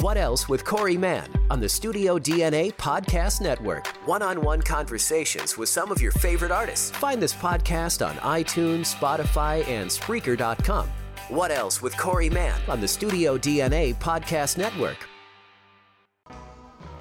What 0.00 0.16
else 0.16 0.48
with 0.48 0.64
Corey 0.64 0.96
Mann 0.96 1.28
on 1.50 1.58
the 1.58 1.68
Studio 1.68 2.20
DNA 2.20 2.72
Podcast 2.74 3.40
Network? 3.40 3.88
One 4.06 4.22
on 4.22 4.40
one 4.40 4.62
conversations 4.62 5.58
with 5.58 5.68
some 5.68 5.90
of 5.90 6.00
your 6.00 6.12
favorite 6.12 6.52
artists. 6.52 6.92
Find 6.92 7.20
this 7.20 7.34
podcast 7.34 8.06
on 8.06 8.14
iTunes, 8.18 8.94
Spotify, 8.94 9.66
and 9.66 9.90
Spreaker.com. 9.90 10.88
What 11.30 11.50
else 11.50 11.82
with 11.82 11.96
Corey 11.96 12.30
Mann 12.30 12.60
on 12.68 12.80
the 12.80 12.86
Studio 12.86 13.36
DNA 13.36 13.96
Podcast 13.96 14.56
Network? 14.56 15.08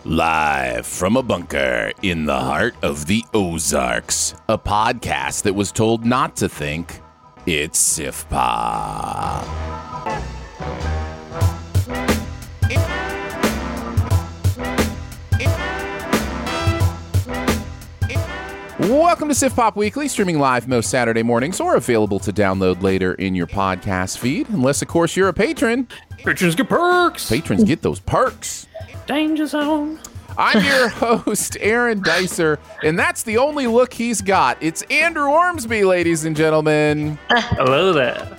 Live 0.03 0.87
from 0.87 1.17
a 1.17 1.21
bunker 1.21 1.91
in 2.01 2.25
the 2.25 2.39
heart 2.39 2.73
of 2.81 3.05
the 3.05 3.23
Ozarks, 3.31 4.33
a 4.49 4.57
podcast 4.57 5.43
that 5.43 5.53
was 5.53 5.71
told 5.71 6.03
not 6.03 6.35
to 6.37 6.49
think 6.49 6.99
it's 7.45 7.77
Sif 7.77 8.27
Welcome 18.87 19.27
to 19.27 19.35
Sif 19.35 19.53
Pop 19.53 19.75
Weekly, 19.75 20.07
streaming 20.07 20.39
live 20.39 20.69
most 20.69 20.89
Saturday 20.89 21.21
mornings 21.21 21.59
or 21.59 21.75
available 21.75 22.19
to 22.19 22.31
download 22.31 22.81
later 22.81 23.15
in 23.15 23.35
your 23.35 23.45
podcast 23.45 24.17
feed. 24.17 24.47
Unless, 24.47 24.81
of 24.81 24.87
course, 24.87 25.17
you're 25.17 25.27
a 25.27 25.33
patron. 25.33 25.89
Patrons 26.19 26.55
get 26.55 26.69
perks. 26.69 27.27
Patrons 27.27 27.65
get 27.65 27.81
those 27.81 27.99
perks. 27.99 28.65
Danger 29.05 29.45
zone. 29.45 29.99
I'm 30.37 30.63
your 30.63 30.87
host, 30.87 31.57
Aaron 31.59 32.01
Dicer, 32.01 32.59
and 32.81 32.97
that's 32.97 33.23
the 33.23 33.35
only 33.37 33.67
look 33.67 33.91
he's 33.91 34.21
got. 34.21 34.57
It's 34.63 34.83
Andrew 34.83 35.27
Ormsby, 35.27 35.83
ladies 35.83 36.23
and 36.23 36.33
gentlemen. 36.33 37.19
Hello 37.29 37.91
there. 37.91 38.37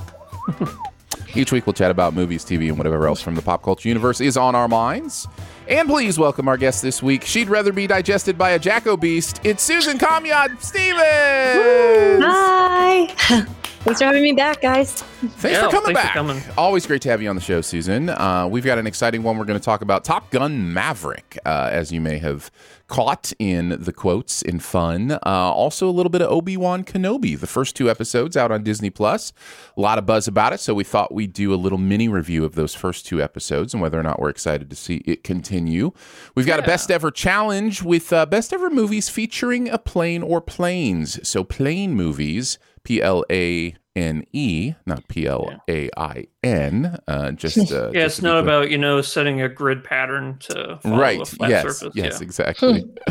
Each 1.34 1.52
week 1.52 1.66
we'll 1.66 1.74
chat 1.74 1.90
about 1.90 2.14
movies, 2.14 2.42
TV, 2.42 2.68
and 2.68 2.78
whatever 2.78 3.06
else 3.06 3.20
from 3.20 3.34
the 3.34 3.42
pop 3.42 3.62
culture 3.62 3.86
universe 3.86 4.22
is 4.22 4.38
on 4.38 4.54
our 4.54 4.66
minds. 4.66 5.28
And 5.68 5.86
please 5.86 6.18
welcome 6.18 6.48
our 6.48 6.56
guest 6.56 6.80
this 6.82 7.02
week. 7.02 7.24
She'd 7.24 7.50
rather 7.50 7.72
be 7.74 7.86
digested 7.86 8.38
by 8.38 8.50
a 8.50 8.58
jacko 8.58 8.96
beast. 8.96 9.40
It's 9.44 9.62
Susan 9.62 9.98
Comyod 9.98 10.60
Stevens. 10.62 12.24
Hi. 12.24 13.06
Thanks 13.84 14.00
for 14.00 14.06
having 14.06 14.22
me 14.22 14.32
back, 14.32 14.60
guys. 14.62 14.94
Thanks 15.02 15.44
Yeah, 15.44 15.64
for 15.66 15.70
coming 15.70 15.94
thanks 15.94 16.00
for 16.00 16.06
back. 16.06 16.14
coming. 16.14 16.42
Always 16.56 16.86
great 16.86 17.00
to 17.02 17.10
have 17.10 17.22
you 17.22 17.28
on 17.28 17.36
the 17.36 17.42
show, 17.42 17.60
Susan. 17.60 18.08
Uh, 18.08 18.48
we've 18.50 18.64
got 18.64 18.78
an 18.78 18.86
exciting 18.86 19.22
one. 19.22 19.38
We're 19.38 19.44
going 19.44 19.58
to 19.58 19.64
talk 19.64 19.82
about 19.82 20.04
Top 20.04 20.30
Gun 20.30 20.72
Maverick, 20.72 21.38
uh, 21.46 21.68
as 21.70 21.92
you 21.92 22.00
may 22.00 22.18
have 22.18 22.50
caught 22.88 23.32
in 23.38 23.76
the 23.78 23.92
quotes 23.92 24.42
in 24.42 24.58
fun. 24.58 25.12
Uh, 25.12 25.18
also, 25.24 25.88
a 25.88 25.92
little 25.92 26.10
bit 26.10 26.22
of 26.22 26.30
Obi 26.30 26.56
Wan 26.56 26.82
Kenobi. 26.84 27.38
The 27.38 27.46
first 27.46 27.76
two 27.76 27.88
episodes 27.88 28.36
out 28.36 28.50
on 28.50 28.64
Disney 28.64 28.90
Plus. 28.90 29.32
A 29.76 29.80
lot 29.80 29.98
of 29.98 30.06
buzz 30.06 30.26
about 30.26 30.52
it, 30.52 30.60
so 30.60 30.74
we 30.74 30.84
thought 30.84 31.12
we'd 31.14 31.32
do 31.32 31.52
a 31.52 31.56
little 31.56 31.78
mini 31.78 32.08
review 32.08 32.44
of 32.44 32.54
those 32.54 32.74
first 32.74 33.06
two 33.06 33.22
episodes 33.22 33.74
and 33.74 33.82
whether 33.82 34.00
or 34.00 34.02
not 34.02 34.18
we're 34.18 34.30
excited 34.30 34.70
to 34.70 34.76
see 34.76 34.96
it 35.06 35.22
continue. 35.22 35.92
We've 36.34 36.46
got 36.46 36.60
a 36.60 36.62
best 36.62 36.90
ever 36.90 37.10
challenge 37.10 37.82
with 37.82 38.12
uh, 38.12 38.26
best 38.26 38.52
ever 38.52 38.70
movies 38.70 39.08
featuring 39.08 39.68
a 39.68 39.78
plane 39.78 40.22
or 40.22 40.40
planes. 40.40 41.28
So, 41.28 41.44
plane 41.44 41.94
movies. 41.94 42.58
P 42.84 43.02
L 43.02 43.22
A 43.30 43.74
N 43.98 44.24
E, 44.32 44.74
not 44.86 45.06
P 45.08 45.26
L 45.26 45.60
A 45.68 45.90
I 45.96 46.26
N. 46.44 46.98
Uh, 47.08 47.32
just 47.32 47.58
uh, 47.72 47.90
Yeah, 47.92 48.04
just 48.04 48.18
it's 48.18 48.22
not 48.22 48.38
about 48.38 48.70
you 48.70 48.78
know 48.78 49.02
setting 49.02 49.40
a 49.42 49.48
grid 49.48 49.82
pattern 49.82 50.38
to 50.40 50.78
right. 50.84 51.20
a 51.20 51.24
flat 51.24 51.50
Yes, 51.50 51.62
surface. 51.78 51.96
yes, 51.96 52.18
yeah. 52.20 52.24
exactly. 52.24 52.84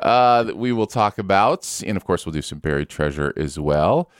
uh, 0.00 0.42
that 0.42 0.56
we 0.56 0.72
will 0.72 0.86
talk 0.88 1.18
about, 1.18 1.82
and 1.86 1.96
of 1.96 2.04
course, 2.04 2.26
we'll 2.26 2.32
do 2.32 2.42
some 2.42 2.58
buried 2.58 2.88
treasure 2.88 3.32
as 3.36 3.58
well. 3.58 4.10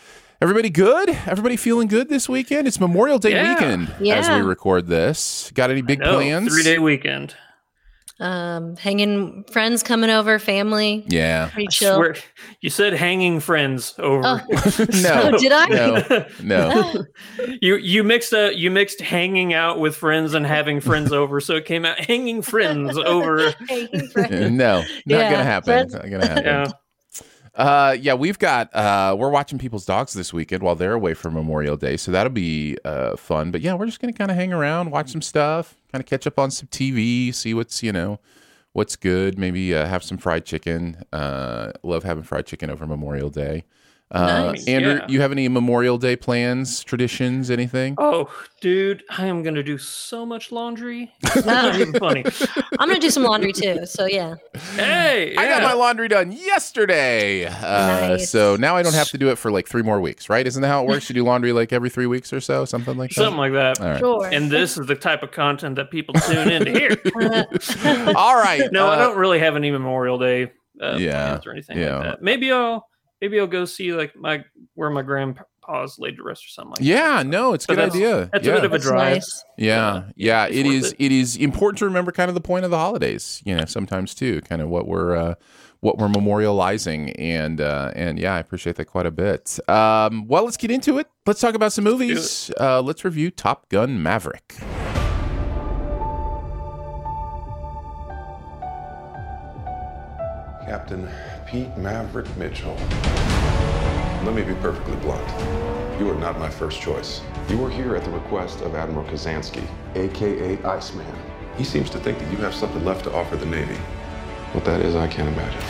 Everybody 0.41 0.69
good? 0.69 1.09
Everybody 1.27 1.57
feeling 1.57 1.89
good 1.89 2.09
this 2.09 2.29
weekend? 2.29 2.67
It's 2.69 2.79
Memorial 2.79 3.19
Day 3.19 3.31
Yeah. 3.33 3.55
weekend 3.55 3.89
as 4.11 4.29
we 4.29 4.43
record 4.47 4.87
this. 4.89 5.51
Got 5.55 5.71
any 5.71 5.81
big 5.83 6.01
plans? 6.01 6.53
three 6.53 6.63
day 6.63 6.79
weekend. 6.79 7.35
Um, 8.21 8.77
hanging 8.77 9.43
friends 9.51 9.83
coming 9.83 10.09
over, 10.09 10.39
family, 10.39 11.05
Yeah. 11.09 11.49
pretty 11.53 11.67
I 11.67 11.71
chill. 11.71 11.97
swear, 11.97 12.15
you 12.61 12.71
said 12.71 12.93
hanging 12.93 13.41
friends 13.41 13.93
over. 13.99 14.23
no. 15.03 15.31
Oh, 15.33 15.39
did 15.39 15.51
I? 15.53 15.67
No. 15.67 16.25
No. 16.43 17.05
you 17.61 17.75
you 17.77 18.05
mixed 18.05 18.33
a 18.33 18.53
you 18.57 18.71
mixed 18.71 19.01
hanging 19.01 19.53
out 19.53 19.81
with 19.81 19.97
friends 19.97 20.35
and 20.35 20.47
having 20.47 20.81
friends 20.81 21.13
over, 21.13 21.41
so 21.41 21.57
it 21.57 21.65
came 21.65 21.85
out 21.85 21.99
hanging 21.99 22.41
friends 22.41 22.97
over. 22.97 23.53
Hanging 23.69 24.09
friends. 24.11 24.51
no. 24.53 24.79
Not 24.79 24.87
Yeah, 25.07 25.31
gonna 25.33 25.43
happen. 25.45 25.67
friends- 25.73 25.95
Not 25.95 26.09
gonna 26.11 26.27
happen. 26.29 26.45
Yeah. 26.45 26.67
Uh, 27.55 27.97
yeah, 28.01 28.15
we've 28.15 28.39
got 28.39 28.75
uh, 28.75 29.15
we're 29.17 29.31
watching 29.31 29.59
people's 29.59 29.87
dogs 29.87 30.13
this 30.13 30.33
weekend 30.33 30.63
while 30.63 30.75
they're 30.75 30.95
away 30.95 31.15
for 31.15 31.31
Memorial 31.31 31.77
Day, 31.77 31.97
so 31.97 32.11
that'll 32.11 32.33
be 32.33 32.77
uh 32.85 33.17
fun. 33.17 33.53
But 33.53 33.61
yeah, 33.61 33.75
we're 33.75 33.87
just 33.87 34.01
gonna 34.01 34.13
kind 34.13 34.31
of 34.31 34.37
hang 34.37 34.53
around, 34.53 34.91
watch 34.91 35.11
some 35.11 35.23
stuff, 35.23 35.77
kind 35.93 36.03
of 36.03 36.07
catch 36.07 36.27
up 36.27 36.39
on 36.39 36.51
some 36.51 36.67
TV, 36.69 37.33
see 37.33 37.55
what's 37.55 37.81
you 37.83 37.93
know 37.93 38.19
what's 38.73 38.97
good. 38.97 39.39
Maybe 39.39 39.73
uh, 39.73 39.87
have 39.87 40.03
some 40.03 40.19
fried 40.19 40.45
chicken. 40.45 41.05
Uh, 41.13 41.71
love 41.85 42.03
having 42.03 42.25
fried 42.25 42.47
chicken 42.47 42.71
over 42.71 42.87
Memorial 42.87 43.31
Day. 43.31 43.65
Uh, 44.11 44.53
Nice, 44.53 44.69
Andrew, 44.69 44.93
yeah. 44.95 45.07
you 45.09 45.21
have 45.23 45.33
any 45.33 45.49
Memorial 45.49 45.99
Day 45.99 46.15
plans, 46.15 46.85
traditions, 46.85 47.51
anything? 47.51 47.95
Oh, 47.99 48.31
dude, 48.61 49.03
I 49.11 49.27
am 49.27 49.43
gonna 49.43 49.63
do 49.63 49.77
so 49.79 50.25
much 50.27 50.53
laundry. 50.53 51.13
It's 51.23 51.45
not 51.47 51.75
even 51.75 51.93
funny. 51.95 52.25
I'm 52.79 52.89
gonna 52.89 53.01
do 53.01 53.11
some 53.11 53.25
laundry 53.25 53.53
too. 53.53 53.87
So 53.87 54.05
yeah, 54.06 54.35
Hey, 54.77 55.35
I 55.37 55.49
got 55.49 55.62
my 55.62 55.73
laundry 55.73 56.06
done 56.09 56.31
yesterday. 56.33 57.47
Uh, 57.47 58.09
Nice. 58.09 58.31
So 58.31 58.56
now 58.56 58.77
I 58.77 58.83
don't 58.83 58.95
have 58.95 59.09
to 59.11 59.19
do 59.19 59.31
it 59.31 59.37
for 59.39 59.51
like 59.51 59.67
three 59.67 59.83
more 59.83 60.01
weeks, 60.01 60.29
right? 60.29 60.47
Isn't 60.47 60.62
that 60.62 60.69
how 60.69 60.85
it 60.85 60.89
works? 60.89 61.09
You 61.09 61.15
do 61.15 61.25
laundry 61.25 61.53
like 61.53 61.73
every 61.73 61.91
three 61.91 62.07
weeks 62.07 62.33
or 62.33 62.41
so, 62.41 62.65
something 62.67 62.97
like 62.97 63.11
that. 63.11 63.15
something 63.17 63.39
like 63.39 63.53
that. 63.53 63.81
All 63.81 63.87
right. 63.89 63.99
sure. 63.99 64.27
And 64.27 64.50
this 64.50 64.77
is 64.79 64.87
the 64.87 64.95
type 64.95 65.23
of 65.23 65.33
content 65.33 65.77
that 65.77 65.91
people 65.91 66.15
tune 66.15 66.50
in 66.50 66.65
to 66.67 66.71
hear. 66.73 66.91
All 68.15 68.37
right. 68.37 68.71
No, 68.71 68.87
I 68.87 68.95
uh, 68.97 68.99
don't 69.09 69.17
really 69.19 69.39
have 69.41 69.57
any 69.57 69.71
Memorial 69.71 70.19
Day 70.19 70.53
uh, 70.81 70.97
Yeah, 70.99 71.29
plans 71.31 71.47
or 71.47 71.53
anything 71.53 71.79
yeah. 71.79 71.97
like 71.97 72.05
that. 72.05 72.23
Maybe 72.23 72.53
I'll 72.53 72.87
maybe 73.25 73.41
I'll 73.41 73.47
go 73.47 73.65
see 73.65 73.94
like 73.94 74.15
my 74.15 74.44
where 74.75 74.91
my 74.91 75.00
grandpa's 75.00 75.99
laid 75.99 76.17
to 76.19 76.23
rest 76.23 76.44
or 76.44 76.49
something. 76.49 76.73
Like 76.73 76.81
yeah, 76.81 77.23
that. 77.23 77.26
no, 77.26 77.55
it's 77.55 77.65
a 77.65 77.69
good 77.69 77.79
that's, 77.79 77.94
idea. 77.94 78.29
That's 78.31 78.47
yeah. 78.47 78.53
a 78.53 78.56
bit 78.56 78.65
of 78.65 78.73
a 78.75 78.79
drive. 78.79 79.15
Nice. 79.15 79.44
Yeah, 79.56 80.05
yeah, 80.15 80.47
yeah 80.47 80.47
it 80.47 80.67
is. 80.67 80.93
It. 80.93 80.97
it 80.99 81.12
is 81.12 81.37
important 81.38 81.79
to 81.79 81.87
remember 81.87 82.12
kind 82.12 82.29
of 82.29 82.35
the 82.35 82.43
point 82.43 82.67
of 82.67 82.71
the 82.71 82.76
holidays. 82.76 83.43
You 83.47 83.56
know, 83.56 83.65
sometimes 83.65 84.15
too, 84.15 84.41
kind 84.43 84.61
of 84.61 84.69
what 84.69 84.87
we're. 84.87 85.17
Uh, 85.17 85.35
what 85.81 85.99
we're 85.99 86.09
memorializing 86.09 87.15
and 87.19 87.61
uh, 87.61 87.93
and 87.94 88.19
yeah, 88.19 88.32
I 88.35 88.38
appreciate 88.38 88.76
that 88.76 88.87
quite 88.87 89.05
a 89.05 89.11
bit. 89.11 89.59
Um, 89.69 90.26
well, 90.26 90.44
let's 90.44 90.56
get 90.56 90.71
into 90.71 90.97
it. 90.97 91.09
Let's 91.26 91.43
talk 91.43 91.55
about 91.55 91.75
some 91.75 91.85
movies. 91.85 92.50
Uh, 92.59 92.81
let's 92.81 93.05
review 93.05 93.31
Top 93.31 93.69
Gun 93.69 94.03
Maverick. 94.03 94.55
Captain, 100.65 101.06
Pete 101.46 101.76
Maverick 101.76 102.26
Mitchell. 102.37 102.75
Let 104.25 104.35
me 104.35 104.43
be 104.43 104.55
perfectly 104.55 104.96
blunt. 104.96 105.29
You 106.00 106.11
are 106.11 106.19
not 106.19 106.38
my 106.38 106.49
first 106.49 106.81
choice. 106.81 107.20
You 107.49 107.62
are 107.64 107.70
here 107.70 107.94
at 107.94 108.05
the 108.05 108.11
request 108.11 108.62
of 108.62 108.75
Admiral 108.75 109.05
Kazansky, 109.06 109.67
aka 109.94 110.62
Iceman. 110.64 111.14
He 111.56 111.64
seems 111.64 111.91
to 111.91 111.99
think 111.99 112.19
that 112.19 112.31
you 112.31 112.38
have 112.38 112.55
something 112.55 112.85
left 112.85 113.05
to 113.05 113.12
offer 113.12 113.37
the 113.37 113.46
Navy. 113.46 113.76
What 114.52 114.64
that 114.64 114.81
is, 114.81 114.96
I 114.96 115.06
can't 115.06 115.29
imagine. 115.29 115.61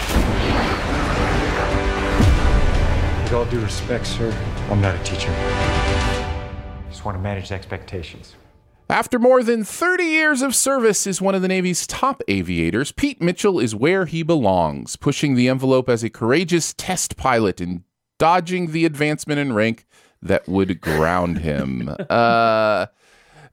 With 3.25 3.33
all 3.33 3.45
due 3.47 3.61
respect, 3.61 4.07
sir, 4.07 4.31
I'm 4.71 4.81
not 4.81 4.95
a 4.95 5.03
teacher. 5.03 5.35
Just 6.89 7.05
want 7.05 7.17
to 7.19 7.23
manage 7.23 7.51
expectations. 7.51 8.37
After 8.95 9.19
more 9.19 9.43
than 9.43 9.65
30 9.65 10.05
years 10.05 10.41
of 10.41 10.55
service 10.55 11.05
as 11.09 11.21
one 11.21 11.35
of 11.35 11.43
the 11.43 11.49
Navy's 11.49 11.85
top 11.85 12.23
aviators, 12.29 12.93
Pete 12.93 13.21
Mitchell 13.21 13.59
is 13.59 13.75
where 13.75 14.07
he 14.07 14.23
belongs, 14.23 14.95
pushing 14.95 15.35
the 15.35 15.49
envelope 15.49 15.89
as 15.89 16.05
a 16.05 16.09
courageous 16.11 16.73
test 16.75 17.17
pilot 17.17 17.61
and 17.61 17.83
dodging 18.21 18.71
the 18.71 18.85
advancement 18.85 19.41
in 19.41 19.53
rank 19.53 19.85
that 20.23 20.47
would 20.49 20.81
ground 20.81 21.39
him. 21.39 21.89
uh, 22.09 22.87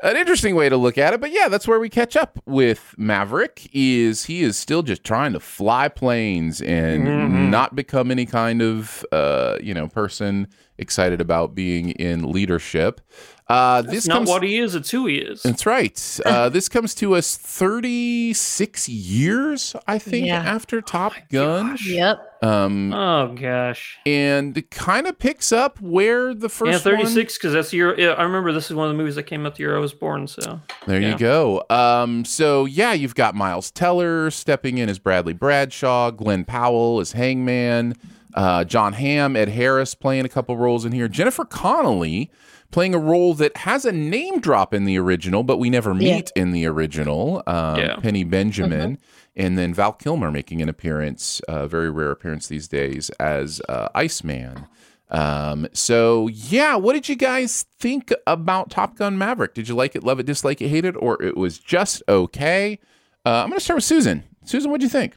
an 0.04 0.16
interesting 0.16 0.54
way 0.54 0.70
to 0.70 0.78
look 0.78 1.00
at 1.00 1.12
it, 1.16 1.20
but 1.20 1.32
yeah, 1.32 1.48
that's 1.48 1.68
where 1.68 1.80
we 1.80 1.90
catch 1.90 2.16
up 2.16 2.40
with 2.46 2.94
Maverick. 3.00 3.68
Is 3.74 4.26
he 4.26 4.44
is 4.44 4.58
still 4.60 4.84
just 4.84 5.04
trying 5.04 5.34
to 5.34 5.40
fly 5.40 5.88
planes 5.88 6.62
and 6.62 7.08
Mhm. 7.08 7.50
not 7.50 7.76
become 7.76 8.12
any 8.12 8.28
kind 8.28 8.62
of 8.62 9.04
uh, 9.12 9.58
you 9.60 9.74
know 9.74 9.88
person 9.88 10.48
excited 10.82 11.22
about 11.22 11.56
being 11.56 11.92
in 11.92 12.30
leadership. 12.32 13.00
Uh, 13.48 13.82
That's 13.82 13.94
this 13.94 14.08
not 14.08 14.14
comes 14.20 14.30
what 14.30 14.44
he 14.44 14.60
is, 14.60 14.76
it's 14.76 14.92
who 14.92 15.08
he 15.08 15.18
is. 15.18 15.44
that's 15.44 15.66
right. 15.66 16.20
Uh, 16.26 16.48
this 16.48 16.70
comes 16.70 16.96
to 16.96 17.16
us 17.16 17.36
36 17.36 18.88
years, 18.88 19.76
I 19.88 19.98
think, 20.00 20.28
Yeah. 20.28 20.38
after 20.42 20.80
Top 20.82 21.14
Gun. 21.30 21.78
Yep. 21.86 22.44
Um, 22.44 22.94
Oh 22.94 23.36
gosh. 23.40 23.98
and 24.06 24.64
kind 24.72 25.06
of 25.06 25.20
picks 25.20 25.52
up 25.52 25.80
where 25.82 26.34
the 26.34 26.48
first 26.50 26.86
yeah, 26.86 26.92
one- 26.94 27.00
36 27.04 27.38
because 27.38 27.54
that's 27.54 27.72
the 27.72 27.78
year. 27.78 28.00
Yeah, 28.00 28.12
I 28.12 28.24
remember 28.24 28.52
this 28.54 28.70
is 28.72 28.76
one 28.76 28.88
of 28.90 28.94
the 28.94 28.98
movies 28.98 29.16
that 29.16 29.24
came 29.24 29.46
out 29.46 29.56
the 29.56 29.64
year 29.64 29.76
I 29.76 29.80
was 29.80 29.94
born. 29.94 30.28
So 30.28 30.62
There 30.88 31.02
Yeah. 31.02 31.12
you 31.12 31.18
go. 31.18 31.64
Um, 31.70 32.24
so 32.26 32.66
yeah, 32.66 32.94
you've 32.94 33.16
got 33.16 33.36
Miles 33.36 33.70
Teller 33.70 34.32
stepping 34.32 34.78
in 34.78 34.88
as 34.90 34.98
Bradley 34.98 35.34
Bradshaw, 35.34 36.12
Glen 36.12 36.46
Powell 36.46 37.00
as 37.02 37.12
Hangman, 37.12 37.96
uh, 38.34 38.64
Jon 38.64 38.94
Hamm, 38.94 39.36
Ed 39.36 39.50
Harris 39.50 39.96
playing 39.96 40.26
a 40.26 40.30
couple 40.30 40.58
roles 40.58 40.86
in 40.86 40.92
here, 40.92 41.08
Jennifer 41.08 41.46
Connelly 41.46 42.32
playing 42.72 42.96
a 42.96 43.00
role 43.00 43.34
that 43.34 43.58
has 43.58 43.84
a 43.84 43.92
name 43.92 44.40
drop 44.40 44.74
in 44.74 44.86
the 44.86 44.98
original, 44.98 45.44
but 45.44 45.58
we 45.58 45.70
never 45.70 45.92
Yeah. 45.92 46.16
meet 46.16 46.32
in 46.36 46.52
the 46.54 46.66
original. 46.66 47.44
Um, 47.46 47.78
Yeah. 47.80 47.96
Penny 47.98 48.24
Benjamin. 48.24 48.98
And 49.36 49.58
then 49.58 49.74
Val 49.74 49.94
Kilmer 49.94 50.30
making 50.32 50.62
an 50.62 50.70
appearance, 50.70 51.42
a 51.48 51.68
very 51.68 51.90
rare 51.90 52.12
appearance 52.12 52.48
these 52.48 52.68
days, 52.68 53.10
as 53.12 53.62
uh, 53.70 53.88
Iceman. 53.96 54.68
Um, 55.10 55.68
so 55.74 56.28
yeah, 56.30 56.76
what 56.76 56.94
did 56.94 57.10
you 57.10 57.16
guys 57.16 57.66
think 57.80 58.14
about 58.28 58.70
Top 58.70 58.96
Gun 58.98 59.18
Maverick? 59.18 59.54
Did 59.54 59.68
you 59.68 59.76
like 59.76 59.96
it, 59.96 60.04
love 60.04 60.20
it, 60.20 60.26
dislike 60.26 60.62
it, 60.62 60.70
hate 60.70 60.86
it, 60.86 60.96
or 60.98 61.22
it 61.22 61.36
was 61.36 61.60
just 61.60 62.02
okay? 62.08 62.80
Uh, 63.26 63.44
I'm 63.44 63.50
gonna 63.50 63.60
start 63.60 63.76
with 63.78 63.84
Susan. 63.84 64.24
Susan, 64.46 64.72
what'd 64.72 64.84
you 64.84 64.90
think? 64.90 65.16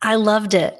I 0.00 0.14
loved 0.16 0.54
it. 0.54 0.78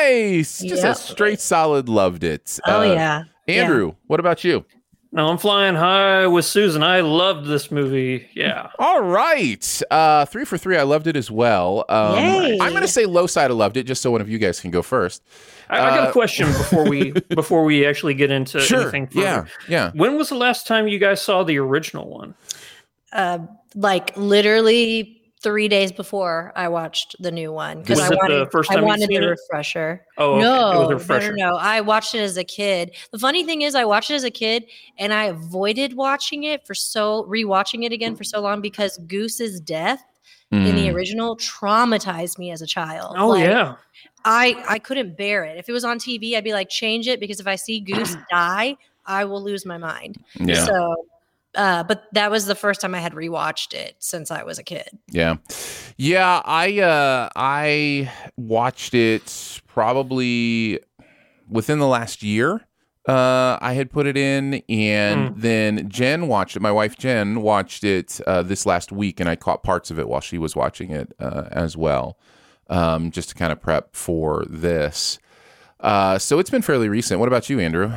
Nice, 0.00 0.60
just 0.60 0.84
a 0.84 0.94
straight 0.94 1.40
solid 1.40 1.88
loved 1.88 2.22
it. 2.24 2.58
Oh 2.66 2.80
Uh, 2.80 2.84
yeah. 2.84 3.22
Andrew, 3.48 3.94
what 4.06 4.20
about 4.20 4.44
you? 4.44 4.64
no, 5.12 5.28
I'm 5.28 5.38
flying 5.38 5.74
high 5.76 6.26
with 6.26 6.44
Susan. 6.44 6.82
I 6.82 7.00
loved 7.00 7.46
this 7.46 7.70
movie. 7.70 8.28
Yeah. 8.34 8.68
All 8.78 9.00
right, 9.02 9.82
uh, 9.90 10.26
three 10.26 10.44
for 10.44 10.58
three. 10.58 10.76
I 10.76 10.82
loved 10.82 11.06
it 11.06 11.16
as 11.16 11.30
well. 11.30 11.84
Um, 11.88 12.16
Yay. 12.16 12.58
I'm 12.60 12.72
gonna 12.74 12.86
say 12.88 13.06
low 13.06 13.26
side. 13.26 13.50
I 13.50 13.54
loved 13.54 13.76
it, 13.76 13.84
just 13.84 14.02
so 14.02 14.10
one 14.10 14.20
of 14.20 14.28
you 14.28 14.38
guys 14.38 14.60
can 14.60 14.70
go 14.70 14.82
first. 14.82 15.22
I, 15.70 15.78
I 15.80 15.90
got 15.96 16.06
Uh, 16.06 16.10
a 16.10 16.12
question 16.12 16.46
before 16.48 16.88
we 16.88 17.12
before 17.34 17.64
we 17.64 17.86
actually 17.86 18.14
get 18.14 18.30
into 18.30 18.60
Sure. 18.60 18.82
anything 18.82 19.06
further. 19.06 19.20
Yeah. 19.26 19.44
Yeah. 19.68 19.90
When 19.94 20.16
was 20.16 20.28
the 20.28 20.34
last 20.36 20.66
time 20.66 20.86
you 20.88 20.98
guys 20.98 21.22
saw 21.22 21.42
the 21.44 21.58
original 21.58 22.08
one? 22.10 22.34
Uh, 23.12 23.38
like 23.74 24.14
literally 24.16 25.15
three 25.42 25.68
days 25.68 25.92
before 25.92 26.52
I 26.56 26.68
watched 26.68 27.14
the 27.20 27.30
new 27.30 27.52
one 27.52 27.80
because 27.80 27.98
Was 27.98 28.04
I 28.04 28.06
it 28.06 28.10
the 28.10 28.16
wanted 28.16 28.50
first 28.52 28.70
I 28.72 28.80
wanted 28.80 29.08
the 29.10 29.16
it? 29.16 29.18
refresher. 29.26 30.04
Oh, 30.16 30.32
okay. 30.34 30.42
no, 30.42 30.54
It 30.54 30.78
was 30.78 30.86
a 30.88 30.90
no, 30.90 30.98
refresher. 30.98 31.32
no, 31.36 31.50
no. 31.50 31.56
I 31.56 31.80
watched 31.82 32.14
it 32.14 32.20
as 32.20 32.36
a 32.36 32.44
kid. 32.44 32.92
The 33.12 33.18
funny 33.18 33.44
thing 33.44 33.62
is, 33.62 33.74
I 33.74 33.84
watched 33.84 34.10
it 34.10 34.14
as 34.14 34.24
a 34.24 34.30
kid, 34.30 34.64
and 34.98 35.12
I 35.12 35.24
avoided 35.24 35.94
watching 35.94 36.44
it 36.44 36.66
for 36.66 36.74
so 36.74 37.24
rewatching 37.24 37.84
it 37.84 37.92
again 37.92 38.16
for 38.16 38.24
so 38.24 38.40
long 38.40 38.60
because 38.60 38.98
Goose's 39.06 39.60
death 39.60 40.02
in 40.52 40.64
the 40.76 40.86
Mm. 40.88 40.94
original 40.94 41.36
traumatized 41.36 42.38
me 42.38 42.50
as 42.52 42.62
a 42.62 42.66
child. 42.66 43.16
Oh 43.18 43.28
Like, 43.30 43.44
yeah. 43.44 43.74
I 44.24 44.64
I 44.68 44.78
couldn't 44.78 45.16
bear 45.16 45.44
it. 45.44 45.58
If 45.58 45.68
it 45.68 45.72
was 45.72 45.84
on 45.84 45.98
TV, 45.98 46.34
I'd 46.36 46.44
be 46.44 46.52
like, 46.52 46.68
change 46.68 47.08
it 47.08 47.20
because 47.20 47.40
if 47.40 47.46
I 47.46 47.56
see 47.56 47.80
Goose 47.80 48.16
die, 48.30 48.76
I 49.04 49.24
will 49.24 49.42
lose 49.42 49.66
my 49.66 49.76
mind. 49.78 50.16
Yeah. 50.40 50.64
So, 50.64 50.96
uh, 51.56 51.82
but 51.82 52.04
that 52.12 52.30
was 52.30 52.46
the 52.46 52.54
first 52.54 52.80
time 52.80 52.94
I 52.94 53.00
had 53.00 53.12
rewatched 53.14 53.74
it 53.74 53.96
since 53.98 54.30
I 54.30 54.42
was 54.44 54.58
a 54.58 54.62
kid. 54.62 54.88
Yeah. 55.10 55.36
Yeah, 55.96 56.42
I 56.44 56.78
uh 56.80 57.30
I 57.34 58.12
watched 58.36 58.94
it 58.94 59.60
probably 59.66 60.80
within 61.48 61.78
the 61.78 61.86
last 61.86 62.22
year. 62.22 62.66
Uh 63.08 63.56
I 63.60 63.72
had 63.74 63.90
put 63.90 64.06
it 64.06 64.16
in 64.16 64.62
and 64.68 65.30
Hmm. 65.30 65.40
then 65.40 65.88
Jen 65.88 66.28
watched 66.28 66.56
it. 66.56 66.60
My 66.60 66.72
wife 66.72 66.96
Jen 66.98 67.40
watched 67.42 67.84
it 67.84 68.20
uh 68.26 68.42
this 68.42 68.66
last 68.66 68.92
week 68.92 69.20
and 69.20 69.28
I 69.28 69.36
caught 69.36 69.62
parts 69.62 69.90
of 69.90 69.98
it 69.98 70.08
while 70.08 70.20
she 70.20 70.38
was 70.38 70.54
watching 70.56 70.90
it 70.90 71.12
uh 71.20 71.44
as 71.50 71.76
well. 71.76 72.18
Um 72.68 73.10
just 73.10 73.28
to 73.30 73.34
kind 73.36 73.52
of 73.52 73.60
prep 73.60 73.94
for 73.96 74.44
this. 74.50 75.18
Uh 75.80 76.18
so 76.18 76.38
it's 76.40 76.50
been 76.50 76.62
fairly 76.62 76.88
recent. 76.88 77.20
What 77.20 77.28
about 77.28 77.48
you, 77.48 77.60
Andrew? 77.60 77.92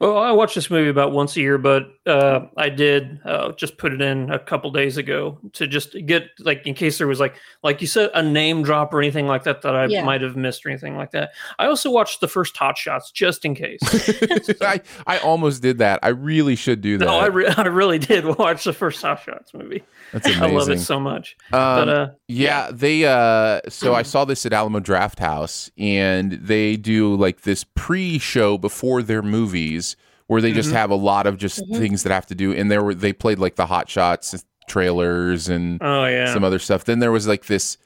Well, 0.00 0.16
I 0.18 0.30
watch 0.30 0.54
this 0.54 0.70
movie 0.70 0.88
about 0.90 1.12
once 1.12 1.36
a 1.36 1.40
year, 1.40 1.58
but 1.58 1.88
uh, 2.06 2.46
I 2.56 2.68
did 2.68 3.18
uh, 3.24 3.52
just 3.52 3.78
put 3.78 3.92
it 3.92 4.00
in 4.00 4.30
a 4.30 4.38
couple 4.38 4.70
days 4.70 4.96
ago 4.96 5.38
to 5.54 5.66
just 5.66 5.96
get 6.06 6.28
like 6.38 6.66
in 6.66 6.74
case 6.74 6.98
there 6.98 7.08
was 7.08 7.18
like 7.18 7.34
like 7.64 7.80
you 7.80 7.86
said 7.88 8.10
a 8.14 8.22
name 8.22 8.62
drop 8.62 8.94
or 8.94 9.00
anything 9.00 9.26
like 9.26 9.42
that 9.44 9.62
that 9.62 9.74
I 9.74 9.86
Yeah. 9.86 10.04
might 10.04 10.20
have 10.22 10.36
missed 10.36 10.64
or 10.64 10.70
anything 10.70 10.96
like 10.96 11.10
that. 11.12 11.30
I 11.58 11.66
also 11.66 11.90
watched 11.90 12.20
the 12.20 12.28
first 12.28 12.56
Hot 12.58 12.78
Shots 12.78 13.10
just 13.10 13.44
in 13.44 13.54
case. 13.56 13.80
I 14.62 14.80
I 15.06 15.18
almost 15.18 15.62
did 15.62 15.78
that. 15.78 15.98
I 16.02 16.08
really 16.10 16.54
should 16.54 16.80
do 16.80 16.96
that. 16.98 17.04
no, 17.04 17.18
I, 17.18 17.26
re- 17.26 17.46
I 17.56 17.62
really 17.66 17.98
did 17.98 18.24
watch 18.24 18.64
the 18.64 18.72
first 18.72 19.02
Hot 19.02 19.20
Shots 19.20 19.52
movie. 19.52 19.82
That's 20.12 20.26
amazing. 20.26 20.42
I 20.44 20.50
love 20.52 20.70
it 20.70 20.78
so 20.80 21.00
much. 21.00 21.36
Um, 21.52 21.58
but 21.60 21.88
uh, 21.88 22.08
Yeah, 22.28 22.70
they 22.72 23.04
uh 23.04 23.60
so 23.68 23.94
I 23.94 24.02
saw 24.02 24.24
this 24.24 24.46
at 24.46 24.52
Alamo 24.52 24.80
Drafthouse 24.80 25.70
and 25.76 26.32
they 26.32 26.76
do 26.76 27.14
like 27.16 27.42
this 27.42 27.64
pre-show 27.74 28.58
before 28.58 29.02
their 29.02 29.22
movies 29.22 29.87
where 30.28 30.40
they 30.40 30.52
just 30.52 30.70
have 30.70 30.90
a 30.90 30.94
lot 30.94 31.26
of 31.26 31.36
just 31.36 31.62
things 31.72 32.04
that 32.04 32.12
have 32.12 32.26
to 32.26 32.34
do 32.34 32.52
and 32.54 32.70
there 32.70 32.82
were 32.84 32.94
they 32.94 33.12
played 33.12 33.38
like 33.40 33.56
the 33.56 33.66
hot 33.66 33.88
shots 33.90 34.44
trailers 34.68 35.48
and 35.48 35.78
oh 35.82 36.04
yeah, 36.04 36.32
some 36.32 36.44
other 36.44 36.58
stuff. 36.58 36.84
Then 36.84 36.98
there 37.00 37.10
was 37.10 37.26
like 37.26 37.46
this 37.46 37.76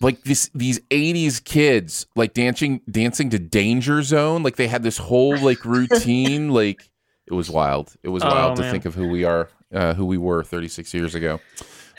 like 0.00 0.22
this 0.24 0.50
these 0.54 0.80
80s 0.90 1.42
kids 1.44 2.06
like 2.16 2.34
dancing 2.34 2.80
dancing 2.90 3.30
to 3.30 3.38
Danger 3.38 4.02
Zone 4.02 4.42
like 4.42 4.56
they 4.56 4.66
had 4.68 4.82
this 4.82 4.98
whole 4.98 5.36
like 5.38 5.64
routine 5.64 6.50
like 6.60 6.90
it 7.26 7.34
was 7.34 7.48
wild. 7.48 7.94
It 8.02 8.08
was 8.08 8.22
Oh, 8.24 8.28
wild 8.28 8.56
to 8.56 8.70
think 8.70 8.84
of 8.84 8.94
who 8.94 9.08
we 9.08 9.24
are 9.24 9.48
uh 9.72 9.94
who 9.94 10.04
we 10.04 10.18
were 10.18 10.42
36 10.42 10.92
years 10.92 11.14
ago. 11.14 11.38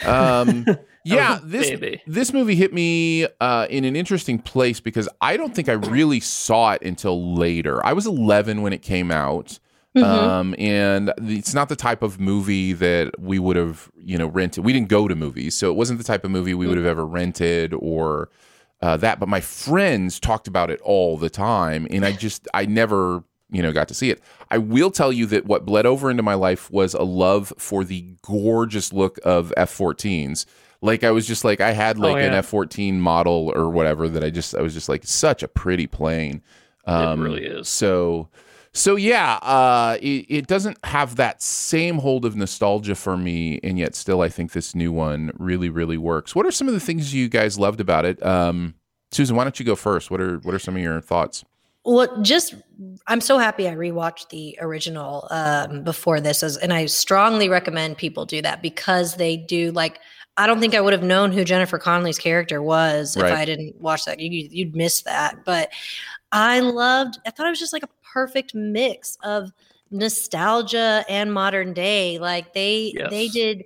Um 0.05 0.65
yeah, 1.05 1.39
this 1.43 1.69
baby. 1.69 2.01
this 2.05 2.33
movie 2.33 2.55
hit 2.55 2.73
me 2.73 3.27
uh, 3.39 3.67
in 3.69 3.85
an 3.85 3.95
interesting 3.95 4.39
place 4.39 4.79
because 4.79 5.07
I 5.21 5.37
don't 5.37 5.53
think 5.55 5.69
I 5.69 5.73
really 5.73 6.19
saw 6.19 6.71
it 6.73 6.81
until 6.81 7.35
later. 7.35 7.85
I 7.85 7.93
was 7.93 8.05
11 8.05 8.61
when 8.61 8.73
it 8.73 8.81
came 8.81 9.11
out, 9.11 9.59
Mm-hmm. 9.95 10.05
um, 10.05 10.55
and 10.57 11.13
it's 11.19 11.53
not 11.53 11.69
the 11.69 11.75
type 11.75 12.01
of 12.01 12.19
movie 12.19 12.73
that 12.73 13.19
we 13.19 13.37
would 13.37 13.55
have, 13.55 13.91
you 13.95 14.17
know, 14.17 14.25
rented. 14.25 14.65
We 14.65 14.73
didn't 14.73 14.89
go 14.89 15.07
to 15.07 15.15
movies, 15.15 15.55
so 15.55 15.69
it 15.69 15.75
wasn't 15.75 15.99
the 15.99 16.03
type 16.03 16.25
of 16.25 16.31
movie 16.31 16.55
we 16.55 16.65
would 16.65 16.77
have 16.77 16.85
ever 16.87 17.05
rented 17.05 17.75
or 17.75 18.29
uh, 18.81 18.97
that. 18.97 19.19
But 19.19 19.29
my 19.29 19.39
friends 19.39 20.19
talked 20.19 20.47
about 20.47 20.71
it 20.71 20.81
all 20.81 21.15
the 21.17 21.29
time, 21.29 21.87
and 21.91 22.03
I 22.05 22.11
just 22.25 22.47
I 22.55 22.65
never 22.65 23.23
you 23.51 23.61
know 23.61 23.71
got 23.71 23.87
to 23.89 23.93
see 23.93 24.09
it. 24.09 24.21
I 24.49 24.57
will 24.57 24.89
tell 24.89 25.13
you 25.13 25.27
that 25.27 25.45
what 25.45 25.63
bled 25.65 25.85
over 25.85 26.09
into 26.09 26.23
my 26.23 26.33
life 26.33 26.71
was 26.71 26.95
a 26.95 27.03
love 27.03 27.53
for 27.59 27.83
the 27.83 28.15
gorgeous 28.23 28.91
look 28.93 29.19
of 29.23 29.53
F-14s. 29.55 30.45
Like 30.81 31.03
I 31.03 31.11
was 31.11 31.27
just 31.27 31.45
like 31.45 31.61
I 31.61 31.71
had 31.71 31.99
like 31.99 32.17
an 32.17 32.31
yeah. 32.31 32.39
F-14 32.39 32.95
model 32.95 33.53
or 33.55 33.69
whatever 33.69 34.09
that 34.09 34.23
I 34.23 34.31
just 34.31 34.55
I 34.55 34.61
was 34.61 34.73
just 34.73 34.89
like 34.89 35.05
such 35.05 35.43
a 35.43 35.47
pretty 35.47 35.85
plane. 35.85 36.41
Um, 36.85 37.21
really 37.21 37.45
is. 37.45 37.69
So 37.69 38.27
so 38.73 38.95
yeah, 38.95 39.35
uh, 39.35 39.97
it, 40.01 40.25
it 40.29 40.47
doesn't 40.47 40.83
have 40.83 41.15
that 41.17 41.41
same 41.41 41.99
hold 41.99 42.25
of 42.25 42.35
nostalgia 42.35 42.95
for 42.95 43.15
me, 43.17 43.59
and 43.63 43.77
yet 43.77 43.95
still 43.95 44.21
I 44.21 44.29
think 44.29 44.51
this 44.51 44.73
new 44.73 44.91
one 44.91 45.31
really 45.37 45.69
really 45.69 45.97
works. 45.97 46.35
What 46.35 46.45
are 46.45 46.51
some 46.51 46.67
of 46.67 46.73
the 46.73 46.79
things 46.79 47.13
you 47.13 47.29
guys 47.29 47.59
loved 47.59 47.79
about 47.79 48.05
it? 48.05 48.23
Um, 48.25 48.73
Susan, 49.11 49.35
why 49.35 49.43
don't 49.43 49.59
you 49.59 49.65
go 49.65 49.75
first? 49.75 50.09
What 50.09 50.19
are 50.21 50.39
what 50.39 50.55
are 50.55 50.59
some 50.59 50.75
of 50.75 50.81
your 50.81 50.99
thoughts? 51.01 51.45
Well, 51.85 52.21
just 52.21 52.55
I'm 53.07 53.21
so 53.21 53.37
happy 53.37 53.67
I 53.67 53.75
rewatched 53.75 54.29
the 54.29 54.57
original 54.61 55.27
um, 55.29 55.83
before 55.83 56.21
this, 56.21 56.41
as, 56.41 56.57
and 56.57 56.73
I 56.73 56.85
strongly 56.85 57.49
recommend 57.49 57.97
people 57.97 58.25
do 58.25 58.41
that 58.41 58.61
because 58.61 59.15
they 59.15 59.37
do 59.37 59.71
like 59.71 59.99
I 60.37 60.47
don't 60.47 60.59
think 60.59 60.73
I 60.73 60.81
would 60.81 60.93
have 60.93 61.03
known 61.03 61.31
who 61.31 61.43
Jennifer 61.43 61.77
Connelly's 61.77 62.17
character 62.17 62.61
was 62.61 63.15
Right. 63.15 63.31
if 63.31 63.37
I 63.37 63.45
didn't 63.45 63.79
watch 63.79 64.05
that. 64.05 64.19
You, 64.19 64.47
you'd 64.49 64.75
miss 64.75 65.03
that. 65.03 65.45
But 65.45 65.69
I 66.31 66.59
loved. 66.61 67.19
I 67.25 67.29
thought 67.29 67.45
it 67.45 67.51
was 67.51 67.59
just 67.59 67.73
like 67.73 67.83
a 67.83 67.89
perfect 68.13 68.53
mix 68.53 69.17
of 69.23 69.51
nostalgia 69.89 71.03
and 71.09 71.33
modern 71.33 71.73
day. 71.73 72.19
Like 72.19 72.53
they 72.53 72.93
they 73.09 73.27
did 73.27 73.63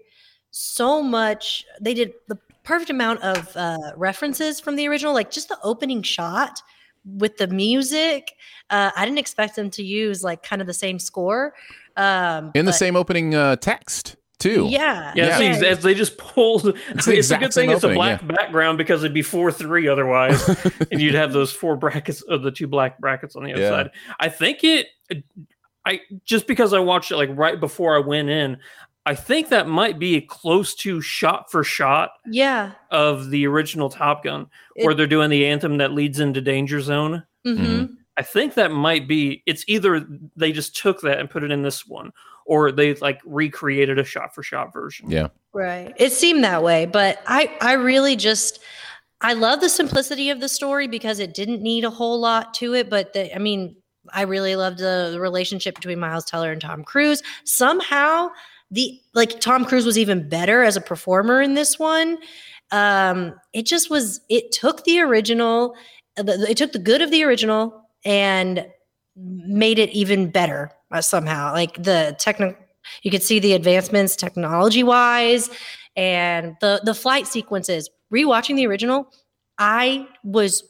so 0.51 1.01
much. 1.01 1.65
They 1.81 1.93
did 1.93 2.13
the 2.27 2.37
perfect 2.63 2.89
amount 2.89 3.21
of 3.21 3.55
uh, 3.55 3.91
references 3.97 4.59
from 4.59 4.75
the 4.75 4.87
original. 4.87 5.13
Like 5.13 5.31
just 5.31 5.49
the 5.49 5.57
opening 5.63 6.01
shot 6.01 6.61
with 7.05 7.37
the 7.37 7.47
music. 7.47 8.33
Uh, 8.69 8.91
I 8.95 9.05
didn't 9.05 9.19
expect 9.19 9.55
them 9.55 9.69
to 9.71 9.83
use 9.83 10.23
like 10.23 10.43
kind 10.43 10.61
of 10.61 10.67
the 10.67 10.73
same 10.73 10.99
score. 10.99 11.53
Um, 11.95 12.51
In 12.53 12.65
the 12.65 12.73
same 12.73 12.95
opening 12.95 13.35
uh, 13.35 13.55
text 13.57 14.15
too. 14.39 14.67
Yeah, 14.69 15.13
Yeah, 15.15 15.39
Yeah. 15.39 15.51
it's, 15.53 15.81
the 15.81 15.87
they 15.87 15.93
just 15.93 16.17
pulled. 16.17 16.77
It's, 16.89 17.05
the 17.05 17.13
a 17.13 17.39
good 17.39 17.53
same 17.53 17.67
thing 17.67 17.71
it's 17.71 17.83
a 17.83 17.87
opening, 17.87 17.95
black 17.95 18.27
background 18.27 18.77
because 18.77 19.03
it'd 19.03 19.13
be 19.13 19.21
four 19.21 19.51
three 19.51 19.87
otherwise, 19.87 20.47
and 20.91 21.01
you'd 21.01 21.15
have 21.15 21.33
those 21.33 21.51
four 21.51 21.75
brackets 21.75 22.21
of 22.23 22.43
the 22.43 22.51
two 22.51 22.67
black 22.67 22.99
brackets 22.99 23.35
on 23.35 23.43
the 23.43 23.53
other 23.53 23.61
Yeah. 23.61 23.69
side. 23.69 23.91
I 24.19 24.29
think 24.29 24.63
it. 24.63 24.87
I 25.85 26.01
just 26.25 26.47
because 26.47 26.73
I 26.73 26.79
watched 26.79 27.11
it 27.11 27.17
like 27.17 27.29
right 27.33 27.59
before 27.59 27.95
I 27.95 27.99
went 27.99 28.29
in, 28.29 28.57
I 29.05 29.15
think 29.15 29.49
that 29.49 29.67
might 29.67 29.97
be 29.99 30.19
close 30.19 30.75
to 30.75 30.99
shot 30.99 31.49
for 31.49 31.63
shot 31.63 32.11
yeah. 32.29 32.73
of 32.91 33.29
the 33.29 33.47
original 33.47 33.89
Top 33.89 34.23
Gun, 34.25 34.47
where 34.75 34.93
they're 34.93 35.07
doing 35.07 35.29
the 35.29 35.45
anthem 35.45 35.77
that 35.77 35.93
leads 35.93 36.19
into 36.19 36.41
Danger 36.41 36.81
Zone. 36.81 37.23
hmm 37.45 37.85
I 38.17 38.23
think 38.23 38.55
that 38.55 38.71
might 38.71 39.07
be 39.07 39.43
it's 39.45 39.63
either 39.67 40.05
they 40.35 40.51
just 40.51 40.75
took 40.75 41.01
that 41.01 41.19
and 41.19 41.29
put 41.29 41.43
it 41.43 41.51
in 41.51 41.61
this 41.61 41.85
one, 41.85 42.11
or 42.47 42.71
they 42.71 42.95
like 42.95 43.19
recreated 43.25 43.99
a 43.99 44.03
shot 44.03 44.33
for 44.33 44.41
shot 44.41 44.73
version. 44.73 45.11
Yeah. 45.11 45.27
Right. 45.53 45.93
It 45.97 46.11
seemed 46.11 46.43
that 46.43 46.63
way, 46.63 46.85
but 46.85 47.21
I 47.27 47.55
I 47.61 47.73
really 47.73 48.15
just 48.15 48.59
I 49.21 49.33
love 49.33 49.61
the 49.61 49.69
simplicity 49.69 50.29
of 50.29 50.39
the 50.39 50.49
story 50.49 50.87
because 50.87 51.19
it 51.19 51.33
didn't 51.33 51.61
need 51.61 51.83
a 51.83 51.89
whole 51.89 52.19
lot 52.19 52.53
to 52.55 52.73
it, 52.75 52.89
but 52.89 53.13
the, 53.13 53.33
I 53.35 53.39
mean, 53.39 53.75
I 54.13 54.21
really 54.21 54.55
loved 54.55 54.77
the, 54.77 55.09
the 55.11 55.19
relationship 55.19 55.73
between 55.75 55.99
Miles 55.99 56.23
Teller 56.25 56.51
and 56.51 56.61
Tom 56.61 56.83
Cruise. 56.83 57.21
Somehow 57.43 58.29
the 58.71 58.99
like 59.13 59.39
Tom 59.39 59.65
Cruise 59.65 59.85
was 59.85 59.97
even 59.97 60.29
better 60.29 60.63
as 60.63 60.75
a 60.75 60.81
performer 60.81 61.41
in 61.41 61.53
this 61.53 61.77
one. 61.77 62.17
Um 62.71 63.33
it 63.53 63.65
just 63.65 63.89
was 63.89 64.21
it 64.29 64.51
took 64.51 64.83
the 64.83 64.99
original 64.99 65.75
uh, 66.17 66.23
the- 66.23 66.49
it 66.49 66.57
took 66.57 66.71
the 66.71 66.79
good 66.79 67.01
of 67.01 67.11
the 67.11 67.23
original 67.23 67.81
and 68.05 68.67
made 69.17 69.79
it 69.79 69.89
even 69.91 70.29
better 70.29 70.71
uh, 70.91 71.01
somehow. 71.01 71.53
Like 71.53 71.81
the 71.81 72.15
technical 72.19 72.55
you 73.03 73.11
could 73.11 73.23
see 73.23 73.39
the 73.39 73.53
advancements 73.53 74.15
technology 74.15 74.83
wise 74.83 75.49
and 75.95 76.55
the 76.61 76.81
the 76.83 76.93
flight 76.93 77.27
sequences. 77.27 77.89
Rewatching 78.13 78.55
the 78.55 78.65
original 78.67 79.11
i 79.59 80.07
was 80.23 80.63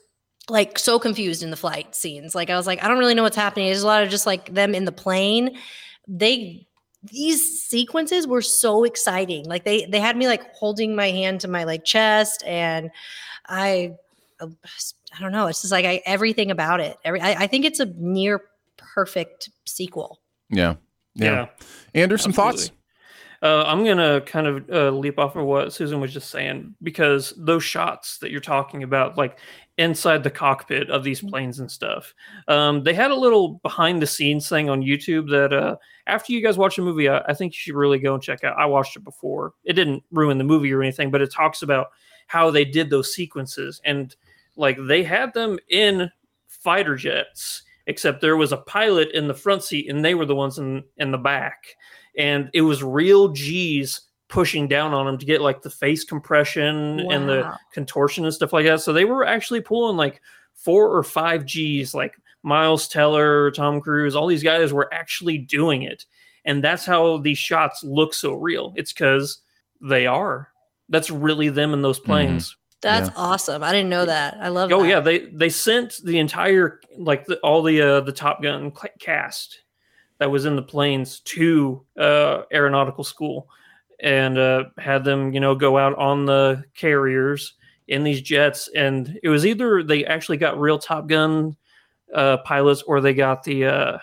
like 0.49 0.79
so 0.79 0.97
confused 0.97 1.43
in 1.43 1.51
the 1.51 1.57
flight 1.57 1.93
scenes. 1.93 2.33
Like 2.33 2.49
i 2.49 2.55
was 2.55 2.65
like 2.65 2.83
i 2.83 2.87
don't 2.87 2.97
really 2.97 3.13
know 3.13 3.23
what's 3.23 3.35
happening. 3.35 3.67
There's 3.67 3.83
a 3.83 3.87
lot 3.87 4.03
of 4.03 4.09
just 4.09 4.25
like 4.25 4.53
them 4.53 4.73
in 4.73 4.85
the 4.85 4.91
plane. 4.91 5.57
They 6.07 6.67
these 7.03 7.63
sequences 7.63 8.27
were 8.27 8.41
so 8.41 8.83
exciting. 8.83 9.45
Like 9.45 9.65
they 9.65 9.85
they 9.85 9.99
had 9.99 10.17
me 10.17 10.27
like 10.27 10.53
holding 10.55 10.95
my 10.95 11.11
hand 11.11 11.41
to 11.41 11.47
my 11.47 11.63
like 11.63 11.83
chest 11.85 12.43
and 12.45 12.89
i 13.49 13.95
i 14.39 15.19
don't 15.19 15.31
know 15.31 15.47
it's 15.47 15.61
just 15.61 15.71
like 15.71 15.85
I, 15.85 16.01
everything 16.05 16.51
about 16.51 16.79
it 16.79 16.97
every 17.03 17.21
I, 17.21 17.43
I 17.43 17.47
think 17.47 17.65
it's 17.65 17.79
a 17.79 17.85
near 17.97 18.41
perfect 18.77 19.49
sequel 19.65 20.21
Yeah. 20.49 20.75
Yeah. 21.15 21.47
Andrew, 21.95 22.17
some 22.17 22.31
thoughts? 22.31 22.71
Uh, 23.41 23.63
I'm 23.67 23.85
gonna 23.85 24.21
kind 24.21 24.47
of 24.47 24.69
uh, 24.69 24.89
leap 24.89 25.19
off 25.19 25.35
of 25.35 25.45
what 25.45 25.71
Susan 25.71 25.99
was 25.99 26.11
just 26.11 26.31
saying 26.31 26.73
because 26.81 27.33
those 27.37 27.63
shots 27.63 28.17
that 28.19 28.31
you're 28.31 28.39
talking 28.39 28.81
about, 28.81 29.17
like 29.17 29.39
inside 29.77 30.23
the 30.23 30.31
cockpit 30.31 30.89
of 30.89 31.03
these 31.03 31.21
planes 31.21 31.59
and 31.59 31.69
stuff, 31.69 32.15
um, 32.47 32.83
they 32.83 32.95
had 32.95 33.11
a 33.11 33.15
little 33.15 33.59
behind 33.61 34.01
the 34.01 34.07
scenes 34.07 34.49
thing 34.49 34.69
on 34.69 34.81
YouTube 34.81 35.29
that 35.29 35.53
uh, 35.53 35.75
after 36.07 36.33
you 36.33 36.41
guys 36.41 36.57
watch 36.57 36.77
the 36.77 36.81
movie, 36.81 37.09
I, 37.09 37.19
I 37.27 37.33
think 37.33 37.53
you 37.53 37.59
should 37.59 37.75
really 37.75 37.99
go 37.99 38.15
and 38.15 38.23
check 38.23 38.43
out. 38.43 38.57
I 38.57 38.65
watched 38.65 38.95
it 38.95 39.03
before. 39.03 39.53
It 39.63 39.73
didn't 39.73 40.03
ruin 40.11 40.39
the 40.39 40.43
movie 40.43 40.73
or 40.73 40.81
anything, 40.81 41.11
but 41.11 41.21
it 41.21 41.31
talks 41.31 41.61
about 41.61 41.89
how 42.25 42.49
they 42.49 42.65
did 42.65 42.89
those 42.89 43.13
sequences 43.13 43.81
and 43.85 44.15
like 44.57 44.77
they 44.87 45.03
had 45.03 45.33
them 45.33 45.59
in 45.69 46.09
fighter 46.47 46.95
jets 46.95 47.63
except 47.87 48.19
there 48.19 48.37
was 48.37 48.51
a 48.51 48.57
pilot 48.57 49.09
in 49.13 49.27
the 49.27 49.33
front 49.33 49.63
seat 49.63 49.89
and 49.89 50.03
they 50.03 50.13
were 50.13 50.25
the 50.25 50.35
ones 50.35 50.57
in 50.59 50.83
in 50.97 51.11
the 51.11 51.17
back. 51.17 51.75
And 52.17 52.49
it 52.53 52.61
was 52.61 52.83
real 52.83 53.29
g's 53.29 54.01
pushing 54.27 54.67
down 54.67 54.93
on 54.93 55.05
them 55.05 55.17
to 55.17 55.25
get 55.25 55.41
like 55.41 55.61
the 55.61 55.69
face 55.69 56.03
compression 56.03 56.99
and 57.11 57.29
the 57.29 57.57
contortion 57.71 58.25
and 58.25 58.33
stuff 58.33 58.51
like 58.51 58.65
that. 58.65 58.81
So 58.81 58.91
they 58.91 59.05
were 59.05 59.25
actually 59.25 59.61
pulling 59.61 59.95
like 59.95 60.21
four 60.53 60.93
or 60.93 61.03
five 61.03 61.45
g's 61.45 61.93
like 61.93 62.15
miles 62.43 62.87
teller 62.87 63.51
tom 63.51 63.81
cruise 63.81 64.15
all 64.15 64.27
these 64.27 64.43
guys 64.43 64.73
were 64.73 64.93
actually 64.93 65.37
doing 65.37 65.83
it. 65.83 66.05
And 66.43 66.63
that's 66.63 66.85
how 66.85 67.17
these 67.17 67.37
shots 67.37 67.83
look 67.83 68.13
so 68.13 68.33
real. 68.33 68.73
It's 68.75 68.93
because 68.93 69.39
they 69.81 70.07
are. 70.07 70.49
That's 70.89 71.09
really 71.09 71.49
them 71.49 71.73
in 71.73 71.81
those 71.81 71.99
mm-hmm. 71.99 72.11
planes 72.11 72.55
That's 72.81 73.09
Yeah. 73.09 73.13
awesome. 73.15 73.63
I 73.63 73.71
didn't 73.71 73.89
know 73.89 74.05
that. 74.05 74.37
I 74.39 74.49
love 74.49 74.71
Oh 74.71 74.83
that. 74.83 74.89
yeah, 74.89 74.99
they 74.99 75.19
they 75.27 75.49
sent 75.49 75.99
the 76.03 76.19
entire 76.19 76.79
like 76.97 77.25
the, 77.25 77.37
all 77.39 77.63
the 77.63 77.81
uh, 77.81 78.01
the 78.01 78.11
Top 78.11 78.41
Gun 78.41 78.71
cast 78.99 79.61
that 80.19 80.29
was 80.29 80.45
in 80.45 80.55
the 80.55 80.61
planes 80.61 81.19
to 81.21 81.83
uh, 81.99 82.43
aeronautical 82.53 83.03
school 83.03 83.49
and 83.99 84.37
uh, 84.37 84.65
had 84.77 85.03
them 85.03 85.33
you 85.33 85.39
know 85.39 85.55
go 85.55 85.77
out 85.77 85.97
on 85.97 86.25
the 86.25 86.63
carriers 86.75 87.53
in 87.87 88.03
these 88.03 88.21
jets 88.21 88.69
and 88.75 89.19
it 89.23 89.29
was 89.29 89.45
either 89.45 89.81
they 89.81 90.05
actually 90.05 90.37
got 90.37 90.59
real 90.59 90.77
Top 90.77 91.07
Gun 91.07 91.55
uh, 92.13 92.37
pilots 92.37 92.83
or 92.83 93.01
they 93.01 93.13
got 93.13 93.43
the 93.43 93.65
uh, 93.65 93.97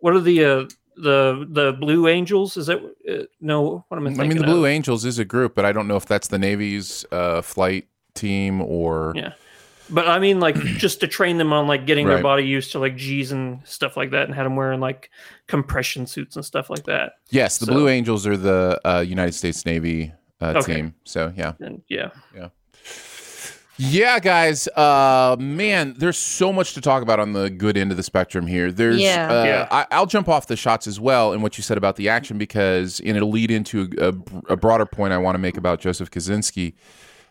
what 0.00 0.14
are 0.14 0.20
the 0.20 0.44
uh, 0.44 0.64
the 1.02 1.46
the 1.48 1.72
Blue 1.72 2.08
Angels? 2.08 2.56
Is 2.56 2.66
that 2.66 2.78
uh, 3.08 3.24
no? 3.40 3.84
What 3.88 3.96
am 3.98 4.06
I 4.06 4.10
I 4.10 4.26
mean, 4.26 4.38
the 4.38 4.44
Blue 4.44 4.64
of? 4.64 4.70
Angels 4.70 5.04
is 5.04 5.18
a 5.18 5.24
group, 5.24 5.54
but 5.54 5.64
I 5.64 5.72
don't 5.72 5.88
know 5.88 5.96
if 5.96 6.06
that's 6.06 6.28
the 6.28 6.38
Navy's 6.38 7.04
uh, 7.12 7.42
flight 7.42 7.86
team 8.14 8.60
or. 8.62 9.12
Yeah. 9.16 9.32
But 9.90 10.06
I 10.06 10.18
mean, 10.18 10.38
like, 10.38 10.54
just 10.76 11.00
to 11.00 11.06
train 11.08 11.38
them 11.38 11.52
on 11.52 11.66
like 11.66 11.86
getting 11.86 12.06
Right. 12.06 12.14
their 12.14 12.22
body 12.22 12.42
used 12.44 12.72
to 12.72 12.78
like 12.78 12.96
G's 12.96 13.32
and 13.32 13.60
stuff 13.66 13.96
like 13.96 14.10
that, 14.10 14.24
and 14.26 14.34
had 14.34 14.44
them 14.44 14.54
wearing 14.56 14.80
like 14.80 15.08
compression 15.46 16.06
suits 16.06 16.36
and 16.36 16.44
stuff 16.44 16.68
like 16.68 16.84
that. 16.84 17.12
Yes, 17.30 17.58
the 17.58 17.66
So- 17.66 17.72
Blue 17.72 17.88
Angels 17.88 18.26
are 18.26 18.36
the 18.36 18.78
uh, 18.84 19.00
United 19.00 19.32
States 19.32 19.64
Navy 19.64 20.12
uh, 20.42 20.54
Okay. 20.58 20.74
team. 20.74 20.94
So, 21.04 21.32
yeah. 21.36 21.54
And 21.60 21.82
yeah, 21.88 22.10
Yeah, 22.34 22.48
guys. 23.78 24.68
Uh, 24.68 25.36
man, 25.38 25.94
there's 25.98 26.18
so 26.18 26.52
much 26.52 26.74
to 26.74 26.80
talk 26.80 27.02
about 27.02 27.20
on 27.20 27.32
the 27.32 27.48
good 27.50 27.76
end 27.76 27.90
of 27.90 27.96
the 27.96 28.02
spectrum 28.02 28.46
here. 28.46 28.72
There's, 28.72 29.00
Yeah. 29.00 29.28
uh, 29.30 29.44
Yeah. 29.44 29.68
I, 29.70 29.86
I'll 29.90 30.06
jump 30.06 30.28
off 30.28 30.46
the 30.46 30.56
shots 30.56 30.86
as 30.86 30.98
well 30.98 31.32
and 31.32 31.42
what 31.42 31.56
you 31.58 31.62
said 31.62 31.78
about 31.78 31.96
the 31.96 32.08
action 32.08 32.38
because, 32.38 33.00
and 33.00 33.16
it'll 33.16 33.30
lead 33.30 33.50
into 33.50 33.88
a, 33.98 34.08
a, 34.08 34.52
a 34.52 34.56
broader 34.56 34.86
point 34.86 35.12
I 35.12 35.18
want 35.18 35.34
to 35.34 35.38
make 35.38 35.56
about 35.56 35.80
Joseph 35.80 36.10
Kosinski. 36.10 36.74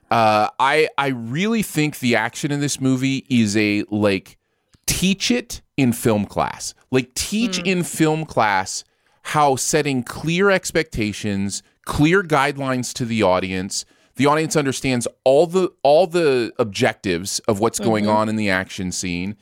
Uh, 0.10 0.48
I 0.58 0.88
I 0.98 1.08
really 1.08 1.62
think 1.62 2.00
the 2.00 2.16
action 2.16 2.50
in 2.50 2.62
this 2.62 2.80
movie 2.80 3.26
is 3.30 3.58
a 3.58 3.84
like 3.92 4.38
teach 4.86 5.30
it 5.32 5.62
in 5.76 5.92
film 5.92 6.24
class. 6.26 6.74
Like 6.92 7.14
teach 7.14 7.60
in 7.60 7.84
film 7.84 8.24
class 8.24 8.86
how 9.24 9.58
setting 9.58 10.04
clear 10.04 10.50
expectations, 10.50 11.62
clear 11.84 12.24
guidelines 12.24 12.94
to 12.94 13.04
the 13.04 13.22
audience. 13.22 13.84
The 14.18 14.26
audience 14.26 14.56
understands 14.56 15.08
all 15.24 15.48
the 15.48 15.72
all 15.84 16.08
the 16.08 16.52
objectives 16.60 17.40
of 17.48 17.60
what's 17.60 17.80
going 17.80 18.06
mm-hmm. 18.06 18.16
on 18.16 18.30
in 18.30 18.36
the 18.36 18.50
action 18.50 18.92
scene 18.92 19.38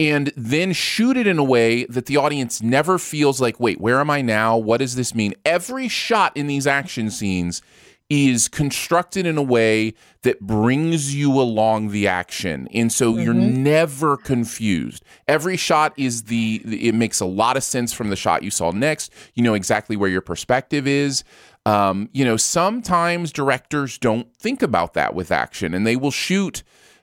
and 0.00 0.32
then 0.34 0.72
shoot 0.72 1.18
it 1.18 1.26
in 1.26 1.38
a 1.38 1.44
way 1.44 1.84
that 1.84 2.06
the 2.06 2.16
audience 2.16 2.62
never 2.62 2.98
feels 2.98 3.38
like, 3.38 3.60
wait, 3.60 3.78
where 3.78 4.00
am 4.00 4.08
I 4.08 4.22
now? 4.22 4.56
What 4.56 4.78
does 4.78 4.94
this 4.94 5.14
mean? 5.14 5.34
Every 5.44 5.88
shot 5.88 6.34
in 6.34 6.46
these 6.46 6.66
action 6.66 7.10
scenes 7.10 7.60
is 8.08 8.48
constructed 8.48 9.26
in 9.26 9.36
a 9.38 9.42
way 9.42 9.94
that 10.22 10.40
brings 10.40 11.14
you 11.14 11.32
along 11.38 11.90
the 11.90 12.08
action. 12.08 12.66
And 12.74 12.90
so 12.90 13.16
you're 13.16 13.34
mm-hmm. 13.34 13.62
never 13.62 14.16
confused. 14.16 15.04
Every 15.28 15.56
shot 15.56 15.92
is 15.96 16.24
the, 16.24 16.60
it 16.64 16.94
makes 16.94 17.20
a 17.20 17.26
lot 17.26 17.56
of 17.58 17.62
sense 17.62 17.92
from 17.92 18.08
the 18.08 18.16
shot 18.16 18.42
you 18.42 18.50
saw 18.50 18.72
next. 18.72 19.12
You 19.34 19.44
know 19.44 19.54
exactly 19.54 19.96
where 19.96 20.10
your 20.10 20.22
perspective 20.22 20.88
is. 20.88 21.24
Um, 21.66 22.08
you 22.12 22.24
know, 22.24 22.36
sometimes 22.36 23.32
directors 23.32 23.98
don't 23.98 24.34
think 24.34 24.62
about 24.62 24.94
that 24.94 25.14
with 25.14 25.30
action 25.30 25.74
and 25.74 25.86
they 25.86 25.96
will 25.96 26.10
shoot 26.10 26.62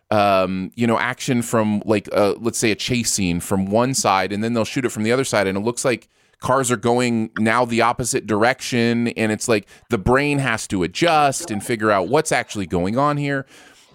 um, 0.10 0.72
you 0.76 0.88
know, 0.88 0.98
action 0.98 1.42
from 1.42 1.82
like 1.86 2.08
uh, 2.14 2.36
let's 2.40 2.58
say 2.58 2.72
a 2.72 2.76
chase 2.76 3.12
scene 3.12 3.40
from 3.40 3.66
one 3.66 3.94
side, 3.94 4.32
and 4.32 4.44
then 4.44 4.54
they'll 4.54 4.66
shoot 4.66 4.86
it 4.86 4.90
from 4.90 5.04
the 5.04 5.12
other 5.12 5.26
side, 5.26 5.48
and 5.48 5.58
it 5.58 5.62
looks 5.62 5.84
like 5.84 6.08
cars 6.40 6.72
are 6.72 6.78
going 6.78 7.32
now 7.38 7.66
the 7.66 7.82
opposite 7.82 8.26
direction, 8.26 9.10
and 9.10 9.32
it's 9.32 9.48
like 9.48 9.68
the 9.90 9.98
brain 9.98 10.40
has 10.40 10.68
to 10.68 10.84
adjust 10.84 11.52
and 11.52 11.64
figure 11.64 11.92
out 11.92 12.08
what's 12.08 12.32
actually 12.32 12.66
going 12.66 12.98
on 12.98 13.18
here. 13.18 13.46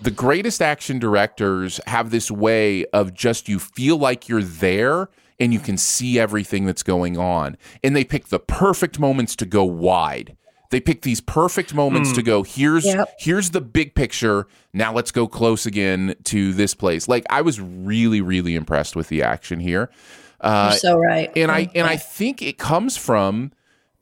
The 0.02 0.10
greatest 0.10 0.60
action 0.60 0.98
directors 0.98 1.80
have 1.86 2.10
this 2.10 2.30
way 2.30 2.84
of 2.86 3.14
just 3.14 3.48
you 3.48 3.58
feel 3.58 3.96
like 3.96 4.28
you're 4.28 4.42
there 4.42 5.08
and 5.38 5.52
you 5.52 5.60
can 5.60 5.76
see 5.78 6.18
everything 6.18 6.66
that's 6.66 6.82
going 6.82 7.16
on, 7.16 7.56
and 7.82 7.96
they 7.96 8.04
pick 8.04 8.28
the 8.28 8.38
perfect 8.38 8.98
moments 8.98 9.34
to 9.36 9.46
go 9.46 9.64
wide 9.64 10.36
They 10.72 10.80
pick 10.80 11.02
these 11.02 11.20
perfect 11.20 11.72
moments 11.74 12.10
Hmm. 12.10 12.16
to 12.16 12.22
go, 12.22 12.42
here's 12.42 12.84
Yep. 12.84 13.14
here's 13.20 13.50
the 13.50 13.60
big 13.60 13.94
picture. 13.94 14.48
Now 14.72 14.92
let's 14.92 15.12
go 15.12 15.28
close 15.28 15.64
again 15.66 16.16
to 16.24 16.52
this 16.52 16.74
place. 16.74 17.06
Like 17.06 17.24
I 17.30 17.42
was 17.42 17.60
really, 17.60 18.20
really 18.20 18.56
impressed 18.56 18.96
with 18.96 19.08
the 19.08 19.22
action 19.22 19.60
here. 19.60 19.90
Uh, 20.40 20.70
You're 20.72 20.78
so 20.78 20.98
right. 20.98 21.30
and 21.36 21.52
I 21.52 21.70
and 21.76 21.86
I 21.86 21.96
think 21.96 22.42
it 22.42 22.58
comes 22.58 22.96
from 22.96 23.52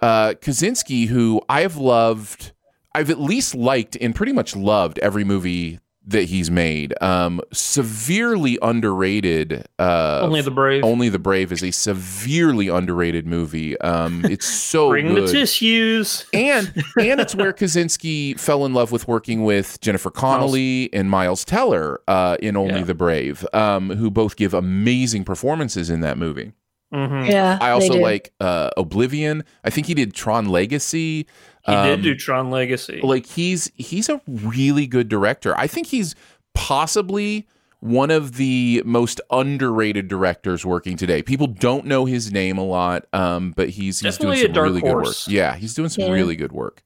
uh, 0.01 0.33
Kosinski, 0.41 1.09
who 1.09 1.43
I 1.51 1.61
have 1.61 1.77
loved. 1.77 2.53
I've 2.95 3.11
at 3.11 3.21
least 3.21 3.55
liked 3.55 3.97
and 4.01 4.15
pretty 4.15 4.33
much 4.33 4.57
loved 4.57 4.99
every 5.01 5.23
movie 5.25 5.79
that 6.11 6.25
he's 6.25 6.51
made. 6.51 6.95
Um, 7.03 7.41
severely 7.53 8.59
underrated. 8.63 9.67
Uh, 9.79 10.21
Only 10.23 10.43
the 10.43 10.51
brave. 10.51 10.85
Only 10.85 11.09
the 11.09 11.19
Brave 11.19 11.53
is 11.53 11.63
a 11.63 11.71
severely 11.71 12.69
underrated 12.69 13.27
movie. 13.27 13.79
Um, 13.81 14.25
it's 14.25 14.47
so 14.71 14.91
Bring 14.91 15.09
good 15.15 15.29
the 15.29 15.33
tissues. 15.33 16.27
and 16.33 16.67
and 17.01 17.21
it's 17.21 17.35
where 17.35 17.53
Kosinski 17.53 18.39
fell 18.39 18.65
in 18.65 18.75
love 18.75 18.93
with 18.93 19.09
working 19.09 19.45
with 19.45 19.81
Jennifer 19.81 20.11
Connelly 20.11 20.93
and 20.93 21.11
Miles 21.11 21.45
Teller 21.45 22.01
uh, 22.09 22.37
in 22.41 22.57
Only 22.57 22.81
Yeah. 22.81 22.85
the 22.85 22.95
Brave, 22.95 23.47
um, 23.53 23.91
who 23.91 24.11
both 24.11 24.37
give 24.37 24.53
amazing 24.55 25.25
performances 25.25 25.91
in 25.91 26.01
that 26.01 26.19
movie. 26.19 26.53
Hmm 26.93 27.25
yeah, 27.25 27.59
I 27.61 27.71
also 27.71 27.95
like 28.03 28.33
uh, 28.41 28.71
Oblivion. 28.77 29.45
I 29.65 29.71
think 29.71 29.87
he 29.87 29.95
did 29.95 30.15
Tron 30.15 30.47
Legacy. 30.47 31.27
He 31.67 31.73
did 31.73 31.95
Um, 31.95 32.03
do 32.03 32.15
Tron 32.15 32.51
Legacy. 32.51 33.01
like 33.03 33.27
he's 33.27 33.71
he's 33.77 34.09
a 34.09 34.21
really 34.27 34.87
good 34.87 35.09
director. 35.09 35.57
I 35.57 35.67
think 35.67 35.89
he's 35.89 36.15
possibly 36.55 37.47
one 37.81 38.11
of 38.11 38.37
the 38.37 38.83
most 38.85 39.21
underrated 39.31 40.07
directors 40.09 40.67
working 40.67 40.97
today. 40.97 41.23
People 41.23 41.47
don't 41.47 41.87
know 41.87 42.05
his 42.05 42.31
name 42.31 42.59
a 42.59 42.65
lot, 42.65 43.07
um, 43.13 43.53
but 43.57 43.71
he's 43.71 44.01
he's 44.01 44.17
Definitely 44.19 44.37
doing 44.37 44.47
some 44.49 44.53
dark 44.55 44.65
really 44.67 44.81
good 44.83 44.95
work. 44.97 45.17
Yeah, 45.29 45.57
he's 45.57 45.75
doing 45.75 45.89
some 45.89 46.05
Yeah. 46.05 46.13
really 46.13 46.37
good 46.37 46.53
work. 46.53 46.83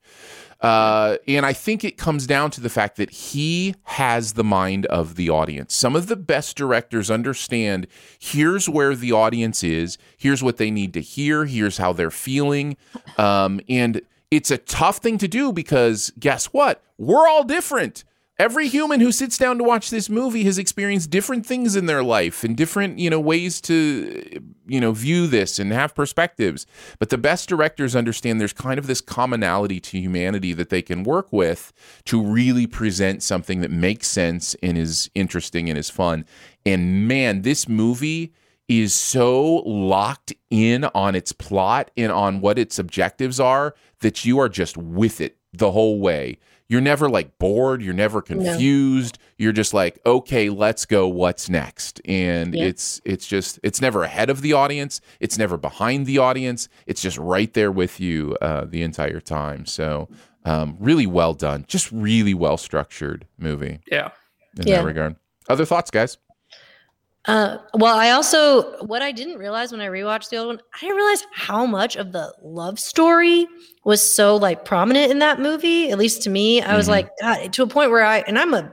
Uh, 0.64 1.18
and 1.28 1.44
I 1.44 1.52
think 1.52 1.85
it 1.85 1.99
comes 1.99 2.26
down 2.26 2.50
to 2.52 2.61
the 2.62 2.71
fact 2.71 2.97
that 2.97 3.11
he 3.11 3.75
has 3.83 4.33
the 4.33 4.42
mind 4.42 4.87
of 4.87 5.14
the 5.14 5.28
audience. 5.28 5.75
Some 5.75 5.94
of 5.94 6.06
the 6.06 6.16
best 6.16 6.56
directors 6.56 7.11
understand 7.11 7.87
here's 8.18 8.66
where 8.66 8.94
the 8.94 9.12
audience 9.12 9.62
is, 9.62 9.99
here's 10.16 10.42
what 10.42 10.56
they 10.56 10.71
need 10.71 10.94
to 10.94 11.02
hear, 11.02 11.44
here's 11.44 11.76
how 11.76 11.92
they're 11.92 12.11
feeling. 12.11 12.78
Um, 13.18 13.61
and 13.68 14.00
it's 14.30 14.50
a 14.50 14.56
tough 14.56 14.97
thing 14.97 15.18
to 15.18 15.28
do 15.28 15.52
because 15.52 16.11
guess 16.18 16.47
what? 16.47 16.83
We're 16.97 17.28
all 17.28 17.44
different. 17.44 18.02
Every 18.36 18.66
human 18.66 18.98
who 18.98 19.12
sits 19.12 19.38
down 19.38 19.58
to 19.58 19.64
watch 19.64 19.90
this 19.90 20.10
movie 20.10 20.42
has 20.42 20.58
experienced 20.58 21.08
different 21.08 21.46
things 21.46 21.76
in 21.76 21.86
their 21.86 22.02
life 22.02 22.42
and 22.42 22.56
different, 22.56 22.98
you 22.98 23.08
know, 23.08 23.20
ways 23.20 23.60
to, 23.62 24.42
you 24.66 24.80
know, 24.80 24.90
view 24.90 25.28
this 25.28 25.60
and 25.60 25.72
have 25.72 25.94
perspectives. 25.94 26.66
But 26.98 27.10
the 27.10 27.18
best 27.18 27.48
directors 27.48 27.94
understand 27.94 28.40
there's 28.40 28.52
kind 28.52 28.76
of 28.76 28.88
this 28.88 29.00
commonality 29.00 29.78
to 29.78 30.00
humanity 30.00 30.52
that 30.52 30.68
they 30.68 30.82
can 30.82 31.04
work 31.04 31.32
with 31.32 31.72
to 32.06 32.20
really 32.20 32.66
present 32.66 33.22
something 33.22 33.60
that 33.60 33.70
makes 33.70 34.08
sense 34.08 34.56
and 34.64 34.76
is 34.76 35.08
interesting 35.14 35.70
and 35.70 35.78
is 35.78 35.88
fun. 35.88 36.24
And 36.66 37.06
man, 37.06 37.42
this 37.42 37.68
movie 37.68 38.32
is 38.66 38.94
so 38.94 39.58
locked 39.58 40.32
in 40.50 40.84
on 40.86 41.14
its 41.14 41.30
plot 41.30 41.92
and 41.96 42.10
on 42.10 42.40
what 42.40 42.58
its 42.58 42.80
objectives 42.80 43.38
are 43.38 43.76
that 44.00 44.24
you 44.24 44.40
are 44.40 44.48
just 44.48 44.76
with 44.76 45.20
it 45.20 45.36
the 45.52 45.70
whole 45.70 46.00
way. 46.00 46.38
You're 46.68 46.80
never 46.80 47.09
like 47.11 47.38
bored, 47.38 47.83
you're 47.83 47.92
never 47.94 48.23
confused. 48.23 49.18
You're 49.37 49.52
just 49.52 49.75
like, 49.75 50.00
"Okay, 50.06 50.49
let's 50.49 50.87
go. 50.87 51.06
What's 51.06 51.49
next?" 51.50 52.00
And 52.06 52.54
Yeah. 52.54 52.64
it's 52.64 53.00
it's 53.04 53.26
just 53.26 53.61
it's 53.62 53.80
never 53.80 54.02
ahead 54.02 54.30
of 54.30 54.40
the 54.40 54.54
audience, 54.54 55.00
it's 55.21 55.37
never 55.37 55.56
behind 55.59 56.06
the 56.06 56.18
audience. 56.18 56.68
It's 56.87 57.02
just 57.02 57.18
right 57.18 57.52
there 57.52 57.71
with 57.71 58.00
you 58.00 58.37
uh, 58.40 58.64
the 58.64 58.83
entire 58.83 59.21
time. 59.21 59.66
So, 59.66 60.09
um, 60.47 60.76
really 60.80 61.06
well 61.06 61.35
done. 61.35 61.64
Just 61.68 61.92
really 61.92 62.35
well 62.35 62.56
structured 62.56 63.26
movie 63.38 63.80
yeah. 63.90 64.11
in 64.59 64.66
Yeah. 64.66 64.78
that 64.80 64.87
regard. 64.87 65.16
Other 65.49 65.66
thoughts, 65.66 65.90
guys? 65.90 66.17
Uh, 67.26 67.56
well, 67.75 67.97
I 67.97 68.10
also 68.10 68.76
what 68.84 69.00
I 69.00 69.10
didn't 69.10 69.39
realize 69.39 69.73
when 69.73 69.80
I 69.80 69.87
rewatched 69.87 70.28
the 70.28 70.37
old 70.37 70.49
one, 70.49 70.60
I 70.75 70.80
didn't 70.80 70.97
realize 70.97 71.26
how 71.32 71.65
much 71.65 71.97
of 71.97 72.13
the 72.13 72.34
love 72.43 72.78
story 72.78 73.47
was 73.84 74.02
so 74.02 74.37
like 74.37 74.65
prominent 74.67 75.10
in 75.10 75.21
that 75.21 75.41
movie. 75.41 75.91
At 75.91 75.99
least 75.99 76.23
to 76.25 76.30
me, 76.30 76.60
I 76.60 76.76
was 76.76 76.87
Mhm. 76.87 76.91
like, 76.91 77.08
God, 77.23 77.52
to 77.54 77.63
a 77.63 77.67
point 77.67 77.91
where 77.91 78.04
I 78.04 78.19
and 78.26 78.39
I'm 78.39 78.52
a 78.52 78.71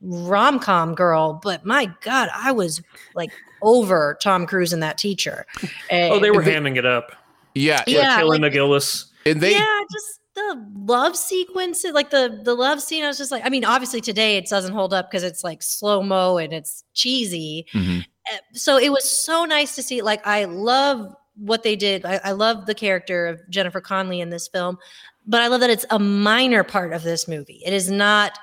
rom 0.00 0.58
com 0.58 0.94
girl, 0.96 1.38
but 1.44 1.64
my 1.64 1.88
God, 2.00 2.28
I 2.34 2.50
was 2.50 2.82
like 3.14 3.30
over 3.62 4.18
Tom 4.20 4.46
Cruise 4.46 4.72
and 4.72 4.82
that 4.82 4.98
teacher. 4.98 5.46
Oh, 5.62 5.68
they 5.90 6.26
And- 6.28 6.34
were 6.36 6.42
hamming 6.42 6.76
it 6.76 6.84
up. 6.84 7.12
Yeah, 7.54 7.84
Yeah. 7.86 7.98
Yeah, 7.98 8.16
Kelly 8.16 8.38
McGillis. 8.40 9.04
and 9.26 9.40
they 9.40 9.52
yeah, 9.52 9.80
just 9.92 10.18
the 10.48 10.66
love 10.86 11.16
sequence, 11.16 11.84
like 11.84 12.10
the 12.10 12.40
the 12.42 12.54
love 12.54 12.80
scene. 12.82 13.04
I 13.04 13.08
was 13.08 13.18
just 13.18 13.30
like, 13.30 13.42
I 13.44 13.48
mean, 13.48 13.64
obviously 13.64 14.00
today 14.00 14.36
it 14.36 14.46
doesn't 14.48 14.72
hold 14.72 14.92
up 14.94 15.10
because 15.10 15.22
it's 15.22 15.42
like 15.44 15.62
slow 15.62 16.02
mo 16.02 16.36
and 16.38 16.52
it's 16.52 16.84
cheesy. 16.94 17.66
Mhm. 17.72 18.04
Uh, 18.32 18.36
So 18.54 18.76
it 18.78 18.90
was 18.90 19.04
so 19.08 19.44
nice 19.44 19.74
to 19.76 19.82
see. 19.82 20.02
Like, 20.02 20.26
I 20.26 20.44
love 20.44 21.14
what 21.36 21.62
they 21.62 21.76
did. 21.76 22.04
I, 22.04 22.20
I 22.24 22.32
love 22.32 22.66
the 22.66 22.74
character 22.74 23.26
of 23.26 23.40
Jennifer 23.50 23.80
Connelly 23.80 24.20
in 24.20 24.30
this 24.30 24.48
film, 24.48 24.78
but 25.26 25.40
I 25.40 25.46
love 25.48 25.60
that 25.60 25.70
it's 25.70 25.86
a 25.90 25.98
minor 25.98 26.62
part 26.64 26.92
of 26.92 27.02
this 27.02 27.26
movie. 27.26 27.62
It 27.64 27.72
is 27.72 27.90
not 27.90 28.38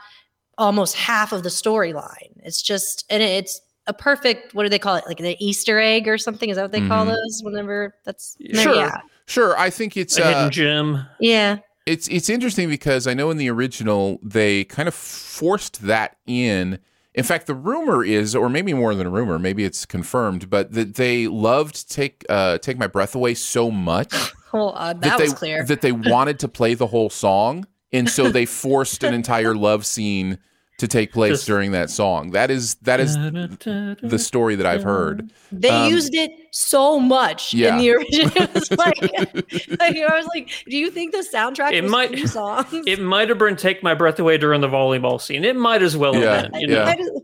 almost 0.57 0.95
half 0.95 1.31
of 1.31 1.43
the 1.43 1.49
storyline. 1.49 2.31
It's 2.43 2.61
just, 2.61 3.05
and 3.09 3.21
it's 3.23 3.61
a 3.87 3.93
perfect. 3.93 4.53
What 4.53 4.63
do 4.63 4.69
they 4.69 4.79
call 4.79 4.95
it? 4.95 5.05
Like 5.07 5.19
an 5.19 5.27
Easter 5.39 5.79
egg 5.79 6.07
or 6.07 6.17
something? 6.17 6.49
Is 6.49 6.57
that 6.57 6.63
what 6.63 6.71
they 6.71 6.85
call 6.87 7.05
Mhm. 7.05 7.15
those? 7.15 7.41
Whenever 7.43 7.95
that's 8.05 8.35
Sure. 8.53 8.75
yeah, 8.75 8.97
Sure, 9.27 9.57
I 9.57 9.69
think 9.69 9.95
it's 9.95 10.17
A 10.17 10.25
uh, 10.25 10.27
hidden 10.27 10.51
gem. 10.51 11.05
yeah. 11.19 11.57
It's 11.89 12.07
it's 12.07 12.29
interesting 12.29 12.69
because 12.69 13.07
I 13.07 13.13
know 13.13 13.31
in 13.31 13.37
the 13.37 13.49
original 13.49 14.19
they 14.21 14.63
kind 14.65 14.87
of 14.87 14.93
forced 14.93 15.81
that 15.83 16.17
in. 16.25 16.79
In 17.15 17.23
fact, 17.23 17.47
the 17.47 17.55
rumor 17.55 18.03
is, 18.05 18.35
or 18.35 18.47
maybe 18.49 18.71
more 18.73 18.93
than 18.93 19.07
a 19.07 19.09
rumor, 19.09 19.39
maybe 19.39 19.65
it's 19.65 19.85
confirmed, 19.85 20.49
but 20.49 20.71
that 20.73 20.95
they 20.95 21.27
loved 21.27 21.91
take 21.91 22.23
uh, 22.29 22.59
take 22.59 22.77
my 22.77 22.87
breath 22.87 23.15
away 23.15 23.33
so 23.33 23.71
much 23.71 24.13
Well, 24.53 24.73
uh, 24.77 24.93
that, 24.93 25.01
that 25.01 25.17
they 25.17 25.23
was 25.23 25.33
clear. 25.33 25.65
that 25.65 25.81
they 25.81 25.91
wanted 25.91 26.37
to 26.39 26.47
play 26.47 26.75
the 26.75 26.87
whole 26.87 27.09
song, 27.09 27.65
and 27.91 28.07
so 28.07 28.29
they 28.29 28.45
forced 28.45 29.03
an 29.03 29.13
entire 29.13 29.55
love 29.55 29.85
scene 29.85 30.37
to 30.79 30.87
take 30.87 31.13
place 31.13 31.31
Just- 31.33 31.45
during 31.47 31.71
that 31.71 31.89
song. 31.89 32.31
That 32.31 32.49
is 32.51 32.75
that 32.81 32.99
is 32.99 33.15
the 33.15 34.17
story 34.19 34.55
that 34.55 34.65
I've 34.65 34.83
heard. 34.83 35.31
They 35.51 35.69
Um, 35.69 35.89
used 35.91 36.13
it 36.15 36.31
so 36.51 36.99
much 36.99 37.53
yeah. 37.53 37.73
in 37.73 37.77
the 37.77 37.91
original. 37.91 38.31
It 38.35 38.53
was 38.53 38.71
like, 38.71 39.01
like, 39.01 39.97
I 39.97 40.17
was 40.17 40.27
like, 40.33 40.49
do 40.69 40.77
you 40.77 40.89
think 40.91 41.11
the 41.11 41.25
soundtrack 41.33 41.73
It 41.73 41.83
was 41.83 41.91
might- 41.91 42.11
two 42.13 42.27
songs? 42.27 42.67
It 42.87 42.99
might 43.01 43.29
have 43.29 43.37
been 43.37 43.55
"Take 43.55 43.83
My 43.83 43.93
Breath 43.93 44.19
Away" 44.19 44.37
during 44.37 44.61
the 44.61 44.67
volleyball 44.67 45.21
scene. 45.21 45.43
It 45.45 45.55
might 45.55 45.81
as 45.81 45.95
well 45.95 46.15
Yeah, 46.15 46.41
have 46.43 46.51
been. 46.51 46.61
You 46.61 46.73
yeah. 46.75 46.93
know? 46.95 47.21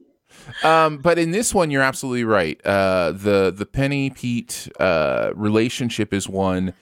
Um, 0.64 0.98
but 1.00 1.18
in 1.18 1.32
this 1.32 1.54
one, 1.54 1.72
you're 1.72 1.82
absolutely 1.82 2.24
right. 2.24 2.60
Uh, 2.66 3.12
the 3.12 3.52
the 3.56 3.66
Penny 3.66 4.10
Pete 4.12 4.70
uh, 4.80 5.32
relationship 5.36 6.14
is 6.14 6.30
one 6.30 6.74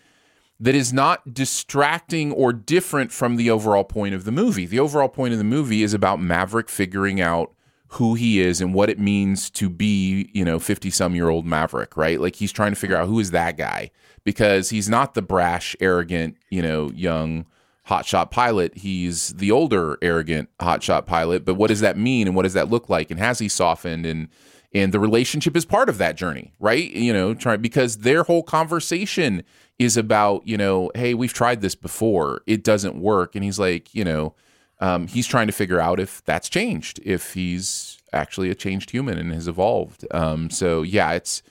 that 0.63 0.75
is 0.75 0.93
not 0.93 1.33
distracting 1.33 2.31
or 2.31 2.53
different 2.53 3.11
from 3.11 3.35
the 3.35 3.49
overall 3.49 3.83
point 3.83 4.15
of 4.15 4.23
the 4.23 4.31
movie. 4.31 4.65
The 4.65 4.79
overall 4.79 5.09
point 5.09 5.33
of 5.33 5.37
the 5.37 5.43
movie 5.43 5.83
is 5.83 5.93
about 5.93 6.21
Maverick 6.21 6.69
figuring 6.69 7.19
out 7.19 7.53
who 7.89 8.13
he 8.13 8.39
is 8.39 8.61
and 8.61 8.73
what 8.73 8.89
it 8.89 8.97
means 8.97 9.49
to 9.49 9.69
be, 9.69 10.29
you 10.31 10.45
know, 10.45 10.59
50 10.59 10.89
some 10.89 11.15
year 11.15 11.27
old 11.27 11.45
Maverick, 11.45 11.97
right? 11.97 12.17
Like 12.17 12.37
he's 12.37 12.53
trying 12.53 12.71
to 12.71 12.79
figure 12.79 12.95
out 12.95 13.09
who 13.09 13.19
is 13.19 13.31
that 13.31 13.57
guy 13.57 13.91
because 14.23 14.69
he's 14.69 14.87
not 14.87 15.15
the 15.15 15.21
brash, 15.21 15.75
arrogant, 15.81 16.37
you 16.49 16.61
know, 16.61 16.89
young 16.91 17.45
hotshot 17.89 18.31
pilot. 18.31 18.77
He's 18.77 19.33
the 19.33 19.51
older, 19.51 19.97
arrogant 20.01 20.47
hotshot 20.61 21.05
pilot. 21.05 21.43
But 21.43 21.55
what 21.55 21.67
does 21.67 21.81
that 21.81 21.97
mean 21.97 22.25
and 22.25 22.37
what 22.37 22.43
does 22.43 22.53
that 22.53 22.69
look 22.69 22.87
like? 22.87 23.11
And 23.11 23.19
has 23.19 23.39
he 23.39 23.49
softened 23.49 24.05
and 24.05 24.29
and 24.73 24.91
the 24.91 24.99
relationship 24.99 25.55
is 25.55 25.65
part 25.65 25.87
of 25.87 25.99
that 25.99 26.15
journey, 26.15 26.51
right? 26.59 26.89
You 26.91 27.13
know, 27.13 27.33
try 27.33 27.57
because 27.57 27.97
their 27.97 28.23
whole 28.23 28.43
conversation 28.43 29.43
is 29.79 29.97
about, 29.97 30.47
you 30.47 30.57
know, 30.57 30.91
hey, 30.95 31.13
we've 31.13 31.33
tried 31.33 31.61
this 31.61 31.75
before. 31.75 32.41
It 32.47 32.63
doesn't 32.63 32.95
work. 32.95 33.35
And 33.35 33.43
he's 33.43 33.59
like, 33.59 33.93
you 33.93 34.03
know, 34.03 34.35
um, 34.79 35.07
he's 35.07 35.27
trying 35.27 35.47
to 35.47 35.53
figure 35.53 35.79
out 35.79 35.99
if 35.99 36.23
that's 36.25 36.49
changed, 36.49 36.99
if 37.03 37.33
he's 37.33 37.97
actually 38.11 38.49
a 38.49 38.55
changed 38.55 38.91
human 38.91 39.17
and 39.17 39.31
has 39.33 39.47
evolved. 39.47 40.05
Um, 40.11 40.49
so 40.49 40.81
yeah, 40.83 41.11
it's 41.13 41.41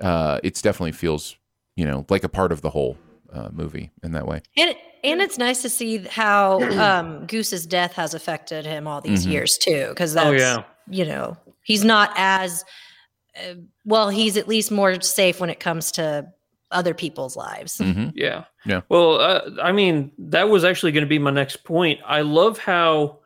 uh, 0.00 0.38
it's 0.42 0.62
definitely 0.62 0.92
feels, 0.92 1.36
you 1.76 1.84
know, 1.84 2.06
like 2.08 2.24
a 2.24 2.28
part 2.28 2.52
of 2.52 2.60
the 2.60 2.70
whole 2.70 2.96
uh, 3.32 3.48
movie 3.52 3.90
in 4.02 4.12
that 4.12 4.26
way. 4.26 4.42
and 4.56 4.74
and 5.04 5.20
it's 5.20 5.36
nice 5.36 5.62
to 5.62 5.68
see 5.68 5.98
how 5.98 6.60
um, 6.78 7.26
Goose's 7.26 7.66
death 7.66 7.94
has 7.94 8.14
affected 8.14 8.64
him 8.64 8.86
all 8.86 9.00
these 9.00 9.26
Mhm. 9.26 9.32
years 9.32 9.58
too, 9.58 9.88
because 9.88 10.14
that's 10.14 10.26
Oh 10.28 10.32
yeah. 10.32 10.62
you 10.88 11.04
know 11.04 11.36
he's 11.62 11.84
not 11.84 12.12
as 12.16 12.64
uh, 13.36 13.54
well. 13.84 14.10
He's 14.10 14.36
at 14.36 14.46
least 14.46 14.70
more 14.70 15.00
safe 15.00 15.40
when 15.40 15.50
it 15.50 15.58
comes 15.60 15.90
to 15.92 16.28
other 16.72 16.94
people's 16.94 17.36
lives. 17.36 17.78
hmm 17.78 18.08
Yeah. 18.14 18.44
Yeah. 18.64 18.82
Well, 18.88 19.20
uh, 19.20 19.42
I 19.62 19.72
mean, 19.72 20.12
that 20.18 20.48
was 20.48 20.64
actually 20.64 20.92
going 20.92 21.04
to 21.04 21.08
be 21.08 21.18
my 21.18 21.30
next 21.30 21.64
point. 21.64 22.00
I 22.06 22.22
love 22.22 22.58
how 22.58 23.20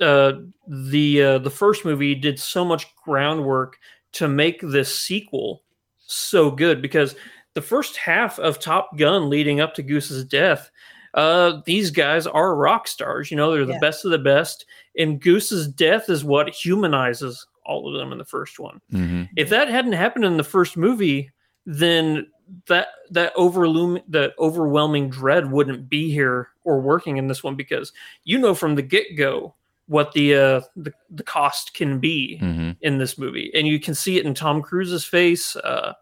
uh, 0.00 0.32
the 0.66 1.22
uh, 1.22 1.38
the 1.38 1.50
first 1.50 1.84
movie 1.84 2.14
did 2.14 2.38
so 2.38 2.64
much 2.64 2.86
groundwork 2.96 3.76
to 4.12 4.28
make 4.28 4.60
this 4.62 4.96
sequel 4.98 5.62
so 6.06 6.50
good 6.50 6.80
because 6.80 7.14
the 7.54 7.62
first 7.62 7.96
half 7.96 8.38
of 8.38 8.58
Top 8.58 8.96
Gun 8.96 9.28
leading 9.28 9.60
up 9.60 9.74
to 9.74 9.82
Goose's 9.82 10.24
death 10.24 10.70
uh, 11.14 11.62
these 11.64 11.90
guys 11.90 12.26
are 12.26 12.54
rock 12.54 12.86
stars. 12.86 13.30
You 13.30 13.36
know, 13.38 13.50
they're 13.52 13.64
the 13.64 13.72
Yeah. 13.72 13.78
best 13.80 14.04
of 14.04 14.10
the 14.10 14.18
best. 14.18 14.66
And 14.96 15.20
Goose's 15.20 15.66
death 15.66 16.10
is 16.10 16.22
what 16.22 16.50
humanizes 16.50 17.46
all 17.64 17.88
of 17.88 17.98
them 17.98 18.12
in 18.12 18.18
the 18.18 18.24
first 18.24 18.58
one. 18.58 18.80
hmm 18.90 19.24
If 19.36 19.48
that 19.48 19.68
hadn't 19.68 19.92
happened 19.92 20.24
in 20.26 20.36
the 20.36 20.44
first 20.44 20.76
movie, 20.76 21.30
then 21.66 22.26
that 22.66 22.88
that 23.10 23.34
overloom 23.36 24.02
that 24.08 24.34
overwhelming 24.38 25.10
dread 25.10 25.50
wouldn't 25.50 25.88
be 25.88 26.10
here 26.10 26.48
or 26.64 26.80
working 26.80 27.16
in 27.16 27.28
this 27.28 27.42
one 27.42 27.54
because 27.54 27.92
you 28.24 28.38
know 28.38 28.54
from 28.54 28.74
the 28.74 28.82
get 28.82 29.16
go 29.16 29.54
what 29.86 30.12
the 30.12 30.34
uh 30.34 30.60
the, 30.76 30.92
the 31.10 31.22
cost 31.22 31.74
can 31.74 31.98
be 31.98 32.36
hmm 32.38 32.70
in 32.80 32.98
this 32.98 33.18
movie, 33.18 33.50
and 33.54 33.66
you 33.66 33.80
can 33.80 33.94
see 33.94 34.18
it 34.18 34.26
in 34.26 34.34
Tom 34.34 34.62
Cruise's 34.62 35.04
face. 35.04 35.56
Uh, 35.56 35.94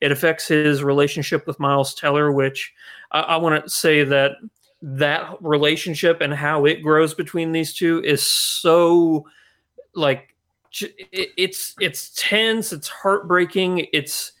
it 0.00 0.10
affects 0.10 0.48
his 0.48 0.82
relationship 0.82 1.46
with 1.46 1.60
Miles 1.60 1.94
Teller, 1.94 2.32
which 2.32 2.72
I, 3.12 3.20
I 3.20 3.36
want 3.36 3.62
to 3.62 3.70
say 3.70 4.02
that 4.02 4.32
that 4.82 5.36
relationship 5.40 6.20
and 6.20 6.34
how 6.34 6.64
it 6.64 6.82
grows 6.82 7.14
between 7.14 7.52
these 7.52 7.72
two 7.72 8.02
is 8.04 8.26
so 8.26 9.26
like 9.94 10.34
it, 10.80 11.30
it's 11.36 11.74
it's 11.80 12.12
tense, 12.16 12.72
it's 12.72 12.88
heartbreaking, 12.88 13.86
it's 13.92 14.32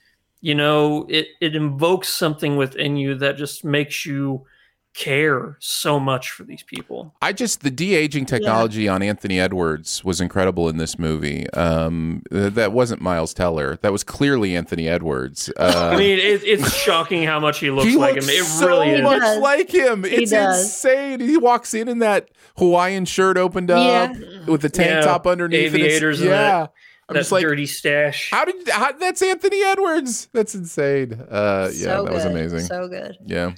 you 0.44 0.54
know 0.54 1.06
it 1.08 1.28
it 1.40 1.56
invokes 1.56 2.08
something 2.08 2.56
within 2.58 2.96
you 2.98 3.14
that 3.16 3.36
just 3.38 3.64
makes 3.64 4.04
you 4.04 4.44
care 4.92 5.56
so 5.58 5.98
much 5.98 6.30
for 6.30 6.44
these 6.44 6.62
people. 6.62 7.12
I 7.20 7.32
just 7.32 7.62
the 7.62 7.70
de 7.70 7.94
aging 7.96 8.26
technology 8.26 8.86
on 8.88 9.02
Anthony 9.02 9.40
Edwards 9.40 10.04
was 10.04 10.20
incredible 10.20 10.68
in 10.68 10.76
this 10.76 10.98
movie. 11.00 11.50
Um, 11.50 12.22
th- 12.30 12.52
that 12.52 12.70
wasn't 12.72 13.00
Miles 13.00 13.34
Teller. 13.34 13.76
That 13.82 13.90
was 13.90 14.04
clearly 14.04 14.54
Anthony 14.54 14.86
Edwards. 14.88 15.50
Uh, 15.64 15.90
I 15.94 15.96
mean, 15.96 16.18
it, 16.18 16.44
it's 16.44 16.72
shocking 16.74 17.22
how 17.24 17.40
much 17.40 17.58
he 17.58 17.70
looks 17.70 17.88
he 17.88 17.96
like 17.96 18.14
looks 18.16 18.26
him. 18.28 18.34
It 18.34 18.44
so 18.44 18.66
really 18.68 18.90
is. 18.90 19.02
much 19.02 19.38
like 19.40 19.70
him. 19.70 20.04
It's 20.04 20.30
does. 20.30 20.62
insane. 20.62 21.20
He 21.20 21.36
walks 21.38 21.72
in 21.74 21.88
in 21.88 22.00
that 22.00 22.28
Hawaiian 22.58 23.04
shirt 23.06 23.36
opened 23.38 23.70
up 23.70 24.12
Yeah. 24.14 24.44
with 24.46 24.60
the 24.60 24.68
tank 24.68 24.90
Yeah, 24.90 25.00
top 25.00 25.26
underneath. 25.26 25.68
and 25.72 25.76
it's- 25.76 25.86
aviators 25.86 26.20
and 26.20 26.30
yeah. 26.30 26.66
I'm 27.08 27.14
that 27.14 27.20
just 27.20 27.32
like, 27.32 27.42
dirty 27.42 27.66
stash. 27.66 28.30
how 28.30 28.44
did 28.44 28.68
how, 28.68 28.92
that's 28.92 29.20
Anthony 29.22 29.62
Edwards? 29.62 30.28
That's 30.32 30.54
insane. 30.54 31.12
Uh, 31.30 31.70
yeah, 31.72 31.96
So 31.96 32.04
that 32.04 32.12
was 32.12 32.24
amazing. 32.24 32.60
So 32.60 32.88
good. 32.88 33.18
Yeah, 33.26 33.52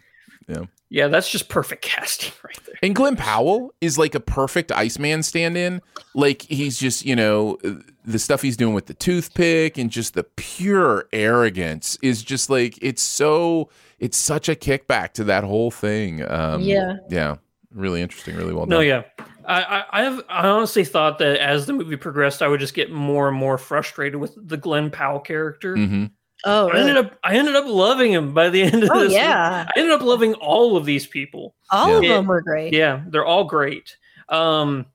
yeah. 0.48 0.64
yeah, 0.88 1.08
that's 1.08 1.30
just 1.30 1.48
perfect 1.48 1.82
casting 1.82 2.32
right 2.44 2.58
there. 2.66 2.74
And 2.82 2.94
Glen 2.94 3.16
Powell 3.16 3.72
is 3.80 3.98
like 3.98 4.14
a 4.14 4.20
perfect 4.20 4.72
Iceman 4.72 5.22
stand-in. 5.22 5.80
Like 6.14 6.42
he's 6.42 6.78
just, 6.78 7.04
you 7.06 7.14
know, 7.14 7.58
the 8.04 8.18
stuff 8.18 8.42
he's 8.42 8.56
doing 8.56 8.74
with 8.74 8.86
the 8.86 8.94
toothpick 8.94 9.78
and 9.78 9.90
just 9.90 10.14
the 10.14 10.24
pure 10.24 11.08
arrogance 11.12 11.98
is 12.02 12.22
just 12.22 12.50
like 12.50 12.78
it's 12.82 13.02
so 13.02 13.70
it's 13.98 14.16
such 14.16 14.48
a 14.48 14.54
kickback 14.54 15.12
to 15.14 15.24
that 15.24 15.44
whole 15.44 15.70
thing. 15.70 16.28
Um 16.30 16.62
Yeah. 16.62 16.96
Yeah. 17.08 17.36
Really 17.72 18.00
interesting, 18.02 18.36
really 18.36 18.54
well 18.54 18.64
done. 18.64 18.70
No, 18.70 18.80
yeah. 18.80 19.02
I, 19.46 19.62
I, 19.62 19.84
I 19.92 20.02
have 20.04 20.24
I 20.28 20.48
honestly 20.48 20.84
thought 20.84 21.18
that 21.20 21.38
as 21.40 21.66
the 21.66 21.72
movie 21.72 21.96
progressed, 21.96 22.42
I 22.42 22.48
would 22.48 22.60
just 22.60 22.74
get 22.74 22.90
more 22.90 23.28
and 23.28 23.36
more 23.36 23.56
frustrated 23.58 24.20
with 24.20 24.36
the 24.48 24.56
Glen 24.56 24.90
Powell 24.90 25.20
character. 25.20 25.74
hmm 25.76 26.06
Oh, 26.44 26.68
I 26.70 26.78
ended 26.80 26.96
up 26.98 27.18
I 27.24 27.34
ended 27.36 27.56
up 27.56 27.64
loving 27.66 28.12
him 28.12 28.34
by 28.34 28.50
the 28.50 28.62
end 28.70 28.82
of 28.84 28.90
Oh, 28.92 29.00
this. 29.04 29.12
yeah. 29.12 29.66
I 29.74 29.78
ended 29.78 29.92
up 29.94 30.02
loving 30.02 30.34
all 30.34 30.76
of 30.76 30.84
these 30.84 31.06
people. 31.06 31.54
All 31.70 31.96
of 31.98 32.04
Yeah. 32.04 32.16
them 32.16 32.26
were 32.26 32.42
great. 32.42 32.72
Yeah, 32.74 33.02
they're 33.08 33.24
all 33.24 33.44
great. 33.44 33.96
Um, 34.28 34.86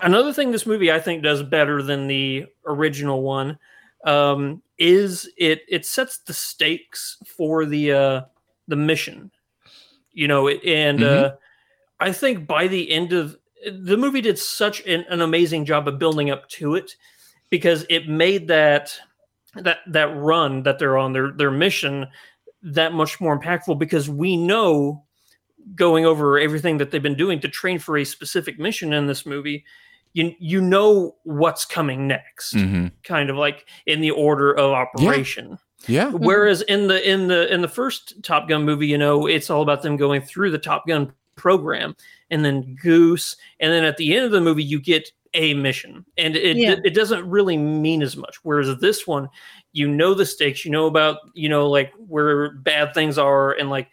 another 0.00 0.32
thing 0.32 0.50
this 0.52 0.66
movie 0.66 0.90
I 0.90 0.98
think 1.00 1.22
does 1.22 1.42
better 1.42 1.82
than 1.82 2.06
the 2.06 2.46
original 2.66 3.22
one 3.22 3.58
um, 4.04 4.62
is 4.78 5.28
it 5.36 5.62
it 5.68 5.84
sets 5.84 6.18
the 6.18 6.32
stakes 6.32 7.18
for 7.26 7.66
the 7.66 7.92
uh, 7.92 8.20
the 8.68 8.76
mission. 8.76 9.30
You 10.12 10.28
know, 10.28 10.46
it- 10.46 10.64
and 10.64 11.02
uh, 11.02 11.34
I 12.00 12.12
think 12.12 12.46
by 12.46 12.68
the 12.68 12.90
end 12.90 13.12
of 13.12 13.36
the 13.64 13.96
movie 13.96 14.20
did 14.20 14.38
such 14.38 14.84
an, 14.86 15.04
an 15.08 15.20
amazing 15.20 15.64
job 15.64 15.88
of 15.88 15.98
building 15.98 16.30
up 16.30 16.48
to 16.48 16.74
it 16.74 16.96
because 17.50 17.86
it 17.88 18.08
made 18.08 18.48
that 18.48 18.96
that 19.54 19.78
that 19.86 20.14
run 20.16 20.62
that 20.64 20.78
they're 20.78 20.98
on 20.98 21.12
their 21.12 21.32
their 21.32 21.50
mission 21.50 22.06
that 22.62 22.92
much 22.92 23.20
more 23.20 23.38
impactful 23.38 23.78
because 23.78 24.08
we 24.08 24.36
know 24.36 25.04
going 25.74 26.04
over 26.04 26.38
everything 26.38 26.78
that 26.78 26.90
they've 26.90 27.02
been 27.02 27.16
doing 27.16 27.40
to 27.40 27.48
train 27.48 27.78
for 27.78 27.96
a 27.96 28.04
specific 28.04 28.58
mission 28.58 28.92
in 28.92 29.06
this 29.06 29.24
movie 29.26 29.64
you 30.12 30.34
you 30.38 30.60
know 30.60 31.14
what's 31.24 31.64
coming 31.64 32.06
next 32.06 32.52
hmm 32.54 32.86
kind 33.02 33.30
of 33.30 33.36
like 33.36 33.68
in 33.86 34.00
the 34.00 34.10
order 34.10 34.52
of 34.52 34.72
operation. 34.72 35.58
Yeah. 35.86 36.10
whereas 36.10 36.62
in 36.62 36.88
the 36.88 37.08
in 37.08 37.28
the 37.28 37.52
in 37.52 37.60
the 37.60 37.68
first 37.68 38.20
top 38.24 38.48
gun 38.48 38.64
movie 38.64 38.88
you 38.88 38.98
know 38.98 39.26
it's 39.26 39.50
all 39.50 39.62
about 39.62 39.82
them 39.82 39.96
going 39.96 40.22
through 40.22 40.50
the 40.50 40.58
top 40.58 40.86
gun 40.88 41.12
program 41.36 41.94
and 42.30 42.44
then 42.44 42.76
goose 42.82 43.36
and 43.60 43.72
then 43.72 43.84
at 43.84 43.96
the 43.96 44.14
end 44.16 44.24
of 44.24 44.32
the 44.32 44.40
movie 44.40 44.64
you 44.64 44.80
get 44.80 45.10
a 45.34 45.52
mission 45.54 46.04
and 46.16 46.34
it 46.36 46.56
Yeah. 46.56 46.76
it 46.84 46.94
doesn't 46.94 47.28
really 47.28 47.56
mean 47.56 48.02
as 48.02 48.16
much 48.16 48.36
whereas 48.42 48.74
this 48.80 49.06
one 49.06 49.28
you 49.72 49.86
know 49.86 50.14
the 50.14 50.24
stakes 50.26 50.64
you 50.64 50.70
know 50.70 50.86
about 50.86 51.18
you 51.34 51.48
know 51.48 51.68
like 51.68 51.92
where 52.08 52.52
bad 52.52 52.94
things 52.94 53.18
are 53.18 53.52
and 53.52 53.68
like 53.68 53.88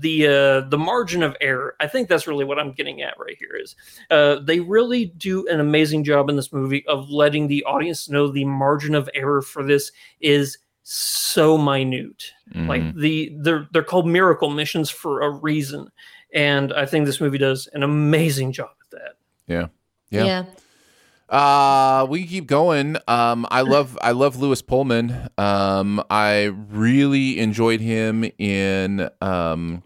the 0.00 0.26
uh 0.26 0.60
the 0.68 0.76
margin 0.76 1.22
of 1.22 1.34
error 1.40 1.74
i 1.80 1.86
think 1.86 2.08
that's 2.08 2.26
really 2.26 2.44
what 2.44 2.58
i'm 2.58 2.72
getting 2.72 3.00
at 3.00 3.14
right 3.18 3.36
here 3.38 3.56
is 3.56 3.74
uh 4.10 4.40
they 4.40 4.60
really 4.60 5.06
do 5.16 5.46
an 5.48 5.60
amazing 5.60 6.02
job 6.04 6.28
in 6.28 6.36
this 6.36 6.52
movie 6.52 6.84
of 6.88 7.08
letting 7.08 7.46
the 7.46 7.64
audience 7.64 8.08
know 8.08 8.28
the 8.28 8.44
margin 8.44 8.94
of 8.94 9.08
error 9.14 9.40
for 9.40 9.62
this 9.62 9.90
is 10.20 10.58
so 10.82 11.56
minute 11.56 12.32
like 12.54 12.82
Mhm. 12.82 12.94
the 13.00 13.32
they're 13.40 13.68
they're 13.72 13.82
called 13.82 14.06
miracle 14.06 14.50
missions 14.50 14.90
for 14.90 15.20
a 15.22 15.30
reason 15.30 15.88
and 16.34 16.72
i 16.74 16.84
think 16.86 17.06
this 17.06 17.20
movie 17.20 17.38
does 17.38 17.68
an 17.72 17.82
amazing 17.82 18.52
job 18.52 18.70
at 18.84 18.90
that 18.98 19.16
Yeah. 19.46 19.68
Yeah. 20.10 20.44
Uh, 21.28 22.06
we 22.08 22.26
keep 22.26 22.46
going. 22.46 22.96
Um, 23.06 23.46
I 23.50 23.60
love 23.60 23.98
I 24.00 24.12
love 24.12 24.38
Lewis 24.38 24.62
Pullman. 24.62 25.28
Um, 25.36 26.02
I 26.08 26.44
really 26.44 27.38
enjoyed 27.38 27.80
him 27.82 28.24
in 28.38 29.10
um 29.20 29.82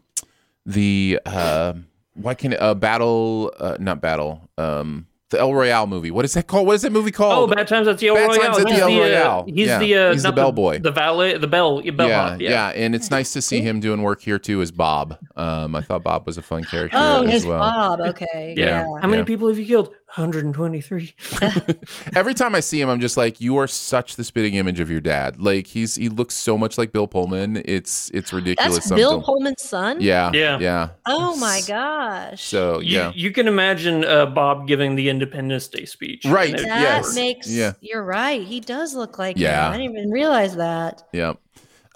the 0.64 1.18
uh 1.26 1.72
what 2.14 2.38
can 2.38 2.55
uh 2.55 2.74
battle 2.74 3.52
uh 3.59 3.76
not 3.81 4.00
battle 4.00 4.48
um 4.57 5.07
the 5.33 5.40
El 5.40 5.53
Royale 5.53 5.87
movie. 5.88 6.11
What 6.12 6.25
is 6.25 6.33
that 6.35 6.47
called? 6.47 6.66
What 6.66 6.75
is 6.75 6.83
that 6.83 6.92
movie 6.92 7.11
called? 7.11 7.51
oh 7.51 7.53
bad 7.55 7.66
times 7.66 7.88
at 7.88 7.99
the 7.99 8.09
el 8.09 8.14
Bad 8.14 8.29
royale 8.29 8.40
Times 8.55 8.59
at 8.61 8.68
he's 8.68 8.77
the 8.77 8.83
El 8.83 8.88
the, 8.88 8.97
uh, 8.97 9.01
Royale. 9.01 9.45
he's 9.47 9.66
Yeah. 9.66 9.79
the 9.81 9.95
uh, 9.97 10.12
He's 10.12 10.23
the 10.23 10.33
bellboy. 10.33 10.79
the 10.81 10.92
valet 10.92 11.37
the 11.38 11.47
bell 11.49 11.81
yeah, 11.85 11.90
bellhop 11.90 12.40
yeah, 12.40 12.68
and 12.68 12.95
it's 12.95 13.11
nice 13.11 13.33
to 13.33 13.42
see 13.42 13.61
him 13.61 13.81
doing 13.81 14.03
work 14.03 14.23
here 14.23 14.38
too 14.38 14.62
as 14.62 14.71
Bob. 14.71 15.18
Um, 15.37 15.75
I 15.75 15.81
thought 15.83 16.03
Bob 16.05 16.25
was 16.27 16.38
a 16.38 16.42
fun 16.42 16.62
character 16.64 16.97
Oh, 17.01 17.25
as 17.25 17.31
his 17.33 17.47
well. 17.47 17.59
Bob. 17.59 18.01
Okay. 18.01 18.55
Yeah. 18.57 18.64
Yeah. 18.64 18.85
how 19.01 19.09
many 19.09 19.18
Yeah. 19.18 19.25
people 19.25 19.49
have 19.49 19.59
you 19.59 19.66
killed 19.66 19.92
123 20.16 21.14
Every 22.14 22.35
time 22.35 22.55
I 22.55 22.61
see 22.61 22.81
him, 22.81 22.88
I'm 22.88 23.01
just 23.01 23.16
like, 23.16 23.40
you 23.40 23.57
are 23.57 23.66
such 23.66 24.16
the 24.16 24.25
spitting 24.25 24.55
image 24.55 24.79
of 24.81 24.90
your 24.90 25.01
dad. 25.01 25.40
Like 25.40 25.66
he's 25.66 25.94
he 25.94 26.09
looks 26.09 26.35
so 26.35 26.59
much 26.59 26.77
like 26.77 26.92
Bill 26.92 27.07
Pullman. 27.07 27.62
It's 27.64 28.11
it's 28.12 28.33
ridiculous. 28.33 28.75
That's 28.75 28.90
Bill 28.90 29.11
something- 29.12 29.25
Pullman's 29.25 29.62
son? 29.62 30.01
Yeah, 30.01 30.31
Yeah. 30.35 30.59
yeah. 30.59 30.88
Oh 31.07 31.37
my 31.37 31.62
gosh. 31.66 32.42
So 32.42 32.81
yeah, 32.81 33.12
you 33.14 33.31
can 33.33 33.48
imagine 33.48 34.05
uh, 34.05 34.27
bob 34.27 34.68
giving 34.68 34.96
the 34.96 35.09
independence 35.09 35.68
day 35.68 35.85
speech 35.87 36.25
Right. 36.27 36.51
And 36.51 36.61
it- 36.61 36.66
that 36.66 36.81
yes. 37.05 37.14
makes 37.14 37.48
Yeah. 37.51 37.72
you're 37.81 38.05
right. 38.05 38.42
He 38.42 38.61
does 38.61 38.94
look 38.94 39.18
like 39.18 39.38
Yeah. 39.38 39.68
him. 39.68 39.72
I 39.72 39.77
didn't 39.79 39.96
even 39.96 40.11
realize 40.11 40.57
that. 40.57 41.03
yeah. 41.12 41.35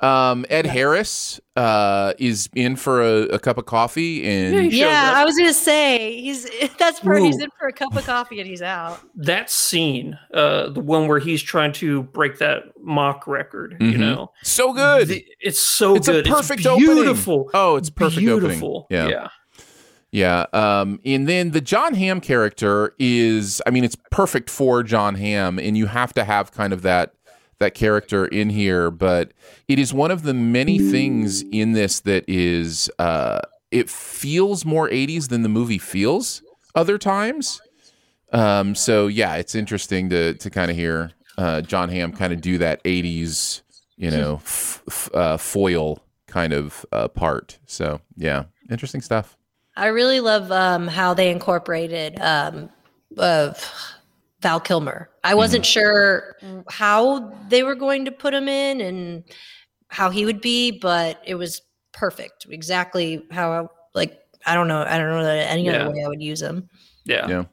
Um, 0.01 0.45
Ed 0.51 0.67
Harris 0.67 1.41
uh, 1.57 2.13
is 2.19 2.51
in 2.55 2.77
for 2.77 3.01
a, 3.03 3.23
a 3.29 3.39
cup 3.39 3.57
of 3.57 3.65
coffee, 3.65 4.27
and 4.29 4.55
Yeah, 4.55 4.61
he 4.63 4.71
shows 4.71 4.79
Yeah, 4.81 5.11
up. 5.13 5.17
I 5.17 5.25
was 5.25 5.37
gonna 5.39 5.55
say 5.55 6.21
he's 6.21 6.47
that's 6.79 7.01
part 7.01 7.23
he's 7.23 7.41
in 7.41 7.49
for 7.59 7.67
a 7.69 7.73
cup 7.73 7.97
of 7.97 8.05
coffee 8.05 8.39
and 8.41 8.47
he's 8.49 8.61
out. 8.61 9.01
that 9.15 9.51
scene 9.51 10.19
uh 10.35 10.69
the 10.69 10.81
one 10.81 11.09
where 11.09 11.19
he's 11.19 11.43
trying 11.43 11.73
to 11.73 12.03
break 12.03 12.39
that 12.39 12.65
Mach 12.83 13.27
record 13.27 13.77
you 13.81 13.93
Mhm. 13.93 13.99
know 13.99 14.33
so 14.43 14.73
good. 14.75 15.09
The- 15.09 15.25
it's 15.41 15.61
so 15.61 15.95
It's 15.95 16.09
a 16.09 16.23
perfect 16.23 16.61
it's 16.61 16.67
opening. 16.67 16.95
beautiful 16.95 17.51
oh, 17.55 17.77
it's 17.77 17.89
perfect 17.89 18.19
beautiful 18.19 18.87
opening. 18.91 19.11
yeah 19.13 19.29
Yeah. 20.13 20.47
Um, 20.53 21.01
and 21.05 21.27
then 21.29 21.51
the 21.51 21.61
Jon 21.61 21.93
Hamm 21.95 22.21
character 22.21 22.95
is, 22.99 23.61
I 23.67 23.71
mean, 23.71 23.83
it's 23.85 23.97
perfect 24.11 24.49
for 24.51 24.83
Jon 24.83 25.15
Hamm, 25.17 25.59
and 25.59 25.77
you 25.77 25.87
have 25.87 26.13
to 26.15 26.25
have 26.25 26.53
kind 26.53 26.73
of 26.73 26.83
that 26.83 27.13
that 27.59 27.75
character 27.75 28.27
in 28.27 28.51
here. 28.51 28.91
But 28.91 29.33
it 29.69 29.79
is 29.79 29.93
one 29.95 30.11
of 30.11 30.23
the 30.23 30.35
many 30.35 30.79
things 30.79 31.43
in 31.53 31.73
this 31.73 32.01
that 32.01 32.25
is, 32.29 32.91
uh, 32.99 33.41
it 33.71 33.91
feels 33.91 34.65
more 34.65 34.89
'80s 34.89 35.29
than 35.29 35.43
the 35.43 35.49
movie 35.49 35.79
feels 35.79 36.43
other 36.75 36.99
times. 36.99 37.61
Um, 38.33 38.75
so 38.75 39.07
yeah, 39.07 39.37
it's 39.37 39.55
interesting 39.55 40.11
to 40.11 40.35
to 40.35 40.51
kind 40.51 40.71
of 40.71 40.77
hear 40.77 41.13
uh, 41.39 41.61
Jon 41.63 41.89
Hamm 41.89 42.13
kind 42.13 42.33
of 42.33 42.41
do 42.41 42.59
that 42.59 42.83
'80s, 42.85 43.63
you 43.97 44.11
know, 44.11 44.37
f- 44.37 44.83
f- 44.89 45.11
uh, 45.15 45.37
foil 45.37 46.01
kind 46.27 46.53
of 46.53 46.85
uh, 46.93 47.09
part. 47.09 47.59
So 47.67 48.01
yeah, 48.17 48.45
interesting 48.71 49.01
stuff. 49.01 49.37
I 49.77 49.87
really 49.89 50.21
love 50.21 50.51
um, 50.51 50.89
how 50.89 51.13
they 51.15 51.31
incorporated 51.31 52.19
um, 52.21 52.71
uh, 53.19 53.53
Val 54.47 54.61
Kilmer. 54.61 55.11
I 55.25 55.35
wasn't 55.35 55.65
Mm-hmm. 55.65 55.81
sure 55.81 56.37
how 56.71 57.33
they 57.49 57.65
were 57.65 57.75
going 57.75 58.05
to 58.05 58.13
put 58.13 58.33
him 58.33 58.49
in 58.49 58.81
and 58.81 59.25
how 59.89 60.09
he 60.11 60.25
would 60.25 60.41
be, 60.41 60.71
but 60.71 61.21
it 61.27 61.35
was 61.35 61.63
perfect. 61.93 62.47
Exactly 62.49 63.25
how 63.33 63.53
I, 63.53 63.67
like 63.95 64.19
I 64.47 64.55
don't 64.55 64.69
know. 64.69 64.83
I 64.87 64.99
don't 64.99 65.09
know 65.11 65.25
that 65.25 65.51
any 65.51 65.65
Yeah. 65.65 65.83
other 65.87 65.91
way 65.93 66.05
I 66.05 66.09
would 66.09 66.23
use 66.23 66.41
him. 66.41 66.69
Yeah. 67.05 67.27
Yeah. 67.29 67.45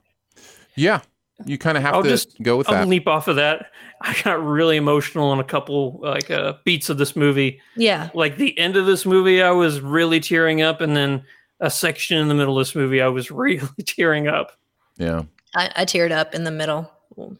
Yeah. 0.75 1.01
You 1.45 1.57
kind 1.57 1.77
of 1.77 1.83
have 1.83 1.95
I'll 1.95 2.03
to 2.03 2.09
just 2.09 2.39
go 2.43 2.57
with 2.57 2.69
I'll 2.69 2.75
that. 2.75 2.87
leap 2.87 3.07
off 3.07 3.27
of 3.27 3.37
that. 3.37 3.71
I 4.01 4.15
got 4.23 4.43
really 4.43 4.77
emotional 4.77 5.29
on 5.29 5.39
a 5.39 5.43
couple 5.43 5.99
like 6.03 6.29
uh, 6.29 6.53
beats 6.63 6.89
of 6.91 6.99
this 6.99 7.15
movie. 7.15 7.59
Yeah. 7.75 8.11
Like 8.13 8.37
the 8.37 8.57
end 8.59 8.75
of 8.77 8.85
this 8.85 9.03
movie, 9.03 9.41
I 9.41 9.49
was 9.51 9.81
really 9.81 10.19
tearing 10.19 10.61
up, 10.61 10.79
and 10.79 10.95
then 10.95 11.23
a 11.59 11.71
section 11.71 12.19
in 12.19 12.27
the 12.27 12.35
middle 12.35 12.59
of 12.59 12.67
this 12.67 12.75
movie, 12.75 13.01
I 13.01 13.07
was 13.07 13.31
really 13.43 13.67
tearing 13.83 14.27
up. 14.27 14.51
yeah. 14.97 15.23
I, 15.55 15.69
I 15.75 15.85
teared 15.85 16.11
up 16.11 16.33
in 16.33 16.43
the 16.43 16.51
middle. 16.51 16.91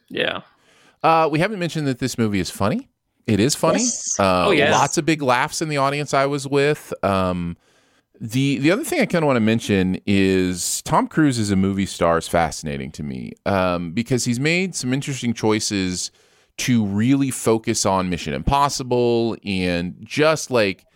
Yeah. 0.08 0.42
Uh, 1.02 1.28
we 1.30 1.38
haven't 1.38 1.58
mentioned 1.58 1.86
that 1.86 1.98
this 1.98 2.16
movie 2.16 2.40
is 2.40 2.50
funny. 2.50 2.88
It 3.26 3.40
is 3.40 3.54
funny. 3.54 3.80
Yes. 3.80 4.18
Uh, 4.20 4.46
Oh, 4.48 4.50
yeah. 4.50 4.70
Lots 4.72 4.98
of 4.98 5.04
big 5.06 5.22
laughs 5.22 5.60
in 5.62 5.68
the 5.68 5.76
audience 5.78 6.14
I 6.14 6.26
was 6.26 6.46
with. 6.46 6.92
Um, 7.02 7.56
the 8.20 8.58
the 8.58 8.70
other 8.70 8.84
thing 8.84 9.00
I 9.00 9.06
kind 9.06 9.24
of 9.24 9.26
want 9.26 9.36
to 9.36 9.40
mention 9.40 10.00
is 10.06 10.80
Tom 10.82 11.08
Cruise 11.08 11.38
as 11.38 11.50
a 11.50 11.56
movie 11.56 11.84
star 11.86 12.16
is 12.16 12.28
fascinating 12.28 12.92
to 12.92 13.02
me 13.02 13.32
um, 13.44 13.90
because 13.92 14.24
he's 14.24 14.38
made 14.38 14.74
some 14.76 14.92
interesting 14.92 15.34
choices 15.34 16.12
to 16.58 16.84
really 16.84 17.32
focus 17.32 17.84
on 17.84 18.08
Mission 18.08 18.32
Impossible 18.32 19.36
and 19.44 19.96
just 20.04 20.50
like 20.52 20.86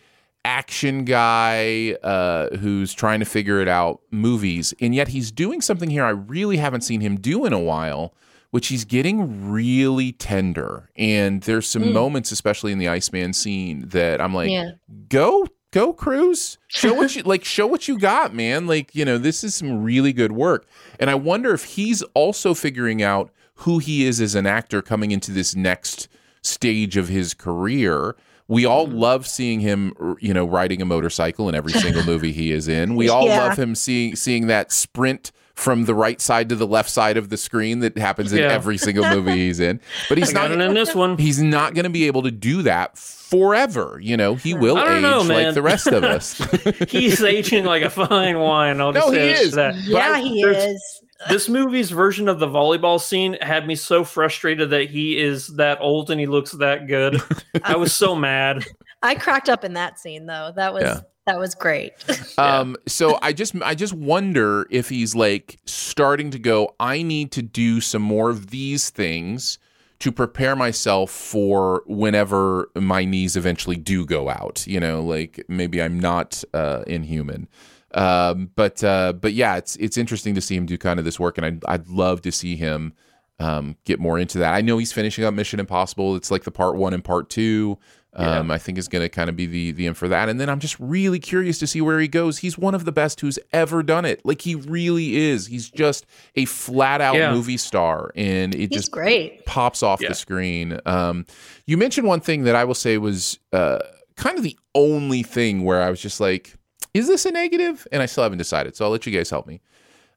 action 0.45 1.05
guy 1.05 1.91
uh, 2.03 2.55
who's 2.57 2.93
trying 2.93 3.19
to 3.19 3.25
figure 3.25 3.61
it 3.61 3.67
out 3.67 4.01
movies, 4.11 4.73
and 4.81 4.95
yet 4.95 5.09
he's 5.09 5.31
doing 5.31 5.61
something 5.61 5.89
here 5.89 6.03
I 6.03 6.09
really 6.09 6.57
haven't 6.57 6.81
seen 6.81 7.01
him 7.01 7.17
do 7.17 7.45
in 7.45 7.53
a 7.53 7.59
while, 7.59 8.13
which 8.51 8.67
he's 8.67 8.85
getting 8.85 9.51
really 9.51 10.11
tender. 10.13 10.89
And 10.95 11.41
there's 11.43 11.67
some 11.67 11.93
moments, 11.93 12.31
especially 12.31 12.71
in 12.71 12.79
the 12.79 12.87
Iceman 12.87 13.33
scene, 13.33 13.87
that 13.89 14.21
I'm 14.21 14.33
like, 14.33 14.49
Yeah. 14.49 14.71
go 15.09 15.47
go 15.71 15.93
Cruise, 15.93 16.57
show 16.67 16.93
what 16.95 17.15
you 17.15 17.21
like, 17.25 17.43
show 17.45 17.67
what 17.67 17.87
you 17.87 17.99
got, 17.99 18.33
man. 18.33 18.65
Like 18.65 18.95
you 18.95 19.05
know, 19.05 19.17
this 19.17 19.43
is 19.43 19.53
some 19.55 19.83
really 19.83 20.13
good 20.13 20.31
work, 20.31 20.65
and 20.99 21.09
I 21.09 21.15
wonder 21.15 21.53
if 21.53 21.63
he's 21.65 22.01
also 22.13 22.53
figuring 22.53 23.03
out 23.03 23.31
who 23.55 23.79
he 23.79 24.05
is 24.05 24.21
as 24.21 24.35
an 24.35 24.45
actor 24.47 24.81
coming 24.81 25.11
into 25.11 25.31
this 25.31 25.53
next 25.55 26.07
stage 26.41 26.95
of 26.95 27.09
his 27.09 27.33
career. 27.33 28.15
We 28.49 28.65
all 28.65 28.87
mm-hmm. 28.87 28.97
love 28.97 29.27
seeing 29.27 29.61
him, 29.61 29.93
you 30.19 30.33
know, 30.33 30.45
riding 30.45 30.81
a 30.81 30.85
motorcycle 30.85 31.47
in 31.47 31.55
every 31.55 31.71
single 31.71 32.03
movie 32.11 32.33
he 32.33 32.51
is 32.51 32.67
in. 32.67 32.95
We 32.95 33.07
all 33.07 33.27
Yeah. 33.27 33.45
love 33.45 33.57
him 33.57 33.75
seeing 33.75 34.15
seeing 34.17 34.47
that 34.47 34.71
sprint 34.73 35.31
from 35.53 35.85
the 35.85 35.93
right 35.93 36.21
side 36.21 36.47
to 36.49 36.55
the 36.55 36.65
left 36.65 36.89
side 36.89 37.17
of 37.17 37.29
the 37.29 37.35
screen 37.37 37.79
that 37.79 37.97
happens 37.97 38.31
in 38.31 38.39
Yeah. 38.39 38.47
every 38.47 38.77
single 38.77 39.03
movie 39.09 39.33
he's 39.35 39.59
in. 39.59 39.79
But 40.07 40.17
he's 40.17 40.33
I 40.33 40.47
not 40.47 40.51
in 40.51 40.73
this 40.73 40.95
one. 40.95 41.17
he's 41.17 41.41
not 41.41 41.73
going 41.73 41.83
to 41.83 41.89
be 41.89 42.07
able 42.07 42.23
to 42.23 42.31
do 42.31 42.61
that 42.63 42.97
forever. 42.97 43.99
You 44.01 44.17
know, 44.17 44.35
he 44.35 44.53
will 44.53 44.79
age 44.79 45.01
know, 45.01 45.21
like 45.21 45.53
the 45.53 45.61
rest 45.61 45.87
of 45.87 46.03
us. 46.03 46.37
He's 46.89 47.21
aging 47.21 47.65
like 47.65 47.83
a 47.83 47.89
fine 47.89 48.39
wine. 48.39 48.81
I'll 48.81 48.93
just 48.93 49.05
No, 49.07 49.11
he 49.13 49.19
is. 49.19 49.51
that. 49.51 49.75
Yeah, 49.83 50.13
I- 50.13 50.21
he 50.21 50.41
is. 50.41 51.01
This 51.27 51.49
movie's 51.49 51.91
version 51.91 52.29
of 52.29 52.39
the 52.39 52.47
volleyball 52.47 52.99
scene 53.01 53.37
had 53.41 53.67
me 53.67 53.75
so 53.75 54.03
frustrated 54.05 54.69
that 54.69 54.89
he 54.89 55.17
is 55.19 55.47
that 55.57 55.79
old 55.81 56.09
and 56.11 56.19
he 56.19 56.25
looks 56.27 56.51
that 56.53 56.87
good. 56.87 57.21
I 57.63 57.75
was 57.75 57.93
so 57.93 58.15
mad. 58.15 58.63
I 59.03 59.15
cracked 59.15 59.49
up 59.49 59.63
in 59.65 59.73
that 59.73 59.99
scene 59.99 60.25
though. 60.27 60.53
That 60.55 60.73
was 60.73 60.83
Yeah. 60.83 61.01
that 61.25 61.37
was 61.39 61.55
great. 61.55 61.91
Um, 62.37 62.77
so 62.87 63.19
I 63.21 63.33
just 63.33 63.53
I 63.61 63.75
just 63.75 63.93
wonder 63.93 64.65
if 64.71 64.87
he's 64.87 65.13
like 65.13 65.59
starting 65.65 66.31
to 66.31 66.39
go. 66.39 66.73
I 66.79 67.01
need 67.01 67.33
to 67.33 67.41
do 67.41 67.81
some 67.81 68.01
more 68.01 68.29
of 68.29 68.47
these 68.49 68.89
things 68.89 69.57
to 69.99 70.13
prepare 70.13 70.55
myself 70.55 71.11
for 71.11 71.83
whenever 71.85 72.69
my 72.75 73.03
knees 73.03 73.35
eventually 73.35 73.75
do 73.75 74.05
go 74.05 74.29
out. 74.29 74.65
You 74.65 74.79
know, 74.79 75.01
like 75.01 75.43
maybe 75.49 75.81
I'm 75.81 75.99
not 75.99 76.41
uh, 76.53 76.83
inhuman. 76.87 77.49
Um, 77.93 78.51
but 78.55 78.83
uh, 78.83 79.13
but 79.13 79.33
yeah, 79.33 79.57
it's 79.57 79.75
it's 79.77 79.97
interesting 79.97 80.35
to 80.35 80.41
see 80.41 80.55
him 80.55 80.65
do 80.65 80.77
kind 80.77 80.99
of 80.99 81.05
this 81.05 81.19
work, 81.19 81.37
and 81.37 81.45
I'd 81.45 81.65
I'd 81.65 81.87
love 81.87 82.21
to 82.23 82.31
see 82.31 82.55
him 82.55 82.93
um, 83.39 83.75
get 83.85 83.99
more 83.99 84.19
into 84.19 84.37
that. 84.39 84.53
I 84.53 84.61
know 84.61 84.77
he's 84.77 84.91
finishing 84.91 85.23
up 85.25 85.33
Mission 85.33 85.59
Impossible. 85.59 86.15
It's 86.15 86.29
like 86.31 86.43
the 86.43 86.51
part 86.51 86.75
one 86.75 86.93
and 86.93 87.03
part 87.03 87.29
two. 87.29 87.77
Um, 88.11 88.49
I 88.49 88.57
think 88.57 88.79
is 88.79 88.87
going 88.87 89.03
to 89.03 89.07
kind 89.09 89.29
of 89.29 89.35
be 89.35 89.45
the 89.45 89.69
the 89.71 89.85
end 89.85 89.95
for 89.95 90.07
that. 90.07 90.29
And 90.29 90.39
then 90.41 90.49
I'm 90.49 90.59
just 90.59 90.79
really 90.79 91.19
curious 91.19 91.59
to 91.59 91.67
see 91.67 91.79
where 91.79 91.99
he 91.99 92.07
goes. 92.07 92.39
He's 92.39 92.57
one 92.57 92.73
of 92.73 92.83
the 92.83 92.91
best 92.91 93.21
who's 93.21 93.37
ever 93.53 93.83
done 93.83 94.03
it. 94.03 94.25
Like 94.25 94.41
he 94.41 94.55
really 94.55 95.15
is. 95.15 95.45
He's 95.45 95.69
just 95.69 96.07
a 96.35 96.45
flat 96.45 97.01
out 97.01 97.15
Yeah. 97.15 97.31
movie 97.31 97.55
star, 97.57 98.11
and 98.15 98.55
it 98.55 98.59
He's 98.71 98.79
just 98.81 98.91
great. 98.91 99.45
pops 99.45 99.83
off 99.83 100.01
Yeah. 100.01 100.09
the 100.09 100.15
screen. 100.15 100.79
Um, 100.87 101.27
you 101.67 101.77
mentioned 101.77 102.07
one 102.07 102.19
thing 102.19 102.45
that 102.45 102.55
I 102.55 102.63
will 102.63 102.73
say 102.73 102.97
was 102.97 103.37
uh, 103.53 103.77
kind 104.17 104.37
of 104.39 104.43
the 104.43 104.57
only 104.73 105.21
thing 105.21 105.63
where 105.63 105.81
I 105.83 105.91
was 105.91 106.01
just 106.01 106.19
like, 106.19 106.55
is 106.93 107.07
this 107.07 107.25
a 107.25 107.31
negative? 107.31 107.87
And 107.91 108.01
I 108.01 108.05
still 108.05 108.23
haven't 108.23 108.37
decided. 108.37 108.75
So 108.75 108.85
I'll 108.85 108.91
let 108.91 109.05
you 109.05 109.11
guys 109.11 109.29
help 109.29 109.47
me. 109.47 109.61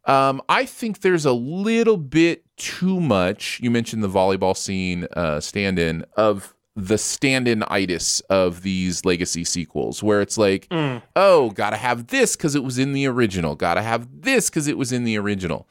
Um, 0.05 0.43
I 0.49 0.65
think 0.65 1.01
there's 1.01 1.25
a 1.27 1.33
little 1.33 1.97
bit 1.97 2.45
too 2.57 3.01
much. 3.01 3.61
You 3.63 3.71
mentioned 3.71 4.03
the 4.03 4.09
volleyball 4.09 4.57
scene 4.57 5.07
uh, 5.13 5.41
stand 5.41 5.79
in 5.79 6.05
of 6.17 6.55
the 6.75 6.97
stand 6.97 7.47
in 7.47 7.63
itis 7.69 8.21
of 8.31 8.63
these 8.63 9.05
legacy 9.05 9.45
sequels, 9.45 10.03
where 10.03 10.23
it's 10.23 10.39
like, 10.39 10.67
oh, 11.15 11.51
gotta 11.51 11.77
have 11.77 12.09
this 12.09 12.35
because 12.35 12.55
it 12.55 12.65
was 12.65 12.79
in 12.79 12.95
the 12.95 13.07
original, 13.07 13.55
gotta 13.55 13.83
have 13.83 14.09
this 14.23 14.49
because 14.49 14.67
it 14.67 14.79
was 14.79 14.91
in 14.91 15.05
the 15.05 15.19
original. 15.19 15.69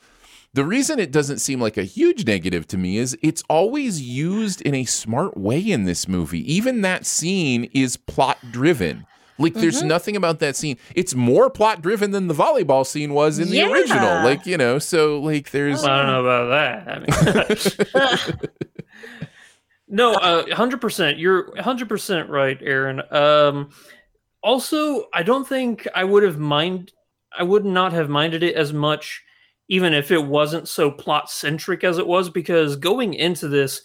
The 0.54 0.64
reason 0.64 1.00
it 1.00 1.12
doesn't 1.12 1.40
seem 1.40 1.60
like 1.60 1.78
a 1.78 1.84
huge 1.84 2.26
negative 2.28 2.68
to 2.68 2.78
me 2.78 2.98
is 2.98 3.18
it's 3.24 3.42
always 3.50 4.02
used 4.02 4.62
in 4.62 4.76
a 4.76 4.86
smart 4.86 5.38
way 5.38 5.60
in 5.60 5.86
this 5.86 6.08
movie. 6.08 6.54
Even 6.54 6.82
that 6.82 7.06
scene 7.06 7.70
is 7.74 7.98
plot 7.98 8.38
driven. 8.52 9.06
Like 9.42 9.54
there's 9.56 9.84
nothing 9.84 10.16
about 10.16 10.40
that 10.40 10.56
scene. 10.56 10.78
It's 10.96 11.16
more 11.16 11.50
plot 11.50 11.82
driven 11.82 12.12
than 12.12 12.28
the 12.28 12.34
volleyball 12.34 12.86
scene 12.86 13.14
was 13.14 13.40
in 13.40 13.50
the 13.50 13.58
Yeah. 13.58 13.72
original. 13.72 14.24
Like, 14.24 14.46
you 14.46 14.58
know, 14.58 14.80
so 14.80 15.20
like 15.20 15.52
there's 15.52 15.84
I 15.84 15.98
don't 15.98 16.08
know 16.08 16.22
about 16.22 16.50
that. 16.50 17.96
I 17.96 18.30
mean, 18.30 18.40
no, 19.88 20.14
uh, 20.14 20.56
hundred 20.56 20.82
percent. 20.82 21.18
You're 21.18 21.60
hundred 21.62 21.90
percent 21.90 22.30
right, 22.30 22.58
Aaron. 22.62 23.02
Um, 23.12 23.70
also, 24.44 25.06
I 25.14 25.24
don't 25.24 25.48
think 25.48 25.88
I 25.94 26.04
would 26.04 26.24
have 26.24 26.40
mind. 26.40 26.92
I 27.38 27.44
would 27.44 27.66
not 27.66 27.94
have 27.94 28.10
minded 28.10 28.44
it 28.44 28.56
as 28.56 28.74
much, 28.74 29.22
even 29.70 29.94
if 29.94 30.12
it 30.12 30.24
wasn't 30.26 30.68
so 30.68 30.92
plot 30.92 31.30
centric 31.30 31.84
as 31.84 31.98
it 31.98 32.08
was. 32.08 32.30
Because 32.30 32.76
going 32.76 33.14
into 33.14 33.48
this, 33.48 33.82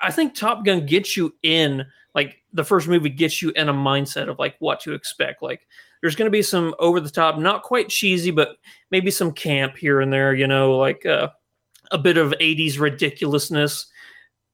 I 0.00 0.10
think 0.10 0.34
Top 0.34 0.64
Gun 0.64 0.86
gets 0.86 1.16
you 1.16 1.34
in 1.42 1.84
like 2.14 2.42
the 2.52 2.64
first 2.64 2.88
movie 2.88 3.08
gets 3.10 3.40
you 3.40 3.50
in 3.50 3.68
a 3.68 3.74
mindset 3.74 4.28
of 4.28 4.38
like 4.38 4.56
what 4.58 4.80
to 4.80 4.92
expect. 4.94 5.42
Like 5.42 5.66
there's 6.00 6.16
going 6.16 6.26
to 6.26 6.30
be 6.30 6.42
some 6.42 6.74
over 6.78 7.00
the 7.00 7.10
top, 7.10 7.38
not 7.38 7.62
quite 7.62 7.88
cheesy, 7.88 8.30
but 8.30 8.56
maybe 8.90 9.10
some 9.10 9.32
camp 9.32 9.76
here 9.76 10.00
and 10.00 10.12
there. 10.12 10.34
You 10.34 10.46
know, 10.46 10.76
like 10.76 11.04
uh, 11.06 11.28
a 11.90 11.98
bit 11.98 12.16
of 12.16 12.32
80s 12.40 12.78
ridiculousness 12.80 13.86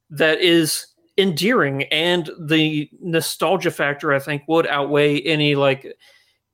that 0.09 0.39
is 0.39 0.87
endearing 1.19 1.83
and 1.85 2.29
the 2.39 2.87
nostalgia 3.01 3.71
factor 3.71 4.13
i 4.13 4.19
think 4.19 4.43
would 4.47 4.67
outweigh 4.67 5.19
any 5.21 5.55
like 5.55 5.97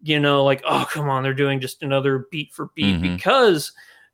you 0.02 0.18
know 0.18 0.44
like 0.46 0.63
oh 0.66 0.88
come 0.89 1.10
on 1.10 1.22
they're 1.22 1.34
doing 1.34 1.60
just 1.60 1.84
another 1.84 2.28
beat 2.32 2.52
for 2.54 2.70
beat 2.74 2.96
Mhm. 2.96 3.02
because 3.02 3.74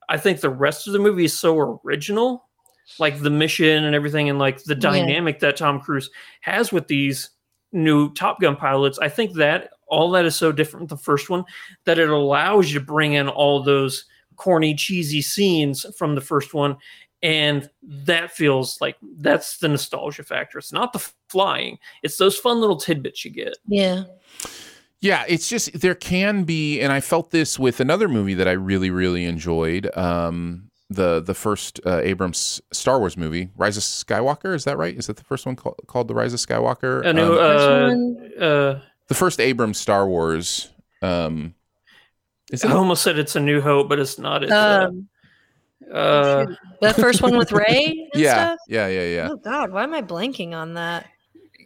i 0.10 0.18
think 0.18 0.42
the 0.42 0.50
rest 0.50 0.88
of 0.88 0.94
the 0.94 1.00
movie 1.00 1.26
is 1.26 1.38
so 1.38 1.80
original 1.86 2.49
like 2.98 3.20
the 3.20 3.30
mission 3.30 3.84
and 3.86 3.96
everything 3.96 4.30
and 4.30 4.40
like 4.40 4.64
the 4.64 4.74
Yeah. 4.74 4.80
dynamic 4.80 5.40
that 5.40 5.58
tom 5.58 5.80
cruise 5.80 6.10
has 6.42 6.72
with 6.72 6.88
these 6.88 7.30
new 7.72 8.12
top 8.14 8.42
gun 8.42 8.56
pilots 8.56 8.98
i 9.00 9.08
think 9.10 9.34
that 9.36 9.70
all 9.88 10.10
that 10.12 10.26
is 10.26 10.36
so 10.36 10.52
different 10.52 10.90
from 10.90 10.98
the 10.98 11.04
first 11.04 11.30
one 11.30 11.44
that 11.86 12.00
it 12.00 12.10
allows 12.10 12.72
you 12.72 12.80
to 12.80 12.86
bring 12.86 13.14
in 13.14 13.28
all 13.30 13.62
those 13.62 14.06
corny 14.36 14.74
cheesy 14.74 15.22
scenes 15.22 15.86
from 15.98 16.16
the 16.16 16.22
first 16.22 16.54
one 16.54 16.76
and 17.22 17.70
that 17.84 18.32
feels 18.32 18.80
like 18.82 18.96
that's 19.18 19.58
the 19.58 19.68
nostalgia 19.68 20.24
factor 20.24 20.58
it's 20.58 20.72
not 20.74 20.94
the 20.94 21.12
flying 21.30 21.78
it's 22.02 22.18
those 22.18 22.38
fun 22.38 22.60
little 22.62 22.78
tidbits 22.78 23.24
you 23.26 23.32
get 23.32 23.56
Yeah. 23.68 24.04
Yeah, 25.02 25.24
it's 25.30 25.48
just 25.48 25.80
there 25.80 25.96
can 25.96 26.44
be, 26.44 26.82
and 26.82 26.92
I 26.92 27.00
felt 27.00 27.32
this 27.32 27.58
with 27.58 27.80
another 27.80 28.10
movie 28.10 28.34
that 28.34 28.50
I 28.50 28.52
really, 28.52 28.90
really 28.90 29.24
enjoyed. 29.24 29.90
Um, 29.96 30.69
the 30.90 31.20
the 31.22 31.34
first 31.34 31.80
uh, 31.86 32.00
Abrams 32.02 32.62
Star 32.72 33.00
Wars 33.00 33.16
movie, 33.16 33.50
Rise 33.56 33.78
of 33.78 33.84
Skywalker. 33.84 34.56
Is 34.56 34.64
that 34.64 34.78
right? 34.78 34.98
Is 34.98 35.08
that 35.08 35.18
the 35.18 35.24
first 35.24 35.46
one 35.46 35.56
called, 35.56 35.80
called 35.88 36.08
the 36.08 36.16
Rise 36.16 36.34
of 36.34 36.40
Skywalker? 36.40 37.06
a 37.06 37.14
new 37.14 37.34
Um, 37.34 37.38
First 37.38 37.68
uh, 37.70 37.88
one- 37.88 38.32
uh 38.42 38.82
the 39.08 39.16
first 39.16 39.40
Abrams 39.40 39.80
Star 39.80 40.08
Wars. 40.08 40.70
Um, 41.02 41.54
is 42.52 42.64
it? 42.64 42.70
i 42.70 42.74
almost 42.74 43.04
said 43.04 43.18
it's 43.20 43.36
a 43.36 43.40
new 43.40 43.62
hope 43.62 43.88
but 43.90 44.00
it's 44.00 44.18
not 44.20 44.44
it's 44.44 44.52
uh, 44.52 44.88
Um, 44.90 45.08
uh 45.92 46.46
the 46.82 46.94
first 46.94 47.22
one 47.22 47.38
with 47.38 47.52
Rey 47.52 48.10
yeah, 48.16 48.34
stuff. 48.34 48.60
yeah, 48.68 48.88
yeah, 48.88 49.04
yeah. 49.16 49.28
Oh 49.32 49.38
God, 49.38 49.72
why 49.72 49.84
am 49.84 49.94
I 49.94 50.02
blanking 50.02 50.54
on 50.54 50.74
that? 50.74 51.06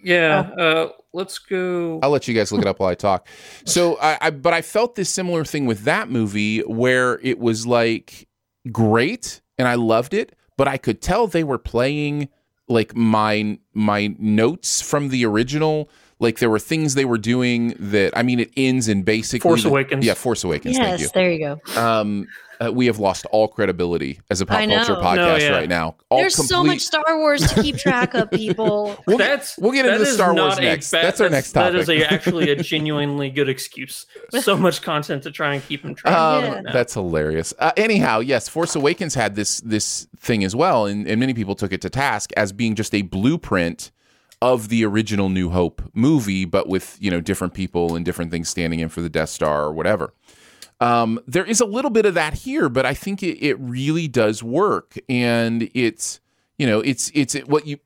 yeah 0.06 0.40
uh 0.60 0.90
let's 1.14 1.38
go 1.40 1.98
I'll 2.04 2.10
let 2.10 2.28
you 2.28 2.34
guys 2.34 2.52
look 2.52 2.62
it 2.62 2.68
up 2.68 2.80
while 2.82 2.90
I 2.90 2.96
talk. 2.96 3.28
So 3.66 3.98
I, 4.02 4.18
I 4.20 4.30
but 4.32 4.52
I 4.54 4.62
felt 4.62 4.96
this 4.96 5.10
similar 5.10 5.46
thing 5.46 5.66
with 5.66 5.86
that 5.86 6.10
movie 6.10 6.60
where 6.60 7.20
it 7.24 7.40
was 7.40 7.66
like 7.66 8.28
great 8.72 9.42
and 9.58 9.68
I 9.68 9.76
loved 9.76 10.14
it, 10.14 10.36
but 10.58 10.68
I 10.68 10.78
could 10.78 11.02
tell 11.02 11.28
they 11.28 11.44
were 11.44 11.58
playing 11.58 12.30
like 12.68 12.96
my 12.96 13.58
my 13.74 14.16
notes 14.18 14.82
from 14.82 15.10
the 15.10 15.26
original 15.26 15.90
like 16.20 16.40
there 16.40 16.50
were 16.50 16.60
things 16.60 16.96
they 16.96 17.04
were 17.04 17.18
doing 17.18 17.76
that 17.78 18.16
I 18.18 18.24
mean 18.24 18.40
it 18.40 18.52
ends 18.56 18.88
in 18.88 19.04
basically 19.04 19.50
Force 19.50 19.64
the- 19.64 19.70
Awakens. 19.70 20.06
Yeah, 20.06 20.14
Force 20.14 20.44
Awakens. 20.46 20.78
Thank 20.78 21.00
you 21.00 21.04
yes, 21.04 21.12
there 21.12 21.32
you 21.32 21.40
go. 21.40 21.82
um, 21.82 22.26
uh, 22.60 22.72
we 22.72 22.86
have 22.86 23.00
lost 23.00 23.26
all 23.32 23.48
credibility 23.48 24.20
as 24.30 24.42
a 24.42 24.46
pop 24.46 24.60
culture 24.68 24.96
podcast 24.96 25.16
No, 25.16 25.36
yeah. 25.38 25.50
right 25.52 25.70
now. 25.70 25.96
All 26.10 26.20
There's 26.20 26.36
so 26.36 26.64
much 26.64 26.80
Star 26.82 27.18
Wars 27.18 27.42
to 27.52 27.62
keep 27.62 27.78
track 27.78 28.14
of, 28.14 28.30
people. 28.32 28.98
We'll, 29.08 29.18
that's 29.18 29.58
we'll 29.58 29.72
get 29.72 29.86
into 29.86 30.02
is 30.02 30.14
Star 30.16 30.34
Wars 30.34 30.58
next. 30.60 30.92
bad- 30.92 31.04
that's 31.06 31.20
our 31.22 31.30
next 31.30 31.52
topic. 31.52 31.74
That 31.74 31.80
is 31.80 31.90
a, 31.90 32.06
actually 32.14 32.50
a 32.52 32.56
genuinely 32.64 33.30
good 33.30 33.50
excuse. 33.50 34.06
So 34.42 34.56
much 34.58 34.82
content 34.82 35.24
to 35.24 35.32
try 35.32 35.56
and 35.56 35.64
keep 35.68 35.82
them 35.84 35.96
track. 35.96 36.14
Um, 36.16 36.44
Yeah. 36.44 36.72
That's 36.72 36.94
hilarious. 36.94 37.54
Uh, 37.60 37.72
anyhow, 37.78 38.20
yes, 38.20 38.48
Force 38.48 38.76
Awakens 38.76 39.16
had 39.16 39.36
this 39.36 39.60
this 39.62 40.08
thing 40.18 40.44
as 40.44 40.56
well, 40.56 40.86
and, 40.86 41.08
and 41.08 41.20
many 41.20 41.34
people 41.34 41.56
took 41.56 41.74
it 41.74 41.82
to 41.82 41.90
task 41.90 42.32
as 42.38 42.52
being 42.54 42.76
just 42.76 42.94
a 42.96 43.02
blueprint 43.02 43.92
of 44.42 44.68
the 44.68 44.84
original 44.86 45.30
New 45.30 45.50
Hope 45.50 45.82
movie, 45.94 46.44
but 46.46 46.68
with 46.68 46.98
you 47.00 47.10
know 47.10 47.22
different 47.22 47.54
people 47.54 47.96
and 47.96 48.04
different 48.06 48.30
things 48.32 48.50
standing 48.50 48.80
in 48.82 48.90
for 48.90 49.02
the 49.02 49.10
Death 49.10 49.30
Star 49.30 49.64
or 49.64 49.72
whatever. 49.74 50.14
Um, 50.84 51.20
there 51.28 51.46
is 51.46 51.62
a 51.62 51.66
little 51.66 51.92
bit 51.92 52.06
of 52.06 52.14
that 52.16 52.34
here, 52.34 52.68
but 52.70 52.86
I 52.86 52.94
think 52.94 53.24
it, 53.24 53.38
it 53.46 53.56
really 53.60 54.08
does 54.08 54.44
work, 54.44 54.96
and 55.08 55.70
it's 55.74 56.20
you 56.58 56.68
know 56.68 56.80
it's 56.82 57.10
it's 57.14 57.36
what 57.46 57.66
you 57.68 57.78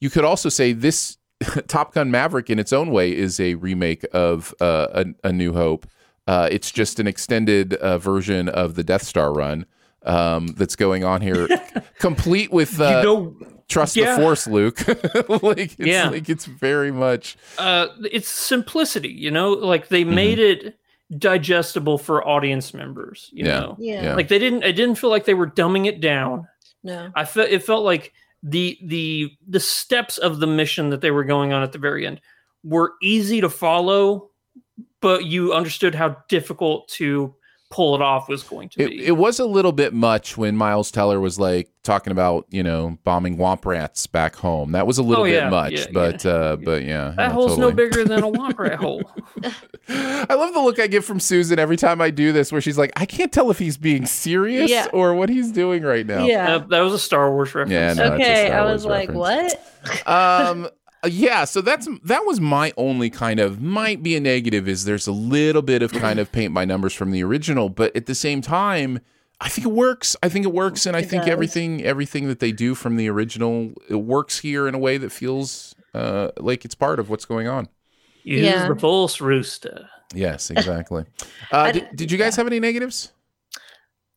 you 0.00 0.10
could 0.10 0.24
also 0.24 0.48
say 0.48 0.72
this 0.72 1.18
Top 1.68 1.94
Gun 1.94 2.10
Maverick 2.10 2.50
in 2.50 2.58
its 2.58 2.72
own 2.72 2.90
way 2.90 3.16
is 3.16 3.38
a 3.40 3.54
remake 3.54 4.04
of 4.12 4.54
uh, 4.60 4.86
a, 5.22 5.28
a 5.28 5.32
New 5.32 5.52
Hope. 5.52 5.86
Uh, 6.26 6.48
it's 6.50 6.70
just 6.70 7.00
an 7.00 7.06
extended 7.06 7.74
uh, 7.74 7.98
version 7.98 8.48
of 8.48 8.74
the 8.76 8.84
Death 8.84 9.02
Star 9.02 9.32
run 9.32 9.66
um, 10.04 10.48
that's 10.56 10.76
going 10.76 11.04
on 11.04 11.20
here, 11.20 11.48
complete 11.98 12.52
with 12.52 12.80
uh, 12.80 12.84
you 12.84 13.08
know, 13.08 13.36
trust 13.68 13.96
yeah. 13.96 14.14
the 14.16 14.22
Force, 14.22 14.46
Luke. 14.46 14.86
like, 15.42 15.58
it's, 15.58 15.78
Yeah. 15.78 16.10
like 16.10 16.28
it's 16.28 16.44
very 16.44 16.92
much 16.92 17.36
uh, 17.58 17.88
it's 18.10 18.28
simplicity. 18.28 19.10
You 19.10 19.30
know, 19.30 19.50
like 19.50 19.88
they 19.88 20.02
Mm-hmm. 20.04 20.14
made 20.14 20.38
it 20.38 20.78
digestible 21.18 21.98
for 21.98 22.26
audience 22.26 22.72
members. 22.74 23.30
You 23.32 23.46
Yeah. 23.46 23.60
know, 23.60 23.76
Yeah. 23.78 24.02
Yeah. 24.02 24.14
like 24.14 24.28
they 24.28 24.38
didn't. 24.38 24.62
It 24.64 24.72
didn't 24.74 24.96
feel 24.96 25.10
like 25.10 25.24
they 25.24 25.34
were 25.34 25.46
dumbing 25.46 25.86
it 25.86 26.00
down. 26.00 26.46
No. 26.82 27.10
I 27.14 27.24
felt 27.24 27.48
it 27.50 27.62
felt 27.62 27.84
like 27.84 28.12
the 28.42 28.78
the 28.82 29.30
the 29.48 29.60
steps 29.60 30.18
of 30.18 30.40
the 30.40 30.46
mission 30.46 30.90
that 30.90 31.00
they 31.00 31.10
were 31.10 31.24
going 31.24 31.52
on 31.52 31.62
at 31.62 31.72
the 31.72 31.78
very 31.78 32.06
end 32.06 32.20
were 32.64 32.94
easy 33.02 33.40
to 33.40 33.48
follow, 33.48 34.30
but 35.00 35.24
you 35.24 35.52
understood 35.52 35.94
how 35.94 36.16
difficult 36.28 36.88
to 36.88 37.34
pull 37.72 37.94
it 37.94 38.02
off 38.02 38.28
was 38.28 38.42
going 38.42 38.68
to 38.68 38.82
It, 38.82 38.90
be. 38.90 39.06
it 39.06 39.12
was 39.16 39.38
a 39.40 39.46
little 39.46 39.72
bit 39.72 39.94
much 39.94 40.36
when 40.36 40.56
Miles 40.58 40.90
Teller 40.90 41.18
was 41.18 41.38
like 41.38 41.70
talking 41.82 42.10
about 42.12 42.44
you 42.50 42.62
know 42.62 42.98
bombing 43.02 43.38
womp 43.38 43.64
rats 43.64 44.06
back 44.06 44.36
home. 44.36 44.72
That 44.72 44.86
was 44.86 44.98
a 44.98 45.02
little 45.02 45.24
Oh, 45.24 45.26
bit 45.26 45.48
much, 45.50 45.72
yeah, 45.72 45.86
but 45.92 46.26
uh, 46.26 46.56
but 46.62 46.84
yeah, 46.84 47.14
that 47.16 47.28
yeah, 47.28 47.30
hole's 47.32 47.56
no 47.56 47.72
bigger 47.72 48.04
than 48.04 48.22
a 48.22 48.30
womp 48.30 48.58
rat 48.58 48.78
hole. 48.78 49.02
I 49.88 50.34
love 50.34 50.52
the 50.54 50.60
look 50.60 50.78
I 50.78 50.86
get 50.86 51.02
from 51.02 51.18
Susan 51.18 51.58
every 51.58 51.76
time 51.76 52.00
I 52.00 52.10
do 52.10 52.30
this, 52.32 52.52
where 52.52 52.60
she's 52.60 52.76
like, 52.78 52.92
I 52.96 53.06
can't 53.06 53.32
tell 53.32 53.50
if 53.50 53.58
he's 53.58 53.76
being 53.78 54.06
serious 54.06 54.70
Yeah. 54.70 54.86
or 54.92 55.14
what 55.14 55.28
he's 55.30 55.50
doing 55.50 55.82
right 55.82 56.06
now. 56.06 56.24
Yeah. 56.26 56.56
Uh, 56.56 56.58
that 56.68 56.80
was 56.80 56.92
a 56.92 56.98
Star 56.98 57.32
Wars 57.32 57.54
reference. 57.54 57.72
Yeah, 57.72 57.94
no, 57.94 58.02
it's 58.04 58.10
a 58.10 58.14
okay. 58.14 58.46
Star 58.48 58.60
I 58.60 58.64
Wars 58.64 58.72
was 58.74 58.84
like, 58.86 59.08
reference. 59.08 59.54
what? 60.06 60.06
um 60.06 60.68
yeah 61.08 61.44
so 61.44 61.60
that's 61.60 61.88
that 62.04 62.24
was 62.24 62.40
my 62.40 62.72
only 62.76 63.10
kind 63.10 63.40
of 63.40 63.60
might 63.60 64.02
be 64.02 64.14
a 64.16 64.20
negative 64.20 64.68
is 64.68 64.84
there's 64.84 65.06
a 65.06 65.12
little 65.12 65.62
bit 65.62 65.82
of 65.82 65.92
kind 65.92 66.18
of 66.20 66.30
paint 66.32 66.54
by 66.54 66.64
numbers 66.64 66.92
from 66.94 67.10
the 67.10 67.22
original 67.22 67.68
but 67.68 67.94
at 67.96 68.06
the 68.06 68.14
same 68.14 68.40
time 68.40 69.00
i 69.40 69.48
think 69.48 69.66
it 69.66 69.70
works 69.72 70.14
i 70.22 70.28
think 70.28 70.44
it 70.44 70.52
works 70.52 70.86
and 70.86 70.96
i 70.96 71.00
It 71.00 71.08
think 71.10 71.22
does. 71.24 71.30
everything 71.32 71.82
everything 71.82 72.28
that 72.28 72.38
they 72.40 72.52
do 72.52 72.74
from 72.74 72.96
the 72.96 73.08
original 73.08 73.72
it 73.88 73.96
works 73.96 74.38
here 74.40 74.68
in 74.68 74.74
a 74.74 74.78
way 74.78 74.96
that 74.98 75.10
feels 75.10 75.74
uh 75.94 76.28
like 76.38 76.64
it's 76.64 76.74
part 76.74 76.98
of 77.00 77.10
what's 77.10 77.24
going 77.24 77.48
on 77.48 77.68
Use 78.24 78.42
Yeah. 78.42 78.68
the 78.68 78.76
Force 78.76 79.20
Rooster. 79.20 79.88
yes 80.14 80.50
exactly 80.50 81.04
uh 81.50 81.72
did, 81.72 81.88
did 81.94 82.12
you 82.12 82.18
guys 82.18 82.36
have 82.36 82.46
any 82.46 82.60
negatives 82.60 83.11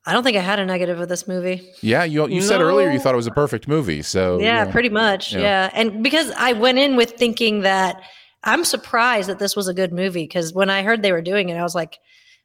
I 0.07 0.13
don't 0.13 0.23
think 0.23 0.37
I 0.37 0.41
had 0.41 0.59
a 0.59 0.65
negative 0.65 0.99
with 0.99 1.09
this 1.09 1.27
movie. 1.27 1.67
yeah 1.81 2.03
you 2.03 2.27
you 2.29 2.41
said 2.41 2.61
earlier 2.61 2.91
you 2.91 2.99
thought 2.99 3.13
it 3.13 3.17
was 3.17 3.27
a 3.27 3.31
perfect 3.31 3.67
movie 3.67 4.01
so 4.03 4.39
yeah, 4.39 4.65
pretty 4.71 4.89
much. 4.89 5.33
Yeah. 5.33 5.39
Yeah. 5.41 5.69
And 5.73 6.03
because 6.03 6.31
I 6.37 6.53
went 6.53 6.77
in 6.77 6.95
with 6.95 7.11
thinking 7.11 7.61
that 7.61 8.01
I'm 8.43 8.63
surprised 8.63 9.29
that 9.29 9.39
this 9.39 9.55
was 9.55 9.67
a 9.67 9.73
good 9.73 9.91
movie 9.91 10.23
because 10.23 10.53
when 10.53 10.69
I 10.69 10.83
heard 10.83 11.01
they 11.01 11.11
were 11.11 11.21
doing 11.23 11.49
it, 11.49 11.55
I 11.57 11.63
was 11.63 11.73
like, 11.73 11.97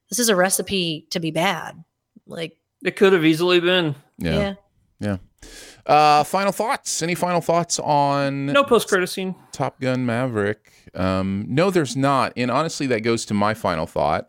this 0.08 0.18
is 0.18 0.28
a 0.30 0.36
recipe 0.36 1.06
to 1.10 1.20
be 1.20 1.30
bad. 1.30 1.84
Like, 2.26 2.56
It 2.82 2.96
could 2.96 3.12
have 3.12 3.24
easily 3.24 3.60
been. 3.60 3.94
yeah 4.18 4.54
yeah. 4.98 5.16
uh 5.86 6.24
final 6.24 6.52
thoughts 6.52 7.02
any 7.02 7.14
final 7.14 7.40
thoughts 7.40 7.78
on 7.78 8.46
No 8.46 8.64
post 8.64 8.88
credit 8.88 9.08
scene. 9.08 9.34
Top 9.52 9.80
Gun 9.80 10.04
Maverick. 10.06 10.72
Um, 10.94 11.44
no, 11.48 11.70
there's 11.70 11.96
not. 11.96 12.32
And 12.36 12.50
honestly, 12.50 12.86
that 12.88 13.00
goes 13.02 13.24
to 13.26 13.34
my 13.34 13.54
final 13.54 13.86
thought, 13.86 14.28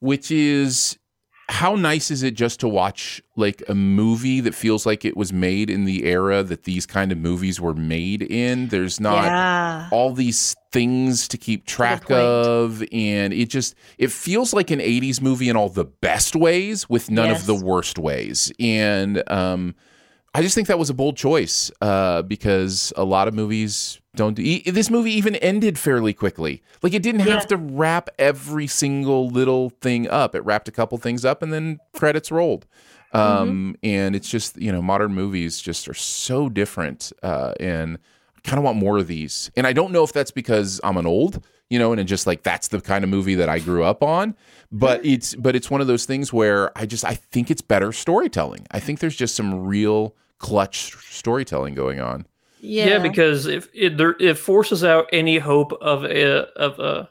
which 0.00 0.30
is 0.30 0.98
how 1.48 1.76
nice 1.76 2.10
is 2.10 2.24
it 2.24 2.34
just 2.34 2.58
to 2.60 2.68
watch 2.68 3.22
like 3.36 3.62
a 3.68 3.74
movie 3.74 4.40
that 4.40 4.54
feels 4.54 4.84
like 4.84 5.04
it 5.04 5.16
was 5.16 5.32
made 5.32 5.70
in 5.70 5.84
the 5.84 6.04
era 6.04 6.42
that 6.42 6.64
these 6.64 6.86
kind 6.86 7.12
of 7.12 7.18
movies 7.18 7.60
were 7.60 7.74
made 7.74 8.22
in? 8.22 8.68
There's 8.68 8.98
not 8.98 9.24
yeah. 9.24 9.88
all 9.92 10.12
these 10.12 10.56
things 10.72 11.28
to 11.28 11.38
keep 11.38 11.64
track 11.64 12.10
of 12.10 12.82
and 12.92 13.32
it 13.32 13.46
just 13.46 13.76
it 13.96 14.10
feels 14.10 14.52
like 14.52 14.70
an 14.70 14.80
80s 14.80 15.22
movie 15.22 15.48
in 15.48 15.56
all 15.56 15.68
the 15.68 15.84
best 15.84 16.34
ways 16.34 16.88
with 16.90 17.10
none 17.10 17.30
of 17.30 17.46
the 17.46 17.54
worst 17.54 17.98
ways 17.98 18.52
and 18.58 19.22
um 19.30 19.74
i 20.36 20.42
just 20.42 20.54
think 20.54 20.68
that 20.68 20.78
was 20.78 20.90
a 20.90 20.94
bold 20.94 21.16
choice 21.16 21.70
uh 21.80 22.22
because 22.22 22.92
a 22.96 23.04
lot 23.04 23.26
of 23.28 23.34
movies 23.34 24.00
don't 24.14 24.34
do 24.34 24.42
e- 24.42 24.62
this 24.70 24.90
movie 24.90 25.12
even 25.12 25.34
ended 25.36 25.78
fairly 25.78 26.12
quickly 26.12 26.62
like 26.82 26.94
it 26.94 27.02
didn't 27.02 27.20
have 27.20 27.42
Yeah. 27.42 27.46
to 27.52 27.56
wrap 27.56 28.08
every 28.18 28.66
single 28.66 29.28
little 29.28 29.70
thing 29.70 30.08
up 30.08 30.34
it 30.34 30.44
wrapped 30.44 30.68
a 30.68 30.72
couple 30.72 30.96
things 30.98 31.24
up 31.24 31.42
and 31.42 31.52
then 31.52 31.78
credits 31.92 32.30
rolled 32.30 32.66
um 33.12 33.76
and 33.82 34.14
it's 34.16 34.28
just 34.28 34.56
you 34.60 34.72
know 34.72 34.82
modern 34.82 35.12
movies 35.14 35.60
just 35.60 35.88
are 35.88 35.94
so 35.94 36.48
different 36.48 37.12
uh 37.22 37.52
and 37.60 37.98
I 38.36 38.48
kind 38.48 38.58
of 38.58 38.64
want 38.64 38.78
more 38.78 38.96
of 38.98 39.08
these. 39.08 39.50
And 39.56 39.66
I 39.66 39.72
don't 39.72 39.90
know 39.90 40.04
if 40.04 40.12
that's 40.12 40.30
because 40.30 40.80
I'm 40.84 40.96
an 40.98 41.06
old, 41.06 41.42
you 41.68 41.80
know, 41.80 41.90
and 41.90 42.00
it 42.00 42.04
just 42.04 42.28
like 42.28 42.44
that's 42.44 42.68
the 42.68 42.80
kind 42.80 43.02
of 43.02 43.10
movie 43.10 43.34
that 43.34 43.48
I 43.48 43.58
grew 43.58 43.82
up 43.82 44.04
on. 44.04 44.36
But 44.70 45.04
it's 45.04 45.34
but 45.34 45.56
it's 45.56 45.68
one 45.68 45.80
of 45.80 45.88
those 45.88 46.04
things 46.04 46.32
where 46.32 46.70
I 46.78 46.86
just 46.86 47.04
I 47.04 47.14
think 47.14 47.50
it's 47.50 47.60
better 47.62 47.90
storytelling. 47.90 48.64
I 48.70 48.78
think 48.78 49.00
there's 49.00 49.16
just 49.16 49.34
some 49.34 49.64
real 49.66 50.14
clutch 50.38 50.94
storytelling 51.10 51.74
going 51.74 52.00
on. 52.00 52.26
Yeah, 52.60 52.98
because 52.98 53.46
if 53.46 53.68
it 53.72 53.96
there, 53.96 54.16
it 54.18 54.38
forces 54.38 54.82
out 54.82 55.08
any 55.12 55.38
hope 55.38 55.72
of 55.74 56.04
a 56.04 56.48
of 56.56 56.78
a 56.80 57.08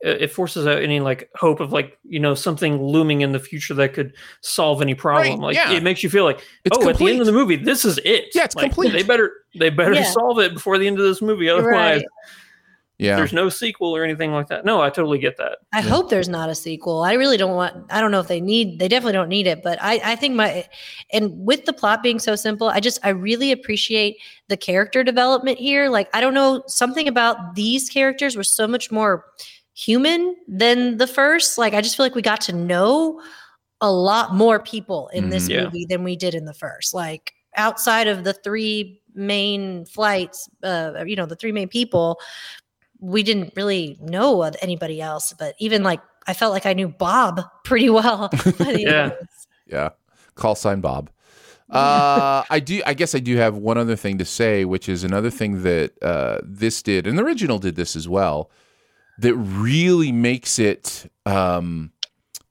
it 0.00 0.30
forces 0.30 0.66
out 0.66 0.82
any 0.82 1.00
like 1.00 1.30
hope 1.34 1.58
of 1.60 1.72
like 1.72 1.98
you 2.04 2.20
know 2.20 2.34
something 2.34 2.82
looming 2.82 3.22
in 3.22 3.32
the 3.32 3.40
future 3.40 3.74
that 3.74 3.94
could 3.94 4.12
solve 4.42 4.82
any 4.82 4.94
problem. 4.94 5.40
Right, 5.40 5.46
like 5.46 5.56
yeah. 5.56 5.72
it 5.72 5.82
makes 5.82 6.02
you 6.02 6.10
feel 6.10 6.24
like 6.24 6.44
It's 6.64 6.76
oh, 6.78 6.88
at 6.88 6.98
the 6.98 7.08
end 7.08 7.20
of 7.20 7.26
the 7.26 7.32
movie, 7.32 7.56
this 7.56 7.84
is 7.84 7.98
it. 8.04 8.26
Yeah, 8.34 8.44
it's 8.44 8.54
Like, 8.54 8.66
complete. 8.66 8.92
They 8.92 9.02
better 9.02 9.32
they 9.58 9.70
better 9.70 9.94
Yeah. 9.94 10.04
solve 10.04 10.38
it 10.38 10.54
before 10.54 10.78
the 10.78 10.86
end 10.86 10.98
of 10.98 11.04
this 11.04 11.22
movie. 11.22 11.48
Otherwise, 11.48 12.02
Right. 12.02 12.06
Yeah. 12.98 13.16
there's 13.16 13.32
no 13.34 13.48
sequel 13.50 13.94
or 13.94 14.04
anything 14.04 14.32
like 14.32 14.46
that. 14.48 14.64
No, 14.64 14.80
I 14.80 14.88
totally 14.88 15.18
get 15.18 15.36
that. 15.36 15.58
I 15.74 15.82
hope 15.82 16.08
there's 16.08 16.28
not 16.30 16.48
a 16.48 16.54
sequel. 16.54 17.02
I 17.02 17.12
really 17.12 17.36
don't 17.36 17.54
want. 17.54 17.74
I 17.90 18.00
don't 18.00 18.10
know 18.10 18.20
if 18.20 18.28
they 18.28 18.40
need. 18.40 18.78
They 18.78 18.88
definitely 18.88 19.12
don't 19.12 19.28
need 19.28 19.46
it. 19.46 19.62
But 19.62 19.78
I, 19.82 20.00
I 20.12 20.16
think 20.16 20.34
my, 20.34 20.66
and 21.12 21.30
with 21.44 21.66
the 21.66 21.74
plot 21.74 22.02
being 22.02 22.18
so 22.18 22.36
simple, 22.36 22.68
I 22.68 22.80
just 22.80 22.98
I 23.04 23.10
really 23.10 23.52
appreciate 23.52 24.16
the 24.48 24.56
character 24.56 25.04
development 25.04 25.58
here. 25.58 25.90
Like 25.90 26.08
I 26.14 26.20
don't 26.22 26.32
know 26.34 26.62
something 26.68 27.06
about 27.06 27.54
these 27.54 27.90
characters 27.90 28.34
were 28.34 28.44
so 28.44 28.66
much 28.66 28.90
more 28.90 29.26
human 29.74 30.34
than 30.48 30.96
the 30.96 31.06
first. 31.06 31.58
Like 31.58 31.74
I 31.74 31.82
just 31.82 31.96
feel 31.98 32.06
like 32.06 32.14
we 32.14 32.22
got 32.22 32.40
to 32.42 32.52
know 32.54 33.20
a 33.82 33.92
lot 33.92 34.34
more 34.34 34.58
people 34.58 35.08
in 35.08 35.28
this 35.28 35.48
Mhm. 35.48 35.50
Yeah. 35.50 35.64
movie 35.64 35.84
than 35.86 36.02
we 36.02 36.16
did 36.16 36.34
in 36.34 36.46
the 36.46 36.54
first. 36.54 36.94
Like 36.94 37.32
outside 37.56 38.06
of 38.06 38.24
the 38.24 38.32
three 38.32 39.02
main 39.14 39.84
flights, 39.84 40.48
uh, 40.62 41.04
you 41.06 41.14
know, 41.16 41.26
the 41.26 41.36
three 41.36 41.52
main 41.52 41.68
people, 41.68 42.18
we 43.00 43.22
didn't 43.22 43.52
really 43.56 43.96
know 44.00 44.42
of 44.42 44.56
anybody 44.62 45.00
else. 45.00 45.32
But 45.38 45.54
even 45.58 45.82
like 45.82 46.00
I 46.26 46.34
felt 46.34 46.52
like 46.52 46.66
I 46.66 46.72
knew 46.72 46.88
Bob 46.88 47.42
pretty 47.64 47.90
well. 47.90 48.28
by 48.28 48.38
the 48.50 48.70
end 48.70 48.80
Yeah. 48.80 49.10
Yeah. 49.66 49.88
Call 50.34 50.54
sign 50.54 50.80
Bob. 50.80 51.10
Uh, 51.68 52.44
I 52.48 52.60
do. 52.60 52.80
I 52.86 52.94
guess 52.94 53.14
I 53.14 53.18
do 53.18 53.36
have 53.36 53.56
one 53.56 53.76
other 53.76 53.96
thing 53.96 54.18
to 54.18 54.24
say, 54.24 54.64
which 54.64 54.88
is 54.88 55.02
another 55.02 55.30
thing 55.30 55.62
that 55.62 56.00
uh, 56.00 56.38
this 56.44 56.80
did, 56.80 57.08
and 57.08 57.18
the 57.18 57.24
original 57.24 57.58
did 57.58 57.74
this 57.74 57.96
as 57.96 58.08
well. 58.08 58.50
That 59.18 59.34
really 59.34 60.12
makes 60.12 60.58
it 60.60 61.10
um, 61.24 61.90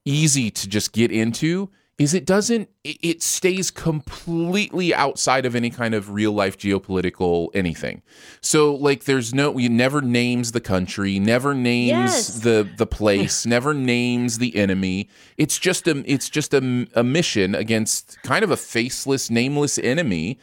easy 0.04 0.52
to 0.52 0.68
just 0.68 0.92
get 0.92 1.12
into. 1.12 1.70
Is 1.98 2.14
it 2.14 2.26
doesn't? 2.26 2.68
It, 2.84 2.98
it 3.02 3.24
stays 3.24 3.72
completely 3.72 4.94
outside 4.94 5.46
of 5.46 5.56
any 5.56 5.70
kind 5.70 5.94
of 5.94 6.10
real 6.12 6.34
life 6.34 6.58
geopolitical 6.58 7.50
anything. 7.54 8.02
So 8.42 8.76
like, 8.76 9.06
there's 9.06 9.34
no. 9.34 9.58
It 9.58 9.70
never 9.70 10.02
names 10.02 10.52
the 10.52 10.60
country. 10.60 11.20
Never 11.20 11.54
names 11.54 11.88
Yes. 11.88 12.40
the 12.42 12.70
the 12.78 12.86
place. 12.86 13.46
never 13.56 13.74
names 13.74 14.40
the 14.40 14.56
enemy. 14.58 15.08
It's 15.38 15.58
just 15.58 15.88
a 15.88 16.04
it's 16.06 16.30
just 16.30 16.54
a, 16.54 16.88
a 16.96 17.04
mission 17.04 17.56
against 17.56 18.18
kind 18.24 18.44
of 18.44 18.52
a 18.52 18.58
faceless, 18.58 19.30
nameless 19.30 19.78
enemy. 19.78 20.38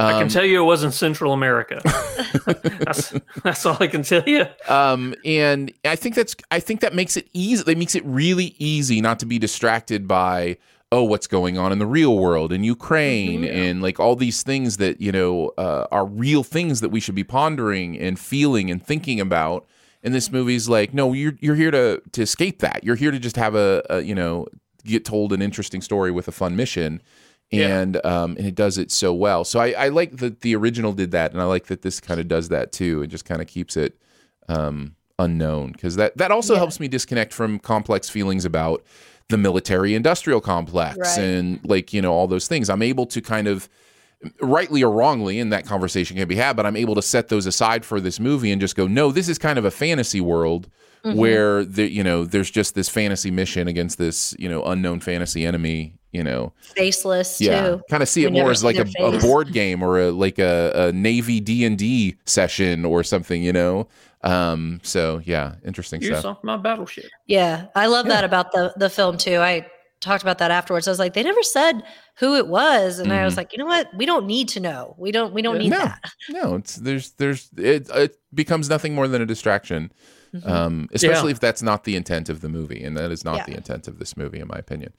I 0.00 0.12
can 0.12 0.22
Um, 0.24 0.28
tell 0.28 0.44
you 0.44 0.62
it 0.62 0.66
wasn't 0.66 0.94
Central 0.94 1.32
America. 1.32 1.80
that's 2.84 3.14
that's 3.42 3.66
all 3.66 3.76
I 3.80 3.86
can 3.88 4.02
tell 4.02 4.22
you. 4.26 4.44
um, 4.68 5.14
and 5.24 5.72
I 5.84 5.96
think 5.96 6.14
that's 6.14 6.36
I 6.50 6.60
think 6.60 6.80
that 6.82 6.94
makes 6.94 7.16
it 7.16 7.28
easy. 7.32 7.62
That 7.64 7.78
makes 7.78 7.94
it 7.94 8.04
really 8.04 8.54
easy 8.58 9.00
not 9.00 9.18
to 9.20 9.26
be 9.26 9.38
distracted 9.38 10.06
by 10.06 10.58
oh 10.90 11.02
what's 11.02 11.26
going 11.26 11.58
on 11.58 11.70
in 11.70 11.78
the 11.78 11.86
real 11.86 12.16
world 12.16 12.52
in 12.52 12.64
Ukraine 12.64 13.44
and 13.44 13.82
like 13.82 14.00
all 14.00 14.16
these 14.16 14.42
things 14.42 14.78
that 14.78 15.00
you 15.00 15.12
know 15.12 15.52
uh, 15.58 15.86
are 15.90 16.06
real 16.06 16.42
things 16.42 16.80
that 16.80 16.88
we 16.88 17.00
should 17.00 17.14
be 17.14 17.24
pondering 17.24 17.98
and 17.98 18.18
feeling 18.18 18.70
and 18.70 18.84
thinking 18.84 19.20
about. 19.20 19.66
And 20.02 20.14
this 20.14 20.30
movie's 20.30 20.68
like 20.68 20.94
no, 20.94 21.12
you're 21.12 21.34
you're 21.40 21.56
here 21.56 21.70
to 21.70 22.02
to 22.12 22.22
escape 22.22 22.60
that. 22.60 22.84
You're 22.84 22.96
here 22.96 23.10
to 23.10 23.18
just 23.18 23.36
have 23.36 23.54
a, 23.54 23.82
a 23.90 24.00
you 24.00 24.14
know 24.14 24.46
get 24.84 25.04
told 25.04 25.32
an 25.32 25.42
interesting 25.42 25.82
story 25.82 26.10
with 26.10 26.28
a 26.28 26.32
fun 26.32 26.56
mission. 26.56 27.02
Yeah. 27.50 27.80
And 27.80 28.04
um, 28.04 28.36
and 28.36 28.46
it 28.46 28.54
does 28.54 28.76
it 28.76 28.90
so 28.90 29.12
well. 29.14 29.42
So 29.42 29.58
I, 29.58 29.70
I 29.70 29.88
like 29.88 30.18
that 30.18 30.42
the 30.42 30.54
original 30.54 30.92
did 30.92 31.12
that, 31.12 31.32
and 31.32 31.40
I 31.40 31.44
like 31.44 31.66
that 31.66 31.80
this 31.80 31.98
kind 31.98 32.20
of 32.20 32.28
does 32.28 32.50
that 32.50 32.72
too. 32.72 33.02
It 33.02 33.06
just 33.06 33.24
kind 33.24 33.40
of 33.40 33.48
keeps 33.48 33.74
it 33.74 33.98
um, 34.50 34.94
unknown 35.18 35.72
because 35.72 35.96
that 35.96 36.16
that 36.18 36.30
also 36.30 36.56
helps 36.56 36.78
me 36.78 36.88
disconnect 36.88 37.32
from 37.32 37.58
complex 37.58 38.10
feelings 38.10 38.44
about 38.44 38.84
the 39.28 39.36
military 39.38 39.94
industrial 39.94 40.40
complex 40.40 40.96
Right. 40.98 41.18
and 41.18 41.60
like 41.64 41.92
you 41.92 42.00
know 42.02 42.12
all 42.12 42.26
those 42.26 42.48
things. 42.48 42.70
I'm 42.70 42.82
able 42.82 43.06
to 43.06 43.20
kind 43.20 43.46
of 43.46 43.68
rightly 44.40 44.82
or 44.82 44.90
wrongly, 44.90 45.38
and 45.38 45.52
that 45.52 45.64
conversation 45.66 46.16
can 46.16 46.26
be 46.26 46.34
had, 46.36 46.56
but 46.56 46.66
I'm 46.66 46.76
able 46.76 46.94
to 46.96 47.02
set 47.02 47.28
those 47.28 47.46
aside 47.46 47.84
for 47.84 48.00
this 48.00 48.18
movie 48.18 48.50
and 48.50 48.60
just 48.60 48.74
go, 48.74 48.86
no, 48.86 49.12
this 49.12 49.28
is 49.28 49.38
kind 49.38 49.58
of 49.58 49.64
a 49.64 49.70
fantasy 49.70 50.20
world 50.20 50.68
where 51.14 51.64
the 51.64 51.90
you 51.90 52.02
know 52.04 52.24
there's 52.24 52.50
just 52.50 52.74
this 52.74 52.88
fantasy 52.88 53.30
mission 53.30 53.66
against 53.68 53.96
this 53.98 54.34
you 54.38 54.48
know 54.48 54.62
unknown 54.64 55.00
fantasy 55.00 55.46
enemy. 55.46 55.94
You 56.10 56.24
know, 56.24 56.54
Faceless 56.74 57.38
yeah, 57.38 57.68
too. 57.68 57.82
kind 57.90 58.02
of 58.02 58.08
see 58.08 58.24
it 58.24 58.32
more 58.32 58.50
as 58.50 58.64
like 58.64 58.76
a, 58.76 58.86
a 58.98 59.18
board 59.18 59.52
game 59.52 59.82
or 59.82 60.00
a 60.00 60.10
like 60.10 60.38
a, 60.38 60.72
a 60.88 60.92
Navy 60.92 61.38
D 61.38 61.66
and 61.66 61.76
D 61.76 62.16
session 62.24 62.86
or 62.86 63.04
something. 63.04 63.42
You 63.42 63.52
know, 63.52 63.88
um, 64.28 64.80
so 64.82 65.20
yeah, 65.24 65.54
interesting 65.64 66.02
You're 66.02 66.18
stuff. 66.18 66.38
off 66.38 66.44
my 66.44 66.56
battleship. 66.56 67.06
Yeah, 67.26 67.66
I 67.74 67.86
love 67.86 68.06
that 68.06 68.24
about 68.24 68.52
the 68.52 68.72
the 68.76 68.90
film 68.90 69.16
too. 69.18 69.38
I 69.38 69.66
talked 70.00 70.22
about 70.22 70.38
that 70.38 70.50
afterwards. 70.50 70.86
I 70.86 70.92
was 70.92 70.98
like, 70.98 71.14
they 71.14 71.22
never 71.24 71.42
said 71.42 71.82
who 72.18 72.36
it 72.36 72.46
was, 72.48 72.98
and 72.98 73.12
I 73.12 73.24
was 73.24 73.36
like, 73.36 73.52
you 73.52 73.58
know 73.58 73.66
what? 73.66 73.88
We 73.96 74.06
don't 74.06 74.26
need 74.26 74.48
to 74.50 74.60
know. 74.60 74.94
We 74.98 75.10
don't. 75.12 75.32
We 75.34 75.42
don't 75.42 75.58
need 75.58 75.70
No. 75.70 75.78
that. 75.78 76.10
No, 76.28 76.54
it's 76.56 76.76
there's 76.76 77.10
there's 77.12 77.50
it 77.56 77.88
it 77.94 78.16
becomes 78.34 78.68
nothing 78.68 78.94
more 78.94 79.08
than 79.08 79.22
a 79.22 79.26
distraction. 79.26 79.90
Um, 80.44 80.88
especially 80.92 81.28
Yeah. 81.30 81.36
if 81.36 81.40
that's 81.40 81.62
not 81.62 81.84
the 81.84 81.96
intent 81.96 82.28
of 82.28 82.42
the 82.42 82.50
movie, 82.50 82.84
and 82.84 82.94
that 82.98 83.10
is 83.10 83.24
not 83.24 83.36
Yeah. 83.38 83.44
the 83.46 83.54
intent 83.54 83.88
of 83.88 83.98
this 83.98 84.14
movie, 84.14 84.40
in 84.40 84.46
my 84.48 84.58
opinion. 84.58 84.92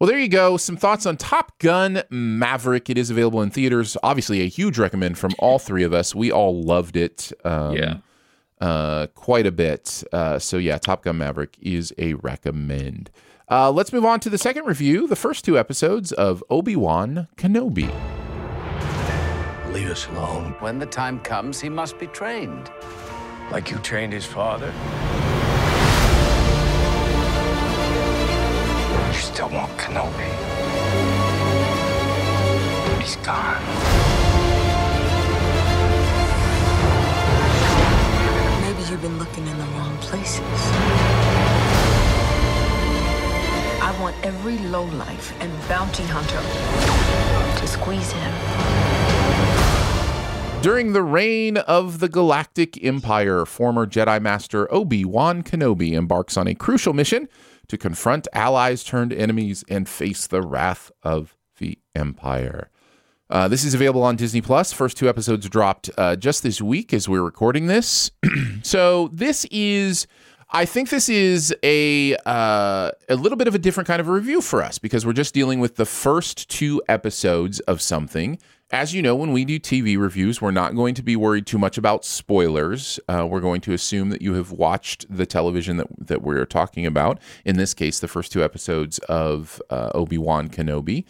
Well, 0.00 0.08
there 0.10 0.18
you 0.18 0.28
go. 0.28 0.56
Some 0.56 0.76
thoughts 0.76 1.06
on 1.06 1.16
Top 1.16 1.56
Gun 1.60 2.02
Maverick. 2.10 2.90
It 2.90 2.98
is 2.98 3.08
available 3.08 3.40
in 3.40 3.50
theaters. 3.50 3.96
Obviously, 4.02 4.40
a 4.40 4.48
huge 4.48 4.76
recommend 4.76 5.16
from 5.16 5.30
all 5.38 5.60
three 5.60 5.84
of 5.84 5.92
us. 5.94 6.12
We 6.12 6.32
all 6.32 6.60
loved 6.60 6.96
it. 6.96 7.30
Um, 7.44 7.76
Yeah. 7.76 7.96
Uh, 8.60 9.06
quite 9.14 9.46
a 9.46 9.52
bit. 9.52 10.02
Uh, 10.12 10.38
so 10.38 10.56
yeah, 10.56 10.78
Top 10.78 11.02
Gun 11.02 11.18
Maverick 11.18 11.56
is 11.60 11.92
a 11.98 12.14
recommend. 12.14 13.10
Uh, 13.50 13.70
let's 13.70 13.92
move 13.92 14.04
on 14.04 14.20
to 14.20 14.30
the 14.30 14.38
second 14.38 14.64
review. 14.64 15.06
The 15.06 15.16
first 15.16 15.44
two 15.44 15.58
episodes 15.58 16.12
of 16.12 16.42
Obi 16.48 16.76
Wan 16.76 17.28
Kenobi. 17.36 17.92
Leave 19.72 19.90
us 19.90 20.06
alone. 20.08 20.54
When 20.60 20.78
the 20.78 20.86
time 20.86 21.20
comes, 21.20 21.60
he 21.60 21.68
must 21.68 21.98
be 21.98 22.06
trained. 22.06 22.70
Like 23.50 23.70
you 23.70 23.78
trained 23.78 24.12
his 24.12 24.24
father. 24.24 24.72
You 29.08 29.20
still 29.20 29.50
want 29.50 29.70
Kenobi. 29.76 30.30
He's 33.00 33.16
gone. 33.16 34.13
You've 38.94 39.02
been 39.02 39.18
looking 39.18 39.44
in 39.44 39.58
the 39.58 39.64
wrong 39.64 39.96
places. 39.98 40.38
I 43.82 43.92
want 44.00 44.14
every 44.24 44.56
lowlife 44.58 45.34
and 45.40 45.50
bounty 45.68 46.04
hunter 46.04 46.40
to 47.58 47.66
squeeze 47.66 48.12
him. 48.12 48.32
During 50.62 50.92
the 50.92 51.02
reign 51.02 51.56
of 51.56 51.98
the 51.98 52.08
Galactic 52.08 52.84
Empire, 52.84 53.44
former 53.44 53.84
Jedi 53.84 54.22
Master 54.22 54.72
Obi 54.72 55.04
Wan 55.04 55.42
Kenobi 55.42 55.94
embarks 55.94 56.36
on 56.36 56.46
a 56.46 56.54
crucial 56.54 56.92
mission 56.92 57.28
to 57.66 57.76
confront 57.76 58.28
allies 58.32 58.84
turned 58.84 59.12
enemies 59.12 59.64
and 59.68 59.88
face 59.88 60.28
the 60.28 60.40
wrath 60.40 60.92
of 61.02 61.36
the 61.58 61.80
Empire. 61.96 62.70
Uh, 63.34 63.48
this 63.48 63.64
is 63.64 63.74
available 63.74 64.04
on 64.04 64.14
Disney 64.14 64.40
Plus. 64.40 64.72
First 64.72 64.96
two 64.96 65.08
episodes 65.08 65.48
dropped 65.48 65.90
uh, 65.98 66.14
just 66.14 66.44
this 66.44 66.62
week 66.62 66.94
as 66.94 67.08
we're 67.08 67.20
recording 67.20 67.66
this. 67.66 68.12
so 68.62 69.10
this 69.12 69.44
is, 69.50 70.06
I 70.52 70.64
think 70.64 70.88
this 70.90 71.08
is 71.08 71.52
a 71.64 72.14
uh, 72.26 72.92
a 73.08 73.16
little 73.16 73.36
bit 73.36 73.48
of 73.48 73.54
a 73.56 73.58
different 73.58 73.88
kind 73.88 73.98
of 73.98 74.06
a 74.06 74.12
review 74.12 74.40
for 74.40 74.62
us 74.62 74.78
because 74.78 75.04
we're 75.04 75.14
just 75.14 75.34
dealing 75.34 75.58
with 75.58 75.74
the 75.74 75.84
first 75.84 76.48
two 76.48 76.80
episodes 76.88 77.58
of 77.60 77.82
something. 77.82 78.38
As 78.70 78.94
you 78.94 79.02
know, 79.02 79.16
when 79.16 79.32
we 79.32 79.44
do 79.44 79.58
TV 79.58 79.98
reviews, 79.98 80.40
we're 80.40 80.52
not 80.52 80.76
going 80.76 80.94
to 80.94 81.02
be 81.02 81.16
worried 81.16 81.44
too 81.44 81.58
much 81.58 81.76
about 81.76 82.04
spoilers. 82.04 83.00
Uh, 83.08 83.26
we're 83.28 83.40
going 83.40 83.60
to 83.62 83.72
assume 83.72 84.10
that 84.10 84.22
you 84.22 84.34
have 84.34 84.52
watched 84.52 85.06
the 85.10 85.26
television 85.26 85.76
that 85.78 85.88
that 85.98 86.22
we're 86.22 86.46
talking 86.46 86.86
about. 86.86 87.18
In 87.44 87.56
this 87.56 87.74
case, 87.74 87.98
the 87.98 88.06
first 88.06 88.30
two 88.30 88.44
episodes 88.44 89.00
of 89.08 89.60
uh, 89.70 89.90
Obi 89.92 90.18
Wan 90.18 90.48
Kenobi. 90.48 91.04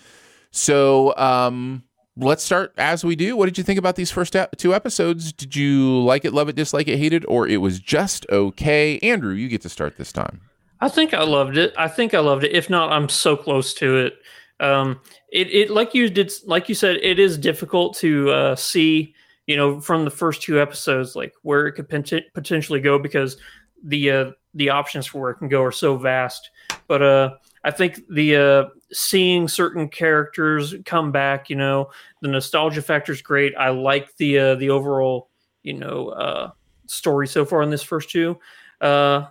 So 0.50 1.14
um, 1.16 1.82
let's 2.16 2.44
start 2.44 2.72
as 2.78 3.04
we 3.04 3.16
do. 3.16 3.36
What 3.36 3.46
did 3.46 3.58
you 3.58 3.64
think 3.64 3.78
about 3.78 3.96
these 3.96 4.10
first 4.10 4.36
two 4.56 4.74
episodes? 4.74 5.32
Did 5.32 5.56
you 5.56 6.00
like 6.00 6.24
it, 6.24 6.32
love 6.32 6.48
it, 6.48 6.56
dislike 6.56 6.88
it, 6.88 6.98
hate 6.98 7.12
it, 7.12 7.24
or 7.28 7.46
it 7.46 7.58
was 7.58 7.80
just 7.80 8.26
okay? 8.30 8.98
Andrew, 9.00 9.34
you 9.34 9.48
get 9.48 9.62
to 9.62 9.68
start 9.68 9.96
this 9.96 10.12
time. 10.12 10.40
I 10.80 10.88
think 10.88 11.14
I 11.14 11.22
loved 11.22 11.56
it. 11.56 11.72
I 11.78 11.88
think 11.88 12.14
I 12.14 12.20
loved 12.20 12.44
it. 12.44 12.52
If 12.52 12.68
not, 12.68 12.92
I'm 12.92 13.08
so 13.08 13.36
close 13.36 13.74
to 13.74 13.96
it. 13.96 14.14
Um, 14.60 15.00
it, 15.32 15.52
it 15.52 15.70
like 15.70 15.94
you 15.94 16.08
did, 16.08 16.32
like 16.46 16.68
you 16.68 16.74
said, 16.74 16.96
it 16.96 17.18
is 17.18 17.38
difficult 17.38 17.96
to 17.98 18.30
uh, 18.30 18.56
see, 18.56 19.14
you 19.46 19.56
know, 19.56 19.80
from 19.80 20.04
the 20.04 20.10
first 20.10 20.42
two 20.42 20.60
episodes, 20.60 21.16
like 21.16 21.32
where 21.42 21.66
it 21.66 21.72
could 21.72 21.88
pot- 21.88 22.22
potentially 22.34 22.80
go 22.80 22.98
because 22.98 23.36
the 23.82 24.10
uh, 24.10 24.30
the 24.54 24.70
options 24.70 25.06
for 25.06 25.20
where 25.20 25.30
it 25.30 25.36
can 25.36 25.48
go 25.48 25.62
are 25.62 25.72
so 25.72 25.96
vast. 25.96 26.50
But 26.86 27.02
uh, 27.02 27.34
I 27.64 27.70
think 27.70 28.00
the 28.08 28.36
uh, 28.36 28.64
seeing 28.94 29.48
certain 29.48 29.88
characters 29.88 30.74
come 30.84 31.12
back, 31.12 31.50
you 31.50 31.56
know, 31.56 31.90
the 32.22 32.28
nostalgia 32.28 32.80
factor 32.82 33.12
is 33.12 33.20
great. 33.20 33.54
I 33.56 33.68
like 33.70 34.16
the 34.16 34.38
uh, 34.38 34.54
the 34.54 34.70
overall, 34.70 35.28
you 35.62 35.74
know, 35.74 36.08
uh, 36.10 36.50
story 36.86 37.26
so 37.28 37.44
far 37.44 37.62
in 37.62 37.70
this 37.70 37.82
first 37.82 38.10
two. 38.10 38.38
Uh, 38.80 39.26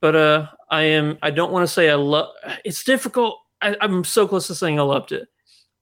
but 0.00 0.16
uh, 0.16 0.46
I 0.70 0.82
am. 0.84 1.18
I 1.22 1.30
don't 1.30 1.52
want 1.52 1.64
to 1.66 1.72
say 1.72 1.90
I 1.90 1.94
love. 1.94 2.28
It's 2.64 2.84
difficult. 2.84 3.38
I, 3.60 3.76
I'm 3.80 4.04
so 4.04 4.26
close 4.26 4.46
to 4.46 4.54
saying 4.54 4.78
I 4.78 4.82
loved 4.82 5.12
it. 5.12 5.28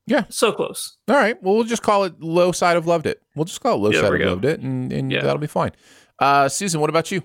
Yeah. 0.07 0.25
so 0.31 0.53
close. 0.53 0.97
All 1.07 1.17
right. 1.17 1.41
Well, 1.43 1.55
we'll 1.55 1.65
just 1.65 1.83
call 1.83 2.05
it 2.05 2.19
low 2.19 2.51
side 2.51 2.79
of 2.79 2.87
loved 2.87 3.05
it. 3.07 3.21
We'll 3.35 3.45
just 3.45 3.61
call 3.61 3.75
it 3.75 3.81
low 3.81 3.91
Yeah, 3.91 4.01
side 4.01 4.13
of 4.15 4.19
go. 4.19 4.25
loved 4.31 4.45
it, 4.47 4.61
and, 4.61 4.91
and 4.91 5.13
Yeah. 5.13 5.21
that'll 5.21 5.37
be 5.39 5.47
fine. 5.47 5.73
Uh, 6.19 6.49
Susan, 6.49 6.81
what 6.81 6.89
about 6.89 7.11
you? 7.13 7.23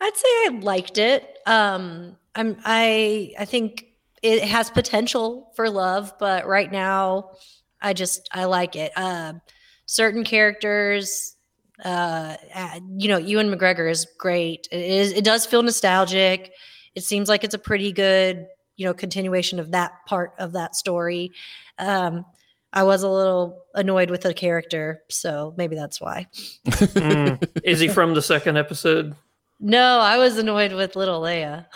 I'd 0.00 0.14
say 0.14 0.28
I 0.28 0.58
liked 0.60 0.98
it. 0.98 1.38
Um, 1.46 2.16
I'm 2.34 2.58
I 2.64 3.32
I 3.38 3.44
think 3.46 3.86
it 4.24 4.42
has 4.44 4.70
potential 4.70 5.52
for 5.54 5.68
love, 5.68 6.14
but 6.18 6.46
right 6.46 6.72
now 6.72 7.32
I 7.80 7.92
just 7.92 8.28
I 8.32 8.46
like 8.46 8.74
it. 8.74 8.90
Um, 8.96 9.42
certain 9.84 10.24
characters, 10.24 11.36
uh, 11.84 12.36
uh, 12.54 12.80
you 12.96 13.08
know, 13.08 13.18
Ewan 13.18 13.50
McGregor 13.50 13.90
is 13.90 14.06
great. 14.18 14.66
It 14.72 14.80
is 14.80 15.12
it 15.12 15.24
does 15.24 15.44
feel 15.44 15.62
nostalgic. 15.62 16.52
It 16.94 17.04
seems 17.04 17.28
like 17.28 17.44
it's 17.44 17.54
a 17.54 17.58
pretty 17.58 17.92
good 17.92 18.46
you 18.76 18.86
know 18.86 18.94
continuation 18.94 19.60
of 19.60 19.72
that 19.72 19.92
part 20.06 20.32
of 20.38 20.52
that 20.52 20.74
story. 20.74 21.32
Um, 21.78 22.24
I 22.72 22.82
was 22.82 23.02
a 23.02 23.10
little 23.10 23.62
annoyed 23.74 24.10
with 24.10 24.22
the 24.22 24.32
character, 24.32 25.02
so 25.10 25.54
maybe 25.58 25.76
that's 25.76 26.00
why. 26.00 26.26
Mm. 26.66 27.46
Is 27.62 27.78
he 27.78 27.88
from 27.88 28.14
the 28.14 28.22
second 28.22 28.56
episode? 28.56 29.14
No, 29.60 29.98
I 30.00 30.18
was 30.18 30.38
annoyed 30.38 30.72
with 30.72 30.96
little 30.96 31.20
Leia, 31.20 31.66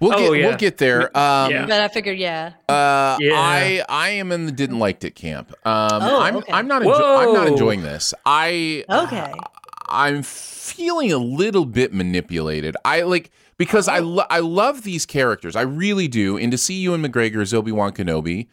We'll 0.00 0.14
Oh, 0.14 0.18
get 0.32 0.40
yeah. 0.40 0.48
we'll 0.48 0.56
get 0.56 0.78
there. 0.78 1.16
Um, 1.16 1.50
Yeah. 1.50 1.66
but 1.66 1.80
I 1.80 1.88
figured, 1.88 2.18
yeah. 2.18 2.52
Uh, 2.68 3.18
Yeah. 3.20 3.34
I 3.36 3.84
I 3.88 4.08
am 4.10 4.32
in 4.32 4.46
the 4.46 4.52
didn't 4.52 4.78
liked 4.78 5.04
it 5.04 5.14
camp. 5.14 5.52
Um, 5.66 5.88
Oh, 6.02 6.20
I'm 6.20 6.36
okay. 6.38 6.52
I'm 6.52 6.66
not 6.66 6.82
enjo- 6.82 7.18
I'm 7.28 7.34
not 7.34 7.46
enjoying 7.46 7.82
this. 7.82 8.14
I 8.24 8.84
Okay. 8.90 9.30
I'm 9.88 10.22
feeling 10.22 11.12
a 11.12 11.18
little 11.18 11.66
bit 11.66 11.92
manipulated. 11.92 12.76
I 12.84 13.02
like 13.02 13.30
because 13.58 13.88
I 13.88 13.98
lo- 13.98 14.24
I 14.30 14.38
love 14.38 14.84
these 14.84 15.04
characters. 15.04 15.54
I 15.54 15.62
really 15.62 16.08
do. 16.08 16.38
And 16.38 16.50
to 16.52 16.56
see 16.58 16.74
Ewan 16.80 17.02
McGregor 17.02 17.42
as 17.42 17.52
Obi 17.52 17.72
Wan 17.72 17.92
Kenobi, 17.92 18.46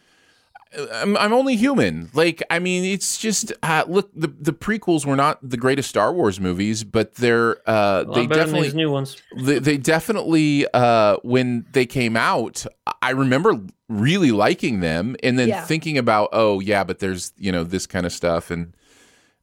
I'm, 0.92 1.16
I'm 1.16 1.32
only 1.32 1.56
human. 1.56 2.10
Like, 2.12 2.42
I 2.50 2.58
mean, 2.58 2.84
it's 2.84 3.18
just 3.18 3.52
uh, 3.62 3.84
look. 3.88 4.10
The 4.14 4.28
the 4.28 4.52
prequels 4.52 5.06
were 5.06 5.16
not 5.16 5.38
the 5.42 5.56
greatest 5.56 5.88
Star 5.88 6.12
Wars 6.12 6.38
movies, 6.40 6.84
but 6.84 7.14
they're 7.14 7.58
uh, 7.68 8.04
they 8.04 8.26
definitely 8.26 8.72
new 8.72 8.90
ones. 8.90 9.16
They, 9.36 9.58
they 9.58 9.76
definitely 9.78 10.66
uh, 10.74 11.16
when 11.22 11.64
they 11.72 11.86
came 11.86 12.16
out, 12.16 12.66
I 13.02 13.10
remember 13.10 13.58
really 13.88 14.30
liking 14.30 14.80
them, 14.80 15.16
and 15.22 15.38
then 15.38 15.48
Yeah. 15.48 15.64
thinking 15.64 15.96
about, 15.96 16.28
oh 16.32 16.60
yeah, 16.60 16.84
but 16.84 16.98
there's 16.98 17.32
you 17.38 17.50
know 17.52 17.64
this 17.64 17.86
kind 17.86 18.04
of 18.04 18.12
stuff, 18.12 18.50
and 18.50 18.74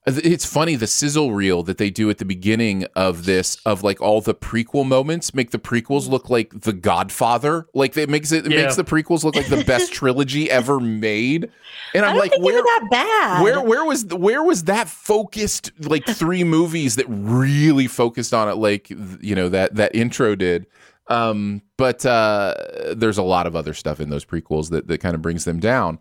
it's 0.08 0.46
funny 0.46 0.76
the 0.76 0.88
sizzle 0.88 1.32
reel 1.34 1.64
that 1.64 1.78
they 1.78 1.90
do 1.90 2.10
at 2.10 2.20
the 2.20 2.26
beginning 2.26 2.86
of 2.96 3.26
this 3.26 3.56
of 3.66 3.82
like 3.84 4.00
all 4.02 4.22
the 4.22 4.36
prequel 4.36 4.86
moments 4.86 5.34
make 5.34 5.52
the 5.52 5.58
prequels 5.58 6.08
look 6.08 6.30
like 6.30 6.52
The 6.62 6.74
Godfather. 6.74 7.68
Like 7.74 7.98
it 7.98 8.10
makes 8.10 8.32
it, 8.32 8.46
it 8.46 8.52
Yeah. 8.52 8.62
makes 8.64 8.76
the 8.76 8.84
prequels 8.84 9.24
look 9.24 9.36
like 9.36 9.48
the 9.48 9.64
best 9.64 9.92
trilogy 10.00 10.50
ever 10.52 10.80
made. 10.80 11.50
And 11.94 12.06
I'm 12.06 12.18
like, 12.18 12.34
where 12.40 12.62
that 12.62 12.88
bad. 12.92 13.42
where 13.44 13.62
where 13.62 13.84
was 13.86 14.06
where 14.06 14.44
was 14.44 14.66
that 14.66 14.88
focused 14.90 15.72
like 15.80 16.06
three 16.08 16.44
movies 16.44 16.98
that 16.98 17.06
really 17.10 17.88
focused 17.88 18.34
on 18.34 18.48
it 18.50 18.56
like 18.56 18.90
you 19.22 19.34
know 19.36 19.50
that 19.50 19.76
that 19.76 19.96
intro 19.96 20.36
did 20.36 20.66
um 21.08 21.62
but 21.78 22.06
uh 22.06 22.54
there's 22.96 23.18
a 23.18 23.24
lot 23.24 23.46
of 23.48 23.56
other 23.56 23.74
stuff 23.74 24.00
in 24.00 24.10
those 24.10 24.26
prequels 24.26 24.70
that 24.72 24.88
that 24.88 25.00
kind 25.00 25.14
of 25.16 25.22
brings 25.22 25.46
them 25.46 25.60
down 25.60 26.00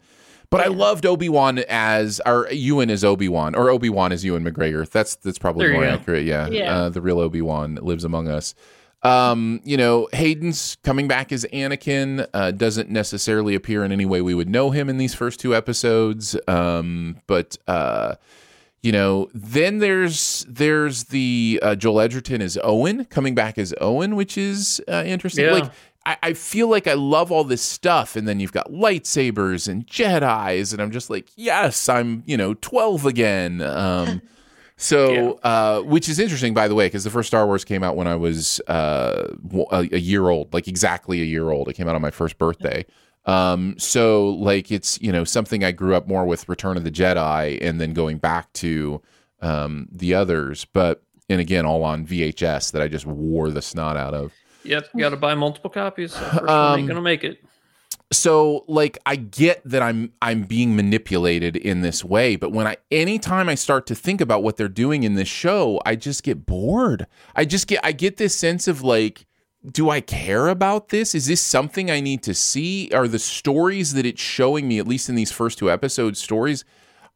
but 0.55 0.65
I 0.65 0.69
loved 0.69 1.05
Obi 1.05 1.29
Wan 1.29 1.59
as 1.69 2.21
or 2.25 2.47
Ewan 2.49 2.89
as 2.89 3.03
Obi 3.03 3.29
Wan 3.29 3.57
or 3.57 3.71
Obi 3.71 3.91
Wan 3.91 4.13
as 4.13 4.25
Ewan 4.25 4.45
McGregor. 4.45 4.89
That's 4.89 5.17
that's 5.17 5.37
probably 5.37 5.67
There 5.67 5.75
more 5.75 5.85
accurate. 5.85 6.25
Yeah, 6.25 6.47
Yeah. 6.47 6.77
Uh, 6.77 6.89
the 6.91 7.03
real 7.03 7.19
Obi 7.19 7.43
Wan 7.43 7.75
lives 7.83 8.05
among 8.05 8.29
us. 8.29 8.55
Um, 9.03 9.61
you 9.65 9.77
know, 9.77 10.09
Hayden's 10.13 10.77
coming 10.85 11.09
back 11.09 11.33
as 11.33 11.45
Anakin 11.53 12.29
uh, 12.33 12.53
doesn't 12.53 12.89
necessarily 12.89 13.57
appear 13.57 13.83
in 13.83 13.91
any 13.91 14.07
way 14.07 14.23
we 14.23 14.33
would 14.33 14.49
know 14.49 14.71
him 14.71 14.89
in 14.89 14.97
these 14.97 15.13
first 15.13 15.41
two 15.41 15.57
episodes. 15.57 16.37
Um, 16.47 17.17
but 17.27 17.59
uh, 17.67 18.15
you 18.81 18.93
know, 18.93 19.31
then 19.35 19.79
there's 19.79 20.47
there's 20.49 21.05
the 21.05 21.59
uh, 21.65 21.75
Joel 21.75 22.01
Edgerton 22.03 22.41
as 22.41 22.57
Owen 22.63 23.07
coming 23.07 23.35
back 23.35 23.59
as 23.59 23.75
Owen, 23.81 24.15
which 24.15 24.39
is 24.39 24.81
uh, 24.87 25.03
interesting. 25.05 25.47
Yeah. 25.47 25.53
Like 25.53 25.73
I, 26.07 26.17
I 26.23 26.33
feel 26.35 26.69
like 26.69 26.87
I 26.87 26.95
love 26.95 27.33
all 27.33 27.45
this 27.45 27.63
stuff, 27.63 28.17
and 28.17 28.29
then 28.29 28.41
you've 28.41 28.53
got 28.53 28.71
lightsabers 28.71 29.69
and 29.69 29.87
Jedi's, 29.87 30.73
and 30.73 30.83
I'm 30.83 30.91
just 30.91 31.11
like, 31.11 31.31
yes, 31.37 31.89
I'm 31.89 32.23
you 32.27 32.37
know 32.37 32.55
12 32.55 33.07
again. 33.07 33.63
Um, 33.63 34.23
so, 34.77 35.39
uh, 35.43 35.81
which 35.81 36.09
is 36.09 36.19
interesting, 36.19 36.55
by 36.55 36.69
the 36.69 36.75
way, 36.75 36.87
because 36.87 37.05
the 37.05 37.11
first 37.11 37.29
Star 37.29 37.47
Wars 37.47 37.65
came 37.65 37.83
out 37.83 37.97
when 37.97 38.07
I 38.07 38.17
was 38.17 38.61
uh, 38.69 39.35
a, 39.71 39.89
a 39.93 39.99
year 39.99 40.29
old, 40.29 40.53
like 40.53 40.69
exactly 40.69 41.21
a 41.23 41.25
year 41.25 41.51
old. 41.51 41.69
It 41.69 41.75
came 41.75 41.89
out 41.89 41.95
on 41.95 42.03
my 42.03 42.11
first 42.11 42.39
birthday. 42.39 42.85
Um, 43.27 43.77
so, 43.79 44.29
like, 44.31 44.71
it's 44.71 45.01
you 45.01 45.11
know 45.11 45.25
something 45.25 45.65
I 45.65 45.73
grew 45.73 45.95
up 45.95 46.07
more 46.07 46.27
with 46.27 46.49
Return 46.49 46.77
of 46.77 46.85
the 46.85 46.91
Jedi, 46.91 47.59
and 47.63 47.81
then 47.81 47.95
going 47.95 48.19
back 48.19 48.53
to 48.55 49.01
um, 49.41 49.89
the 49.91 50.15
others. 50.15 50.67
But 50.67 51.03
and 51.31 51.41
again, 51.41 51.65
all 51.65 51.83
on 51.83 52.07
VHS 52.07 52.73
that 52.73 52.83
I 52.83 52.89
just 52.89 53.07
wore 53.07 53.51
the 53.51 53.63
snot 53.63 53.97
out 53.97 54.13
of. 54.13 54.33
Yep, 54.65 54.89
got 54.99 55.11
to 55.11 55.17
buy 55.17 55.35
multiple 55.35 55.71
copies. 55.71 56.15
That 56.15 56.31
first 56.33 56.43
one 56.43 56.49
Um, 56.51 56.79
ain't 56.81 56.89
gonna 56.89 57.01
make 57.03 57.25
it. 57.25 57.39
so 58.13 58.65
like 58.69 58.99
i 59.07 59.17
get 59.17 59.61
that 59.65 59.83
i'm 59.83 60.13
i'm 60.23 60.43
being 60.43 60.77
manipulated 60.77 61.57
in 61.57 61.81
this 61.81 62.05
way 62.05 62.37
but 62.37 62.53
when 62.53 62.67
i 62.67 62.77
anytime 62.91 63.49
i 63.49 63.55
start 63.55 63.87
to 63.87 63.95
think 63.95 64.21
about 64.21 64.43
what 64.43 64.57
they're 64.57 64.69
doing 64.69 65.03
in 65.03 65.15
this 65.15 65.27
show 65.27 65.81
i 65.85 65.97
just 65.97 66.23
get 66.23 66.45
bored 66.47 67.07
i 67.35 67.45
just 67.45 67.67
get 67.67 67.81
i 67.83 67.91
get 67.93 68.17
this 68.19 68.37
sense 68.37 68.69
of 68.69 68.83
like 68.83 69.27
do 69.73 69.89
i 69.91 70.01
care 70.01 70.49
about 70.49 70.91
this 70.91 71.15
is 71.15 71.27
this 71.27 71.41
something 71.41 71.91
i 71.91 71.99
need 71.99 72.23
to 72.23 72.35
see 72.35 72.91
are 72.93 73.09
the 73.09 73.19
stories 73.19 73.95
that 73.95 74.05
it's 74.07 74.21
showing 74.23 74.69
me 74.69 74.79
at 74.79 74.87
least 74.87 75.09
in 75.09 75.15
these 75.15 75.33
first 75.33 75.59
two 75.59 75.71
episodes 75.71 76.21
stories 76.21 76.65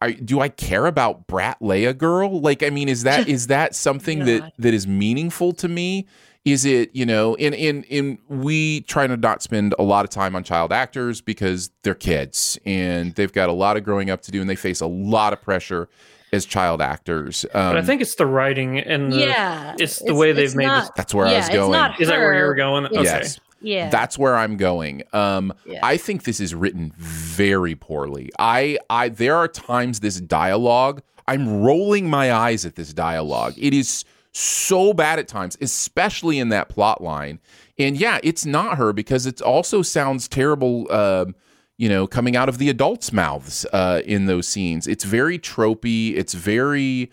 I, 0.01 0.13
do 0.13 0.39
I 0.41 0.49
care 0.49 0.87
about 0.87 1.27
Brat 1.27 1.59
Leia 1.59 1.93
girl? 1.99 2.41
Like, 2.41 2.63
I 2.63 2.71
mean, 2.71 2.89
is 2.89 3.03
that 3.03 3.27
is 3.37 3.49
that 3.49 3.75
something 3.75 4.27
that 4.27 4.53
that 4.57 4.73
is 4.73 4.87
meaningful 4.87 5.53
to 5.55 5.67
me? 5.67 6.07
Is 6.53 6.65
it 6.65 6.91
you 6.95 7.05
know? 7.07 7.35
In 7.35 7.53
in 7.55 7.83
in 7.85 8.19
we 8.29 8.83
try 8.83 9.07
to 9.07 9.17
not 9.17 9.43
spend 9.43 9.75
a 9.79 9.83
lot 9.83 10.05
of 10.05 10.11
time 10.11 10.35
on 10.37 10.45
child 10.45 10.73
actors 10.73 11.21
because 11.21 11.71
they're 11.83 11.95
kids 11.95 12.59
and 12.65 13.15
they've 13.15 13.33
got 13.33 13.49
a 13.49 13.53
lot 13.53 13.77
of 13.77 13.85
growing 13.85 14.11
up 14.11 14.23
to 14.23 14.31
do 14.31 14.41
and 14.41 14.49
they 14.49 14.57
face 14.57 14.81
a 14.81 14.87
lot 14.87 15.33
of 15.33 15.43
pressure 15.43 15.89
as 16.33 16.45
child 16.45 16.81
actors. 16.83 17.45
Um, 17.55 17.73
But 17.75 17.77
I 17.79 17.83
think 17.83 18.01
it's 18.03 18.15
the 18.17 18.27
writing 18.27 18.79
and 18.79 19.13
the, 19.13 19.21
yeah, 19.21 19.75
it's 19.79 19.99
the 20.03 20.15
way 20.15 20.33
they've 20.33 20.55
made 20.55 20.67
not, 20.67 20.83
this. 20.83 20.91
That's 20.97 21.15
where 21.15 21.27
I 21.27 21.31
yeah, 21.33 21.37
was 21.39 21.47
it's 21.49 21.55
going. 21.57 21.73
not 21.73 22.01
Is 22.01 22.09
that 22.09 22.19
where 22.19 22.35
you 22.35 22.41
her. 22.41 22.47
were 22.49 22.55
going? 22.55 22.85
It's- 22.85 22.99
Okay. 23.01 23.05
Yes. 23.05 23.41
Yeah, 23.61 23.91
That's 23.91 24.17
where 24.17 24.37
I'm 24.37 24.57
going. 24.57 25.03
Um, 25.13 25.53
Yeah. 25.67 25.81
I 25.83 25.97
think 25.97 26.23
this 26.23 26.39
is 26.39 26.55
written 26.55 26.93
very 26.97 27.75
poorly. 27.75 28.31
I, 28.39 28.79
I, 28.89 29.09
there 29.09 29.35
are 29.35 29.49
times 29.49 29.99
this 29.99 30.21
dialogue, 30.21 31.03
I'm 31.27 31.61
rolling 31.63 32.09
my 32.09 32.33
eyes 32.33 32.65
at 32.65 32.77
this 32.77 32.93
dialogue. 32.93 33.55
It 33.59 33.75
is 33.75 34.05
so 34.39 34.93
bad 34.93 35.19
at 35.19 35.29
times, 35.29 35.57
especially 35.61 36.39
in 36.39 36.49
that 36.51 36.69
plot 36.69 37.03
line. 37.03 37.41
And 37.79 37.97
yeah, 37.97 38.19
it's 38.23 38.47
not 38.47 38.79
her 38.79 38.93
because 38.93 39.27
it 39.27 39.41
also 39.41 39.83
sounds 39.83 40.29
terrible. 40.29 40.91
Um, 40.93 41.35
you 41.77 41.89
know, 41.89 42.07
coming 42.09 42.37
out 42.37 42.49
of 42.49 42.59
the 42.59 42.69
adults' 42.69 43.13
mouths 43.13 43.65
uh, 43.73 44.03
in 44.05 44.27
those 44.27 44.49
scenes. 44.49 44.87
It's 44.89 45.05
very 45.05 45.39
tropey. 45.39 46.17
It's 46.17 46.35
very. 46.35 47.11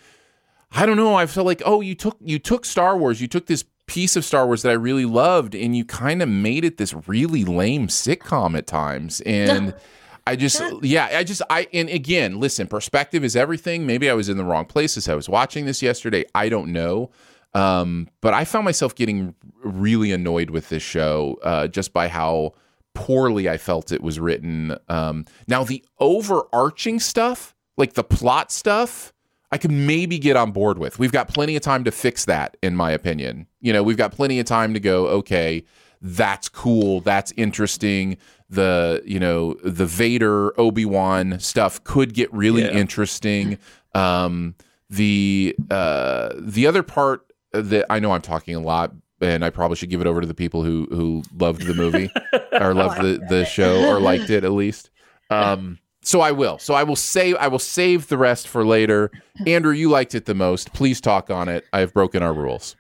I 0.71 0.85
don't 0.85 0.97
know. 0.97 1.15
I 1.15 1.27
feel 1.27 1.43
like, 1.43 1.61
oh, 1.65 1.81
you 1.81 1.95
took 1.95 2.17
you 2.19 2.39
took 2.39 2.65
Star 2.65 2.97
Wars, 2.97 3.21
you 3.21 3.27
took 3.27 3.45
this 3.45 3.63
piece 3.87 4.15
of 4.15 4.25
Star 4.25 4.45
Wars 4.47 4.63
that 4.63 4.69
I 4.69 4.73
really 4.73 5.05
loved, 5.05 5.53
and 5.53 5.75
you 5.75 5.85
kind 5.85 6.21
of 6.21 6.29
made 6.29 6.65
it 6.65 6.77
this 6.77 6.95
really 7.07 7.45
lame 7.45 7.87
sitcom 7.87 8.57
at 8.57 8.65
times. 8.65 9.21
And 9.21 9.75
I 10.27 10.35
just, 10.35 10.61
yeah, 10.81 11.09
I 11.11 11.23
just, 11.23 11.41
I, 11.49 11.67
and 11.71 11.87
again, 11.89 12.39
listen, 12.39 12.67
perspective 12.67 13.23
is 13.23 13.35
everything. 13.35 13.85
Maybe 13.85 14.09
I 14.09 14.13
was 14.13 14.27
in 14.27 14.37
the 14.37 14.43
wrong 14.43 14.65
places. 14.65 15.07
I 15.07 15.13
was 15.13 15.29
watching 15.29 15.65
this 15.65 15.81
yesterday. 15.81 16.25
I 16.33 16.49
don't 16.49 16.71
know. 16.71 17.11
Um, 17.53 18.09
but 18.21 18.33
I 18.33 18.43
found 18.43 18.65
myself 18.65 18.95
getting 18.95 19.35
really 19.63 20.11
annoyed 20.11 20.49
with 20.49 20.69
this 20.69 20.83
show 20.83 21.39
uh, 21.43 21.67
just 21.67 21.93
by 21.93 22.07
how 22.07 22.53
poorly 22.95 23.47
I 23.47 23.57
felt 23.57 23.91
it 23.91 24.01
was 24.01 24.19
written. 24.19 24.75
Um, 24.89 25.25
now, 25.47 25.63
the 25.63 25.83
overarching 25.99 26.99
stuff, 26.99 27.55
like 27.77 27.93
the 27.93 28.03
plot 28.03 28.51
stuff, 28.51 29.13
I 29.51 29.57
could 29.57 29.71
maybe 29.71 30.17
get 30.17 30.35
on 30.35 30.51
board 30.51 30.79
with. 30.79 30.99
We've 30.99 31.11
got 31.11 31.27
plenty 31.27 31.55
of 31.55 31.61
time 31.61 31.83
to 31.85 31.91
fix 31.91 32.25
that, 32.25 32.57
in 32.61 32.75
my 32.75 32.91
opinion. 32.91 33.47
You 33.61 33.73
know, 33.73 33.83
we've 33.83 33.95
got 33.95 34.11
plenty 34.11 34.39
of 34.39 34.45
time 34.45 34.73
to 34.73 34.79
go, 34.79 35.07
okay, 35.07 35.63
that's 36.01 36.49
cool, 36.49 36.99
that's 37.01 37.31
interesting. 37.37 38.17
The, 38.49 39.01
you 39.05 39.19
know, 39.19 39.55
the 39.63 39.85
Vader 39.85 40.59
Obi-Wan 40.59 41.39
stuff 41.39 41.83
could 41.83 42.13
get 42.13 42.31
really 42.33 42.61
Yeah. 42.63 42.71
interesting. 42.71 43.57
Um, 43.93 44.55
the 44.89 45.55
uh 45.71 46.29
the 46.37 46.67
other 46.67 46.83
part 46.83 47.25
that 47.53 47.85
I 47.89 47.99
know 47.99 48.11
I'm 48.11 48.21
talking 48.21 48.53
a 48.55 48.59
lot 48.59 48.91
and 49.19 49.43
I 49.43 49.49
probably 49.49 49.77
should 49.77 49.89
give 49.89 49.99
it 49.99 50.05
over 50.05 50.21
to 50.21 50.27
the 50.27 50.35
people 50.35 50.63
who 50.63 50.87
who 50.91 51.23
loved 51.35 51.63
the 51.63 51.73
movie 51.73 52.11
or 52.51 52.75
loved 52.75 53.01
the 53.01 53.19
the 53.27 53.45
show 53.45 53.87
or 53.89 53.99
liked 53.99 54.29
it 54.29 54.43
at 54.43 54.51
least. 54.63 54.91
Um 55.31 55.79
so 56.03 56.21
I 56.21 56.33
will. 56.33 56.59
So 56.59 56.75
I 56.75 56.83
will 56.83 56.95
save 56.95 57.35
I 57.37 57.47
will 57.47 57.57
save 57.57 58.09
the 58.09 58.17
rest 58.17 58.47
for 58.47 58.63
later. 58.63 59.09
Andrew, 59.47 59.73
you 59.73 59.89
liked 59.89 60.13
it 60.13 60.25
the 60.25 60.35
most. 60.35 60.71
Please 60.73 61.01
talk 61.01 61.31
on 61.31 61.49
it. 61.49 61.65
I 61.73 61.79
have 61.79 61.91
broken 61.93 62.21
our 62.21 62.33
rules. 62.33 62.75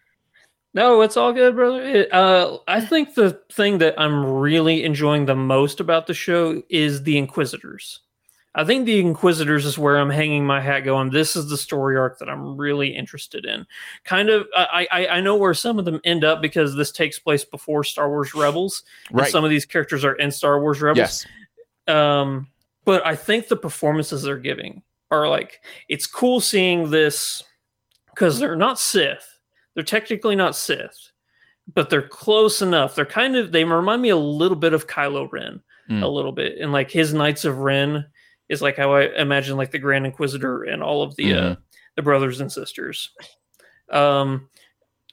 No, 0.75 1.01
it's 1.01 1.15
all 1.15 1.31
good, 1.31 1.55
brother. 1.55 1.81
It, 1.81 2.13
uh, 2.13 2.57
I 2.67 2.81
think 2.81 3.15
the 3.15 3.39
thing 3.51 3.77
that 3.77 3.95
I'm 3.97 4.25
really 4.25 4.83
enjoying 4.83 5.25
the 5.25 5.33
most 5.35 5.79
about 5.79 6.05
the 6.05 6.13
show 6.13 6.61
is 6.69 7.01
the 7.03 7.17
Inquisitors. 7.17 8.01
I 8.55 8.65
think 8.65 8.85
the 8.85 8.99
Inquisitors 8.99 9.65
is 9.65 9.77
where 9.77 9.97
I'm 9.97 10.09
hanging 10.09 10.45
my 10.45 10.59
hat, 10.59 10.81
going. 10.81 11.09
This 11.11 11.37
is 11.37 11.49
the 11.49 11.57
story 11.57 11.95
arc 11.97 12.19
that 12.19 12.29
I'm 12.29 12.57
really 12.57 12.93
interested 12.93 13.45
in. 13.45 13.65
Kind 14.03 14.29
of, 14.29 14.47
I 14.55 14.85
I, 14.91 15.07
I 15.07 15.21
know 15.21 15.37
where 15.37 15.53
some 15.53 15.79
of 15.79 15.85
them 15.85 16.01
end 16.03 16.25
up 16.25 16.41
because 16.41 16.75
this 16.75 16.91
takes 16.91 17.19
place 17.19 17.45
before 17.45 17.85
Star 17.85 18.09
Wars 18.09 18.35
Rebels. 18.35 18.83
and 19.09 19.19
Right. 19.19 19.31
some 19.31 19.45
of 19.45 19.49
these 19.49 19.65
characters 19.65 20.03
are 20.03 20.15
in 20.15 20.29
Star 20.29 20.59
Wars 20.59 20.81
Rebels. 20.81 21.25
Yes. 21.87 21.95
Um, 21.95 22.47
but 22.83 23.05
I 23.05 23.15
think 23.15 23.47
the 23.47 23.55
performances 23.55 24.23
they're 24.23 24.37
giving 24.37 24.83
are 25.09 25.29
like 25.29 25.61
it's 25.87 26.05
cool 26.05 26.41
seeing 26.41 26.89
this 26.91 27.43
because 28.13 28.39
they're 28.39 28.55
not 28.57 28.77
Sith. 28.79 29.34
They're 29.75 29.83
technically 29.83 30.35
not 30.35 30.55
Sith, 30.55 31.11
but 31.73 31.89
they're 31.89 32.07
close 32.07 32.61
enough. 32.61 32.95
They're 32.95 33.05
kind 33.05 33.35
of 33.35 33.51
they 33.51 33.63
remind 33.63 34.01
me 34.01 34.09
a 34.09 34.15
little 34.17 34.57
bit 34.57 34.73
of 34.73 34.87
Kylo 34.87 35.31
Ren, 35.31 35.61
Mm. 35.89 36.01
a 36.01 36.07
little 36.07 36.31
bit, 36.31 36.57
and 36.59 36.71
like 36.71 36.89
his 36.89 37.13
Knights 37.13 37.45
of 37.45 37.59
Ren 37.59 38.05
is 38.49 38.61
like 38.61 38.75
how 38.77 38.93
I 38.93 39.03
imagine 39.21 39.55
like 39.57 39.69
the 39.71 39.77
Grand 39.79 40.05
Inquisitor 40.05 40.63
and 40.63 40.81
all 40.81 41.03
of 41.03 41.15
the 41.15 41.33
uh, 41.33 41.55
the 41.95 42.01
brothers 42.01 42.41
and 42.41 42.51
sisters. 42.51 43.11
Um, 43.91 44.49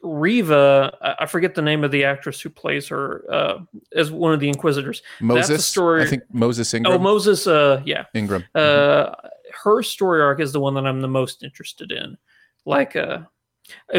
Reva, 0.02 0.96
I- 1.20 1.26
forget 1.26 1.54
the 1.54 1.62
name 1.62 1.84
of 1.84 1.90
the 1.92 2.04
actress 2.04 2.40
who 2.40 2.50
plays 2.50 2.88
her 2.88 3.24
uh, 3.30 3.58
as 3.94 4.10
one 4.10 4.32
of 4.32 4.40
the 4.40 4.48
Inquisitors. 4.48 5.02
Moses. 5.20 5.48
That's 5.48 5.64
story. 5.64 6.02
I 6.02 6.06
think 6.06 6.22
Moses 6.32 6.72
Ingram. 6.74 6.94
Oh, 6.94 6.98
Moses. 6.98 7.46
Uh, 7.46 7.82
yeah. 7.84 8.04
Ingram. 8.14 8.44
Uh, 8.54 9.10
her 9.62 9.82
story 9.82 10.20
arc 10.22 10.40
is 10.40 10.52
the 10.52 10.60
one 10.60 10.74
that 10.74 10.86
I'm 10.86 11.00
the 11.00 11.08
most 11.08 11.42
interested 11.44 11.92
in. 11.92 12.16
Like, 12.64 12.96
Uh, 12.96 13.20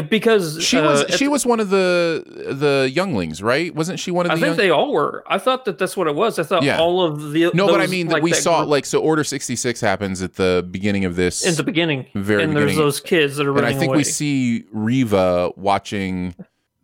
because 0.09 0.63
She 0.63 0.77
uh, 0.77 0.83
was 0.83 1.01
at 1.03 1.13
she 1.13 1.27
was 1.27 1.45
one 1.45 1.59
of 1.59 1.69
the 1.69 2.23
the 2.59 2.89
younglings, 2.93 3.41
right? 3.43 3.73
Wasn't 3.73 3.99
she 3.99 4.11
one 4.11 4.25
of 4.25 4.29
the 4.29 4.33
I 4.33 4.35
the 4.35 4.41
think 4.41 4.49
young- 4.51 4.57
they 4.57 4.69
all 4.69 4.91
were. 4.91 5.23
I 5.27 5.37
thought 5.37 5.65
that 5.65 5.77
that's 5.77 5.95
what 5.95 6.07
it 6.07 6.15
was. 6.15 6.39
I 6.39 6.43
thought 6.43 6.63
Yeah. 6.63 6.79
all 6.79 7.01
of 7.03 7.31
the 7.31 7.51
No, 7.53 7.67
but 7.67 7.75
I 7.75 7.83
those, 7.83 7.91
mean 7.91 8.07
that 8.07 8.13
like, 8.15 8.23
we 8.23 8.31
that 8.31 8.41
saw 8.41 8.59
group- 8.61 8.69
like 8.69 8.85
so 8.85 8.99
Order 8.99 9.23
66 9.23 9.81
happens 9.81 10.21
at 10.21 10.33
the 10.35 10.67
beginning 10.71 11.05
of 11.05 11.15
this 11.15 11.45
in 11.45 11.55
the 11.55 11.63
beginning, 11.63 12.07
very 12.15 12.43
and 12.43 12.55
there's 12.55 12.75
those 12.75 12.99
kids 12.99 13.35
that 13.37 13.45
are 13.47 13.51
Running 13.53 13.67
and 13.69 13.75
I 13.75 13.79
think 13.79 13.89
away. 13.89 13.97
we 13.97 14.03
see 14.03 14.65
Reva 14.71 15.51
watching 15.55 16.35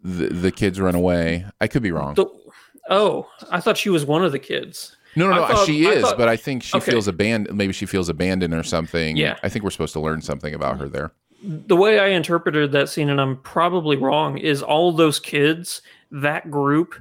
the, 0.03 0.27
the 0.27 0.51
kids 0.51 0.79
run 0.79 0.95
away. 0.95 1.45
I 1.59 1.67
could 1.67 1.83
be 1.83 1.91
wrong. 1.91 2.13
The- 2.13 2.27
oh, 2.89 3.27
I 3.51 3.59
thought 3.59 3.77
she 3.77 3.89
was 3.89 4.05
one 4.05 4.23
of 4.23 4.31
the 4.31 4.39
kids. 4.39 4.95
no, 5.15 5.27
no, 5.29 5.35
no. 5.35 5.47
Thought- 5.47 5.65
she 5.65 5.85
is, 5.85 6.03
thought- 6.03 6.17
but 6.17 6.27
I 6.29 6.37
think 6.37 6.63
she 6.63 6.77
okay. 6.77 6.91
feels 6.91 7.07
abandoned. 7.07 7.57
Maybe 7.57 7.73
she 7.73 7.85
feels 7.85 8.09
abandoned 8.09 8.53
or 8.53 8.63
something. 8.63 9.17
Yeah. 9.17 9.35
I 9.43 9.49
think 9.49 9.63
we're 9.63 9.71
supposed 9.71 9.93
to 9.93 9.99
learn 9.99 10.21
something 10.21 10.53
about 10.53 10.77
her 10.79 10.87
there. 10.87 11.11
The 11.43 11.75
way 11.75 11.99
I 11.99 12.07
interpreted 12.07 12.71
that 12.71 12.89
scene, 12.89 13.09
and 13.09 13.19
I'm 13.19 13.37
probably 13.37 13.97
wrong, 13.97 14.37
is 14.37 14.61
all 14.61 14.91
those 14.91 15.19
kids, 15.19 15.81
that 16.11 16.51
group, 16.51 16.95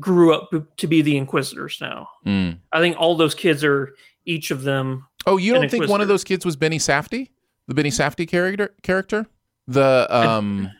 grew 0.00 0.34
up 0.34 0.52
to 0.76 0.86
be 0.86 1.02
the 1.02 1.16
Inquisitors 1.16 1.78
now. 1.80 2.08
Mm. 2.26 2.58
I 2.72 2.80
think 2.80 2.96
all 2.98 3.16
those 3.16 3.34
kids 3.34 3.62
are 3.62 3.94
each 4.24 4.50
of 4.50 4.62
them. 4.62 5.06
Oh, 5.26 5.36
you 5.36 5.52
don't 5.54 5.70
think 5.70 5.88
one 5.88 6.00
of 6.00 6.08
those 6.08 6.24
kids 6.24 6.44
was 6.44 6.56
Benny 6.56 6.78
Safdie? 6.78 7.30
The 7.68 7.74
Benny 7.74 7.90
Safdie 7.90 8.28
character? 8.28 8.74
Character? 8.82 9.26
The 9.68 10.06
um. 10.10 10.70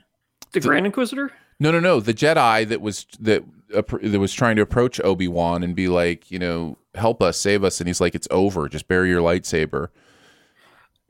The 0.53 0.61
Grand 0.61 0.87
Inquisitor? 0.87 1.33
No, 1.59 1.71
no, 1.71 1.81
no. 1.81 2.01
The 2.01 2.15
Jedi 2.15 2.69
that 2.69 2.81
was 2.81 3.07
that 3.21 3.45
appro- 3.71 4.11
that 4.11 4.21
was 4.21 4.33
trying 4.33 4.57
to 4.57 4.63
approach 4.63 5.01
Obi 5.01 5.29
Wan 5.29 5.63
and 5.63 5.75
be 5.75 5.89
like, 5.89 6.31
you 6.31 6.39
know, 6.39 6.77
help 6.95 7.23
us, 7.23 7.39
save 7.39 7.65
us, 7.65 7.81
and 7.81 7.89
he's 7.89 8.01
like, 8.01 8.15
it's 8.15 8.29
over. 8.31 8.69
Just 8.69 8.87
bury 8.89 9.09
your 9.09 9.21
lightsaber. 9.21 9.89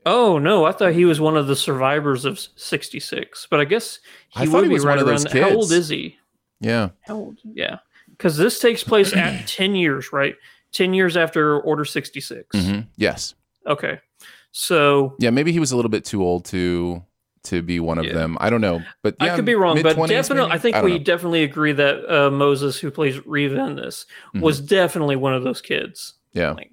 Oh 0.05 0.37
no, 0.37 0.65
I 0.65 0.71
thought 0.71 0.93
he 0.93 1.05
was 1.05 1.19
one 1.19 1.35
of 1.35 1.47
the 1.47 1.55
survivors 1.55 2.25
of 2.25 2.39
{66, 2.39 3.47
but 3.49 3.59
I 3.59 3.65
guess 3.65 3.99
he 4.29 4.41
I 4.41 4.45
thought 4.45 4.53
would 4.53 4.63
he 4.65 4.69
be 4.69 4.73
was 4.75 4.85
right 4.85 4.91
one 4.97 4.99
of 4.99 5.07
around. 5.07 5.23
those 5.23 5.31
How 5.33 5.49
old 5.49 5.71
is 5.71 5.89
he? 5.89 6.17
Yeah. 6.59 6.89
How 7.01 7.15
old? 7.15 7.37
Yeah, 7.43 7.77
because 8.11 8.37
this 8.37 8.59
takes 8.59 8.83
place 8.83 9.13
at 9.13 9.47
ten 9.47 9.75
years, 9.75 10.13
right? 10.13 10.35
Ten 10.71 10.93
years 10.93 11.17
after 11.17 11.59
Order 11.59 11.85
sixty 11.85 12.21
six. 12.21 12.55
hmm 12.57 12.81
Yes. 12.97 13.33
Okay, 13.65 13.99
so 14.51 15.15
Yeah. 15.19 15.31
Maybe 15.31 15.51
he 15.51 15.59
was 15.59 15.71
a 15.71 15.75
little 15.75 15.89
bit 15.89 16.05
too 16.05 16.23
old 16.23 16.45
to 16.45 17.03
to 17.45 17.61
be 17.61 17.79
one 17.79 17.97
of 17.97 18.05
Yeah. 18.05 18.13
them. 18.13 18.37
I 18.39 18.49
don't 18.49 18.61
know, 18.61 18.83
but 19.03 19.15
yeah, 19.21 19.33
I 19.33 19.35
could 19.35 19.45
be 19.45 19.53
wrong, 19.55 19.75
but 19.81 19.95
definitely, 20.07 20.43
maybe? 20.47 20.51
I 20.51 20.57
think 20.59 20.75
don't 20.75 20.85
we 20.85 20.97
know. 20.97 21.03
definitely 21.03 21.43
agree 21.43 21.73
that 21.73 22.11
uh, 22.11 22.29
Moses, 22.31 22.77
who 22.79 22.89
plays 22.91 23.23
Reva 23.25 23.63
in 23.65 23.75
this, 23.75 24.05
was 24.35 24.57
Mm-hmm. 24.59 24.65
definitely 24.67 25.15
one 25.15 25.33
of 25.33 25.43
those 25.43 25.61
kids. 25.61 26.13
Yeah. 26.33 26.51
Like, 26.51 26.71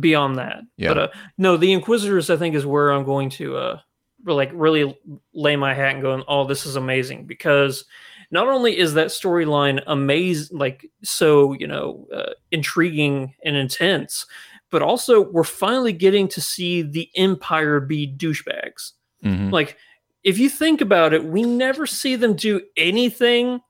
beyond 0.00 0.36
that, 0.38 0.62
Yeah. 0.76 0.88
but 0.88 0.98
uh, 0.98 1.08
no, 1.38 1.56
the 1.56 1.72
Inquisitors, 1.72 2.30
I 2.30 2.36
think, 2.36 2.54
is 2.54 2.66
where 2.66 2.90
I'm 2.90 3.04
going 3.04 3.30
to 3.30 3.56
uh, 3.56 3.80
like 4.26 4.50
really 4.52 4.98
lay 5.32 5.56
my 5.56 5.74
hat 5.74 5.94
and 5.94 6.02
going, 6.02 6.22
"Oh, 6.28 6.44
this 6.44 6.66
is 6.66 6.76
amazing!" 6.76 7.26
Because 7.26 7.84
not 8.30 8.48
only 8.48 8.76
is 8.78 8.94
that 8.94 9.08
storyline 9.08 9.82
amazing, 9.86 10.56
like 10.58 10.90
so, 11.02 11.52
you 11.54 11.66
know, 11.66 12.06
uh, 12.12 12.32
intriguing 12.50 13.34
and 13.44 13.56
intense, 13.56 14.26
but 14.70 14.82
also 14.82 15.22
we're 15.30 15.44
finally 15.44 15.92
getting 15.92 16.28
to 16.28 16.40
see 16.40 16.82
the 16.82 17.08
Empire 17.16 17.80
be 17.80 18.06
douchebags. 18.06 18.92
Mhm. 19.24 19.50
Like, 19.50 19.76
if 20.24 20.38
you 20.38 20.50
think 20.50 20.80
about 20.82 21.14
it, 21.14 21.24
we 21.24 21.42
never 21.42 21.86
see 21.86 22.16
them 22.16 22.34
do 22.34 22.60
anything 22.76 23.60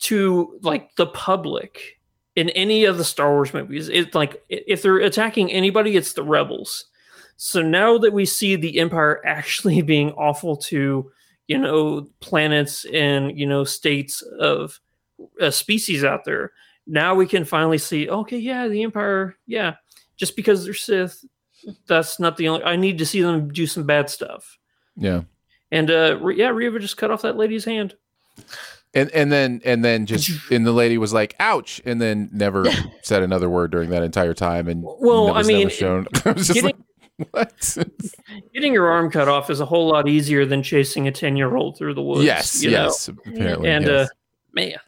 to 0.00 0.58
like 0.62 0.94
the 0.96 1.06
public 1.06 1.99
in 2.36 2.50
any 2.50 2.84
of 2.84 2.98
the 2.98 3.04
Star 3.04 3.32
Wars 3.32 3.52
movies. 3.52 3.88
It's 3.88 4.14
like 4.14 4.42
if 4.48 4.82
they're 4.82 4.98
attacking 4.98 5.52
anybody, 5.52 5.96
it's 5.96 6.12
the 6.12 6.22
rebels. 6.22 6.86
So 7.36 7.62
now 7.62 7.98
that 7.98 8.12
we 8.12 8.26
see 8.26 8.56
the 8.56 8.78
Empire 8.78 9.20
actually 9.26 9.82
being 9.82 10.12
awful 10.12 10.56
to, 10.56 11.10
you 11.48 11.58
know, 11.58 12.08
planets 12.20 12.84
and 12.92 13.38
you 13.38 13.46
know 13.46 13.64
states 13.64 14.22
of 14.38 14.80
uh, 15.40 15.50
species 15.50 16.04
out 16.04 16.24
there, 16.24 16.52
now 16.86 17.14
we 17.14 17.26
can 17.26 17.44
finally 17.44 17.78
see. 17.78 18.08
Okay, 18.08 18.38
yeah, 18.38 18.68
the 18.68 18.82
Empire. 18.82 19.36
Yeah, 19.46 19.74
just 20.16 20.36
because 20.36 20.64
they're 20.64 20.74
Sith, 20.74 21.24
that's 21.86 22.20
not 22.20 22.36
the 22.36 22.48
only. 22.48 22.64
I 22.64 22.76
need 22.76 22.98
to 22.98 23.06
see 23.06 23.22
them 23.22 23.52
do 23.52 23.66
some 23.66 23.84
bad 23.84 24.10
stuff. 24.10 24.58
Yeah. 24.96 25.22
And 25.72 25.90
uh, 25.90 26.18
yeah, 26.28 26.48
Reva 26.48 26.78
just 26.78 26.96
cut 26.96 27.10
off 27.10 27.22
that 27.22 27.36
lady's 27.36 27.64
hand. 27.64 27.94
And 28.92 29.08
and 29.10 29.30
then 29.30 29.60
and 29.64 29.84
then 29.84 30.06
just 30.06 30.30
and 30.50 30.66
the 30.66 30.72
lady 30.72 30.98
was 30.98 31.12
like, 31.12 31.36
"Ouch!" 31.38 31.80
and 31.84 32.00
then 32.00 32.28
never 32.32 32.66
said 33.02 33.22
another 33.22 33.48
word 33.48 33.70
during 33.70 33.90
that 33.90 34.02
entire 34.02 34.34
time. 34.34 34.66
And 34.68 34.82
Well, 34.84 35.32
I 35.36 35.42
mean, 35.42 35.68
shown. 35.68 36.06
I 36.24 36.32
was 36.32 36.48
just 36.48 36.54
getting- 36.54 36.76
like, 36.76 37.30
what? 37.32 37.76
Getting 38.54 38.72
your 38.72 38.88
arm 38.90 39.10
cut 39.10 39.28
off 39.28 39.50
is 39.50 39.60
a 39.60 39.66
whole 39.66 39.88
lot 39.88 40.08
easier 40.08 40.46
than 40.46 40.62
chasing 40.62 41.06
a 41.06 41.12
ten-year-old 41.12 41.76
through 41.76 41.94
the 41.94 42.02
woods. 42.02 42.24
yes, 42.24 42.62
you 42.62 42.70
know? 42.70 42.84
yes. 42.84 43.08
Apparently, 43.08 43.68
and 43.68 43.84
yes. 43.84 44.08
uh, 44.08 44.12
man, 44.54 44.78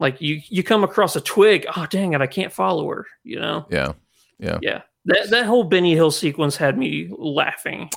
like 0.00 0.20
you 0.20 0.40
you 0.48 0.62
come 0.62 0.82
across 0.84 1.14
a 1.16 1.20
twig. 1.20 1.66
Oh 1.76 1.86
dang 1.90 2.14
it, 2.14 2.20
I 2.22 2.26
can't 2.26 2.52
follow 2.52 2.88
her. 2.88 3.06
You 3.24 3.40
know? 3.40 3.66
yeah, 3.70 3.92
yeah. 4.38 4.58
Yeah. 4.62 4.82
That 5.04 5.30
that 5.30 5.44
whole 5.46 5.64
Benny 5.64 5.94
Hill 5.94 6.10
sequence 6.10 6.56
had 6.56 6.78
me 6.78 7.08
laughing. 7.10 7.90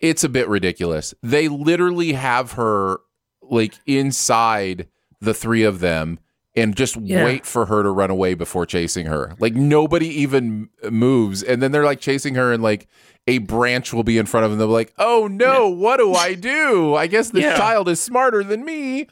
it's 0.00 0.24
a 0.24 0.28
bit 0.28 0.48
ridiculous. 0.48 1.14
They 1.22 1.46
literally 1.48 2.12
have 2.14 2.52
her 2.52 2.98
like 3.42 3.78
inside 3.86 4.88
the 5.20 5.34
three 5.34 5.62
of 5.62 5.80
them 5.80 6.18
and 6.54 6.74
just 6.76 6.96
Yeah. 6.96 7.24
wait 7.24 7.44
for 7.44 7.66
her 7.66 7.82
to 7.82 7.90
run 7.90 8.10
away 8.10 8.34
before 8.34 8.64
chasing 8.66 9.06
her. 9.06 9.34
Like 9.38 9.54
nobody 9.54 10.08
even 10.22 10.68
moves. 10.90 11.42
And 11.42 11.62
then 11.62 11.72
they're 11.72 11.84
like 11.84 12.00
chasing 12.00 12.34
her 12.34 12.52
and 12.52 12.62
like 12.62 12.86
a 13.26 13.38
branch 13.38 13.92
will 13.92 14.04
be 14.04 14.16
in 14.18 14.26
front 14.26 14.44
of 14.44 14.50
them. 14.50 14.58
They're 14.58 14.68
like, 14.68 14.94
oh 14.98 15.28
no, 15.30 15.68
what 15.68 15.98
do 15.98 16.14
I 16.14 16.34
do? 16.34 16.94
I 16.94 17.06
guess 17.08 17.30
this 17.30 17.42
Yeah. 17.42 17.56
child 17.56 17.88
is 17.88 18.00
smarter 18.00 18.42
than 18.42 18.64
me. 18.64 19.08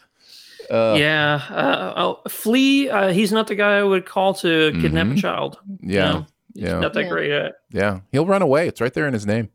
Uh, 0.70 0.94
yeah. 0.98 1.42
Uh, 1.50 1.92
oh, 1.96 2.20
Flea. 2.28 2.88
Uh, 2.88 3.08
he's 3.12 3.32
not 3.32 3.46
the 3.48 3.54
guy 3.54 3.76
I 3.78 3.82
would 3.82 4.06
call 4.06 4.32
to 4.34 4.72
kidnap 4.80 5.08
Mhm. 5.08 5.18
a 5.18 5.20
child. 5.20 5.58
you 5.82 5.94
Yeah. 5.96 6.12
know? 6.12 6.26
He's 6.54 6.64
Yeah. 6.64 6.78
Not 6.78 6.94
that 6.94 7.02
Yeah. 7.04 7.08
great 7.10 7.30
at. 7.32 7.54
Yeah, 7.70 8.00
he'll 8.12 8.24
run 8.26 8.40
away. 8.40 8.68
It's 8.68 8.80
right 8.80 8.94
there 8.94 9.06
in 9.06 9.12
his 9.12 9.26
name. 9.26 9.48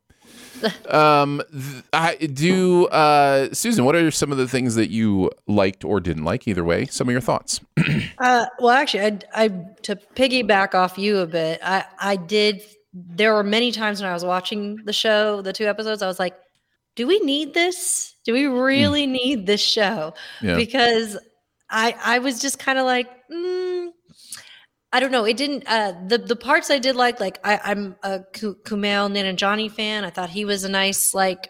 um, 0.89 1.41
th- 1.51 1.83
I 1.93 2.15
do. 2.15 2.87
Uh, 2.87 3.53
Susan, 3.53 3.85
what 3.85 3.95
are 3.95 4.11
some 4.11 4.31
of 4.31 4.37
the 4.37 4.47
things 4.47 4.75
that 4.75 4.89
you 4.89 5.31
liked 5.47 5.83
or 5.83 5.99
didn't 5.99 6.23
like? 6.23 6.47
Either 6.47 6.63
way, 6.63 6.85
some 6.85 7.07
of 7.07 7.11
your 7.11 7.21
thoughts. 7.21 7.59
Uh, 8.19 8.45
well, 8.59 8.71
actually, 8.71 8.99
I, 9.01 9.19
I 9.33 9.47
to 9.83 9.95
piggyback 10.15 10.75
off 10.75 10.97
you 10.97 11.19
a 11.19 11.25
bit. 11.25 11.61
I 11.63 11.85
I 11.99 12.15
did. 12.17 12.61
There 12.93 13.33
were 13.33 13.43
many 13.43 13.71
times 13.71 14.01
when 14.01 14.09
I 14.09 14.13
was 14.13 14.25
watching 14.25 14.77
the 14.83 14.91
show, 14.91 15.41
the 15.41 15.53
two 15.53 15.67
episodes, 15.67 16.01
I 16.01 16.07
was 16.07 16.19
like, 16.19 16.35
"Do 16.97 17.07
we 17.07 17.19
need 17.19 17.53
this? 17.53 18.13
Do 18.25 18.33
we 18.33 18.45
really 18.45 19.07
need 19.07 19.45
this 19.45 19.61
show?" 19.61 20.13
Yeah. 20.41 20.55
Because 20.57 21.17
I 21.69 21.95
I 22.03 22.19
was 22.19 22.41
just 22.41 22.59
kind 22.59 22.77
of 22.77 22.85
like, 22.85 23.07
mm, 23.31 23.89
I 24.91 24.99
don't 24.99 25.11
know. 25.11 25.23
It 25.25 25.37
didn't. 25.37 25.63
Uh, 25.67 25.93
the 26.07 26.17
the 26.17 26.35
parts 26.35 26.71
I 26.71 26.79
did 26.79 26.95
like, 26.95 27.19
like 27.19 27.39
I, 27.43 27.59
I'm 27.63 27.95
a 28.03 28.21
Ku- 28.33 28.55
Kumail 28.63 29.11
Nanjiani 29.11 29.71
fan. 29.71 30.03
I 30.03 30.09
thought 30.09 30.29
he 30.31 30.45
was 30.45 30.63
a 30.63 30.69
nice, 30.69 31.13
like, 31.13 31.49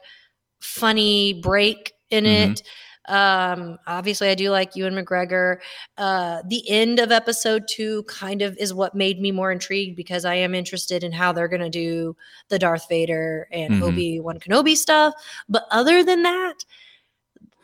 funny 0.59 1.33
break 1.33 1.93
in 2.09 2.25
Mhm. 2.25 2.51
it. 2.51 2.63
Um, 3.07 3.77
obviously, 3.87 4.27
I 4.29 4.35
do 4.35 4.51
like 4.51 4.75
Ewan 4.75 4.93
McGregor. 4.93 5.57
Uh, 5.97 6.43
the 6.47 6.69
end 6.69 6.99
of 6.99 7.11
episode 7.11 7.63
two 7.67 8.03
kind 8.03 8.41
of 8.43 8.55
is 8.57 8.73
what 8.73 8.93
made 8.93 9.19
me 9.19 9.31
more 9.31 9.51
intrigued 9.51 9.95
because 9.95 10.25
I 10.25 10.35
am 10.35 10.53
interested 10.53 11.03
in 11.03 11.11
how 11.11 11.31
they're 11.31 11.47
going 11.47 11.61
to 11.61 11.69
do 11.71 12.15
the 12.49 12.59
Darth 12.59 12.87
Vader 12.89 13.47
and 13.51 13.75
Mhm. 13.75 13.81
Obi 13.83 14.19
Wan 14.19 14.37
Kenobi 14.39 14.75
stuff. 14.75 15.13
But 15.47 15.65
other 15.71 16.03
than 16.03 16.21
that, 16.23 16.65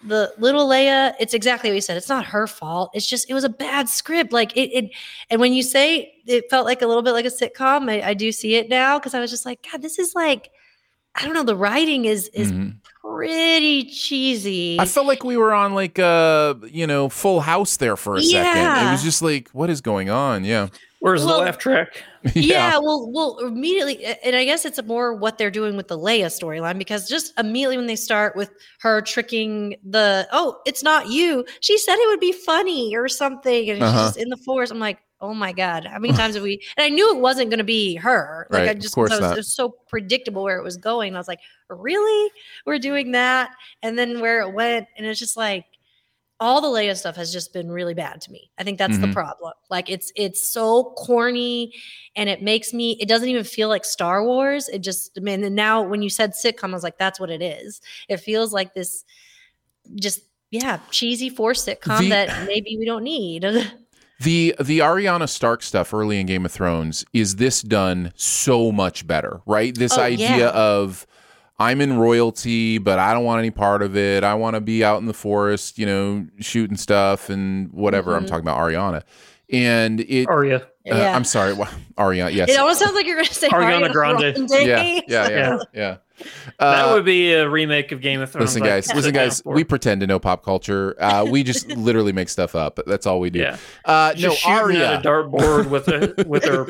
the 0.08 0.34
little 0.38 0.68
Leia, 0.68 1.14
it's 1.20 1.34
exactly 1.34 1.70
what 1.70 1.76
you 1.76 1.82
said. 1.82 1.97
It's 1.97 2.10
not 2.10 2.26
her 2.26 2.47
fault. 2.47 2.91
It's 2.93 3.08
just 3.08 3.30
it 3.30 3.34
was 3.34 3.43
a 3.43 3.49
bad 3.49 3.89
script. 3.89 4.32
Like 4.34 4.56
it, 4.56 4.70
it 4.72 4.91
and 5.30 5.39
when 5.41 5.53
you 5.53 5.64
say 5.64 6.14
it 6.26 6.45
felt 6.49 6.66
like 6.66 6.82
a 6.82 6.88
little 6.88 7.01
bit 7.03 7.12
like 7.14 7.26
a 7.26 7.30
sitcom, 7.30 7.89
I, 7.89 8.10
I 8.10 8.14
do 8.14 8.32
see 8.32 8.56
it 8.56 8.70
now 8.70 8.99
because 8.99 9.14
I 9.14 9.20
was 9.20 9.32
just 9.32 9.45
like, 9.45 9.66
God, 9.72 9.82
this 9.82 9.99
is 9.99 10.14
like, 10.16 10.49
I 11.16 11.24
don't 11.26 11.34
know. 11.34 11.43
The 11.43 11.56
writing 11.56 12.06
is 12.06 12.28
is 12.30 12.51
Mhm. 12.51 12.76
pretty 13.01 13.86
cheesy. 13.86 14.78
I 14.80 14.86
felt 14.86 15.08
like 15.08 15.24
we 15.24 15.38
were 15.38 15.53
on 15.53 15.74
like 15.74 15.97
uh 15.99 16.56
you 16.70 16.88
know 16.88 17.10
Full 17.10 17.41
House 17.41 17.78
there 17.78 17.95
for 17.95 18.16
a 18.18 18.22
second. 18.22 18.88
It 18.88 18.91
was 18.91 19.03
just 19.03 19.22
like, 19.22 19.49
what 19.51 19.70
is 19.70 19.82
going 19.82 20.10
on? 20.10 20.43
Yeah, 20.43 20.68
Where's 20.99 21.24
Well, 21.26 21.39
the 21.39 21.45
laugh 21.45 21.58
track? 21.58 22.03
yeah. 22.34 22.78
well, 22.78 23.09
well, 23.11 23.38
immediately, 23.39 24.03
and 24.05 24.36
I 24.36 24.45
guess 24.45 24.65
it's 24.65 24.82
more 24.84 25.13
what 25.13 25.38
they're 25.38 25.51
doing 25.51 25.78
with 25.78 25.88
the 25.88 25.97
Leia 25.97 26.26
storyline 26.28 26.78
because 26.78 27.07
just 27.07 27.38
immediately 27.39 27.78
when 27.78 27.88
they 27.88 27.95
start 27.95 28.36
with 28.36 28.51
her 28.80 29.01
tricking 29.01 29.76
the, 29.84 30.28
oh, 30.32 30.59
it's 30.65 30.82
not 30.84 31.09
you. 31.09 31.45
She 31.61 31.78
said 31.78 31.95
it 31.95 32.07
would 32.07 32.19
be 32.19 32.32
funny 32.32 32.95
or 32.95 33.07
something, 33.07 33.69
and 33.69 33.82
Uh-huh. 33.84 33.91
she's 33.97 34.07
just 34.07 34.17
in 34.17 34.30
the 34.30 34.38
forest. 34.38 34.71
I'm 34.71 34.80
like, 34.80 34.99
oh 35.21 35.34
my 35.34 35.53
god, 35.53 35.86
how 35.86 35.97
many 35.99 36.13
times 36.13 36.36
have 36.36 36.43
we? 36.43 36.61
And 36.78 36.84
I 36.84 36.89
knew 36.89 37.15
it 37.15 37.21
wasn't 37.21 37.49
going 37.49 37.59
to 37.59 37.63
be 37.63 37.95
her. 37.95 38.47
Like 38.49 38.59
Right, 38.59 38.67
I 38.69 38.71
of 38.73 38.80
just, 38.80 38.93
course 38.95 39.11
I 39.11 39.15
was, 39.15 39.21
not. 39.21 39.34
it 39.34 39.38
was 39.38 39.53
so 39.53 39.69
predictable 39.88 40.43
where 40.43 40.57
it 40.57 40.63
was 40.63 40.78
going. 40.78 41.15
I 41.15 41.17
was 41.17 41.28
like, 41.28 41.39
really, 41.69 42.32
we're 42.65 42.80
doing 42.80 43.11
that, 43.13 43.51
and 43.82 43.97
then 43.97 44.19
where 44.19 44.41
it 44.41 44.51
went, 44.53 44.88
and 44.97 45.05
it's 45.05 45.19
just 45.19 45.38
like 45.38 45.65
all 46.40 46.60
the 46.60 46.68
Leia 46.68 46.98
stuff 46.98 47.16
has 47.16 47.32
just 47.32 47.54
been 47.54 47.72
really 47.72 47.94
bad 47.94 48.20
to 48.22 48.32
me. 48.32 48.52
I 48.58 48.64
think 48.64 48.78
that's 48.78 48.98
the 48.98 49.08
Mhm. 49.08 49.14
problem. 49.14 49.54
Like 49.70 49.90
it's 49.90 50.12
it's 50.16 50.46
so 50.48 50.94
corny 50.98 51.74
and 52.16 52.28
it 52.30 52.42
makes 52.42 52.74
me 52.74 52.98
it 53.00 53.08
doesn't 53.08 53.30
even 53.30 53.44
feel 53.46 53.70
like 53.70 53.86
Star 53.86 54.24
Wars. 54.24 54.68
It 54.68 54.80
just 54.80 55.12
I 55.18 55.22
mean 55.22 55.44
and 55.44 55.56
now 55.56 55.82
when 55.82 56.02
you 56.02 56.10
said 56.10 56.34
sitcom, 56.34 56.72
I 56.72 56.74
was 56.74 56.84
like, 56.84 56.98
that's 56.98 57.20
what 57.20 57.30
it 57.30 57.42
is. 57.42 57.80
It 58.10 58.18
feels 58.18 58.52
like 58.52 58.74
this 58.74 59.06
just 59.96 60.22
yeah, 60.52 60.80
cheesy 60.92 61.30
force 61.30 61.66
sitcom 61.66 62.00
The- 62.00 62.10
that 62.10 62.48
maybe 62.48 62.76
we 62.78 62.86
don't 62.86 63.04
need. 63.04 63.46
The 64.22 64.56
the 64.62 64.80
Ariana 64.80 65.28
Stark 65.28 65.62
stuff 65.62 65.94
early 65.94 66.22
in 66.22 66.26
Game 66.26 66.46
of 66.46 66.52
Thrones 66.54 67.04
is 67.12 67.36
this 67.36 67.62
done 67.62 68.14
so 68.16 68.72
much 68.72 69.06
better, 69.06 69.42
right? 69.46 69.76
This 69.78 69.98
Oh, 69.98 70.02
idea 70.02 70.38
yeah. 70.38 70.50
of 70.52 71.06
I'm 71.58 71.80
in 71.82 71.97
royalty, 71.97 72.78
but 72.80 72.99
I 72.99 73.14
don't 73.14 73.24
want 73.24 73.39
any 73.39 73.51
part 73.51 73.82
of 73.82 73.95
it. 73.95 74.24
I 74.24 74.34
want 74.34 74.56
to 74.56 74.62
be 74.62 74.84
out 74.84 74.99
in 74.99 75.06
the 75.06 75.14
forest, 75.14 75.78
you 75.80 75.86
know, 75.86 76.26
shooting 76.39 76.76
stuff 76.78 77.30
and 77.30 77.72
whatever. 77.72 78.16
I'm 78.16 78.26
Mhm. 78.26 78.28
talking 78.28 78.43
about 78.43 78.60
Ariana. 78.60 79.03
And 79.49 80.01
it 80.01 80.28
Arya. 80.28 80.68
Uh, 80.92 80.96
Yeah. 80.96 81.16
I'm 81.16 81.24
sorry, 81.24 81.54
wha- 81.54 81.68
Ariana, 81.98 82.34
yes. 82.34 82.50
It 82.50 82.58
almost 82.60 82.80
sounds 82.80 82.94
like 82.96 83.06
you're 83.06 83.16
going 83.16 83.28
to 83.28 83.34
say 83.34 83.50
Ariana 83.50 83.90
Ariana 83.90 83.92
Grande. 83.92 84.50
yeah, 84.52 84.68
yeah, 84.68 85.02
yeah, 85.08 85.30
Yeah. 85.30 85.58
yeah. 85.74 85.98
that 86.60 86.86
Uh, 86.90 86.94
would 86.94 87.06
be 87.06 87.34
a 87.34 87.48
remake 87.50 87.92
of 87.92 88.02
Game 88.02 88.22
of 88.22 88.32
Thrones. 88.32 88.50
Listen, 88.56 88.64
guys. 88.64 88.94
Listen, 88.94 89.14
guys. 89.14 89.42
We 89.46 89.64
pretend 89.64 90.02
to 90.02 90.08
know 90.08 90.18
pop 90.20 90.44
culture. 90.46 90.96
Uh, 91.00 91.26
we 91.30 91.44
just 91.44 91.68
literally 91.70 92.12
make 92.14 92.30
stuff 92.30 92.56
up. 92.56 92.80
That's 92.86 93.06
all 93.06 93.20
we 93.20 93.30
do. 93.30 93.40
Yeah. 93.40 93.58
Uh, 93.84 94.14
no, 94.18 94.30
shooting 94.32 94.52
Arya. 94.78 94.94
at 94.94 95.06
a 95.06 95.10
dartboard 95.10 95.70
with 95.70 95.88
a 95.90 96.24
with 96.28 96.46
our 96.48 96.66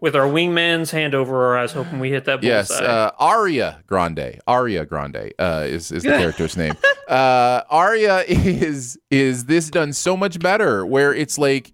with 0.00 0.14
our 0.14 0.26
wingman's 0.28 0.90
hand 0.92 1.14
over 1.14 1.44
our 1.46 1.58
eyes, 1.58 1.72
hoping 1.72 1.98
we 2.00 2.10
hit 2.10 2.24
that 2.26 2.40
bullseye. 2.40 2.46
Yes, 2.56 2.70
uh, 2.70 3.10
Aria 3.18 3.82
Grande. 3.86 4.40
Aria 4.46 4.84
Grande 4.86 5.32
uh, 5.38 5.64
is 5.66 5.90
is 5.90 6.02
the 6.04 6.10
character's 6.10 6.56
name. 6.56 6.74
Uh, 7.08 7.62
Aria 7.70 8.22
is 8.28 8.98
is 9.10 9.46
this 9.46 9.70
done 9.70 9.92
so 9.92 10.16
much 10.16 10.38
better? 10.38 10.86
Where 10.86 11.12
it's 11.14 11.36
like 11.38 11.72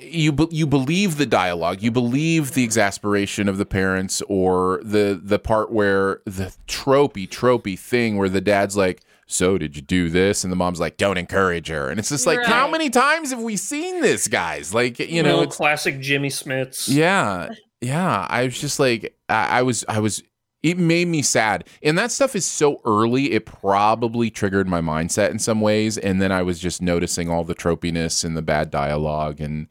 you 0.00 0.32
be- 0.32 0.48
you 0.50 0.66
believe 0.66 1.16
the 1.16 1.26
dialogue, 1.26 1.82
you 1.82 1.90
believe 1.90 2.52
the 2.52 2.64
exasperation 2.64 3.48
of 3.48 3.58
the 3.58 3.66
parents, 3.66 4.22
or 4.28 4.80
the 4.82 5.20
the 5.22 5.38
part 5.38 5.70
where 5.72 6.20
the 6.24 6.54
tropey 6.68 7.28
tropey 7.28 7.78
thing 7.78 8.16
where 8.16 8.28
the 8.28 8.40
dad's 8.40 8.76
like. 8.76 9.02
So 9.26 9.58
did 9.58 9.76
you 9.76 9.82
do 9.82 10.10
this? 10.10 10.42
And 10.42 10.52
the 10.52 10.56
mom's 10.56 10.80
like, 10.80 10.96
"Don't 10.96 11.16
encourage 11.16 11.68
her." 11.68 11.88
And 11.88 12.00
it's 12.00 12.08
just 12.08 12.26
like, 12.26 12.44
how 12.44 12.68
many 12.68 12.90
times 12.90 13.30
have 13.30 13.40
we 13.40 13.56
seen 13.56 14.00
this, 14.00 14.26
guys? 14.26 14.74
Like, 14.74 14.98
you 14.98 15.22
know, 15.22 15.42
it's, 15.42 15.56
classic 15.56 16.00
Jimmy 16.00 16.30
Smits. 16.30 16.88
yeah, 16.92 17.48
yeah. 17.80 18.26
I 18.28 18.42
was 18.44 18.60
just 18.60 18.80
like, 18.80 19.16
I, 19.28 19.60
I 19.60 19.62
was, 19.62 19.84
I 19.88 20.00
was. 20.00 20.24
It 20.62 20.76
made 20.78 21.08
me 21.08 21.22
sad, 21.22 21.64
and 21.82 21.96
that 21.98 22.12
stuff 22.12 22.36
is 22.36 22.44
so 22.44 22.82
early. 22.84 23.32
It 23.32 23.46
probably 23.46 24.30
triggered 24.30 24.68
my 24.68 24.80
mindset 24.82 25.30
in 25.30 25.38
some 25.38 25.60
ways, 25.62 25.96
and 25.96 26.20
then 26.20 26.30
I 26.32 26.42
was 26.42 26.58
just 26.58 26.82
noticing 26.82 27.30
all 27.30 27.44
the 27.44 27.54
tropiness 27.54 28.24
and 28.24 28.36
the 28.36 28.42
bad 28.42 28.70
dialogue, 28.70 29.40
and 29.40 29.68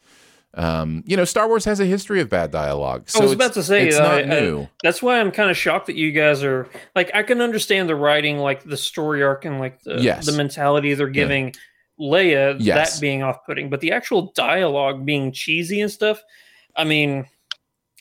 um, 0.55 1.03
you 1.05 1.15
know, 1.15 1.25
Star 1.25 1.47
Wars 1.47 1.63
has 1.65 1.79
a 1.79 1.85
history 1.85 2.19
of 2.21 2.27
bad 2.29 2.49
dialogue. 2.49 3.07
So 3.07 3.19
I 3.19 3.23
was 3.23 3.33
about 3.33 3.53
to 3.53 3.61
say 3.63 3.87
it's 3.87 3.97
uh, 3.97 4.01
not 4.01 4.17
I- 4.23 4.23
new. 4.23 4.67
that's 4.81 4.99
why 5.01 5.19
I'm 5.19 5.29
kind 5.29 5.51
of 5.51 5.55
shocked 5.57 5.85
that 5.85 5.95
you 5.95 6.11
guys 6.11 6.43
are 6.43 6.67
like. 6.95 7.11
I 7.13 7.21
can 7.21 7.39
understand 7.39 7.87
the 7.87 7.95
writing, 7.95 8.39
like 8.39 8.63
the 8.63 8.75
story 8.77 9.21
arc, 9.21 9.45
and 9.45 9.59
like 9.59 9.83
the 9.83 10.01
Yes. 10.01 10.25
the 10.25 10.31
mentality 10.31 10.95
they're 10.95 11.07
giving 11.07 11.53
Leia. 11.99 12.55
Yes. 12.59 12.95
That 12.95 12.99
being 13.01 13.21
off 13.21 13.45
putting, 13.45 13.69
but 13.69 13.79
the 13.81 13.91
actual 13.91 14.31
dialogue 14.35 15.05
being 15.05 15.31
cheesy 15.31 15.81
and 15.81 15.91
stuff. 15.91 16.19
I 16.75 16.83
mean, 16.83 17.27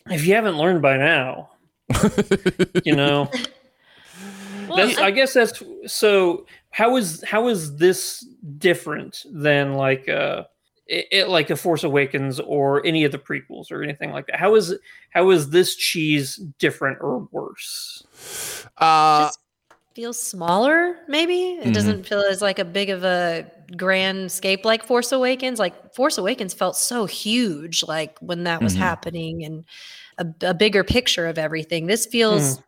if 0.07 0.27
you 0.27 0.35
haven't 0.35 0.57
learned 0.57 0.81
by 0.81 0.97
now, 0.97 1.51
you 2.85 2.95
know. 2.97 3.31
Well, 4.69 4.87
That's, 4.87 4.99
I- 4.99 5.07
I 5.07 5.11
guess 5.11 5.33
that's 5.33 5.63
so. 5.87 6.45
How 6.71 6.97
is 6.97 7.25
how 7.27 7.49
is 7.49 7.77
this 7.77 8.27
different 8.59 9.25
than 9.33 9.75
like 9.75 10.09
uh, 10.11 10.45
it, 10.87 11.07
it 11.11 11.29
like 11.29 11.49
a 11.49 11.57
Force 11.57 11.85
Awakens 11.85 12.39
or 12.39 12.85
any 12.85 13.05
of 13.05 13.13
the 13.13 13.19
prequels 13.19 13.73
or 13.73 13.83
anything 13.83 14.11
like 14.11 14.27
that? 14.27 14.37
How 14.37 14.55
is 14.57 14.75
how 15.11 15.31
is 15.31 15.49
this 15.49 15.75
cheese 15.75 16.37
different 16.59 16.99
or 17.01 17.27
worse? 17.33 18.05
Uh, 18.77 19.27
just 19.27 19.39
feels 19.95 20.23
smaller 20.23 20.97
maybe 21.09 21.53
it 21.55 21.69
Mhm. 21.69 21.73
doesn't 21.75 22.07
feel 22.07 22.21
as 22.21 22.41
like 22.43 22.59
a 22.61 22.65
big 22.65 22.89
of 22.91 23.03
a 23.05 23.51
grand 23.77 24.31
scape 24.31 24.65
like 24.65 24.85
force 24.85 25.11
awakens 25.11 25.59
like 25.59 25.93
force 25.95 26.19
awakens 26.19 26.55
felt 26.55 26.77
so 26.77 27.05
huge 27.05 27.83
like 27.83 28.17
when 28.21 28.45
that 28.45 28.63
was 28.63 28.75
Mhm. 28.77 28.79
happening 28.79 29.45
and 29.45 29.65
a, 30.19 30.27
a 30.43 30.55
bigger 30.55 30.85
picture 30.85 31.27
of 31.27 31.39
everything 31.39 31.87
this 31.87 32.07
feels 32.07 32.61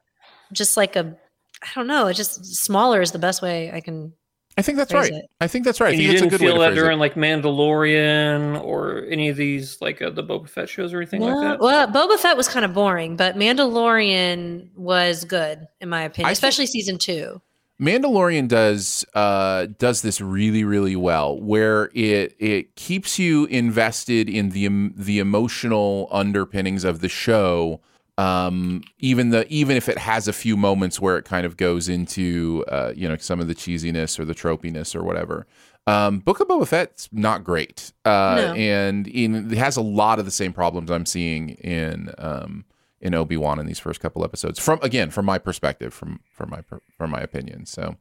just 0.52 0.76
like 0.76 0.96
a 0.96 1.16
i 1.62 1.68
don't 1.74 1.86
know 1.86 2.06
it's 2.06 2.16
just 2.16 2.44
smaller 2.44 3.00
is 3.02 3.12
the 3.12 3.18
best 3.18 3.42
way 3.42 3.70
i 3.72 3.80
can 3.80 4.12
I 4.58 4.62
think 4.62 4.76
that's 4.78 4.92
right. 4.92 5.12
it. 5.12 5.24
I 5.40 5.46
think 5.46 5.64
that's 5.64 5.80
right. 5.80 5.94
I 5.94 5.96
think 5.96 6.02
you 6.02 6.12
didn't 6.12 6.28
good 6.30 6.40
feel 6.40 6.58
that 6.58 6.70
phrase 6.70 6.78
it. 6.78 6.80
during 6.82 6.98
like 6.98 7.14
Mandalorian 7.14 8.62
or 8.62 9.04
any 9.06 9.28
of 9.28 9.36
these 9.36 9.80
like 9.80 10.02
uh, 10.02 10.10
the 10.10 10.24
Boba 10.24 10.48
Fett 10.50 10.68
shows 10.68 10.92
or 10.92 10.98
anything 10.98 11.20
like 11.22 11.34
that. 11.40 11.60
well 11.60 11.86
boba 11.86 12.18
fett 12.18 12.36
was 12.36 12.48
kind 12.48 12.64
of 12.64 12.74
boring 12.74 13.16
but 13.16 13.36
mandalorian 13.36 14.68
was 14.74 15.24
good 15.24 15.66
in 15.80 15.88
my 15.88 16.02
opinion 16.02 16.26
I 16.26 16.28
think- 16.30 16.32
especially 16.34 16.66
season 16.66 16.98
two 16.98 17.40
Mandalorian 17.80 18.46
does 18.46 19.06
uh, 19.14 19.66
does 19.78 20.02
this 20.02 20.20
really 20.20 20.64
really 20.64 20.96
well, 20.96 21.40
where 21.40 21.90
it 21.94 22.36
it 22.38 22.76
keeps 22.76 23.18
you 23.18 23.46
invested 23.46 24.28
in 24.28 24.50
the 24.50 24.68
the 24.94 25.18
emotional 25.18 26.08
underpinnings 26.10 26.84
of 26.84 27.00
the 27.00 27.08
show, 27.08 27.80
um, 28.18 28.82
even 28.98 29.30
the 29.30 29.46
even 29.48 29.76
if 29.78 29.88
it 29.88 29.96
has 29.96 30.28
a 30.28 30.32
few 30.34 30.56
moments 30.58 31.00
where 31.00 31.16
it 31.16 31.24
kind 31.24 31.46
of 31.46 31.56
goes 31.56 31.88
into 31.88 32.64
uh, 32.68 32.92
you 32.94 33.08
know 33.08 33.16
some 33.16 33.40
of 33.40 33.48
the 33.48 33.54
cheesiness 33.54 34.18
or 34.18 34.26
the 34.26 34.34
tropiness 34.34 34.94
or 34.94 35.02
whatever. 35.02 35.46
Um, 35.86 36.18
Book 36.18 36.40
of 36.40 36.48
Boba 36.48 36.68
Fett's 36.68 37.08
not 37.10 37.42
great, 37.42 37.92
uh, 38.04 38.34
No. 38.36 38.54
and 38.54 39.08
in, 39.08 39.50
it 39.50 39.56
has 39.56 39.78
a 39.78 39.82
lot 39.82 40.18
of 40.18 40.26
the 40.26 40.30
same 40.30 40.52
problems 40.52 40.90
I'm 40.90 41.06
seeing 41.06 41.50
in 41.50 42.12
um, 42.18 42.66
in 43.00 43.14
Obi 43.14 43.36
Wan 43.36 43.58
in 43.58 43.66
these 43.66 43.78
first 43.78 44.00
couple 44.00 44.24
episodes. 44.24 44.58
From 44.58 44.78
again, 44.82 45.10
from 45.10 45.26
my 45.26 45.38
perspective, 45.38 45.92
from 45.94 46.20
from 46.30 46.50
my 46.50 46.60
per- 46.60 46.80
from 46.96 47.10
my 47.10 47.20
opinion. 47.20 47.66
So, 47.66 47.96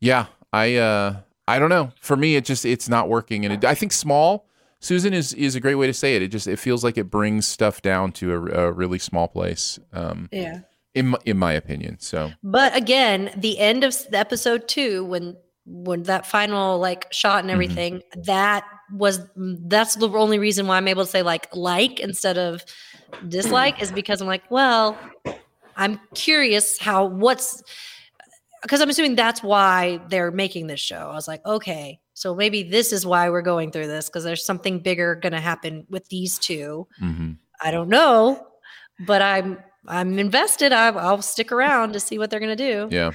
yeah, 0.00 0.26
I 0.52 0.76
uh, 0.76 1.16
I 1.48 1.58
don't 1.58 1.70
know. 1.70 1.92
For 2.00 2.16
me, 2.16 2.36
it 2.36 2.44
just 2.44 2.64
it's 2.64 2.88
not 2.88 3.08
working, 3.08 3.44
and 3.44 3.54
it, 3.54 3.64
I 3.64 3.74
think 3.74 3.92
small 3.92 4.46
Susan 4.80 5.14
is 5.14 5.32
is 5.34 5.54
a 5.54 5.60
great 5.60 5.76
way 5.76 5.86
to 5.86 5.94
say 5.94 6.16
it. 6.16 6.22
It 6.22 6.28
just 6.28 6.46
it 6.46 6.58
feels 6.58 6.84
like 6.84 6.98
it 6.98 7.10
brings 7.10 7.46
stuff 7.46 7.82
down 7.82 8.12
to 8.12 8.32
a, 8.32 8.66
a 8.68 8.72
really 8.72 8.98
small 8.98 9.28
place. 9.28 9.78
Um, 9.92 10.28
yeah 10.32 10.60
in 10.94 11.08
my, 11.08 11.18
in 11.24 11.36
my 11.36 11.52
opinion. 11.52 11.98
So 11.98 12.32
But 12.42 12.76
again, 12.76 13.32
the 13.36 13.58
end 13.58 13.84
of 13.84 13.88
s- 13.88 14.06
episode 14.12 14.68
two, 14.68 15.04
when 15.04 15.36
when 15.66 16.02
that 16.04 16.26
final 16.26 16.78
like 16.78 17.06
shot 17.12 17.42
and 17.42 17.50
everything, 17.50 18.02
that 18.24 18.64
was 18.92 19.20
that's 19.36 19.96
the 19.96 20.08
only 20.10 20.38
reason 20.38 20.66
why 20.66 20.76
I'm 20.76 20.88
able 20.88 21.04
to 21.04 21.10
say 21.10 21.22
like 21.22 21.54
like 21.54 22.00
instead 22.00 22.38
of 22.38 22.64
dislike 23.28 23.80
is 23.82 23.90
because 23.92 24.20
I'm 24.20 24.26
like, 24.26 24.50
well, 24.50 24.98
I'm 25.76 26.00
curious 26.14 26.78
how 26.78 27.06
what's 27.06 27.62
because 28.62 28.80
I'm 28.80 28.88
assuming 28.88 29.14
that's 29.14 29.42
why 29.42 30.00
they're 30.08 30.30
making 30.30 30.66
this 30.68 30.80
show. 30.80 31.10
I 31.10 31.14
was 31.14 31.28
like, 31.28 31.44
okay, 31.44 32.00
so 32.14 32.34
maybe 32.34 32.62
this 32.62 32.92
is 32.92 33.04
why 33.04 33.28
we're 33.28 33.42
going 33.42 33.70
through 33.70 33.88
this 33.88 34.08
because 34.08 34.24
there's 34.24 34.44
something 34.44 34.78
bigger 34.78 35.16
going 35.16 35.32
to 35.32 35.40
happen 35.40 35.86
with 35.90 36.08
these 36.08 36.38
two. 36.38 36.86
mhm. 37.00 37.38
I 37.60 37.70
don't 37.70 37.88
know, 37.88 38.46
but 39.06 39.22
I'm 39.22 39.58
I'm 39.86 40.18
invested. 40.18 40.72
I, 40.72 40.88
I'll 40.88 41.22
stick 41.22 41.52
around 41.52 41.92
to 41.92 42.00
see 42.00 42.18
what 42.18 42.30
they're 42.30 42.40
gonna 42.40 42.56
do. 42.56 42.88
yeah, 42.90 43.10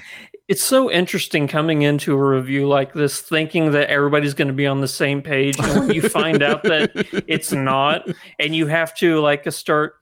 It's 0.50 0.64
so 0.64 0.90
interesting 0.92 1.48
coming 1.48 1.84
into 1.84 2.12
a 2.14 2.18
review 2.18 2.68
like 2.68 2.92
this, 2.94 3.22
thinking 3.22 3.72
that 3.72 3.88
everybody's 3.90 4.34
going 4.34 4.48
to 4.50 4.54
be 4.54 4.66
on 4.68 4.82
the 4.82 4.88
same 4.88 5.22
page, 5.22 5.58
and 5.60 5.80
when 5.88 5.92
you 5.94 6.02
find 6.02 6.42
out 6.44 6.64
that 6.64 6.92
it's 7.28 7.52
not, 7.54 8.06
and 8.40 8.56
you 8.56 8.66
have 8.68 8.94
to 8.96 9.20
like 9.22 9.46
uh, 9.48 9.52
start 9.52 9.94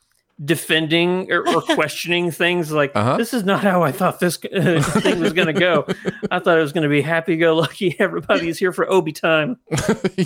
defending 0.45 1.32
or, 1.32 1.48
or 1.50 1.62
questioning 1.76 2.32
things 2.32 2.72
like 2.72 2.91
Uh-huh. 2.95 3.18
this 3.18 3.34
is 3.34 3.43
not 3.43 3.62
how 3.62 3.84
I 3.84 3.91
thought 3.91 4.20
this 4.20 4.38
uh, 4.45 4.82
thing 5.02 5.20
was 5.20 5.34
going 5.34 5.48
to 5.48 5.54
go. 5.54 5.86
I 6.32 6.39
thought 6.39 6.58
it 6.58 6.62
was 6.62 6.72
going 6.74 6.84
to 6.84 6.89
be 6.89 7.02
happy-go-lucky. 7.02 7.95
Everybody's 8.00 8.58
here 8.58 8.72
for 8.72 8.89
Obi 8.89 9.12
time. 9.12 9.58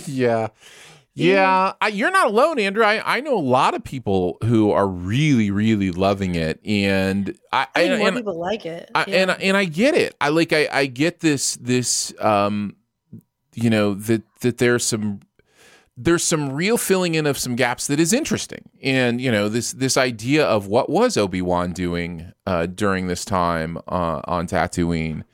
yeah. 0.06 0.48
Yeah, 1.14 1.72
I, 1.80 1.88
you're 1.88 2.10
not 2.10 2.28
alone, 2.28 2.58
Andrew. 2.58 2.84
I, 2.84 3.16
I 3.16 3.20
know 3.20 3.36
a 3.36 3.38
lot 3.38 3.74
of 3.74 3.84
people 3.84 4.38
who 4.44 4.70
are 4.70 4.86
really, 4.88 5.50
really 5.50 5.90
loving 5.90 6.34
it, 6.36 6.58
and 6.64 7.36
I, 7.52 7.66
I 7.74 7.82
and- 7.82 7.98
more 7.98 8.08
and- 8.08 8.16
people 8.16 8.38
like 8.38 8.64
it. 8.64 8.90
I, 8.94 9.04
Yeah. 9.06 9.16
and 9.16 9.30
and 9.30 9.56
I 9.56 9.66
get 9.66 9.94
it. 9.94 10.14
I 10.20 10.30
like 10.30 10.52
I, 10.54 10.68
I 10.72 10.86
get 10.86 11.20
this 11.20 11.56
this 11.56 12.14
um 12.18 12.76
you 13.54 13.68
know 13.68 13.92
that 13.94 14.22
that 14.40 14.56
there's 14.58 14.84
some 14.86 15.20
there's 15.98 16.24
some 16.24 16.50
real 16.54 16.78
filling 16.78 17.14
in 17.14 17.26
of 17.26 17.36
some 17.36 17.54
gaps 17.56 17.86
that 17.88 18.00
is 18.00 18.14
interesting. 18.14 18.70
And 18.82 19.20
you 19.20 19.30
know 19.30 19.50
this 19.50 19.72
this 19.72 19.98
idea 19.98 20.46
of 20.46 20.66
what 20.66 20.88
was 20.88 21.18
Obi-Wan 21.18 21.72
doing 21.72 22.32
uh 22.46 22.64
during 22.66 23.08
this 23.08 23.26
time 23.26 23.76
uh 23.86 24.22
on 24.24 24.46
Tatooine 24.46 25.24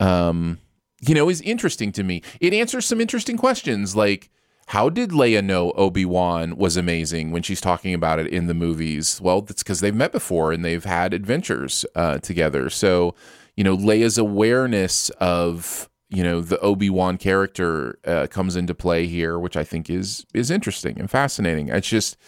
um 0.00 0.58
you 1.06 1.14
know 1.14 1.28
is 1.28 1.40
interesting 1.42 1.92
to 1.92 2.02
me. 2.02 2.22
It 2.40 2.52
answers 2.52 2.86
some 2.86 3.00
interesting 3.00 3.36
questions 3.36 3.94
like 3.94 4.30
how 4.68 4.90
did 4.90 5.10
Leia 5.10 5.42
know 5.42 5.70
Obi 5.72 6.04
Wan 6.04 6.56
was 6.56 6.76
amazing 6.76 7.30
when 7.30 7.42
she's 7.42 7.60
talking 7.60 7.94
about 7.94 8.18
it 8.18 8.26
in 8.26 8.48
the 8.48 8.54
movies? 8.54 9.18
Well, 9.18 9.40
that's 9.40 9.62
because 9.62 9.80
they've 9.80 9.94
met 9.94 10.12
before 10.12 10.52
and 10.52 10.62
they've 10.62 10.84
had 10.84 11.14
adventures 11.14 11.86
uh, 11.94 12.18
together. 12.18 12.68
So, 12.68 13.14
you 13.56 13.64
know, 13.64 13.74
Leia's 13.74 14.18
awareness 14.18 15.08
of 15.20 15.88
you 16.10 16.22
know 16.22 16.42
the 16.42 16.58
Obi 16.60 16.90
Wan 16.90 17.16
character 17.16 17.98
uh, 18.06 18.26
comes 18.26 18.56
into 18.56 18.74
play 18.74 19.06
here, 19.06 19.38
which 19.38 19.56
I 19.56 19.64
think 19.64 19.88
is 19.88 20.26
is 20.34 20.50
interesting 20.50 21.00
and 21.00 21.10
fascinating. 21.10 21.68
It's 21.68 21.88
just, 21.88 22.18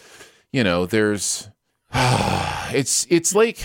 you 0.51 0.63
know, 0.63 0.87
there's 0.87 1.49
it's 1.93 3.05
it's 3.09 3.35
like 3.35 3.59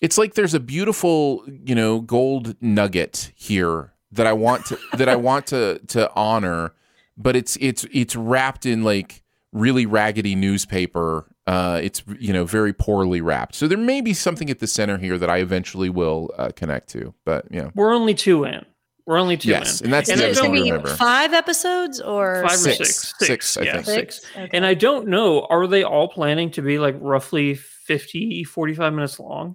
it's 0.00 0.16
like 0.16 0.32
there's 0.32 0.54
a 0.54 0.60
beautiful 0.60 1.44
you 1.46 1.74
know 1.74 2.00
gold 2.00 2.56
nugget 2.62 3.32
here 3.34 3.92
that 4.12 4.26
I 4.26 4.32
want 4.32 4.64
to 4.66 4.78
that 4.94 5.10
I 5.10 5.16
want 5.16 5.46
to 5.48 5.78
to 5.88 6.10
honor, 6.14 6.72
but 7.16 7.36
it's 7.36 7.56
it's 7.60 7.84
it's 7.92 8.14
wrapped 8.16 8.66
in 8.66 8.82
like 8.82 9.22
really 9.52 9.86
raggedy 9.86 10.34
newspaper. 10.34 11.26
Uh, 11.46 11.80
it's 11.82 12.02
you 12.18 12.32
know 12.32 12.44
very 12.44 12.72
poorly 12.72 13.20
wrapped. 13.20 13.54
So 13.54 13.68
there 13.68 13.78
may 13.78 14.00
be 14.00 14.12
something 14.14 14.50
at 14.50 14.58
the 14.58 14.66
center 14.66 14.98
here 14.98 15.16
that 15.18 15.30
I 15.30 15.38
eventually 15.38 15.88
will 15.90 16.30
uh, 16.36 16.50
connect 16.56 16.88
to. 16.90 17.14
But 17.24 17.46
yeah, 17.50 17.70
We're 17.74 17.94
only 17.94 18.14
two 18.14 18.44
in. 18.44 18.64
We're 19.06 19.18
only 19.20 19.36
two 19.36 19.50
Yes, 19.50 19.80
in. 19.80 19.86
and 19.86 19.92
that's 19.94 20.08
Is 20.10 20.18
the 20.18 20.26
it 20.26 20.30
other 20.32 20.40
going 20.48 20.54
thing 20.54 20.54
to 20.54 20.58
to 20.58 20.64
be 20.64 20.70
remember. 20.72 20.96
five 20.96 21.32
episodes 21.32 22.00
or 22.00 22.42
five 22.42 22.58
Six. 22.58 22.80
or 22.80 22.84
six. 22.84 23.14
Six, 23.20 23.56
I 23.56 23.62
yeah, 23.62 23.72
think. 23.74 23.84
six. 23.84 24.16
Six? 24.22 24.26
Okay. 24.36 24.50
And 24.52 24.66
I 24.66 24.74
don't 24.74 25.06
know, 25.06 25.46
are 25.48 25.68
they 25.68 25.84
all 25.84 26.08
planning 26.08 26.50
to 26.50 26.62
be 26.62 26.80
like 26.80 26.96
roughly 27.00 27.54
50, 27.54 28.42
45 28.42 28.92
minutes 28.92 29.20
long? 29.20 29.54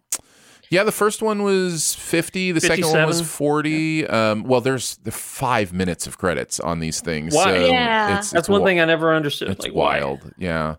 Yeah, 0.72 0.84
the 0.84 0.92
first 0.92 1.22
one 1.22 1.44
was 1.44 1.94
50. 1.96 2.54
The 2.54 2.62
second 2.62 2.86
one 2.88 3.06
was 3.06 3.22
40. 3.22 4.08
Um, 4.08 4.44
well, 4.44 4.62
there's 4.62 4.96
the 5.04 5.12
five 5.12 5.74
minutes 5.74 6.08
of 6.08 6.18
credits 6.18 6.60
on 6.60 6.80
these 6.80 7.02
things. 7.02 7.36
Why? 7.36 7.44
So 7.44 7.66
Yeah. 7.68 8.18
it's, 8.18 8.32
That's 8.32 8.44
it's 8.44 8.50
one 8.50 8.62
wi- 8.62 8.72
thing 8.72 8.80
I 8.80 8.86
never 8.86 9.14
understood. 9.14 9.50
It's 9.50 9.64
like 9.66 9.74
why? 9.74 10.00
wild. 10.00 10.32
Yeah. 10.38 10.76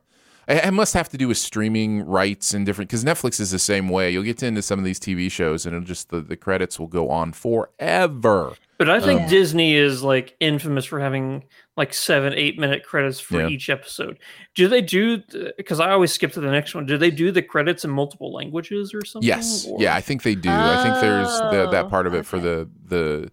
It 0.48 0.64
it 0.64 0.70
must 0.72 0.94
have 0.94 1.08
to 1.10 1.16
do 1.18 1.28
with 1.28 1.36
streaming 1.38 2.04
rights 2.04 2.52
and 2.54 2.66
different 2.66 2.88
because 2.90 3.04
Netflix 3.04 3.38
is 3.38 3.50
the 3.52 3.58
same 3.60 3.88
way. 3.90 4.10
You'll 4.10 4.24
get 4.24 4.42
into 4.42 4.60
some 4.62 4.78
of 4.78 4.84
these 4.84 4.98
TV 4.98 5.30
shows 5.30 5.66
and 5.66 5.76
it'll 5.76 5.86
just 5.86 6.08
the, 6.08 6.20
the 6.20 6.36
credits 6.36 6.80
will 6.80 6.88
go 6.88 7.10
on 7.10 7.32
forever. 7.32 8.54
But 8.78 8.90
I 8.90 8.98
think 8.98 9.20
Yeah. 9.20 9.28
Disney 9.28 9.74
is 9.76 10.02
like 10.02 10.34
infamous 10.40 10.84
for 10.84 10.98
having 11.00 11.44
like 11.76 11.94
seven, 11.94 12.34
eight 12.34 12.58
minute 12.58 12.84
credits 12.84 13.18
for 13.18 13.40
Yeah. 13.40 13.48
each 13.48 13.70
episode. 13.70 14.18
Do 14.54 14.68
they 14.68 14.82
do? 14.82 15.22
Because 15.56 15.80
I 15.80 15.90
always 15.90 16.12
skip 16.12 16.32
to 16.32 16.40
the 16.40 16.50
next 16.50 16.74
one. 16.74 16.84
Do 16.86 16.98
they 16.98 17.10
do 17.10 17.30
the 17.32 17.40
credits 17.42 17.84
in 17.84 17.90
multiple 17.90 18.32
languages 18.32 18.92
or 18.92 19.04
something? 19.04 19.26
Yes. 19.26 19.66
Or- 19.66 19.80
Yeah, 19.80 19.94
I 19.94 20.00
think 20.02 20.22
they 20.22 20.34
do. 20.34 20.50
I 20.50 20.82
think 20.82 21.00
there's 21.00 21.28
the, 21.50 21.68
that 21.70 21.86
Oh, 21.86 21.88
part 21.88 22.06
of 22.06 22.14
it 22.14 22.26
for 22.26 22.38
the 22.38 22.68
the 22.84 23.30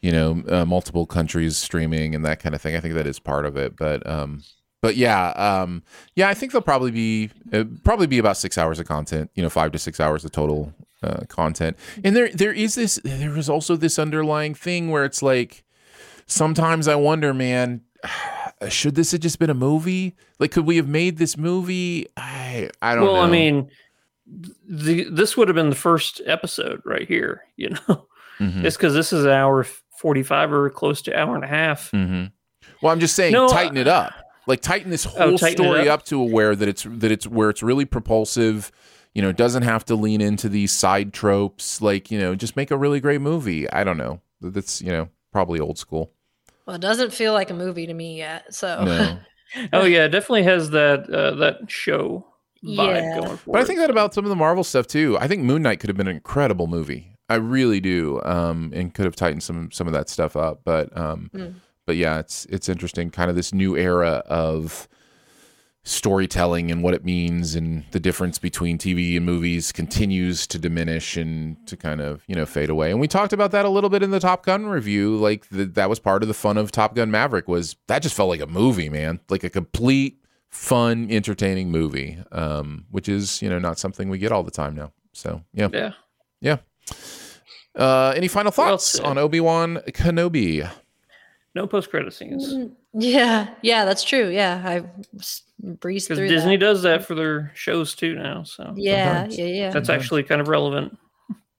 you 0.00 0.12
know 0.12 0.42
uh, 0.48 0.64
multiple 0.64 1.04
countries 1.06 1.56
streaming 1.56 2.14
and 2.14 2.24
that 2.24 2.40
kind 2.40 2.54
of 2.54 2.60
thing. 2.62 2.76
I 2.76 2.80
think 2.80 2.94
that 2.94 3.06
is 3.06 3.18
part 3.18 3.44
of 3.44 3.56
it. 3.56 3.76
But 3.76 4.06
um, 4.08 4.42
but 4.80 4.96
yeah, 4.96 5.28
um, 5.30 5.82
yeah, 6.14 6.28
I 6.28 6.34
think 6.34 6.52
they'll 6.52 6.62
probably 6.62 6.90
be 6.92 7.30
uh, 7.52 7.64
probably 7.84 8.06
be 8.06 8.18
about 8.18 8.36
six 8.38 8.56
hours 8.56 8.78
of 8.78 8.86
content. 8.86 9.30
You 9.34 9.42
know, 9.42 9.50
five 9.50 9.72
to 9.72 9.78
six 9.78 10.00
hours 10.00 10.24
of 10.24 10.32
total 10.32 10.72
uh, 11.02 11.24
content. 11.28 11.76
And 12.04 12.16
there 12.16 12.28
there 12.30 12.52
is 12.52 12.74
this 12.74 12.98
there 13.04 13.36
is 13.36 13.50
also 13.50 13.76
this 13.76 13.98
underlying 13.98 14.54
thing 14.54 14.90
where 14.90 15.04
it's 15.04 15.22
like 15.22 15.64
sometimes 16.26 16.88
I 16.88 16.94
wonder, 16.96 17.32
man. 17.34 17.82
Should 18.70 18.94
this 18.94 19.12
have 19.12 19.20
just 19.20 19.38
been 19.38 19.50
a 19.50 19.54
movie? 19.54 20.14
Like, 20.38 20.50
could 20.52 20.64
we 20.64 20.76
have 20.76 20.88
made 20.88 21.18
this 21.18 21.36
movie? 21.36 22.06
I 22.16 22.70
I 22.80 22.94
don't 22.94 23.04
well, 23.04 23.14
know. 23.16 23.20
I 23.20 23.26
mean, 23.30 23.70
the, 24.66 25.04
this 25.10 25.36
would 25.36 25.48
have 25.48 25.54
been 25.54 25.68
the 25.70 25.76
first 25.76 26.20
episode 26.26 26.80
right 26.84 27.06
here. 27.06 27.42
You 27.56 27.70
know, 27.70 28.06
Mhm. 28.38 28.64
it's 28.64 28.76
because 28.76 28.92
this 28.94 29.12
is 29.14 29.24
an 29.24 29.30
hour 29.30 29.64
forty-five 29.98 30.52
or 30.52 30.68
close 30.70 31.00
to 31.02 31.18
hour 31.18 31.34
and 31.34 31.44
a 31.44 31.48
half. 31.48 31.90
hmm 31.90 32.24
Well, 32.82 32.92
I'm 32.92 33.00
just 33.00 33.14
saying, 33.16 33.32
No, 33.32 33.48
tighten 33.48 33.76
it 33.78 33.88
up. 33.88 34.12
Like 34.46 34.60
tighten 34.60 34.90
this 34.90 35.04
whole 35.04 35.34
Oh, 35.34 35.36
tighten 35.38 35.64
story 35.64 35.88
up? 35.88 36.00
up. 36.00 36.06
to 36.06 36.20
where 36.22 36.54
that 36.54 36.68
it's 36.68 36.84
that 36.88 37.10
it's 37.10 37.26
where 37.26 37.50
it's 37.50 37.62
really 37.62 37.84
propulsive. 37.86 38.70
You 39.14 39.22
know, 39.22 39.32
doesn't 39.32 39.62
have 39.62 39.84
to 39.86 39.94
lean 39.94 40.20
into 40.20 40.48
these 40.50 40.70
side 40.72 41.12
tropes. 41.14 41.80
Like 41.82 42.10
you 42.10 42.18
know, 42.18 42.34
just 42.34 42.56
make 42.56 42.70
a 42.70 42.76
really 42.76 43.00
great 43.00 43.20
movie. 43.22 43.68
I 43.70 43.84
don't 43.84 43.96
know. 43.98 44.20
That's 44.42 44.80
you 44.82 44.92
know 44.92 45.08
probably 45.32 45.58
old 45.60 45.78
school. 45.78 46.12
Well, 46.66 46.76
it 46.76 46.82
doesn't 46.82 47.12
feel 47.12 47.32
like 47.32 47.50
a 47.50 47.54
movie 47.54 47.86
to 47.86 47.94
me 47.94 48.18
yet. 48.18 48.54
So 48.54 48.84
No. 48.84 49.18
Oh 49.72 49.84
yeah, 49.84 50.04
it 50.06 50.08
definitely 50.08 50.42
has 50.42 50.70
that 50.70 51.08
uh, 51.08 51.36
that 51.36 51.70
show 51.70 52.26
vibe 52.64 53.02
Yeah. 53.02 53.20
going 53.20 53.36
for 53.36 53.52
But 53.52 53.62
I 53.62 53.64
think 53.64 53.78
that 53.78 53.90
about 53.90 54.12
some 54.12 54.24
of 54.24 54.28
the 54.28 54.34
Marvel 54.36 54.64
stuff 54.64 54.86
too. 54.88 55.16
I 55.20 55.28
think 55.28 55.44
Moon 55.44 55.62
Knight 55.62 55.78
could 55.80 55.88
have 55.88 55.96
been 55.96 56.08
an 56.08 56.16
incredible 56.16 56.66
movie. 56.66 57.16
I 57.28 57.36
really 57.36 57.80
do, 57.80 58.20
um, 58.24 58.72
and 58.74 58.92
could 58.92 59.04
have 59.04 59.16
tightened 59.16 59.42
some 59.44 59.70
some 59.70 59.86
of 59.86 59.92
that 59.92 60.08
stuff 60.08 60.36
up. 60.36 60.60
But 60.64 60.94
um, 60.98 61.30
Mm. 61.34 61.54
but 61.86 61.96
yeah, 61.96 62.18
it's 62.18 62.44
it's 62.46 62.68
interesting, 62.68 63.10
kind 63.10 63.30
of 63.30 63.36
this 63.36 63.54
new 63.54 63.76
era 63.76 64.22
of 64.26 64.88
storytelling 65.88 66.70
and 66.70 66.82
what 66.82 66.94
it 66.94 67.04
means, 67.04 67.54
and 67.54 67.84
the 67.92 68.00
difference 68.00 68.38
between 68.38 68.76
TV 68.76 69.16
and 69.16 69.24
movies 69.24 69.70
continues 69.70 70.46
to 70.48 70.58
diminish 70.58 71.16
and 71.16 71.56
to 71.68 71.76
kind 71.76 72.00
of 72.00 72.22
you 72.26 72.34
know 72.34 72.44
fade 72.44 72.68
away. 72.70 72.90
And 72.90 72.98
we 73.00 73.06
talked 73.08 73.32
about 73.32 73.52
that 73.52 73.64
a 73.64 73.68
little 73.70 73.88
bit 73.88 74.02
in 74.02 74.10
the 74.10 74.18
Top 74.20 74.44
Gun 74.44 74.66
review. 74.66 75.16
Like 75.16 75.48
the, 75.48 75.64
that 75.64 75.88
was 75.88 75.98
part 76.00 76.22
of 76.22 76.28
the 76.28 76.34
fun 76.34 76.58
of 76.58 76.72
Top 76.72 76.94
Gun 76.96 77.10
Maverick 77.10 77.46
was 77.48 77.76
that 77.86 78.02
just 78.02 78.16
felt 78.16 78.28
like 78.28 78.40
a 78.40 78.46
movie, 78.46 78.88
man, 78.88 79.20
like 79.30 79.44
a 79.44 79.50
complete 79.50 80.20
fun, 80.48 81.06
entertaining 81.10 81.70
movie, 81.70 82.18
um, 82.32 82.86
which 82.90 83.08
is 83.08 83.40
you 83.40 83.48
know 83.48 83.58
not 83.60 83.78
something 83.78 84.08
we 84.08 84.18
get 84.18 84.32
all 84.32 84.42
the 84.42 84.50
time 84.50 84.74
now. 84.74 84.92
So 85.12 85.42
yeah, 85.54 85.68
Yeah. 85.72 85.92
yeah. 86.40 86.56
Uh, 87.74 88.12
any 88.16 88.26
final 88.28 88.50
thoughts 88.50 88.86
said. 88.86 89.04
on 89.04 89.18
Obi 89.18 89.38
Wan 89.40 89.76
Kenobi? 89.88 90.68
No 91.54 91.66
post 91.66 91.90
credit 91.90 92.12
scenes. 92.12 92.52
Mm, 92.52 92.72
yeah, 92.94 93.48
yeah, 93.62 93.84
that's 93.84 94.02
true. 94.02 94.28
Yeah, 94.28 94.62
I 94.64 94.82
s- 95.18 95.42
breezed 95.66 96.08
Because 96.08 96.18
through 96.18 96.28
Disney 96.28 96.56
that. 96.56 96.64
does 96.64 96.82
that 96.82 97.04
for 97.04 97.14
their 97.14 97.52
shows 97.54 97.94
too 97.94 98.14
now. 98.14 98.44
So 98.44 98.72
Yeah, 98.76 99.14
Sometimes. 99.14 99.38
yeah, 99.38 99.44
yeah. 99.46 99.70
that's 99.70 99.88
actually 99.88 100.22
kind 100.22 100.40
of 100.40 100.48
relevant. 100.48 100.96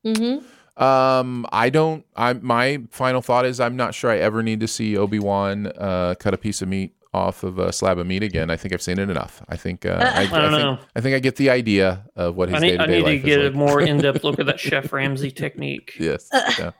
Mm-hmm. 0.06 0.84
Um, 0.84 1.46
I 1.52 1.70
don't. 1.70 2.06
I 2.16 2.34
my 2.34 2.84
final 2.92 3.22
thought 3.22 3.46
is 3.46 3.60
I'm 3.60 3.76
not 3.76 3.96
sure 3.96 4.12
I 4.12 4.18
ever 4.18 4.44
need 4.44 4.60
to 4.60 4.68
see 4.68 4.96
Obi 4.96 5.20
Wan 5.20 5.68
uh, 5.78 6.14
cut 6.20 6.34
a 6.34 6.38
piece 6.38 6.62
of 6.62 6.68
meat 6.68 6.94
off 7.14 7.42
of 7.44 7.58
a 7.58 7.74
slab 7.74 7.98
of 7.98 8.06
meat 8.06 8.22
again. 8.22 8.52
I 8.52 8.58
think 8.58 8.74
I've 8.76 8.82
seen 8.82 9.00
it 9.00 9.10
enough. 9.10 9.42
I 9.50 9.56
think 9.58 9.86
uh, 9.88 9.98
I, 10.16 10.22
I 10.22 10.26
don't 10.28 10.52
think, 10.52 10.52
know. 10.52 10.80
I 10.96 11.02
think 11.02 11.16
I 11.16 11.20
get 11.20 11.36
the 11.38 11.50
idea 11.50 12.06
of 12.16 12.36
what 12.36 12.50
his 12.50 12.58
I 12.58 12.60
day 12.60 12.72
need, 12.72 12.78
to 12.78 12.84
I 12.84 12.86
day 12.86 13.02
need 13.02 13.22
to 13.22 13.28
get 13.28 13.40
is 13.42 13.56
a 13.56 13.58
more 13.58 13.82
in 13.82 13.98
depth 13.98 14.24
look 14.24 14.40
at 14.40 14.46
that 14.46 14.60
Chef 14.60 14.94
Ramsay 14.94 15.32
technique. 15.32 15.96
Yes. 16.00 16.30
yeah. 16.34 16.72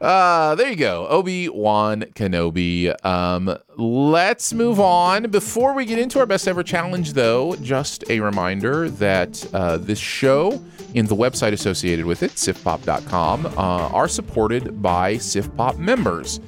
Uh, 0.00 0.54
there 0.56 0.68
you 0.68 0.76
go. 0.76 1.06
Obi 1.08 1.48
Wan 1.48 2.02
Kenobi. 2.14 2.94
Um, 3.04 3.56
let's 3.76 4.52
move 4.52 4.80
on. 4.80 5.30
Before 5.30 5.74
we 5.74 5.84
get 5.84 5.98
into 5.98 6.18
our 6.18 6.26
best 6.26 6.46
ever 6.48 6.62
challenge, 6.62 7.12
though, 7.12 7.54
just 7.56 8.04
a 8.10 8.20
reminder 8.20 8.90
that 8.90 9.46
uh, 9.54 9.78
this 9.78 9.98
show 9.98 10.62
and 10.94 11.08
the 11.08 11.16
website 11.16 11.52
associated 11.52 12.04
with 12.04 12.22
it, 12.22 12.32
siftpop.com, 12.32 13.46
uh, 13.46 13.50
are 13.58 14.08
supported 14.08 14.82
by 14.82 15.14
SiftPop 15.16 15.78
members. 15.78 16.40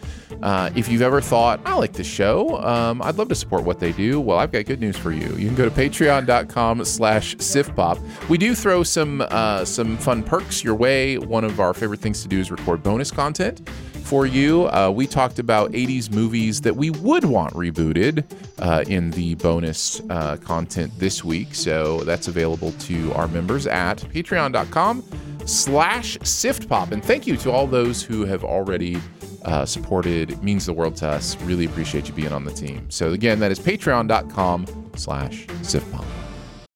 Uh, 0.42 0.70
if 0.74 0.88
you've 0.88 1.02
ever 1.02 1.20
thought, 1.20 1.60
I 1.64 1.74
like 1.74 1.92
this 1.92 2.06
show, 2.06 2.62
um, 2.62 3.02
I'd 3.02 3.16
love 3.16 3.28
to 3.28 3.34
support 3.34 3.64
what 3.64 3.80
they 3.80 3.92
do, 3.92 4.20
well, 4.20 4.38
I've 4.38 4.52
got 4.52 4.64
good 4.66 4.80
news 4.80 4.96
for 4.96 5.12
you. 5.12 5.28
You 5.36 5.46
can 5.46 5.54
go 5.54 5.68
to 5.68 5.74
patreon.com 5.74 6.84
slash 6.84 7.36
siftpop. 7.36 8.00
We 8.28 8.38
do 8.38 8.54
throw 8.54 8.82
some, 8.82 9.20
uh, 9.20 9.64
some 9.64 9.96
fun 9.98 10.22
perks 10.22 10.64
your 10.64 10.74
way. 10.74 11.18
One 11.18 11.44
of 11.44 11.60
our 11.60 11.74
favorite 11.74 12.00
things 12.00 12.22
to 12.22 12.28
do 12.28 12.38
is 12.38 12.50
record 12.50 12.82
bonus 12.82 13.10
content 13.10 13.68
for 14.06 14.24
you. 14.24 14.68
Uh, 14.68 14.90
we 14.94 15.06
talked 15.06 15.38
about 15.38 15.72
80s 15.72 16.10
movies 16.10 16.60
that 16.62 16.74
we 16.74 16.90
would 16.90 17.24
want 17.24 17.52
rebooted 17.54 18.24
uh, 18.58 18.84
in 18.86 19.10
the 19.10 19.34
bonus 19.36 20.00
uh, 20.08 20.36
content 20.36 20.92
this 20.98 21.24
week. 21.24 21.54
So 21.54 22.00
that's 22.00 22.28
available 22.28 22.72
to 22.72 23.12
our 23.14 23.28
members 23.28 23.66
at 23.66 23.98
patreon.com 23.98 25.02
slash 25.44 26.18
siftpop. 26.18 26.92
And 26.92 27.04
thank 27.04 27.26
you 27.26 27.36
to 27.38 27.50
all 27.50 27.66
those 27.66 28.02
who 28.02 28.24
have 28.24 28.44
already 28.44 28.98
uh, 29.44 29.64
supported. 29.64 30.32
It 30.32 30.42
means 30.42 30.66
the 30.66 30.72
world 30.72 30.96
to 30.96 31.08
us. 31.08 31.36
Really 31.42 31.64
appreciate 31.64 32.08
you 32.08 32.14
being 32.14 32.32
on 32.32 32.44
the 32.44 32.52
team. 32.52 32.90
So 32.90 33.12
again, 33.12 33.40
that 33.40 33.50
is 33.50 33.58
patreon.com 33.58 34.66
slash 34.96 35.46
siftpop. 35.46 36.04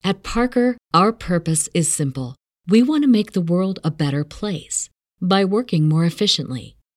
At 0.02 0.22
Parker, 0.22 0.76
our 0.94 1.12
purpose 1.12 1.68
is 1.74 1.92
simple. 1.92 2.34
We 2.66 2.82
want 2.82 3.04
to 3.04 3.08
make 3.08 3.32
the 3.32 3.40
world 3.40 3.78
a 3.84 3.90
better 3.90 4.24
place 4.24 4.88
by 5.20 5.44
working 5.44 5.88
more 5.88 6.04
efficiently, 6.04 6.76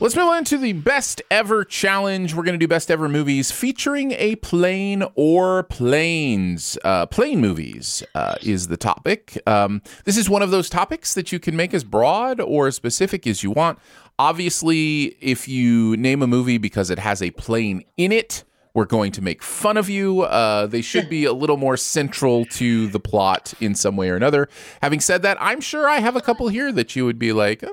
Let's 0.00 0.16
move 0.16 0.28
on 0.28 0.44
to 0.44 0.56
the 0.56 0.72
best 0.72 1.20
ever 1.30 1.64
challenge. 1.64 2.34
We're 2.34 2.44
going 2.44 2.58
to 2.58 2.58
do 2.58 2.66
best 2.66 2.90
ever 2.90 3.10
movies 3.10 3.52
featuring 3.52 4.12
a 4.12 4.36
plane 4.36 5.04
or 5.14 5.64
planes. 5.64 6.78
Uh, 6.82 7.04
plane 7.06 7.40
movies 7.40 8.02
uh, 8.14 8.36
is 8.40 8.68
the 8.68 8.78
topic. 8.78 9.40
Um, 9.46 9.82
this 10.04 10.16
is 10.16 10.30
one 10.30 10.40
of 10.40 10.50
those 10.50 10.70
topics 10.70 11.12
that 11.12 11.30
you 11.30 11.38
can 11.38 11.54
make 11.56 11.74
as 11.74 11.84
broad 11.84 12.40
or 12.40 12.68
as 12.68 12.74
specific 12.74 13.26
as 13.26 13.42
you 13.42 13.50
want. 13.50 13.78
Obviously, 14.18 15.16
if 15.20 15.46
you 15.46 15.94
name 15.98 16.22
a 16.22 16.26
movie 16.26 16.58
because 16.58 16.88
it 16.88 16.98
has 16.98 17.20
a 17.20 17.30
plane 17.32 17.84
in 17.98 18.12
it, 18.12 18.44
we're 18.72 18.86
going 18.86 19.12
to 19.12 19.20
make 19.20 19.42
fun 19.42 19.76
of 19.76 19.90
you. 19.90 20.22
Uh, 20.22 20.66
they 20.66 20.80
should 20.80 21.10
be 21.10 21.26
a 21.26 21.34
little 21.34 21.58
more 21.58 21.76
central 21.76 22.46
to 22.46 22.86
the 22.88 22.98
plot 22.98 23.52
in 23.60 23.74
some 23.74 23.96
way 23.96 24.08
or 24.08 24.16
another. 24.16 24.48
Having 24.80 25.00
said 25.00 25.22
that, 25.22 25.36
I'm 25.38 25.60
sure 25.60 25.86
I 25.86 25.98
have 25.98 26.16
a 26.16 26.22
couple 26.22 26.48
here 26.48 26.72
that 26.72 26.96
you 26.96 27.04
would 27.04 27.18
be 27.18 27.34
like, 27.34 27.62
um, 27.62 27.72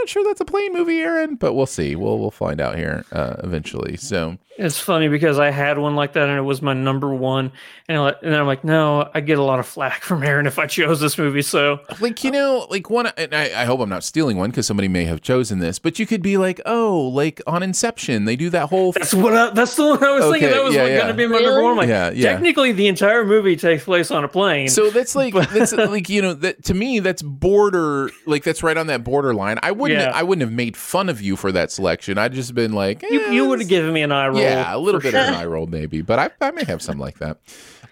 not 0.00 0.08
sure 0.08 0.24
that's 0.24 0.40
a 0.40 0.44
plane 0.44 0.72
movie, 0.72 1.00
Aaron, 1.00 1.36
but 1.36 1.54
we'll 1.54 1.66
see. 1.66 1.96
We'll 1.96 2.18
we'll 2.18 2.30
find 2.30 2.60
out 2.60 2.76
here 2.76 3.04
uh, 3.12 3.36
eventually. 3.42 3.96
So 3.96 4.38
It's 4.56 4.78
funny 4.78 5.08
because 5.08 5.38
I 5.38 5.50
had 5.50 5.78
one 5.78 5.96
like 5.96 6.12
that 6.12 6.28
and 6.28 6.38
it 6.38 6.42
was 6.42 6.62
my 6.62 6.74
number 6.74 7.12
one, 7.14 7.52
and, 7.88 7.98
I, 7.98 8.08
and 8.22 8.32
then 8.32 8.40
I'm 8.40 8.46
like, 8.46 8.64
no, 8.64 9.10
I 9.14 9.20
get 9.20 9.38
a 9.38 9.42
lot 9.42 9.58
of 9.58 9.66
flack 9.66 10.02
from 10.02 10.22
Aaron 10.22 10.46
if 10.46 10.58
I 10.58 10.66
chose 10.66 11.00
this 11.00 11.18
movie. 11.18 11.42
So 11.42 11.80
like 12.00 12.22
you 12.24 12.30
know, 12.30 12.66
like 12.70 12.90
one. 12.90 13.06
And 13.16 13.34
I, 13.34 13.62
I 13.62 13.64
hope 13.64 13.80
I'm 13.80 13.88
not 13.88 14.04
stealing 14.04 14.36
one 14.36 14.50
because 14.50 14.66
somebody 14.66 14.88
may 14.88 15.04
have 15.04 15.20
chosen 15.20 15.58
this, 15.58 15.78
but 15.78 15.98
you 15.98 16.06
could 16.06 16.22
be 16.22 16.36
like, 16.36 16.60
oh, 16.66 17.08
like 17.08 17.40
on 17.46 17.62
Inception, 17.62 18.24
they 18.24 18.36
do 18.36 18.50
that 18.50 18.68
whole. 18.68 18.92
that's 18.92 19.14
what 19.14 19.34
I, 19.34 19.50
that's 19.50 19.76
the 19.76 19.86
one 19.86 20.02
I 20.02 20.10
was 20.12 20.30
thinking. 20.30 20.50
That 20.50 20.64
was 20.64 20.74
yeah, 20.74 20.96
going 20.96 21.08
to 21.08 21.14
be 21.14 21.26
my 21.26 21.38
number 21.40 21.62
one. 21.62 21.76
Like, 21.76 21.88
Yeah, 21.88 22.10
yeah. 22.10 22.32
technically, 22.32 22.72
the 22.72 22.86
entire 22.88 23.24
movie 23.24 23.56
takes 23.56 23.84
place 23.84 24.10
on 24.10 24.24
a 24.24 24.28
plane. 24.28 24.68
So 24.68 24.90
that's 24.90 25.14
like 25.14 25.34
that's 25.50 25.72
like 25.72 26.08
you 26.08 26.22
know 26.22 26.34
that 26.34 26.64
to 26.64 26.74
me 26.74 27.00
that's 27.00 27.22
border 27.22 28.10
like 28.26 28.44
that's 28.44 28.62
right 28.62 28.76
on 28.76 28.86
that 28.88 29.04
borderline. 29.04 29.58
I 29.62 29.72
wouldn't 29.84 30.00
Yeah. 30.00 30.10
I 30.14 30.22
wouldn't 30.22 30.42
have 30.42 30.52
made 30.52 30.76
fun 30.76 31.08
of 31.08 31.20
you 31.20 31.36
for 31.36 31.52
that 31.52 31.70
selection. 31.70 32.18
I'd 32.18 32.32
just 32.32 32.54
been 32.54 32.72
like, 32.72 33.02
you, 33.02 33.20
eh, 33.20 33.32
you 33.32 33.48
would 33.48 33.60
have 33.60 33.68
given 33.68 33.92
me 33.92 34.02
an 34.02 34.12
eye 34.12 34.28
roll. 34.28 34.40
yeah, 34.40 34.74
a 34.74 34.78
little 34.78 35.00
bit 35.00 35.14
of 35.14 35.20
an 35.28 35.34
eye 35.34 35.44
roll 35.46 35.66
maybe, 35.66 36.02
but 36.02 36.18
I, 36.18 36.30
I 36.40 36.50
may 36.50 36.64
have 36.64 36.82
some 36.82 36.98
like 36.98 37.18
that. 37.18 37.38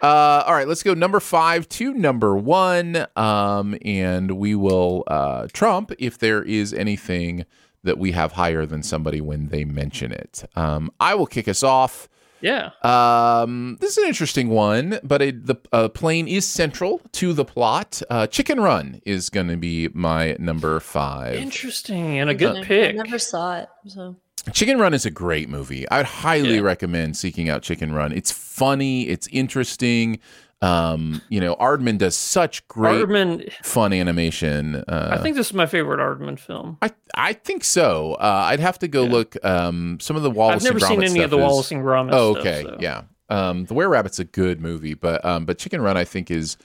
Uh, 0.01 0.43
all 0.47 0.55
right, 0.55 0.67
let's 0.67 0.83
go 0.83 0.95
number 0.95 1.21
five 1.21 1.69
to 1.69 1.95
number 1.95 2.37
one, 2.37 3.07
um, 3.15 3.77
and 3.85 4.33
we 4.33 4.55
will 4.57 5.05
uh, 5.07 5.47
trump 5.53 5.93
if 5.99 6.19
there 6.19 6.43
is 6.43 6.75
anything 6.75 7.45
that 7.85 7.99
we 7.99 8.11
have 8.13 8.33
higher 8.33 8.67
than 8.67 8.83
somebody 8.83 9.21
when 9.21 9.49
they 9.49 9.65
mention 9.65 10.11
it. 10.11 10.45
Um, 10.57 10.91
I 10.99 11.15
will 11.15 11.27
kick 11.27 11.47
us 11.47 11.63
off. 11.63 12.09
Yeah. 12.43 12.71
Um, 12.83 13.79
this 13.81 13.93
is 13.93 13.99
an 13.99 14.09
interesting 14.09 14.49
one, 14.49 14.99
but 15.03 15.23
it, 15.23 15.47
the 15.47 15.57
uh, 15.73 15.89
plane 15.89 16.27
is 16.29 16.47
central 16.47 17.01
to 17.13 17.33
the 17.33 17.45
plot. 17.45 18.03
Uh, 18.11 18.27
Chicken 18.27 18.61
Run 18.61 19.01
is 19.07 19.31
going 19.31 19.49
to 19.49 19.57
be 19.57 19.89
my 19.95 20.37
number 20.39 20.81
five. 20.81 21.37
Interesting 21.37 22.19
and 22.19 22.29
a 22.29 22.35
good 22.35 22.57
I 22.59 22.65
pick. 22.65 22.91
I 22.91 22.93
never 23.03 23.19
saw 23.19 23.59
it. 23.59 23.69
So 23.87 24.17
Chicken 24.53 24.79
Run 24.79 24.93
is 24.93 25.07
a 25.07 25.11
great 25.11 25.49
movie. 25.49 25.89
I 25.89 25.99
would 25.99 26.07
highly 26.07 26.57
Yeah. 26.57 26.63
recommend 26.63 27.17
seeking 27.17 27.49
out 27.49 27.63
Chicken 27.63 27.93
Run. 27.93 28.13
It's 28.13 28.33
funny, 28.33 29.09
it's 29.09 29.29
interesting. 29.29 30.19
Um, 30.63 31.21
you 31.29 31.41
know, 31.41 31.57
Aardman 31.57 31.99
does 31.99 32.17
such 32.17 32.67
great 32.69 33.05
Aardman- 33.05 33.53
fun 33.65 33.93
animation. 33.93 34.77
Uh, 34.87 35.09
I 35.13 35.19
think 35.19 35.37
this 35.37 35.49
is 35.49 35.55
my 35.55 35.67
favorite 35.67 35.99
Aardman 35.99 36.39
film. 36.39 36.79
I 36.81 36.91
I 37.15 37.33
think 37.33 37.65
so. 37.65 38.15
Uh, 38.15 38.45
I'd 38.47 38.61
have 38.61 38.79
to 38.79 38.89
go 38.89 39.03
look. 39.05 39.37
Um, 39.45 39.99
some 40.01 40.17
of 40.17 40.23
the 40.23 40.31
Wallace. 40.31 40.65
I've 40.65 40.73
never 40.73 40.81
seen 40.81 41.03
any 41.03 41.21
of 41.23 41.31
the 41.31 41.37
stuff 41.37 41.47
is- 41.47 41.51
Wallace 41.51 41.71
and 41.73 41.83
Gromit 41.85 42.11
Oh, 42.13 42.33
stuff, 42.35 42.47
okay, 42.47 42.63
so. 42.63 42.77
yeah. 42.81 43.03
Um, 43.29 43.65
the 43.65 43.75
Were 43.75 43.89
Rabbit's 43.89 44.19
a 44.21 44.25
good 44.25 44.61
movie, 44.61 44.95
but 44.95 45.25
um, 45.25 45.45
but 45.47 45.59
Chicken 45.59 45.81
Run 45.81 45.97
I 45.97 46.05
think 46.05 46.31
is 46.31 46.57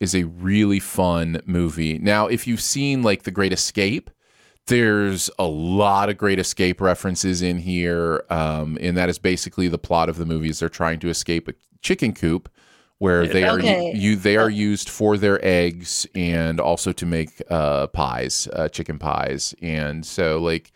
is 0.00 0.14
a 0.14 0.24
really 0.24 0.80
fun 0.80 1.40
movie. 1.46 1.98
Now, 1.98 2.26
if 2.26 2.46
you've 2.48 2.60
seen 2.60 3.02
like 3.02 3.22
The 3.22 3.30
Great 3.30 3.52
Escape, 3.52 4.10
there's 4.66 5.30
a 5.38 5.44
lot 5.46 6.08
of 6.08 6.16
Great 6.16 6.38
Escape 6.38 6.80
references 6.80 7.42
in 7.42 7.58
here, 7.58 8.24
um, 8.30 8.78
and 8.80 8.96
that 8.96 9.08
is 9.08 9.18
basically 9.18 9.68
the 9.68 9.78
plot 9.78 10.08
of 10.08 10.16
the 10.16 10.26
movies. 10.26 10.58
They're 10.58 10.68
trying 10.68 10.98
to 11.00 11.08
escape 11.08 11.46
a 11.48 11.54
chicken 11.82 12.12
coop 12.14 12.48
where 12.98 13.26
they 13.26 13.42
are 13.44 13.58
Okay. 13.58 13.92
you 13.94 14.16
they 14.16 14.36
are 14.36 14.50
used 14.50 14.88
for 14.88 15.16
their 15.16 15.44
eggs 15.44 16.06
and 16.14 16.60
also 16.60 16.92
to 16.92 17.06
make 17.06 17.42
uh, 17.50 17.86
pies, 17.88 18.48
uh, 18.52 18.68
chicken 18.68 18.98
pies, 18.98 19.54
and 19.62 20.04
so 20.06 20.40
like 20.40 20.72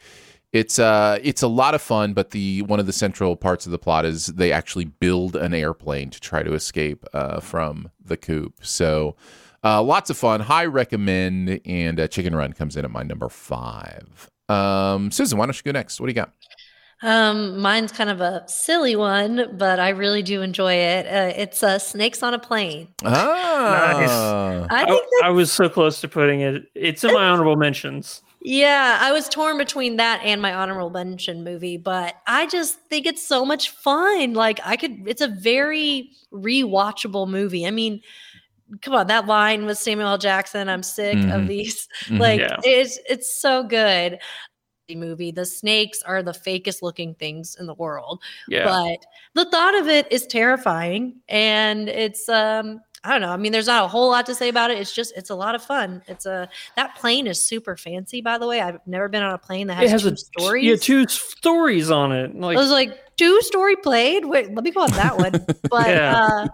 it's 0.53 0.79
uh 0.79 1.19
it's 1.23 1.43
a 1.43 1.47
lot 1.49 1.75
of 1.75 1.83
fun 1.83 2.15
but 2.15 2.31
the 2.31 2.63
one 2.63 2.81
of 2.81 2.87
the 2.87 2.93
central 2.93 3.37
parts 3.37 3.67
of 3.67 3.73
the 3.73 3.79
plot 3.79 4.07
is 4.07 4.27
they 4.29 4.51
actually 4.51 4.87
build 4.87 5.37
an 5.37 5.53
airplane 5.53 6.09
to 6.09 6.19
try 6.19 6.43
to 6.43 6.55
escape 6.55 7.05
uh, 7.13 7.39
from 7.39 7.91
the 8.03 8.17
coop. 8.17 8.55
So 8.63 9.15
uh, 9.63 9.83
lots 9.83 10.09
of 10.09 10.17
fun. 10.17 10.41
High 10.41 10.65
recommend 10.65 11.61
and 11.67 12.01
uh, 12.01 12.09
chicken 12.09 12.35
run 12.35 12.55
comes 12.55 12.77
in 12.79 12.85
at 12.87 12.91
my 12.91 13.03
number 13.03 13.29
five. 13.29 14.31
Um 14.49 15.11
susan 15.11 15.37
why 15.39 15.45
don't 15.45 15.57
you 15.57 15.63
go 15.71 15.79
next? 15.79 16.01
What 16.01 16.07
do 16.07 16.11
you 16.13 16.15
got 16.15 16.33
Um, 17.03 17.59
mine's 17.59 17.93
kind 17.93 18.11
of 18.11 18.21
a 18.21 18.43
silly 18.49 18.97
one, 18.97 19.57
but 19.57 19.79
I 19.79 19.91
really 19.91 20.23
do 20.23 20.43
enjoy 20.43 20.73
it. 20.75 21.07
Uh, 21.07 21.33
it's 21.41 21.63
uh, 21.63 21.79
Snakes 21.79 22.23
on 22.25 22.35
a 22.35 22.39
Plane. 22.41 22.89
ah 23.05 24.67
I 24.71 24.83
I, 24.83 24.85
think 24.87 25.03
I 25.23 25.31
was 25.31 25.53
so 25.53 25.69
close 25.69 26.01
to 26.01 26.09
putting 26.09 26.41
it. 26.41 26.65
It's 26.75 27.05
in 27.05 27.13
my 27.13 27.29
honorable 27.29 27.57
mentions. 27.57 28.23
Yeah, 28.41 28.99
I 29.01 29.13
was 29.13 29.29
torn 29.29 29.59
between 29.59 29.97
that 29.97 30.21
and 30.25 30.41
my 30.43 30.55
honorable 30.55 30.91
mention 30.91 31.45
movie, 31.45 31.77
but 31.77 32.15
I 32.27 32.47
just 32.47 32.81
think 32.89 33.07
it's 33.07 33.27
so 33.27 33.45
much 33.45 33.71
fun. 33.71 34.35
Like 34.35 34.61
I 34.65 34.77
could 34.77 35.07
it's 35.07 35.21
a 35.23 35.29
very 35.29 36.11
rewatchable 36.33 37.29
movie. 37.29 37.67
I 37.67 37.71
mean, 37.73 38.01
come 38.83 38.95
on, 38.95 39.07
that 39.09 39.27
line 39.27 39.67
with 39.67 39.79
Samuel 39.79 40.09
L. 40.09 40.19
Jackson, 40.19 40.69
I'm 40.69 40.83
sick 40.85 41.17
Mhm. 41.17 41.35
of 41.35 41.47
these. 41.49 41.89
Mhm. 42.07 42.19
Like 42.21 42.41
Yeah. 42.41 42.57
it's 42.65 42.99
it's 43.09 43.41
so 43.41 43.63
good. 43.65 44.19
Movie, 44.97 45.31
the 45.31 45.47
snakes 45.47 46.03
are 46.03 46.23
the 46.23 46.33
fakest 46.33 46.83
looking 46.83 47.15
things 47.15 47.57
in 47.59 47.67
the 47.67 47.75
world. 47.75 48.21
Yeah. 48.49 48.65
But 48.65 49.07
the 49.35 49.51
thought 49.51 49.75
of 49.77 49.89
it 49.89 50.11
is 50.11 50.27
terrifying 50.27 51.17
and 51.29 51.89
it's 51.89 52.29
um 52.29 52.81
I 53.05 53.13
don't 53.13 53.21
know. 53.21 53.31
I 53.31 53.37
mean, 53.37 53.53
there's 53.53 53.69
not 53.69 53.85
a 53.85 53.89
whole 53.89 54.11
lot 54.11 54.27
to 54.27 54.35
say 54.35 54.49
about 54.49 54.71
it. 54.71 54.79
It's 54.79 54.93
just 54.93 55.17
it's 55.17 55.31
a 55.31 55.35
lot 55.35 55.55
of 55.55 55.63
fun. 55.63 56.03
It's 56.09 56.27
a 56.27 56.49
that 56.77 56.97
plane 56.97 57.27
is 57.27 57.41
super 57.41 57.77
fancy, 57.77 58.21
by 58.21 58.39
the 58.39 58.47
way. 58.47 58.61
I've 58.61 58.81
never 58.87 59.09
been 59.09 59.23
on 59.23 59.33
a 59.33 59.39
plane 59.39 59.69
that 59.69 59.75
has, 59.75 59.89
it 59.89 59.93
has 59.93 60.03
two 60.03 60.09
a 60.09 60.17
stories. 60.17 60.65
Yeah, 60.65 60.77
two 60.77 61.07
stories 61.07 61.91
on 61.91 62.13
it. 62.13 62.35
Like 62.35 62.57
I 62.57 62.61
was 62.61 62.71
like, 62.71 62.99
two 63.19 63.43
story 63.43 63.77
played. 63.77 64.25
Wait, 64.25 64.55
let 64.55 64.65
me 64.65 64.71
go 64.71 64.81
on 64.83 64.91
that 64.93 65.19
one. 65.19 65.33
But 65.71 65.89
Yeah. 65.91 66.17
uh, 66.17 66.49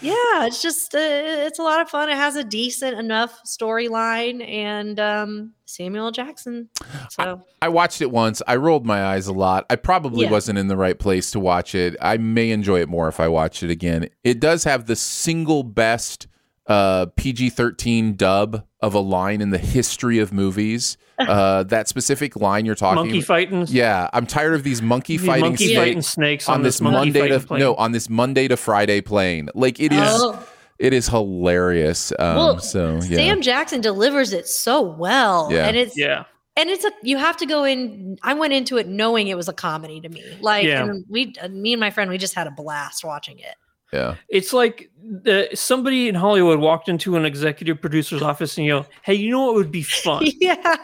yeah, 0.00 0.46
it's 0.46 0.62
just 0.62 0.94
uh, 0.94 0.98
it's 1.00 1.58
a 1.58 1.62
lot 1.62 1.80
of 1.82 1.90
fun. 1.90 2.08
It 2.08 2.16
has 2.16 2.34
a 2.36 2.42
decent 2.42 2.98
enough 2.98 3.38
storyline 3.46 4.46
and 4.48 4.98
um, 4.98 5.52
Samuel 5.66 6.10
Jackson. 6.10 6.70
So 7.10 7.42
I 7.60 7.68
watched 7.68 8.00
it 8.00 8.10
once. 8.10 8.40
I 8.46 8.56
rolled 8.56 8.86
my 8.86 9.04
eyes 9.04 9.26
a 9.26 9.32
lot. 9.34 9.66
I 9.68 9.76
probably 9.76 10.24
Yeah. 10.24 10.30
wasn't 10.30 10.58
in 10.58 10.68
the 10.68 10.76
right 10.76 10.98
place 10.98 11.30
to 11.32 11.40
watch 11.40 11.74
it. 11.74 11.94
I 12.00 12.16
may 12.16 12.50
enjoy 12.50 12.80
it 12.80 12.88
more 12.88 13.08
if 13.08 13.20
I 13.20 13.28
watch 13.28 13.62
it 13.62 13.70
again. 13.70 14.08
It 14.24 14.40
does 14.40 14.64
have 14.64 14.86
the 14.86 14.96
single 14.96 15.62
best 15.62 16.26
uh, 16.68 17.06
PG 17.16 17.50
13 17.50 18.14
dub 18.16 18.64
of 18.80 18.94
a 18.94 18.98
line 19.00 19.40
in 19.40 19.50
the 19.50 19.58
history 19.58 20.18
of 20.18 20.32
movies. 20.32 20.96
Uh, 21.18 21.62
that 21.62 21.88
specific 21.88 22.36
line 22.36 22.66
you're 22.66 22.74
talking 22.74 22.96
Monkey 22.96 23.22
fighting? 23.22 23.64
Yeah, 23.70 24.10
I'm 24.12 24.26
tired 24.26 24.52
of 24.52 24.64
these 24.64 24.82
monkey 24.82 25.16
These 25.16 25.26
fighting 25.26 25.44
monkey 25.46 25.74
fighting 25.74 26.02
snakes 26.02 26.46
on 26.46 26.60
this 26.60 26.78
monkey 26.78 27.10
Monday 27.10 27.28
to 27.28 27.40
plane. 27.40 27.60
no 27.60 27.74
on 27.76 27.92
this 27.92 28.10
Monday 28.10 28.48
to 28.48 28.56
Friday 28.58 29.00
plane. 29.00 29.48
Like 29.54 29.80
it 29.80 29.92
is, 29.92 29.98
Oh. 30.02 30.46
it 30.78 30.92
is 30.92 31.08
hilarious. 31.08 32.12
Um, 32.18 32.36
well, 32.36 32.58
so 32.58 32.96
yeah. 32.96 33.16
Sam 33.16 33.40
Jackson 33.40 33.80
delivers 33.80 34.34
it 34.34 34.46
so 34.46 34.82
well, 34.82 35.48
Yeah. 35.50 35.66
and 35.66 35.74
it's 35.74 35.96
yeah. 35.96 36.24
and 36.54 36.68
it's 36.68 36.84
a 36.84 36.90
you 37.02 37.16
have 37.16 37.38
to 37.38 37.46
go 37.46 37.64
in. 37.64 38.18
I 38.22 38.34
went 38.34 38.52
into 38.52 38.76
it 38.76 38.86
knowing 38.86 39.28
it 39.28 39.38
was 39.38 39.48
a 39.48 39.54
comedy 39.54 40.02
to 40.02 40.10
me. 40.10 40.22
Like, 40.42 40.66
Yeah. 40.66 40.82
and 40.84 41.02
we, 41.08 41.32
uh, 41.40 41.48
me 41.48 41.72
and 41.72 41.80
my 41.80 41.88
friend, 41.90 42.10
we 42.10 42.18
just 42.18 42.34
had 42.34 42.46
a 42.46 42.50
blast 42.50 43.04
watching 43.06 43.38
it. 43.38 43.54
Yeah. 43.92 44.16
It's 44.28 44.52
like 44.52 44.90
the, 45.02 45.48
somebody 45.54 46.08
in 46.08 46.14
Hollywood 46.14 46.58
walked 46.58 46.88
into 46.88 47.16
an 47.16 47.24
executive 47.24 47.80
producer's 47.80 48.22
office 48.22 48.56
and 48.56 48.66
you 48.66 48.72
go, 48.80 48.86
"Hey, 49.02 49.14
you 49.14 49.30
know 49.30 49.46
what 49.46 49.54
would 49.54 49.70
be 49.70 49.82
fun? 49.82 50.24
yeah, 50.40 50.76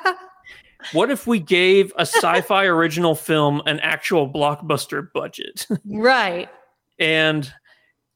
What 0.93 1.11
if 1.11 1.27
we 1.27 1.39
gave 1.39 1.93
a 1.97 2.03
sci-fi 2.03 2.65
original 2.65 3.15
film 3.15 3.63
an 3.67 3.81
actual 3.81 4.29
blockbuster 4.33 5.07
budget?" 5.13 5.67
right. 5.85 6.49
and 6.99 7.53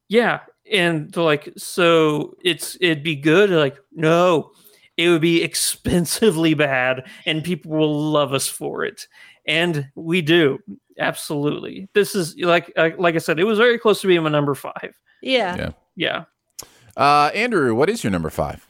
yeah, 0.08 0.40
and 0.72 1.14
like, 1.16 1.52
"So 1.56 2.36
it's 2.44 2.76
it'd 2.80 3.02
be 3.02 3.16
good." 3.16 3.50
Like, 3.50 3.78
no, 3.92 4.52
it 4.96 5.08
would 5.08 5.20
be 5.20 5.42
expensively 5.42 6.54
bad, 6.54 7.06
and 7.26 7.42
people 7.44 7.72
will 7.72 8.10
love 8.10 8.32
us 8.32 8.46
for 8.48 8.84
it. 8.84 9.06
and 9.46 9.88
we 9.94 10.22
do 10.22 10.58
absolutely. 10.98 11.88
This 11.94 12.14
is 12.14 12.36
like 12.38 12.72
uh, 12.76 12.90
like 12.98 13.14
I 13.14 13.18
said, 13.18 13.38
it 13.40 13.44
was 13.44 13.58
very 13.58 13.78
close 13.78 14.00
to 14.00 14.06
being 14.06 14.22
my 14.22 14.30
number 14.30 14.54
five. 14.54 14.94
Yeah. 15.22 15.56
Yeah. 15.56 15.70
Yeah, 15.98 16.24
Uh, 16.96 17.30
Andrew, 17.34 17.74
what 17.74 17.88
is 17.88 18.04
your 18.04 18.10
number 18.10 18.30
five? 18.30 18.66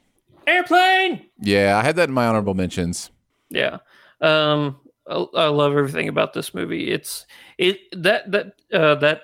airplane. 0.47 1.27
Yeah, 1.41 1.77
I 1.77 1.85
had 1.85 1.97
that 1.97 2.09
in 2.09 2.15
my 2.15 2.27
honorable 2.27 2.55
mentions. 2.55 3.11
Yeah. 3.51 3.79
Um 4.21 4.79
I, 5.09 5.15
I 5.35 5.47
love 5.49 5.77
everything 5.77 6.09
about 6.09 6.33
this 6.35 6.55
movie. 6.55 6.91
It's 6.93 7.27
it 7.59 7.81
that 7.93 8.31
that 8.33 8.47
uh 8.73 8.95
that 8.97 9.23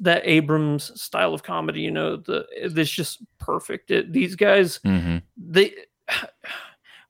that 0.00 0.22
Abrams 0.24 1.00
style 1.00 1.32
of 1.34 1.42
comedy, 1.42 1.80
you 1.80 1.90
know, 1.90 2.16
the 2.16 2.46
this 2.70 2.90
just 2.90 3.20
perfect. 3.38 3.90
It, 3.90 4.12
these 4.12 4.36
guys 4.36 4.78
Mm-hmm. 4.84 5.18
they 5.36 5.74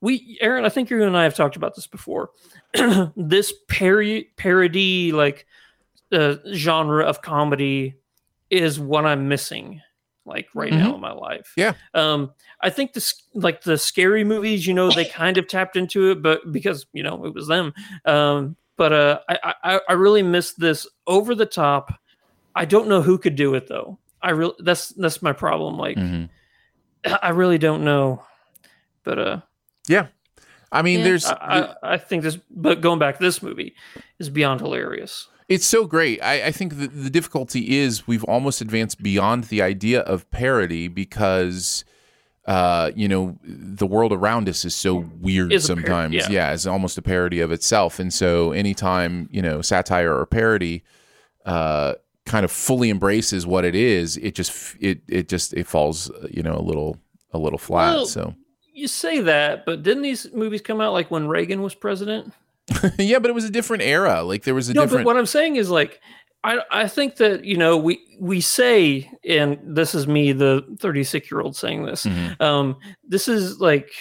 we 0.03 0.37
Aaron, 0.41 0.65
I 0.65 0.69
think 0.69 0.89
you 0.89 1.01
and 1.03 1.15
I 1.17 1.23
have 1.23 1.33
talked 1.33 1.55
about 1.55 1.75
this 1.75 1.87
before. 1.87 2.31
this 3.15 3.53
pari- 3.69 4.29
parody 4.35 5.11
like 5.13 5.47
uh, 6.11 6.35
genre 6.53 7.05
of 7.05 7.21
comedy 7.21 7.95
is 8.49 8.79
what 8.79 9.05
I'm 9.05 9.27
missing 9.29 9.81
like 10.25 10.47
right 10.53 10.71
now 10.71 10.93
in 10.95 11.01
my 11.01 11.11
life. 11.13 11.53
Yeah. 11.57 11.73
Um 11.93 12.31
I 12.61 12.69
think 12.69 12.93
this 12.93 13.13
like 13.33 13.63
the 13.63 13.77
scary 13.77 14.23
movies, 14.23 14.67
you 14.67 14.73
know, 14.73 14.91
they 14.91 15.05
kind 15.05 15.37
of 15.37 15.47
tapped 15.47 15.75
into 15.75 16.11
it, 16.11 16.21
but 16.21 16.51
because, 16.51 16.85
you 16.93 17.03
know, 17.03 17.25
it 17.25 17.33
was 17.33 17.47
them. 17.47 17.73
Um 18.05 18.55
but 18.77 18.91
uh 18.93 19.19
I 19.29 19.53
I, 19.63 19.79
I 19.89 19.93
really 19.93 20.21
miss 20.23 20.53
this 20.53 20.85
over 21.07 21.33
the 21.35 21.45
top. 21.45 21.93
I 22.55 22.65
don't 22.65 22.87
know 22.87 23.01
who 23.01 23.17
could 23.17 23.35
do 23.35 23.55
it 23.55 23.67
though. 23.67 23.99
I 24.21 24.31
really 24.31 24.55
that's 24.59 24.89
that's 24.89 25.21
my 25.21 25.33
problem. 25.33 25.77
Like 25.77 25.97
Mhm. 25.97 26.29
I 27.21 27.29
really 27.29 27.57
don't 27.57 27.83
know. 27.83 28.23
But 29.03 29.19
uh 29.19 29.41
Yeah. 29.87 30.07
I 30.71 30.81
mean, 30.81 30.99
Yeah. 30.99 31.05
there's 31.05 31.25
I, 31.25 31.75
I, 31.83 31.93
I 31.93 31.97
think 31.97 32.23
this, 32.23 32.37
but 32.49 32.81
going 32.81 32.99
back 32.99 33.17
to 33.17 33.23
this 33.23 33.41
movie 33.43 33.75
is 34.19 34.29
beyond 34.29 34.61
hilarious. 34.61 35.27
It's 35.49 35.65
so 35.65 35.85
great. 35.85 36.23
I, 36.23 36.45
I 36.45 36.51
think 36.51 36.77
the, 36.79 36.87
the 36.87 37.09
difficulty 37.09 37.77
is 37.77 38.07
we've 38.07 38.23
almost 38.23 38.61
advanced 38.61 39.03
beyond 39.03 39.45
the 39.45 39.61
idea 39.61 39.99
of 40.01 40.29
parody 40.31 40.87
because, 40.87 41.83
uh, 42.47 42.91
you 42.95 43.07
know, 43.07 43.37
the 43.43 43.85
world 43.85 44.13
around 44.13 44.47
us 44.49 44.63
is 44.65 44.73
so 44.73 44.95
weird 45.19 45.51
Is 45.53 45.69
a 45.69 45.75
par- 45.75 45.83
sometimes. 45.83 46.15
yeah. 46.15 46.27
yeah, 46.29 46.53
it's 46.53 46.65
almost 46.65 46.97
a 46.97 47.01
parody 47.01 47.39
of 47.41 47.51
itself. 47.51 47.99
And 47.99 48.11
so 48.11 48.51
anytime, 48.53 49.27
you 49.31 49.41
know, 49.41 49.61
satire 49.61 50.15
or 50.17 50.25
parody 50.25 50.83
uh, 51.45 51.95
kind 52.25 52.45
of 52.45 52.51
fully 52.51 52.89
embraces 52.89 53.45
what 53.45 53.65
it 53.65 53.75
is, 53.75 54.15
it 54.17 54.33
just, 54.35 54.75
it, 54.79 55.01
it 55.09 55.27
just, 55.29 55.53
it 55.53 55.67
falls, 55.67 56.09
you 56.31 56.41
know, 56.41 56.55
a 56.55 56.63
little, 56.63 56.97
a 57.31 57.37
little 57.37 57.59
flat. 57.59 57.95
Well, 57.95 58.05
so, 58.05 58.33
You 58.73 58.87
say 58.87 59.21
that, 59.21 59.65
but 59.65 59.83
didn't 59.83 60.03
these 60.03 60.33
movies 60.33 60.61
come 60.61 60.81
out 60.81 60.93
like 60.93 61.11
when 61.11 61.27
Reagan 61.27 61.61
was 61.61 61.75
president? 61.75 62.33
yeah, 62.97 63.19
but 63.19 63.29
it 63.29 63.33
was 63.33 63.45
a 63.45 63.49
different 63.51 63.83
era. 63.83 64.23
Like 64.23 64.43
there 64.43 64.55
was 64.55 64.69
a 64.69 64.73
no, 64.73 64.81
different. 64.81 65.03
but 65.03 65.11
what 65.11 65.17
I'm 65.17 65.25
saying 65.25 65.57
is 65.57 65.69
like, 65.69 65.99
I 66.43 66.59
I 66.71 66.87
think 66.87 67.17
that 67.17 67.45
you 67.45 67.57
know 67.57 67.77
we 67.77 67.99
we 68.19 68.41
say, 68.41 69.09
and 69.27 69.59
this 69.63 69.93
is 69.93 70.07
me, 70.07 70.31
the 70.31 70.65
36 70.79 71.29
year 71.31 71.41
old 71.41 71.55
saying 71.55 71.85
this. 71.85 72.05
Mhm. 72.05 72.41
Um, 72.41 72.77
this 73.07 73.27
is 73.27 73.59
like 73.59 73.91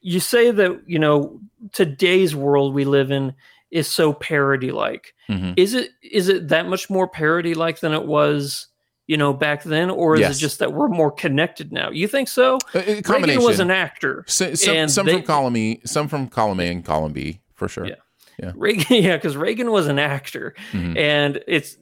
you 0.00 0.20
say 0.20 0.50
that 0.50 0.82
you 0.86 0.98
know 0.98 1.40
today's 1.72 2.34
world 2.36 2.74
we 2.74 2.84
live 2.84 3.10
in 3.10 3.34
is 3.70 3.88
so 3.88 4.12
parody 4.12 4.72
like. 4.72 5.14
Mhm. 5.30 5.54
Is 5.56 5.74
it 5.74 5.90
is 6.02 6.28
it 6.28 6.48
that 6.48 6.68
much 6.68 6.90
more 6.90 7.08
parody 7.08 7.54
like 7.54 7.80
than 7.80 7.92
it 7.94 8.04
was? 8.04 8.66
You 9.08 9.16
know, 9.16 9.32
back 9.32 9.64
then, 9.64 9.90
or 9.90 10.14
is 10.14 10.20
Yes. 10.20 10.36
it 10.36 10.40
just 10.40 10.58
that 10.60 10.72
we're 10.72 10.88
more 10.88 11.10
connected 11.10 11.72
now? 11.72 11.90
You 11.90 12.06
think 12.06 12.28
so? 12.28 12.58
A- 12.72 12.98
a 12.98 13.02
Reagan 13.02 13.42
was 13.42 13.58
an 13.58 13.70
actor. 13.70 14.24
So, 14.28 14.54
some 14.54 14.76
and 14.76 14.90
some 14.90 15.06
they- 15.06 15.14
from 15.14 15.22
column 15.22 15.56
E, 15.56 15.80
some 15.84 16.06
from 16.08 16.28
column 16.28 16.60
A 16.60 16.68
and 16.70 16.84
column 16.84 17.12
B, 17.12 17.40
for 17.54 17.68
sure. 17.68 17.84
Yeah. 17.86 17.96
Yeah. 18.42 18.52
Reagan, 18.54 18.86
yeah, 19.02 19.16
because 19.16 19.36
Reagan 19.36 19.70
was 19.72 19.88
an 19.88 19.98
actor, 19.98 20.54
Mhm. 20.72 20.96
and 20.96 21.42
it's 21.48 21.76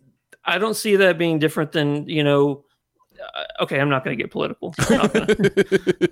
I 0.45 0.57
don't 0.59 0.75
see 0.75 0.97
that 0.97 1.19
being 1.19 1.39
different 1.39 1.73
than 1.73 2.09
you 2.09 2.25
know. 2.25 2.65
Uh, 3.21 3.63
okay, 3.65 3.79
I'm 3.79 3.89
not 3.89 4.05
going 4.05 4.17
to 4.17 4.23
get 4.23 4.31
political. 4.31 4.71
Gonna, 4.89 5.11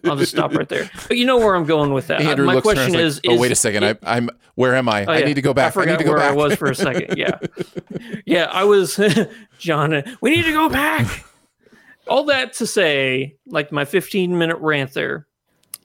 I'll 0.04 0.16
just 0.16 0.32
stop 0.32 0.54
right 0.54 0.68
there. 0.68 0.90
But 1.08 1.16
you 1.16 1.24
know 1.24 1.38
where 1.38 1.54
I'm 1.54 1.64
going 1.64 1.92
with 1.92 2.06
that. 2.08 2.20
Uh, 2.20 2.30
Andrew 2.30 2.46
My 2.46 2.60
question 2.60 2.94
is, 2.94 3.16
like, 3.24 3.30
oh 3.30 3.34
is 3.34 3.40
wait 3.40 3.52
a 3.52 3.54
second, 3.54 3.82
it- 3.84 3.98
I, 4.02 4.16
I'm 4.18 4.30
where 4.54 4.74
am 4.74 4.88
I? 4.88 5.04
Oh, 5.06 5.12
I 5.12 5.22
need 5.22 5.34
to 5.34 5.42
go 5.42 5.54
back. 5.54 5.68
I, 5.68 5.70
forgot 5.70 5.92
need 5.92 5.98
to 5.98 6.04
go 6.04 6.10
where 6.10 6.18
back. 6.20 6.32
I 6.32 6.34
was 6.34 6.54
for 6.56 6.70
a 6.70 6.74
second. 6.74 7.16
Yeah, 7.16 7.38
yeah. 8.26 8.44
I 8.50 8.64
was 8.64 8.98
John. 9.58 10.02
We 10.20 10.30
need 10.30 10.44
to 10.44 10.52
go 10.52 10.68
back. 10.68 11.24
All 12.08 12.24
that 12.24 12.54
to 12.54 12.66
say, 12.66 13.36
like 13.46 13.70
my 13.70 13.84
15 13.84 14.36
minute 14.36 14.56
rant 14.58 14.94
there. 14.94 15.26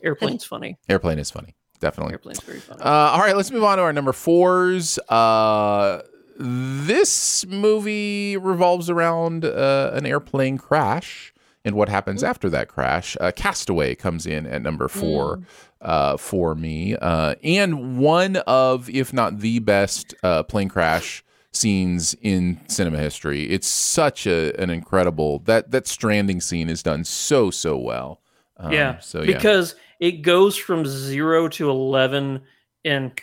Airplane's 0.04 0.44
funny. 0.44 0.78
Airplane 0.90 1.20
is 1.20 1.30
funny, 1.32 1.56
definitely. 1.80 2.14
Airplane's 2.14 2.42
very 2.42 2.60
funny. 2.60 2.82
Uh, 2.82 2.90
all 2.90 3.20
right, 3.20 3.36
let's 3.38 3.52
move 3.52 3.64
on 3.64 3.78
to 3.78 3.84
our 3.84 3.94
number 3.94 4.12
fours. 4.12 4.98
Uh, 5.08 6.02
this 6.38 7.46
movie 7.48 8.38
revolves 8.38 8.90
around 8.90 9.46
uh, 9.46 9.92
an 9.94 10.06
airplane 10.06 10.58
crash 10.58 11.34
and 11.66 11.76
what 11.76 11.90
happens 11.90 12.24
after 12.24 12.50
that 12.50 12.68
crash. 12.68 13.16
Uh, 13.20 13.32
Castaway 13.36 13.96
comes 13.96 14.26
in 14.26 14.46
at 14.46 14.62
number 14.62 14.88
four 14.88 15.42
uh, 15.82 16.18
for 16.18 16.56
me, 16.56 16.96
uh, 16.98 17.36
and 17.44 17.98
one 17.98 18.38
of, 18.48 18.90
if 18.90 19.14
not 19.14 19.40
the 19.40 19.60
best, 19.60 20.14
uh, 20.24 20.44
plane 20.44 20.70
crash 20.70 21.24
scenes 21.52 22.16
in 22.22 22.60
cinema 22.68 22.98
history. 22.98 23.50
It's 23.50 23.68
such 23.68 24.26
a 24.26 24.60
an 24.60 24.70
incredible 24.70 25.40
that 25.40 25.72
that 25.72 25.88
stranding 25.88 26.42
scene 26.42 26.70
is 26.70 26.82
done 26.82 27.04
so 27.04 27.52
so 27.52 27.78
well. 27.78 28.22
Um, 28.58 28.72
yeah. 28.72 29.00
so 29.00 29.22
yeah. 29.22 29.38
because 29.38 29.76
it 30.00 30.22
goes 30.24 30.58
from 30.58 30.86
zero 30.86 31.48
to 31.50 31.70
11 31.70 32.42
and 32.86 33.22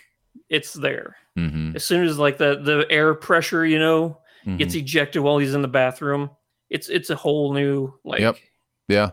it's 0.51 0.74
there. 0.74 1.16
Mhm. 1.38 1.74
As 1.76 1.84
soon 1.84 2.05
as 2.05 2.18
like 2.18 2.36
the, 2.38 2.61
the 2.61 2.86
air 2.90 3.14
pressure, 3.14 3.64
you 3.64 3.78
know, 3.78 4.18
gets 4.59 4.74
Mhm. 4.74 4.80
ejected 4.80 5.22
while 5.22 5.38
he's 5.38 5.55
in 5.55 5.62
the 5.62 5.68
bathroom, 5.68 6.30
it's 6.68 6.88
it's 6.88 7.09
a 7.11 7.16
whole 7.16 7.53
new 7.55 7.92
like 8.05 8.20
Yep. 8.20 8.36
Yeah. 8.88 9.11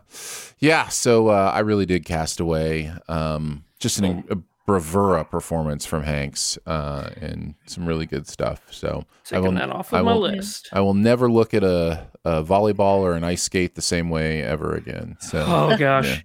Yeah. 0.58 0.88
So 0.88 1.28
uh, 1.28 1.52
I 1.54 1.60
really 1.60 1.86
did 1.86 2.04
Castaway. 2.04 2.92
Um, 3.08 3.64
just 3.78 4.00
an, 4.00 4.24
a 4.28 4.36
bravura 4.66 5.24
performance 5.24 5.86
from 5.86 6.02
Hanks 6.02 6.58
uh, 6.66 7.10
and 7.20 7.54
some 7.66 7.86
really 7.86 8.04
good 8.04 8.26
stuff. 8.26 8.60
So 8.70 9.04
taking 9.24 9.54
that 9.54 9.70
off 9.70 9.94
I 9.94 10.00
of 10.00 10.04
my 10.04 10.12
will, 10.14 10.22
list. 10.22 10.68
I 10.72 10.80
will 10.80 10.94
never 10.94 11.30
look 11.30 11.54
at 11.54 11.62
a, 11.62 12.08
a 12.24 12.42
volleyball 12.42 12.98
or 12.98 13.14
an 13.14 13.22
ice 13.24 13.42
skate 13.44 13.76
the 13.76 13.82
same 13.82 14.10
way 14.10 14.42
ever 14.42 14.74
again. 14.74 15.16
So 15.20 15.44
Oh 15.46 15.76
gosh. 15.78 16.24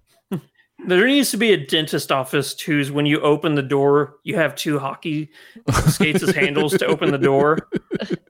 There 0.88 1.08
needs 1.08 1.32
to 1.32 1.38
be 1.38 1.54
a 1.54 1.58
dentist 1.58 2.12
office 2.12 2.54
too. 2.54 2.86
When 2.94 3.06
you 3.06 3.20
open 3.22 3.56
the 3.56 3.62
door, 3.64 4.18
you 4.24 4.36
have 4.36 4.56
two 4.56 4.80
hockey 4.80 5.30
skates 5.90 6.22
as 6.24 6.36
handles 6.36 6.74
to 6.78 6.86
open 6.86 7.12
the 7.12 7.18
door. 7.18 7.60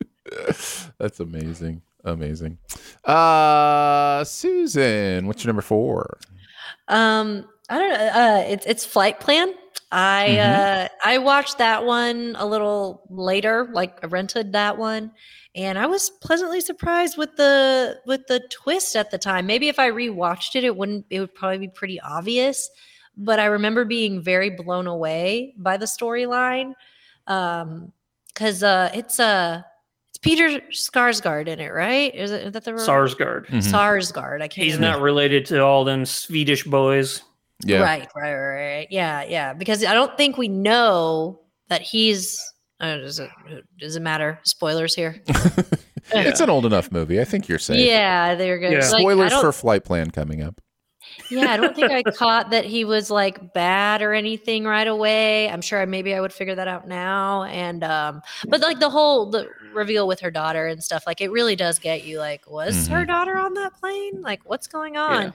that's 0.99 1.20
amazing. 1.20 1.82
Amazing. 2.06 2.58
Uh, 3.06 4.24
Susan, 4.24 5.26
what's 5.28 5.43
your 5.43 5.49
number 5.49 5.62
four? 5.62 6.18
Um, 6.89 7.47
I 7.70 7.78
don't 7.80 7.89
know. 7.89 7.95
Uh, 8.08 8.43
it's 8.47 8.66
it's 8.66 8.86
Flight 8.86 9.20
Plan. 9.20 9.54
I 9.91 10.28
Mhm. 10.38 10.86
uh, 10.86 10.89
I 11.06 11.18
watched 11.20 11.60
that 11.60 11.86
one 11.86 12.36
a 12.38 12.45
little 12.45 13.04
later. 13.10 13.70
Like 13.72 13.99
I 14.04 14.08
rented 14.08 14.51
that 14.54 14.78
one, 14.78 15.12
and 15.56 15.78
I 15.78 15.86
was 15.86 16.10
pleasantly 16.10 16.62
surprised 16.62 17.18
with 17.18 17.36
the 17.36 17.99
with 18.06 18.26
the 18.28 18.39
twist 18.49 18.95
at 18.95 19.12
the 19.12 19.18
time. 19.18 19.45
Maybe 19.45 19.68
if 19.68 19.80
I 19.80 19.89
rewatched 19.91 20.56
it, 20.56 20.64
it 20.64 20.76
wouldn't. 20.76 21.06
It 21.10 21.20
would 21.20 21.36
probably 21.36 21.60
be 21.60 21.68
pretty 21.68 21.99
obvious. 22.01 22.70
But 23.16 23.39
I 23.39 23.45
remember 23.45 23.86
being 23.86 24.22
very 24.22 24.49
blown 24.49 24.88
away 24.88 25.54
by 25.58 25.78
the 25.78 25.86
storyline, 25.86 26.74
um, 27.28 27.91
because 28.28 28.64
uh, 28.64 28.89
it's 28.95 29.20
uh, 29.20 29.62
it's 30.10 30.18
Peter 30.18 30.60
Skarsgård 30.72 31.47
in 31.47 31.60
it, 31.60 31.72
right? 31.72 32.14
Is, 32.16 32.32
it, 32.32 32.47
is 32.47 32.54
that 32.54 32.64
the 32.66 32.72
Sarsgaard. 32.72 33.45
Mhm. 33.47 33.72
Sarsgaard. 33.72 34.41
I 34.41 34.47
can't. 34.47 34.65
He's 34.65 34.76
remember. 34.76 34.98
not 34.98 35.03
related 35.03 35.45
to 35.48 35.60
all 35.60 35.84
them 35.84 36.06
Swedish 36.06 36.64
boys. 36.64 37.22
Yeah. 37.65 37.82
Right, 37.82 38.07
right, 38.15 38.34
right, 38.34 38.76
right. 38.76 38.88
Yeah, 38.90 39.23
yeah. 39.23 39.53
Because 39.53 39.86
I 39.86 39.94
don't 39.94 40.18
think 40.18 40.38
we 40.38 40.48
know 40.48 41.40
that 41.69 41.82
he's. 41.82 42.52
Uh, 42.84 42.97
does 42.97 43.19
it 43.19 43.30
does 43.80 43.95
it 43.95 44.01
matter? 44.01 44.39
Spoilers 44.43 44.93
here. 44.95 45.22
It's 46.15 46.41
an 46.41 46.49
old 46.49 46.65
enough 46.65 46.91
movie. 46.91 47.22
I 47.22 47.23
think 47.23 47.47
you're 47.47 47.57
safe. 47.57 47.80
Yeah, 47.80 48.35
they're 48.35 48.60
good. 48.60 48.73
Yeah. 48.73 48.80
Like, 48.80 48.99
Spoilers 48.99 49.31
don't- 49.31 49.39
for 49.41 49.53
Flight 49.53 49.85
Plan 49.85 50.11
coming 50.11 50.43
up. 50.43 50.60
yeah, 51.31 51.51
I 51.51 51.55
don't 51.57 51.73
think 51.73 51.91
I 51.91 52.03
caught 52.18 52.49
that 52.49 52.65
he 52.65 52.84
was 52.84 53.10
like 53.10 53.53
bad 53.53 54.01
or 54.01 54.14
anything 54.14 54.65
right 54.65 54.88
away. 54.88 55.49
I'm 55.49 55.61
sure 55.61 55.85
maybe 55.85 56.14
I 56.14 56.19
would 56.19 56.34
figure 56.34 56.55
that 56.55 56.68
out 56.68 56.89
now. 56.89 57.43
And 57.43 57.85
um, 57.85 58.22
but 58.49 58.60
like 58.60 58.80
the 58.81 58.89
whole 58.89 59.30
the 59.30 59.47
reveal 59.73 60.07
with 60.07 60.19
her 60.19 60.30
daughter 60.30 60.68
and 60.68 60.84
stuff, 60.84 61.03
like 61.07 61.22
it 61.22 61.31
really 61.31 61.55
does 61.55 61.80
get 61.80 62.03
you 62.03 62.19
like, 62.19 62.49
was 62.51 62.88
her 62.89 63.03
Mhm. 63.05 63.07
daughter 63.07 63.38
on 63.38 63.53
that 63.53 63.73
plane? 63.80 64.22
Like, 64.22 64.41
what's 64.43 64.68
going 64.68 64.97
on? 64.97 65.34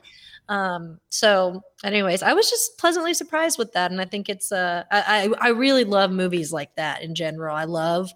Um, 0.48 0.98
so 1.10 1.62
anyways, 1.84 2.22
I 2.22 2.32
was 2.32 2.48
just 2.48 2.78
pleasantly 2.78 3.12
surprised 3.14 3.58
with 3.58 3.72
that. 3.74 3.90
And 3.90 4.00
I 4.00 4.04
think 4.06 4.28
it's 4.28 4.50
uh 4.52 4.84
I, 4.90 5.28
I 5.40 5.46
I 5.46 5.48
really 5.50 5.84
love 5.84 6.10
movies 6.10 6.52
like 6.52 6.74
that 6.76 7.02
in 7.02 7.14
general. 7.14 7.54
I 7.54 7.64
love 7.64 8.10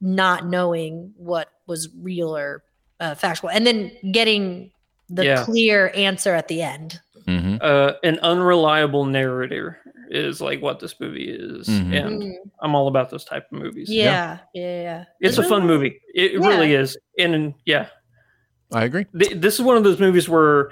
not 0.00 0.46
knowing 0.46 1.12
what 1.16 1.48
was 1.66 1.88
real 2.00 2.36
or 2.36 2.62
uh, 3.00 3.14
factual 3.14 3.50
and 3.50 3.66
then 3.66 3.90
getting 4.12 4.70
the 5.08 5.24
Yeah. 5.24 5.44
clear 5.44 5.90
answer 5.94 6.34
at 6.34 6.48
the 6.48 6.62
end. 6.62 7.00
Mm-hmm. 7.26 7.56
Uh, 7.60 7.92
an 8.02 8.18
unreliable 8.20 9.04
narrator 9.04 9.78
is 10.10 10.40
like 10.40 10.60
what 10.60 10.78
this 10.80 10.98
movie 11.00 11.28
is, 11.30 11.68
Mhm. 11.68 11.94
and 12.06 12.22
Mm. 12.22 12.34
I'm 12.60 12.74
all 12.74 12.88
about 12.88 13.10
those 13.10 13.24
type 13.24 13.46
of 13.50 13.58
movies. 13.58 13.88
Yeah, 13.90 14.38
yeah, 14.54 14.82
yeah. 14.82 15.04
It's 15.20 15.38
a 15.38 15.42
fun 15.42 15.66
movie. 15.66 16.00
It 16.14 16.32
Yeah. 16.32 16.46
really 16.48 16.74
is, 16.74 16.96
and 17.18 17.54
yeah, 17.64 17.86
I 18.72 18.84
agree. 18.84 19.04
th- 19.18 19.40
this 19.40 19.54
is 19.54 19.62
one 19.62 19.76
of 19.76 19.84
those 19.84 20.00
movies 20.00 20.28
where 20.28 20.70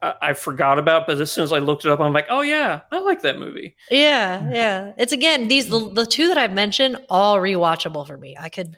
I, 0.00 0.14
I 0.22 0.32
forgot 0.32 0.78
about, 0.78 1.06
but 1.06 1.20
as 1.20 1.30
soon 1.30 1.44
as 1.44 1.52
I 1.52 1.58
looked 1.58 1.84
it 1.84 1.90
up, 1.90 2.00
I'm 2.00 2.12
like, 2.12 2.26
oh 2.30 2.40
yeah, 2.40 2.80
I 2.90 3.00
like 3.00 3.22
that 3.22 3.38
movie. 3.38 3.76
Yeah, 3.90 4.50
yeah. 4.50 4.92
It's 4.96 5.12
again 5.12 5.48
these 5.48 5.68
the, 5.68 5.90
the 5.92 6.06
two 6.06 6.28
that 6.28 6.38
I've 6.38 6.52
mentioned 6.52 6.96
all 7.10 7.36
rewatchable 7.38 8.06
for 8.06 8.16
me. 8.16 8.36
I 8.40 8.48
could 8.48 8.76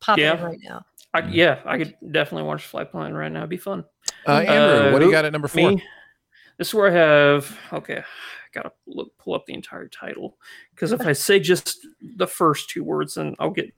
pop 0.00 0.18
it 0.18 0.22
Yeah. 0.22 0.36
in 0.38 0.42
right 0.44 0.58
now. 0.62 0.84
I, 1.14 1.20
yeah, 1.28 1.60
I 1.64 1.78
could 1.78 1.94
definitely 2.12 2.46
watch 2.46 2.64
Flight 2.64 2.90
Plan 2.90 3.14
right 3.14 3.30
now. 3.32 3.40
It'd 3.40 3.50
be 3.50 3.56
fun. 3.56 3.84
Uh, 4.26 4.32
Andrew, 4.32 4.88
Uh, 4.88 4.92
what 4.92 4.98
do 5.00 5.06
you 5.06 5.10
got 5.12 5.24
at 5.24 5.32
number 5.32 5.48
four? 5.48 5.70
Me? 5.72 5.82
This 6.58 6.68
is 6.68 6.74
where 6.74 6.88
I 6.88 6.92
have. 6.92 7.58
Okay, 7.72 7.98
I 7.98 8.02
gotta 8.52 8.72
look, 8.86 9.16
pull 9.18 9.34
up 9.34 9.44
the 9.46 9.54
entire 9.54 9.88
title 9.88 10.38
because 10.74 10.92
if 10.92 11.02
I 11.02 11.12
say 11.12 11.38
just 11.40 11.86
the 12.16 12.26
first 12.26 12.70
two 12.70 12.82
words, 12.84 13.14
then 13.14 13.34
I'll 13.38 13.50
get 13.50 13.72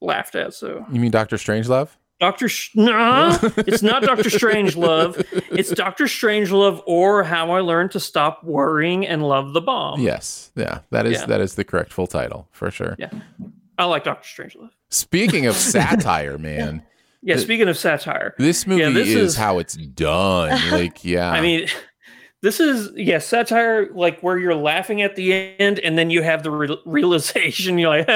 laughed 0.00 0.34
at. 0.36 0.54
So 0.54 0.84
You 0.92 1.00
mean 1.00 1.10
Doctor 1.10 1.36
Strangelove? 1.36 1.88
Doctor, 2.20 2.48
Sh- 2.48 2.70
nah, 2.74 3.38
it's 3.58 3.82
not 3.82 4.02
Doctor 4.02 4.24
Strangelove. 4.28 5.24
It's 5.52 5.70
Doctor 5.70 6.04
Strangelove 6.04 6.82
or 6.86 7.22
How 7.22 7.50
I 7.52 7.60
Learned 7.60 7.92
to 7.92 8.00
Stop 8.00 8.42
Worrying 8.42 9.06
and 9.06 9.22
Love 9.26 9.52
the 9.52 9.60
Bomb. 9.60 10.00
Yes. 10.00 10.50
Yeah. 10.56 10.80
That 10.90 11.06
is 11.06 11.20
Yeah. 11.20 11.26
that 11.26 11.40
is 11.40 11.54
the 11.54 11.64
correct 11.64 11.92
full 11.92 12.06
title 12.08 12.48
for 12.50 12.70
sure. 12.72 12.96
Yeah. 12.98 13.10
I 13.78 13.84
like 13.84 14.02
Doctor 14.04 14.26
Strangelove. 14.26 14.70
Speaking 14.90 15.46
of 15.46 15.54
satire, 15.56 16.38
man, 16.38 16.82
Yeah. 17.22 17.36
Uh, 17.36 17.38
Speaking 17.38 17.68
of 17.68 17.78
satire, 17.78 18.34
this 18.38 18.66
movie 18.66 18.82
Yeah, 18.82 18.90
this 18.90 19.08
is, 19.08 19.16
is- 19.16 19.36
how 19.36 19.58
it's 19.60 19.74
done. 19.76 20.58
Like, 20.72 21.04
yeah. 21.04 21.30
I 21.30 21.40
mean, 21.40 21.68
this 22.42 22.58
is 22.60 22.90
yeah 22.96 23.18
satire 23.18 23.92
like 23.94 24.20
where 24.20 24.38
you're 24.38 24.54
laughing 24.54 25.02
at 25.02 25.14
the 25.16 25.32
end 25.60 25.78
and 25.80 25.96
then 25.98 26.10
you 26.10 26.22
have 26.22 26.42
the 26.42 26.50
re- 26.50 26.78
realization 26.84 27.78
you're 27.78 27.90
like, 27.90 28.08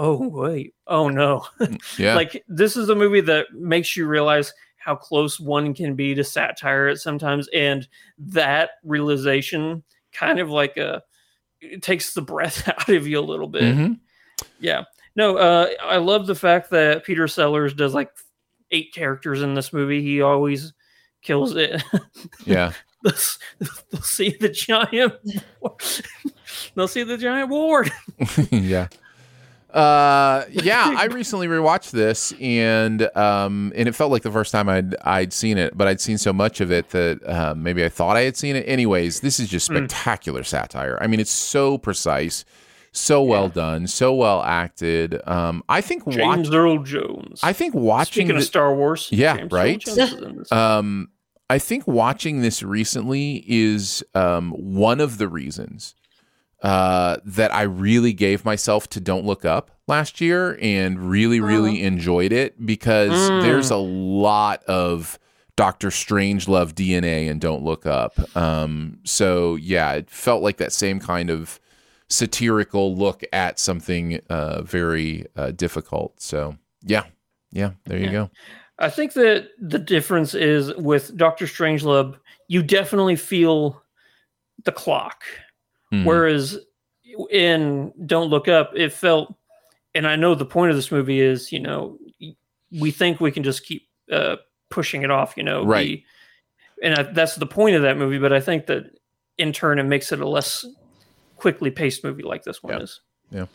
oh 0.00 0.28
wait, 0.28 0.74
oh 0.86 1.08
no. 1.08 1.44
yeah. 1.98 2.14
like 2.14 2.42
this 2.48 2.76
is 2.76 2.88
a 2.88 2.94
movie 2.94 3.20
that 3.20 3.46
makes 3.52 3.96
you 3.96 4.06
realize 4.06 4.52
how 4.78 4.96
close 4.96 5.38
one 5.38 5.74
can 5.74 5.94
be 5.94 6.14
to 6.14 6.24
satire 6.24 6.88
at 6.88 6.98
sometimes, 6.98 7.48
and 7.54 7.86
that 8.18 8.70
realization 8.82 9.82
kind 10.12 10.40
of 10.40 10.48
like 10.48 10.76
a 10.78 11.02
it 11.60 11.82
takes 11.82 12.14
the 12.14 12.22
breath 12.22 12.66
out 12.68 12.88
of 12.88 13.06
you 13.06 13.18
a 13.18 13.20
little 13.20 13.46
bit. 13.46 13.62
Mhm. 13.62 14.00
Yeah. 14.58 14.84
No, 15.16 15.36
uh, 15.36 15.68
I 15.82 15.98
love 15.98 16.26
the 16.26 16.34
fact 16.34 16.70
that 16.70 17.04
Peter 17.04 17.28
Sellers 17.28 17.74
does 17.74 17.92
like 17.92 18.10
eight 18.70 18.94
characters 18.94 19.42
in 19.42 19.54
this 19.54 19.72
movie. 19.72 20.00
He 20.00 20.22
always 20.22 20.72
kills 21.20 21.56
it. 21.56 21.82
yeah. 22.46 22.72
they'll, 23.02 23.12
they'll 23.90 24.02
see 24.02 24.30
the 24.40 24.48
giant. 24.48 25.12
they'll 26.74 26.88
see 26.88 27.02
the 27.02 27.18
giant 27.18 27.50
ward. 27.50 27.90
yeah. 28.50 28.88
Uh 29.74 30.44
yeah, 30.50 30.94
I 30.96 31.04
recently 31.10 31.46
rewatched 31.48 31.90
this 31.92 32.32
and 32.40 33.02
um 33.16 33.72
and 33.76 33.88
it 33.88 33.94
felt 33.94 34.10
like 34.10 34.22
the 34.22 34.30
first 34.30 34.52
time 34.52 34.68
I'd 34.68 34.94
I'd 35.02 35.32
seen 35.32 35.58
it, 35.58 35.76
but 35.76 35.86
I'd 35.88 36.00
seen 36.00 36.18
so 36.18 36.32
much 36.32 36.60
of 36.60 36.70
it 36.72 36.90
that 36.90 37.20
uh, 37.26 37.54
maybe 37.56 37.84
I 37.84 37.88
thought 37.88 38.16
I 38.16 38.22
had 38.22 38.36
seen 38.36 38.56
it. 38.56 38.64
Anyways, 38.68 39.20
this 39.20 39.38
is 39.40 39.48
just 39.48 39.70
Mm. 39.70 39.88
spectacular 39.90 40.42
satire. 40.42 40.98
I 41.00 41.06
mean, 41.06 41.20
it's 41.20 41.30
so 41.30 41.78
precise, 41.78 42.44
so 42.92 43.22
well 43.22 43.48
done, 43.48 43.86
so 43.86 44.14
well 44.14 44.42
acted. 44.42 45.20
Um 45.26 45.62
I 45.68 45.80
think 45.80 46.06
watch, 46.06 46.16
James 46.16 46.50
Earl 46.54 46.82
Jones. 46.82 47.40
I 47.42 47.52
think 47.52 47.74
watching 47.74 48.12
Speaking 48.24 48.28
the- 48.36 48.40
of 48.42 48.44
Star 48.44 48.74
Wars, 48.74 49.08
Yeah, 49.12 49.36
James 49.36 49.52
Earl 49.52 49.58
right? 49.60 49.78
Jones 49.80 49.98
is 49.98 50.12
in 50.14 50.36
this. 50.38 50.52
Um, 50.52 51.08
I 51.48 51.58
think 51.58 51.86
watching 51.88 52.42
this 52.42 52.62
recently 52.62 53.44
is 53.48 54.04
um, 54.14 54.52
one 54.52 55.00
of 55.00 55.18
the 55.18 55.26
reasons 55.26 55.94
uh, 56.62 57.16
that 57.24 57.54
I 57.54 57.62
really 57.62 58.12
gave 58.12 58.44
myself 58.44 58.88
to 58.90 59.00
Don't 59.00 59.24
Look 59.24 59.44
Up 59.44 59.70
last 59.86 60.20
year 60.20 60.58
and 60.60 60.98
really, 61.10 61.40
really 61.40 61.82
enjoyed 61.82 62.32
it 62.32 62.64
because 62.64 63.30
Mm. 63.30 63.42
there's 63.42 63.70
a 63.70 63.76
lot 63.76 64.62
of 64.64 65.18
Doctor 65.56 65.88
Strangelove 65.88 66.74
DNA 66.74 67.30
and 67.30 67.40
Don't 67.40 67.62
Look 67.64 67.86
Up. 67.86 68.18
Um, 68.36 68.98
so 69.04 69.56
yeah, 69.56 69.92
it 69.92 70.10
felt 70.10 70.42
like 70.42 70.58
that 70.58 70.72
same 70.72 71.00
kind 71.00 71.30
of 71.30 71.58
satirical 72.08 72.94
look 72.96 73.22
at 73.32 73.58
something 73.58 74.20
uh, 74.28 74.62
very 74.62 75.26
uh, 75.36 75.52
difficult. 75.52 76.20
So 76.20 76.56
yeah, 76.82 77.04
yeah, 77.52 77.72
there 77.86 77.98
you 77.98 78.06
Yeah. 78.06 78.12
go. 78.12 78.30
I 78.78 78.88
think 78.88 79.12
that 79.12 79.48
the 79.60 79.78
difference 79.78 80.34
is 80.34 80.74
with 80.76 81.14
Doctor 81.16 81.44
Strangelove, 81.44 82.16
you 82.48 82.62
definitely 82.62 83.16
feel 83.16 83.82
the 84.64 84.72
clock. 84.72 85.22
Mhm. 85.92 86.04
Whereas 86.04 86.58
in 87.30 87.92
Don't 88.06 88.28
Look 88.30 88.48
Up, 88.48 88.72
it 88.76 88.92
felt, 88.92 89.34
and 89.94 90.06
I 90.06 90.16
know 90.16 90.34
the 90.34 90.44
point 90.46 90.70
of 90.70 90.76
this 90.76 90.92
movie 90.92 91.20
is, 91.20 91.50
you 91.52 91.58
know, 91.60 91.98
we 92.78 92.90
think 92.90 93.20
we 93.20 93.32
can 93.32 93.42
just 93.42 93.64
keep 93.66 93.88
uh, 94.12 94.36
pushing 94.68 95.02
it 95.02 95.10
off, 95.10 95.34
you 95.36 95.42
know, 95.42 95.64
Right. 95.64 96.02
and 96.82 96.94
I, 96.94 97.02
that's 97.04 97.34
the 97.36 97.46
point 97.46 97.74
of 97.76 97.82
that 97.82 97.96
movie. 97.96 98.18
But 98.18 98.32
I 98.32 98.40
think 98.40 98.66
that 98.66 98.84
in 99.38 99.52
turn, 99.52 99.78
it 99.78 99.84
makes 99.84 100.12
it 100.12 100.20
a 100.20 100.28
less 100.28 100.64
quickly 101.36 101.70
paced 101.70 102.04
movie 102.04 102.22
like 102.22 102.44
this 102.44 102.62
one 102.62 102.80
is. 102.82 103.00
Yeah. 103.30 103.46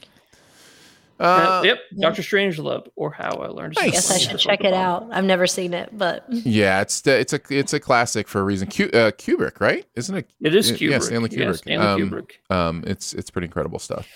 Uh, 1.20 1.62
yep, 1.64 1.80
Doctor 1.98 2.22
Strangelove, 2.22 2.88
or 2.98 3.10
How 3.12 3.30
I 3.38 3.48
Learned. 3.48 3.78
to 3.78 3.84
I 3.84 3.90
guess 3.90 4.12
I 4.12 4.18
should 4.18 4.38
check 4.38 4.60
it 4.62 4.72
Love 4.72 5.00
the 5.00 5.06
Bomb. 5.06 5.12
out. 5.12 5.18
I've 5.18 5.24
never 5.24 5.48
seen 5.48 5.74
it, 5.74 5.90
but 5.98 6.26
Yeah, 6.30 6.82
it's 6.82 7.00
the, 7.02 7.18
it's 7.18 7.32
a 7.32 7.40
it's 7.50 7.72
a 7.74 7.80
classic 7.80 8.28
for 8.28 8.42
a 8.42 8.44
reason. 8.44 8.68
Q, 8.68 8.88
uh, 8.88 9.12
Kubrick, 9.12 9.62
right? 9.62 9.86
Isn't 9.96 10.16
it? 10.18 10.30
It 10.42 10.54
is 10.54 10.70
Yeah, 10.72 10.78
Kubrick. 10.98 11.04
Stanley 11.04 11.30
Yeah, 11.32 11.46
Kubrick. 11.46 11.58
Stanley 11.58 11.86
um, 12.04 12.10
Kubrick. 12.12 12.32
Um, 12.54 12.84
it's 12.86 13.14
it's 13.14 13.30
pretty 13.32 13.46
incredible 13.46 13.80
stuff. 13.80 14.08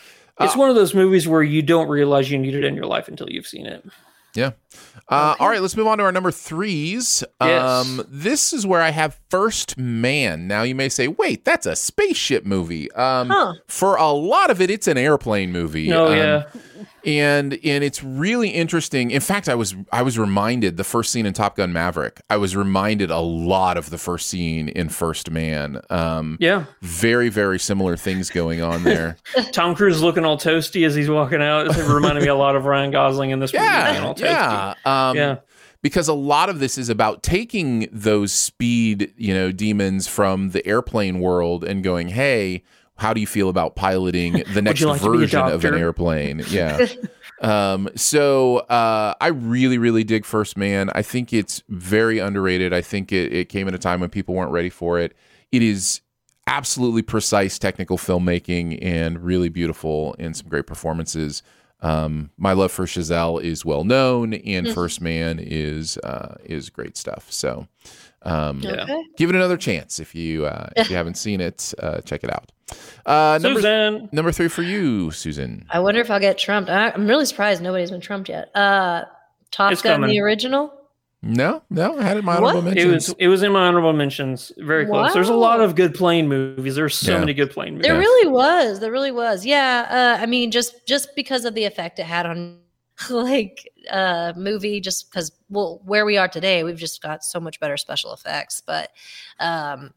It's 0.41 0.55
Uh, 0.55 0.59
one 0.59 0.69
of 0.69 0.75
those 0.75 0.93
movies 0.93 1.27
where 1.27 1.43
you 1.43 1.61
don't 1.61 1.87
realize 1.87 2.29
you 2.31 2.37
need 2.37 2.55
it 2.55 2.63
in 2.65 2.75
your 2.75 2.85
life 2.85 3.07
until 3.07 3.29
you've 3.29 3.47
seen 3.47 3.65
it. 3.65 3.85
Yeah. 4.35 4.51
Uh, 5.07 5.35
All 5.39 5.49
right, 5.49 5.59
let's 5.61 5.75
move 5.75 5.87
on 5.87 5.97
to 5.97 6.03
our 6.03 6.11
number 6.11 6.31
threes. 6.31 7.23
Yes. 7.41 7.63
Um, 7.63 8.05
this 8.07 8.53
is 8.53 8.65
where 8.67 8.81
I 8.81 8.91
have 8.91 9.19
First 9.29 9.77
Man. 9.77 10.47
Now 10.47 10.61
you 10.63 10.75
may 10.75 10.87
say, 10.89 11.07
wait, 11.07 11.45
that's 11.45 11.65
a 11.65 11.75
spaceship 11.75 12.45
movie. 12.45 12.91
Um, 12.91 13.29
Huh. 13.29 13.53
For 13.67 13.95
a 13.95 14.11
lot 14.11 14.51
of 14.51 14.61
it, 14.61 14.69
it's 14.69 14.87
an 14.87 14.97
airplane 14.97 15.51
movie. 15.51 15.87
No, 15.89 16.07
Um, 16.07 16.17
yeah. 16.17 16.43
And 17.05 17.53
and 17.63 17.83
it's 17.83 18.03
really 18.03 18.49
interesting. 18.49 19.11
In 19.11 19.21
fact, 19.21 19.47
I 19.49 19.55
was 19.55 19.75
I 19.91 20.01
was 20.01 20.17
reminded 20.19 20.77
the 20.77 20.83
first 20.83 21.11
scene 21.11 21.25
in 21.25 21.33
Top 21.33 21.55
Gun 21.55 21.71
Maverick. 21.73 22.21
I 22.29 22.37
was 22.37 22.55
reminded 22.55 23.09
a 23.11 23.19
lot 23.19 23.77
of 23.77 23.89
the 23.89 23.97
first 23.97 24.27
scene 24.27 24.69
in 24.69 24.89
First 24.89 25.29
Man. 25.31 25.81
Um, 25.89 26.37
Yeah. 26.39 26.65
very 26.81 27.29
very 27.29 27.59
similar 27.59 27.95
things 27.97 28.29
going 28.29 28.61
on 28.61 28.83
there. 28.83 29.17
Tom 29.51 29.75
Cruise 29.75 30.01
looking 30.01 30.25
all 30.25 30.37
toasty 30.37 30.85
as 30.85 30.95
he's 30.95 31.09
walking 31.09 31.41
out. 31.41 31.67
It 31.77 31.87
reminded 31.87 32.23
me 32.23 32.29
a 32.29 32.35
lot 32.35 32.55
of 32.55 32.65
Ryan 32.65 32.91
Gosling 32.91 33.29
in 33.31 33.39
this 33.39 33.53
movie. 33.53 33.65
yeah, 33.65 34.01
all 34.03 34.15
toasty. 34.15 34.21
yeah. 34.21 34.73
Um, 34.85 35.15
Yeah. 35.17 35.35
Because 35.81 36.09
a 36.09 36.13
lot 36.13 36.49
of 36.49 36.59
this 36.59 36.77
is 36.77 36.89
about 36.89 37.23
taking 37.23 37.87
those 37.89 38.33
speed, 38.33 39.13
you 39.15 39.33
know, 39.33 39.53
demons 39.53 40.09
from 40.09 40.49
the 40.49 40.65
airplane 40.67 41.19
world 41.21 41.63
and 41.63 41.81
going, 41.85 42.09
"Hey, 42.09 42.63
how 42.99 43.13
do 43.13 43.21
you 43.21 43.27
feel 43.27 43.49
about 43.49 43.75
piloting 43.75 44.43
the 44.53 44.61
next 44.61 44.81
like 44.81 45.01
to 45.01 45.09
be 45.11 45.17
a 45.17 45.19
version 45.21 45.41
of 45.41 45.65
an 45.65 45.73
airplane?" 45.75 46.43
Yeah. 46.49 46.85
um, 47.41 47.89
so 47.95 48.57
uh, 48.57 49.13
I 49.21 49.27
really, 49.27 49.77
really 49.77 50.03
dig 50.03 50.25
First 50.25 50.57
Man. 50.57 50.89
I 50.93 51.01
think 51.01 51.31
it's 51.33 51.63
very 51.69 52.19
underrated. 52.19 52.73
I 52.73 52.81
think 52.81 53.11
it, 53.11 53.31
it 53.33 53.49
came 53.49 53.67
at 53.67 53.73
a 53.73 53.79
time 53.79 53.99
when 54.01 54.09
people 54.09 54.35
weren't 54.35 54.51
ready 54.51 54.69
for 54.69 54.99
it. 54.99 55.15
It 55.51 55.61
is 55.63 56.01
absolutely 56.47 57.01
precise 57.03 57.59
technical 57.59 57.97
filmmaking 57.97 58.79
and 58.81 59.23
really 59.23 59.49
beautiful 59.49 60.15
and 60.19 60.35
some 60.35 60.47
great 60.49 60.65
performances. 60.67 61.43
Um, 61.81 62.31
my 62.37 62.51
love 62.53 62.71
for 62.73 62.85
Chazelle 62.85 63.41
is 63.41 63.63
well 63.63 63.83
known, 63.85 64.33
and 64.33 64.67
Mhm. 64.67 64.73
First 64.73 64.99
Man 64.99 65.39
is 65.39 65.97
uh, 65.99 66.35
is 66.43 66.69
great 66.69 66.97
stuff. 66.97 67.27
So, 67.31 67.67
um, 68.23 68.61
okay. 68.65 69.03
give 69.17 69.29
it 69.29 69.35
another 69.35 69.57
chance 69.57 69.99
if 69.99 70.13
you 70.15 70.45
uh, 70.45 70.69
if 70.75 70.89
you 70.89 70.95
haven't 71.01 71.15
seen 71.15 71.41
it. 71.41 71.73
Uh, 71.79 72.01
check 72.01 72.23
it 72.23 72.29
out. 72.31 72.51
Uh, 73.05 73.39
number 73.41 73.61
Susan. 73.61 74.09
number 74.11 74.31
three 74.31 74.47
for 74.47 74.61
you, 74.61 75.09
Susan. 75.11 75.65
I 75.69 75.79
wonder 75.79 76.01
if 76.01 76.11
I'll 76.11 76.19
get 76.19 76.37
trumped. 76.37 76.69
I, 76.69 76.91
I'm 76.91 77.07
really 77.07 77.25
surprised 77.25 77.61
nobody's 77.61 77.91
been 77.91 78.01
trumped 78.01 78.29
yet. 78.29 78.55
Uh, 78.55 79.05
Top 79.51 79.71
It's 79.71 79.81
Gun, 79.81 79.95
coming. 80.01 80.09
the 80.11 80.19
original. 80.19 80.73
No, 81.21 81.63
no, 81.69 81.97
I 81.99 82.03
had 82.03 82.15
it 82.15 82.19
in 82.19 82.25
my 82.25 82.39
What? 82.39 82.51
honorable 82.55 82.69
It 82.71 82.75
mentions. 82.75 83.07
was 83.09 83.15
it 83.19 83.27
was 83.27 83.43
in 83.43 83.51
my 83.51 83.67
honorable 83.67 83.91
mentions. 83.93 84.51
Very 84.57 84.85
close. 84.85 85.13
There's 85.13 85.27
a 85.29 85.33
lot 85.33 85.59
of 85.59 85.75
good 85.75 85.93
plane 85.95 86.27
movies. 86.29 86.75
There's 86.75 86.95
so 86.95 87.13
Yeah. 87.13 87.19
many 87.19 87.33
good 87.33 87.51
plane 87.51 87.73
movies. 87.73 87.83
There 87.87 87.95
Yeah. 87.95 87.99
really 87.99 88.29
was. 88.29 88.79
There 88.79 88.91
really 88.91 89.11
was. 89.11 89.45
Yeah. 89.45 90.15
Uh, 90.19 90.21
I 90.21 90.25
mean, 90.27 90.49
just 90.51 90.85
just 90.87 91.15
because 91.15 91.43
of 91.45 91.55
the 91.55 91.65
effect 91.65 91.99
it 91.99 92.05
had 92.05 92.25
on 92.25 92.59
like 93.09 93.68
uh 93.89 94.33
movie, 94.35 94.79
just 94.79 95.09
because 95.09 95.31
well, 95.49 95.81
where 95.85 96.05
we 96.05 96.17
are 96.17 96.27
today, 96.27 96.63
we've 96.63 96.77
just 96.77 97.01
got 97.01 97.23
so 97.23 97.39
much 97.39 97.59
better 97.59 97.77
special 97.77 98.13
effects. 98.13 98.61
But 98.65 98.91
um 99.39 99.93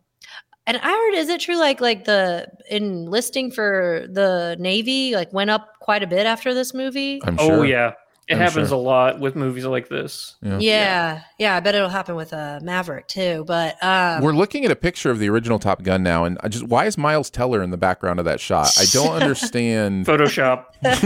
and 0.67 0.77
I 0.77 0.91
heard, 0.91 1.15
is 1.19 1.29
it 1.29 1.41
true? 1.41 1.57
Like, 1.57 1.81
like 1.81 2.05
the 2.05 2.47
enlisting 2.71 3.51
for 3.51 4.07
the 4.09 4.57
Navy, 4.61 5.15
like, 5.15 5.33
went 5.33 5.51
up 5.51 5.81
quite 5.81 6.05
a 6.05 6.07
bit 6.07 6.25
after 6.25 6.55
this 6.55 6.73
movie. 6.73 7.21
I'm 7.25 7.37
Oh 7.41 7.63
yeah. 7.63 7.95
It 8.29 8.35
I'm 8.35 8.41
happens 8.41 8.69
sure. 8.69 8.79
a 8.79 8.81
lot 8.81 9.19
with 9.19 9.35
movies 9.35 9.65
like 9.65 9.89
this. 9.89 10.37
Yeah. 10.43 11.23
yeah, 11.39 11.57
I 11.57 11.61
bet 11.61 11.75
it'll 11.75 11.89
happen 11.89 12.15
with 12.15 12.33
uh, 12.33 12.61
Maverick 12.63 13.09
too. 13.09 13.45
But 13.47 13.83
um, 13.83 14.23
We're 14.23 14.33
looking 14.33 14.65
at 14.65 14.71
a 14.71 14.77
picture 14.77 15.11
of 15.11 15.19
the 15.19 15.29
original 15.29 15.59
Top 15.59 15.83
Gun 15.83 16.05
now, 16.05 16.25
and 16.25 16.39
I 16.41 16.49
just 16.49 16.65
why 16.69 16.87
is 16.87 16.97
Miles 16.97 17.31
Teller 17.31 17.63
in 17.63 17.71
the 17.71 17.77
background 17.77 18.21
of 18.21 18.25
that 18.27 18.39
shot? 18.41 18.71
I 18.79 18.85
don't 18.93 19.13
understand. 19.21 20.07
Photoshop. 20.07 20.67
That's 20.83 21.03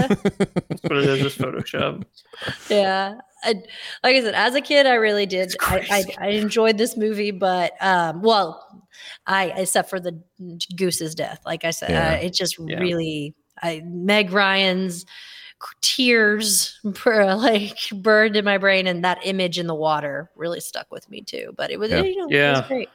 what 0.82 0.92
it 0.98 1.04
is. 1.08 1.20
Just 1.22 1.38
Photoshop. 1.38 2.04
yeah 2.68 3.14
I, 3.44 3.54
like 4.02 4.16
i 4.16 4.20
said 4.22 4.34
as 4.34 4.54
a 4.54 4.60
kid 4.60 4.86
i 4.86 4.94
really 4.94 5.26
did 5.26 5.54
I, 5.60 5.86
I 6.18 6.26
i 6.26 6.28
enjoyed 6.30 6.78
this 6.78 6.96
movie 6.96 7.30
but 7.30 7.72
um 7.82 8.22
well 8.22 8.82
i 9.26 9.52
except 9.56 9.88
for 9.90 10.00
the 10.00 10.20
goose's 10.74 11.14
death 11.14 11.40
like 11.46 11.64
i 11.64 11.70
said 11.70 11.90
Yeah. 11.90 12.10
uh, 12.12 12.26
it 12.26 12.32
just 12.34 12.56
Yeah. 12.58 12.78
really 12.78 13.34
i 13.62 13.82
meg 13.84 14.32
ryan's 14.32 15.04
tears 15.80 16.78
like 17.04 17.78
burned 17.92 18.36
in 18.36 18.44
my 18.44 18.58
brain 18.58 18.86
and 18.86 19.04
that 19.04 19.18
image 19.24 19.58
in 19.58 19.66
the 19.66 19.74
water 19.74 20.30
really 20.36 20.60
stuck 20.60 20.86
with 20.90 21.08
me 21.10 21.20
too 21.22 21.52
but 21.56 21.70
it 21.70 21.78
was 21.78 21.90
Yeah. 21.90 22.02
you 22.02 22.16
know 22.16 22.26
it 22.26 22.32
Yeah. 22.34 22.58
was 22.60 22.68
great 22.68 22.88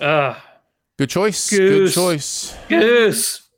Ah, 0.00 0.42
Good 0.98 1.10
choice. 1.10 1.50
Goose. 1.50 1.94
Good 1.94 2.00
choice. 2.00 2.56
Goose. 2.68 3.48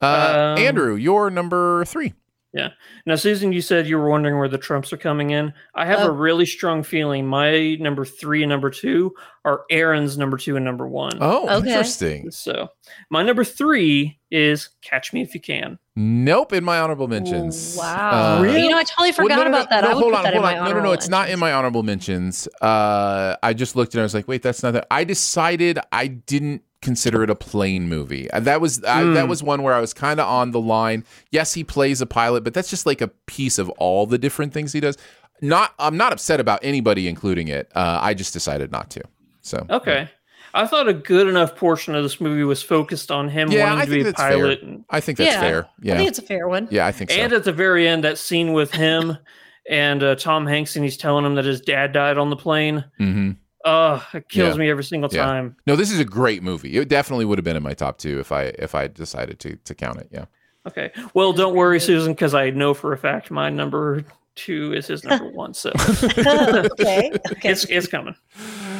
Uh, 0.00 0.54
Um, 0.56 0.64
Andrew, 0.64 0.94
you're 0.94 1.28
number 1.28 1.84
three. 1.84 2.14
Yeah. 2.54 2.70
Now, 3.04 3.16
Susan, 3.16 3.52
you 3.52 3.60
said 3.60 3.86
you 3.86 3.98
were 3.98 4.08
wondering 4.08 4.38
where 4.38 4.48
the 4.48 4.56
Trumps 4.56 4.90
are 4.92 4.96
coming 4.96 5.30
in. 5.30 5.52
I 5.74 5.84
have 5.84 6.00
Oh. 6.00 6.06
a 6.08 6.10
really 6.10 6.46
strong 6.46 6.82
feeling 6.82 7.26
my 7.26 7.74
number 7.74 8.06
three 8.06 8.42
and 8.42 8.48
number 8.48 8.70
two 8.70 9.12
are 9.44 9.62
Aaron's 9.70 10.16
number 10.16 10.38
two 10.38 10.56
and 10.56 10.64
number 10.64 10.88
one. 10.88 11.18
Oh, 11.20 11.46
Okay. 11.58 11.68
interesting. 11.68 12.30
So, 12.30 12.68
my 13.10 13.22
number 13.22 13.44
three 13.44 14.18
is 14.30 14.70
Catch 14.82 15.12
Me 15.12 15.20
If 15.20 15.34
You 15.34 15.40
Can. 15.40 15.78
Nope, 15.94 16.52
in 16.54 16.64
my 16.64 16.78
honorable 16.80 17.06
mentions. 17.08 17.76
wow 17.76 18.38
Uh, 18.38 18.42
you 18.44 18.70
know 18.70 18.78
i 18.78 18.84
totally 18.84 19.08
Well, 19.10 19.14
forgot 19.28 19.36
no, 19.38 19.44
no, 19.44 19.50
no, 19.50 19.56
about 19.58 19.70
that 19.70 19.84
no, 19.84 19.90
i 19.90 19.94
would 19.94 20.00
hold 20.00 20.12
put 20.12 20.18
on, 20.18 20.22
that 20.24 20.34
in 20.34 20.40
hold 20.42 20.44
my. 20.44 20.52
No, 20.54 20.58
no, 20.58 20.64
no, 20.64 20.70
honorable 20.70 20.92
it's 20.92 21.08
not 21.08 21.28
in 21.28 21.38
my 21.38 21.52
honorable 21.52 21.82
mentions. 21.82 22.46
Uh, 22.62 23.36
I 23.42 23.52
just 23.52 23.74
looked 23.76 23.94
and 23.94 24.00
I 24.00 24.04
was 24.04 24.14
like, 24.14 24.26
wait, 24.28 24.42
that's 24.42 24.62
not 24.62 24.72
that. 24.72 24.86
I 24.90 25.04
decided 25.04 25.78
I 25.92 26.06
didn't 26.06 26.62
consider 26.80 27.22
it 27.24 27.30
a 27.30 27.34
plane 27.34 27.88
movie. 27.88 28.30
Uh, 28.30 28.40
That 28.40 28.60
was 28.60 28.82
I, 28.84 29.02
that 29.04 29.24
Hmm. 29.24 29.28
was 29.28 29.42
one 29.42 29.62
where 29.62 29.74
I 29.74 29.80
was 29.80 29.92
kind 29.94 30.20
of 30.20 30.26
on 30.28 30.52
the 30.52 30.60
line. 30.60 31.04
Yes, 31.30 31.54
he 31.54 31.64
plays 31.64 32.00
a 32.00 32.06
pilot, 32.06 32.44
but 32.44 32.54
that's 32.54 32.70
just 32.70 32.86
like 32.86 33.00
a 33.00 33.08
piece 33.26 33.58
of 33.58 33.68
all 33.70 34.06
the 34.06 34.18
different 34.18 34.52
things 34.52 34.72
he 34.72 34.80
does. 34.80 34.96
Not, 35.40 35.72
I'm 35.78 35.96
not 35.96 36.12
upset 36.12 36.40
about 36.40 36.60
anybody 36.62 37.06
including 37.08 37.46
it. 37.48 37.70
Uh, 37.74 37.98
I 38.02 38.14
just 38.14 38.32
decided 38.32 38.72
not 38.72 38.90
to. 38.90 39.02
So 39.42 39.66
Okay. 39.70 40.08
I 40.54 40.66
thought 40.66 40.88
a 40.88 40.94
good 40.94 41.28
enough 41.28 41.54
portion 41.56 41.94
of 41.94 42.02
this 42.02 42.20
movie 42.20 42.42
was 42.42 42.62
focused 42.62 43.10
on 43.10 43.28
him 43.28 43.50
Yeah, 43.50 43.64
wanting 43.64 43.78
I 43.78 43.84
to 43.84 43.90
be 43.90 44.00
a 44.00 44.04
that's 44.04 44.20
fair. 44.20 44.38
pilot. 44.38 44.62
And, 44.62 44.84
I 44.90 45.00
think 45.00 45.18
that's 45.18 45.34
yeah 45.34 45.40
fair. 45.40 45.68
Yeah, 45.82 45.94
i 45.94 45.96
think 45.98 46.08
it's 46.08 46.18
a 46.18 46.22
fair 46.22 46.48
one 46.48 46.68
yeah, 46.70 46.86
I 46.86 46.92
think 46.92 47.10
so. 47.10 47.16
and 47.20 47.32
at 47.32 47.44
the 47.44 47.52
very 47.52 47.86
end, 47.86 48.02
that 48.04 48.18
scene 48.18 48.52
with 48.52 48.70
him 48.72 49.16
and 49.70 50.02
uh, 50.02 50.14
Tom 50.14 50.46
Hanks, 50.46 50.74
and 50.74 50.84
he's 50.84 50.96
telling 50.96 51.24
him 51.24 51.34
that 51.34 51.44
his 51.44 51.60
dad 51.60 51.92
died 51.92 52.16
on 52.18 52.30
the 52.30 52.36
plane. 52.36 52.84
hmm 52.98 53.32
Oh, 53.70 54.06
it 54.14 54.28
kills 54.28 54.54
Yeah. 54.54 54.58
me 54.58 54.70
every 54.70 54.84
single 54.84 55.10
Yeah. 55.12 55.24
time. 55.26 55.56
No, 55.66 55.76
this 55.76 55.90
is 55.92 55.98
a 56.00 56.04
great 56.04 56.42
movie. 56.42 56.76
It 56.76 56.88
definitely 56.88 57.24
would 57.26 57.38
have 57.38 57.44
been 57.44 57.56
in 57.56 57.62
my 57.62 57.74
top 57.74 57.98
two 57.98 58.18
if 58.20 58.32
I 58.32 58.44
if 58.58 58.74
I 58.74 58.86
decided 58.88 59.38
to 59.40 59.56
to 59.56 59.74
count 59.74 59.98
it. 59.98 60.08
Yeah. 60.10 60.24
Okay. 60.66 60.90
Well, 61.14 61.32
don't 61.32 61.54
worry, 61.54 61.80
Susan, 61.80 62.12
because 62.12 62.34
I 62.34 62.50
know 62.50 62.74
for 62.74 62.92
a 62.92 62.98
fact 62.98 63.30
my 63.30 63.48
number 63.50 64.04
two 64.34 64.72
is 64.72 64.86
his 64.86 65.04
number 65.04 65.28
one. 65.28 65.52
So 65.54 65.70
okay 66.02 67.10
okay 67.32 67.50
it's 67.50 67.64
it's 67.64 67.86
coming. 67.86 68.14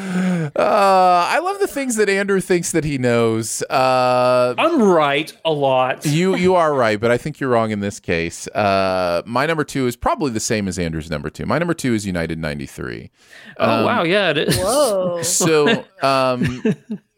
Uh, 0.09 1.27
I 1.31 1.39
love 1.41 1.59
the 1.61 1.67
things 1.67 1.97
that 1.97 2.09
Andrew 2.09 2.41
thinks 2.41 2.73
that 2.73 2.85
he 2.85 2.99
knows. 2.99 3.63
Uh, 3.63 4.55
I'm 4.57 4.83
right 4.83 5.33
a 5.45 5.53
lot. 5.53 6.07
you 6.07 6.35
you 6.37 6.55
are 6.55 6.73
right, 6.75 6.99
but 6.99 7.11
I 7.11 7.19
think 7.19 7.39
you're 7.41 7.51
wrong 7.51 7.71
in 7.71 7.81
this 7.81 8.01
case. 8.01 8.47
Uh, 8.49 9.23
my 9.27 9.47
number 9.47 9.65
two 9.65 9.87
is 9.87 9.97
probably 9.97 10.31
the 10.31 10.41
same 10.41 10.69
as 10.69 10.79
Andrew's 10.79 11.11
number 11.11 11.31
two. 11.31 11.47
My 11.47 11.59
number 11.59 11.75
two 11.75 11.95
is 11.95 12.07
United 12.07 12.39
'93. 12.39 13.11
Oh 13.59 13.71
Um, 13.81 13.85
wow, 13.85 14.03
yeah, 14.05 14.31
it 14.31 14.39
is. 14.39 14.57
whoa 14.59 15.23
So, 15.23 15.85
um, 16.03 16.63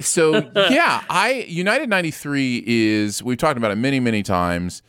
so 0.01 0.37
yeah, 0.71 1.03
I 1.09 1.45
United 1.49 1.89
'93 1.89 2.65
is 2.67 3.23
we've 3.23 3.39
talked 3.39 3.57
about 3.59 3.71
it 3.71 3.77
many 3.77 4.01
many 4.01 4.23
times. 4.23 4.83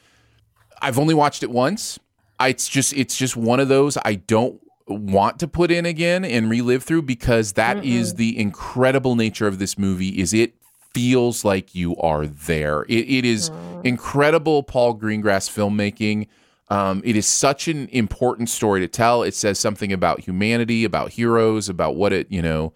I've 0.81 0.97
only 0.97 1.13
watched 1.13 1.43
it 1.43 1.51
once. 1.51 1.99
I, 2.39 2.47
it's 2.47 2.67
just 2.67 2.93
it's 2.93 3.15
just 3.17 3.37
one 3.37 3.59
of 3.59 3.67
those 3.67 3.97
I 4.03 4.15
don't 4.15 4.59
want 4.93 5.39
to 5.39 5.47
put 5.47 5.71
in 5.71 5.85
again 5.85 6.23
and 6.25 6.49
relive 6.49 6.83
through 6.83 7.03
because 7.03 7.53
that 7.53 7.83
is 7.85 8.15
the 8.15 8.37
incredible 8.39 9.15
nature 9.15 9.47
of 9.47 9.59
this 9.59 9.77
movie. 9.77 10.19
Is 10.19 10.33
it 10.33 10.55
feels 10.93 11.45
like 11.45 11.73
you 11.73 11.95
are 11.97 12.25
there. 12.27 12.83
It, 12.89 13.09
it 13.09 13.25
is 13.25 13.49
incredible 13.83 14.61
Paul 14.63 14.95
Greengrass 14.97 15.49
filmmaking. 15.49 16.27
Um, 16.69 17.01
it 17.05 17.15
is 17.15 17.25
such 17.27 17.67
an 17.67 17.87
important 17.89 18.49
story 18.49 18.79
to 18.81 18.87
tell. 18.87 19.23
It 19.23 19.33
says 19.33 19.59
something 19.59 19.91
about 19.93 20.21
humanity, 20.21 20.83
about 20.83 21.11
heroes, 21.11 21.69
about 21.69 21.95
what 21.95 22.13
it 22.13 22.27
you 22.29 22.41
know, 22.41 22.73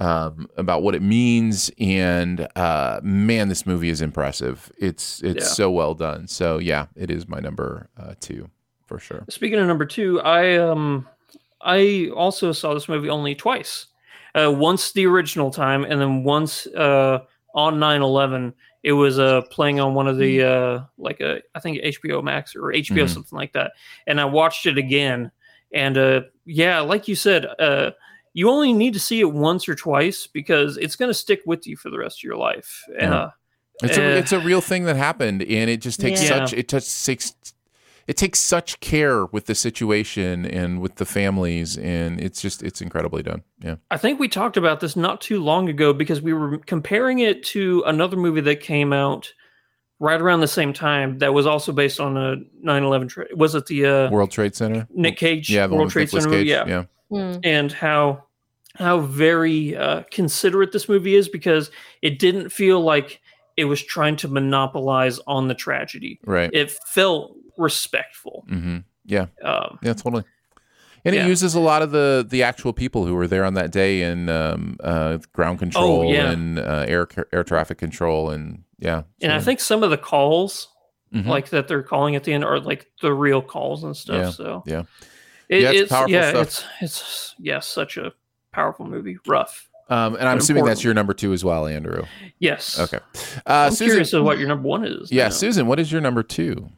um, 0.00 0.48
about 0.56 0.82
what 0.82 0.94
it 0.94 1.02
means. 1.02 1.70
And 1.78 2.46
uh, 2.56 3.00
man, 3.02 3.48
this 3.48 3.66
movie 3.66 3.88
is 3.90 4.00
impressive. 4.02 4.70
It's 4.78 5.22
it's 5.22 5.44
Yeah. 5.44 5.52
so 5.52 5.70
well 5.70 5.94
done. 5.94 6.26
So 6.28 6.58
yeah, 6.58 6.86
it 6.96 7.10
is 7.10 7.28
my 7.28 7.40
number 7.40 7.88
uh, 7.98 8.14
two 8.20 8.50
for 8.86 8.98
sure. 8.98 9.24
Speaking 9.28 9.58
of 9.58 9.66
number 9.66 9.84
two, 9.86 10.20
I 10.20 10.56
um 10.56 11.06
I 11.60 12.10
also 12.14 12.52
saw 12.52 12.74
this 12.74 12.88
movie 12.88 13.08
only 13.10 13.34
twice. 13.34 13.86
Uh, 14.34 14.52
once 14.52 14.92
the 14.92 15.06
original 15.06 15.50
time, 15.50 15.84
and 15.84 16.00
then 16.00 16.22
once 16.24 16.66
uh, 16.68 17.20
on 17.54 17.78
9-11. 17.78 18.52
It 18.84 18.92
was 18.92 19.18
uh, 19.18 19.42
playing 19.50 19.80
on 19.80 19.94
one 19.94 20.06
of 20.06 20.18
the 20.18 20.42
uh, 20.44 20.80
like 20.98 21.20
a 21.20 21.40
I 21.54 21.58
think 21.60 21.78
HBO 21.82 22.22
Max 22.22 22.54
or 22.54 22.72
HBO 22.72 23.04
Mhm. 23.04 23.08
something 23.08 23.36
like 23.36 23.52
that, 23.54 23.72
and 24.06 24.20
I 24.20 24.24
watched 24.24 24.66
it 24.66 24.78
again. 24.78 25.32
And 25.74 25.98
uh, 25.98 26.20
yeah, 26.46 26.78
like 26.80 27.08
you 27.08 27.16
said, 27.16 27.44
uh, 27.58 27.90
you 28.34 28.48
only 28.48 28.72
need 28.72 28.92
to 28.94 29.00
see 29.00 29.18
it 29.18 29.32
once 29.32 29.68
or 29.68 29.74
twice 29.74 30.28
because 30.28 30.76
it's 30.76 30.94
going 30.94 31.10
to 31.10 31.14
stick 31.14 31.40
with 31.44 31.66
you 31.66 31.76
for 31.76 31.90
the 31.90 31.98
rest 31.98 32.20
of 32.20 32.22
your 32.22 32.36
life. 32.36 32.84
Yeah. 32.96 33.14
Uh, 33.14 33.30
It's 33.82 33.98
a 33.98 34.02
Eh. 34.02 34.18
it's 34.18 34.32
a 34.32 34.38
real 34.40 34.60
thing 34.60 34.84
that 34.84 34.96
happened, 34.96 35.42
and 35.42 35.68
it 35.68 35.80
just 35.80 35.98
takes 36.00 36.22
Yeah. 36.22 36.28
such 36.46 36.52
it 36.52 36.68
just 36.68 37.04
takes 37.04 37.34
it 38.08 38.16
takes 38.16 38.38
such 38.38 38.80
care 38.80 39.26
with 39.26 39.44
the 39.44 39.54
situation 39.54 40.46
and 40.46 40.80
with 40.80 40.94
the 40.94 41.04
families, 41.04 41.76
and 41.76 42.18
it's 42.18 42.40
just 42.40 42.62
it's 42.62 42.80
incredibly 42.80 43.22
done. 43.22 43.42
Yeah. 43.62 43.76
I 43.90 43.98
think 43.98 44.18
we 44.18 44.28
talked 44.28 44.56
about 44.56 44.80
this 44.80 44.96
not 44.96 45.20
too 45.20 45.42
long 45.44 45.68
ago 45.68 45.92
because 45.92 46.22
we 46.22 46.32
were 46.32 46.56
comparing 46.56 47.18
it 47.18 47.44
to 47.44 47.84
another 47.86 48.16
movie 48.16 48.40
that 48.40 48.60
came 48.60 48.94
out 48.94 49.30
right 50.00 50.20
around 50.20 50.40
the 50.40 50.48
same 50.48 50.72
time 50.72 51.18
that 51.18 51.34
was 51.34 51.46
also 51.46 51.70
based 51.70 52.00
on 52.00 52.16
a 52.16 52.36
9/11 52.64 53.10
tra- 53.10 53.26
was 53.36 53.54
it 53.54 53.66
the 53.66 53.84
uh, 53.84 54.10
World 54.10 54.30
Trade 54.30 54.56
Center. 54.56 54.88
Nick 54.90 55.18
Cage 55.18 55.50
Yeah, 55.50 55.66
the 55.66 55.74
World 55.74 55.90
Trade 55.90 56.08
Center 56.08 56.30
movie? 56.30 56.44
Cage. 56.44 56.48
Yeah. 56.48 56.64
yeah. 56.66 56.84
Hmm. 57.10 57.40
and 57.44 57.70
how 57.72 58.24
how 58.76 59.00
very 59.00 59.76
uh, 59.76 60.04
considerate 60.10 60.72
this 60.72 60.88
movie 60.88 61.14
is 61.14 61.28
because 61.28 61.70
it 62.00 62.18
didn't 62.18 62.50
feel 62.50 62.80
like 62.80 63.20
it 63.58 63.64
was 63.64 63.82
trying 63.82 64.14
to 64.16 64.28
monopolize 64.28 65.18
on 65.26 65.48
the 65.48 65.54
tragedy. 65.54 66.20
Right. 66.24 66.48
It 66.52 66.70
felt 66.70 67.34
respectful. 67.58 68.44
hmm 68.48 68.78
Yeah. 69.04 69.26
Um, 69.42 69.78
Yeah. 69.82 69.92
Totally. 69.94 70.24
And 71.04 71.14
Yeah. 71.14 71.24
it 71.24 71.28
uses 71.28 71.54
a 71.54 71.60
lot 71.60 71.82
of 71.82 71.90
the 71.92 72.26
the 72.28 72.42
actual 72.42 72.72
people 72.72 73.06
who 73.06 73.14
were 73.14 73.26
there 73.28 73.44
on 73.44 73.54
that 73.54 73.70
day 73.70 74.02
in 74.02 74.28
um, 74.28 74.76
uh, 74.82 75.18
ground 75.32 75.58
control 75.58 76.00
Oh, 76.00 76.12
yeah. 76.12 76.30
and 76.30 76.58
uh, 76.58 76.84
air 76.88 77.06
air 77.32 77.44
traffic 77.44 77.78
control 77.78 78.30
and 78.30 78.64
yeah. 78.78 79.02
and 79.22 79.32
I 79.32 79.40
think 79.40 79.60
some 79.60 79.82
of 79.82 79.90
the 79.90 79.96
calls, 79.98 80.68
Mhm. 81.14 81.26
like 81.26 81.48
that 81.50 81.68
they're 81.68 81.82
calling 81.82 82.16
at 82.16 82.24
the 82.24 82.32
end, 82.32 82.44
are 82.44 82.60
like 82.60 82.86
the 83.00 83.12
real 83.14 83.40
calls 83.42 83.84
and 83.84 83.96
stuff. 83.96 84.16
Yeah, 84.24 84.30
So 84.30 84.62
yeah. 84.66 84.82
It- 85.48 85.62
Yeah, 85.62 85.70
it's 85.70 85.80
it's, 85.82 85.90
powerful 85.92 86.12
yeah, 86.12 86.30
stuff. 86.30 86.42
it's 86.42 86.64
it's 86.80 87.34
yeah, 87.38 87.60
such 87.60 87.96
a 87.96 88.12
powerful 88.52 88.84
movie. 88.86 89.16
Rough. 89.26 89.68
Um, 89.90 90.16
and 90.16 90.28
I'm 90.28 90.36
but 90.36 90.42
assuming 90.42 90.64
that's 90.66 90.84
your 90.84 90.92
number 90.92 91.14
two 91.14 91.32
as 91.32 91.42
well, 91.42 91.66
Andrew. 91.66 92.04
Yes. 92.38 92.78
Okay. 92.78 92.98
Uh, 92.98 93.40
I'm 93.46 93.70
Susan, 93.70 93.86
curious 93.86 94.12
as 94.12 94.20
what 94.20 94.38
your 94.38 94.46
number 94.48 94.68
one 94.68 94.84
is. 94.84 95.10
yeah, 95.10 95.24
now. 95.24 95.28
Susan, 95.30 95.66
what 95.66 95.80
is 95.80 95.90
your 95.90 96.02
number 96.02 96.22
two? 96.22 96.68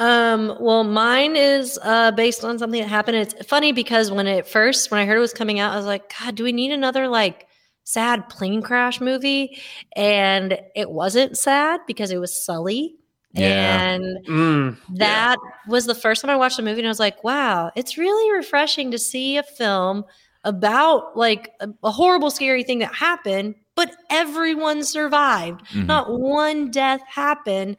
Um, 0.00 0.56
well, 0.58 0.82
mine 0.82 1.36
is 1.36 1.78
uh 1.82 2.10
based 2.12 2.42
on 2.42 2.58
something 2.58 2.80
that 2.80 2.88
happened. 2.88 3.18
It's 3.18 3.46
funny 3.46 3.72
because 3.72 4.10
when 4.10 4.26
it 4.26 4.48
first 4.48 4.90
when 4.90 4.98
I 5.00 5.04
heard 5.04 5.18
it 5.18 5.20
was 5.20 5.34
coming 5.34 5.60
out, 5.60 5.72
I 5.72 5.76
was 5.76 5.86
like, 5.86 6.12
God, 6.18 6.34
do 6.34 6.42
we 6.44 6.52
need 6.52 6.72
another 6.72 7.06
like 7.06 7.46
sad 7.84 8.28
plane 8.30 8.62
crash 8.62 9.00
movie? 9.00 9.60
And 9.94 10.58
it 10.74 10.90
wasn't 10.90 11.36
sad 11.36 11.80
because 11.86 12.10
it 12.10 12.18
was 12.18 12.44
Sully. 12.44 12.96
Yeah. 13.34 13.82
And 13.84 14.04
Mm, 14.26 14.76
that 14.96 15.36
was 15.68 15.86
the 15.86 15.94
first 15.94 16.22
time 16.22 16.30
I 16.30 16.36
watched 16.36 16.56
the 16.56 16.62
movie, 16.62 16.80
and 16.80 16.86
I 16.86 16.90
was 16.90 16.98
like, 17.00 17.22
wow, 17.24 17.70
it's 17.76 17.98
really 17.98 18.32
refreshing 18.32 18.90
to 18.92 18.98
see 18.98 19.36
a 19.36 19.42
film 19.42 20.04
about 20.44 21.16
like 21.16 21.50
a, 21.60 21.68
a 21.82 21.90
horrible, 21.90 22.30
scary 22.30 22.62
thing 22.64 22.78
that 22.78 22.94
happened, 22.94 23.54
but 23.76 23.94
everyone 24.10 24.82
survived. 24.84 25.62
Mhm. 25.74 25.86
Not 25.86 26.18
one 26.18 26.70
death 26.70 27.02
happened. 27.06 27.76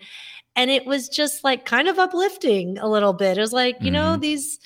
And 0.55 0.69
it 0.69 0.85
was 0.85 1.07
just 1.09 1.43
like 1.43 1.65
kind 1.65 1.87
of 1.87 1.97
uplifting 1.99 2.77
a 2.77 2.87
little 2.89 3.13
bit. 3.13 3.37
It 3.37 3.41
was 3.41 3.53
like, 3.53 3.77
you 3.81 3.91
know, 3.91 4.17
these. 4.17 4.59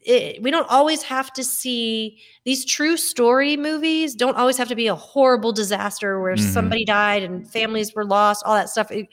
It, 0.00 0.42
we 0.42 0.50
don't 0.52 0.68
always 0.70 1.02
have 1.04 1.32
to 1.34 1.44
see 1.44 2.18
these 2.44 2.64
true 2.64 2.96
story 2.96 3.56
movies 3.56 4.14
don't 4.14 4.36
always 4.36 4.56
have 4.56 4.68
to 4.68 4.76
be 4.76 4.86
a 4.86 4.94
horrible 4.94 5.52
disaster 5.52 6.20
where 6.20 6.36
Mhm. 6.36 6.40
somebody 6.52 6.84
died 6.84 7.22
and 7.24 7.50
families 7.50 7.94
were 7.94 8.04
lost 8.04 8.44
all 8.46 8.54
that 8.54 8.68
stuff 8.70 8.90
it, 8.92 9.08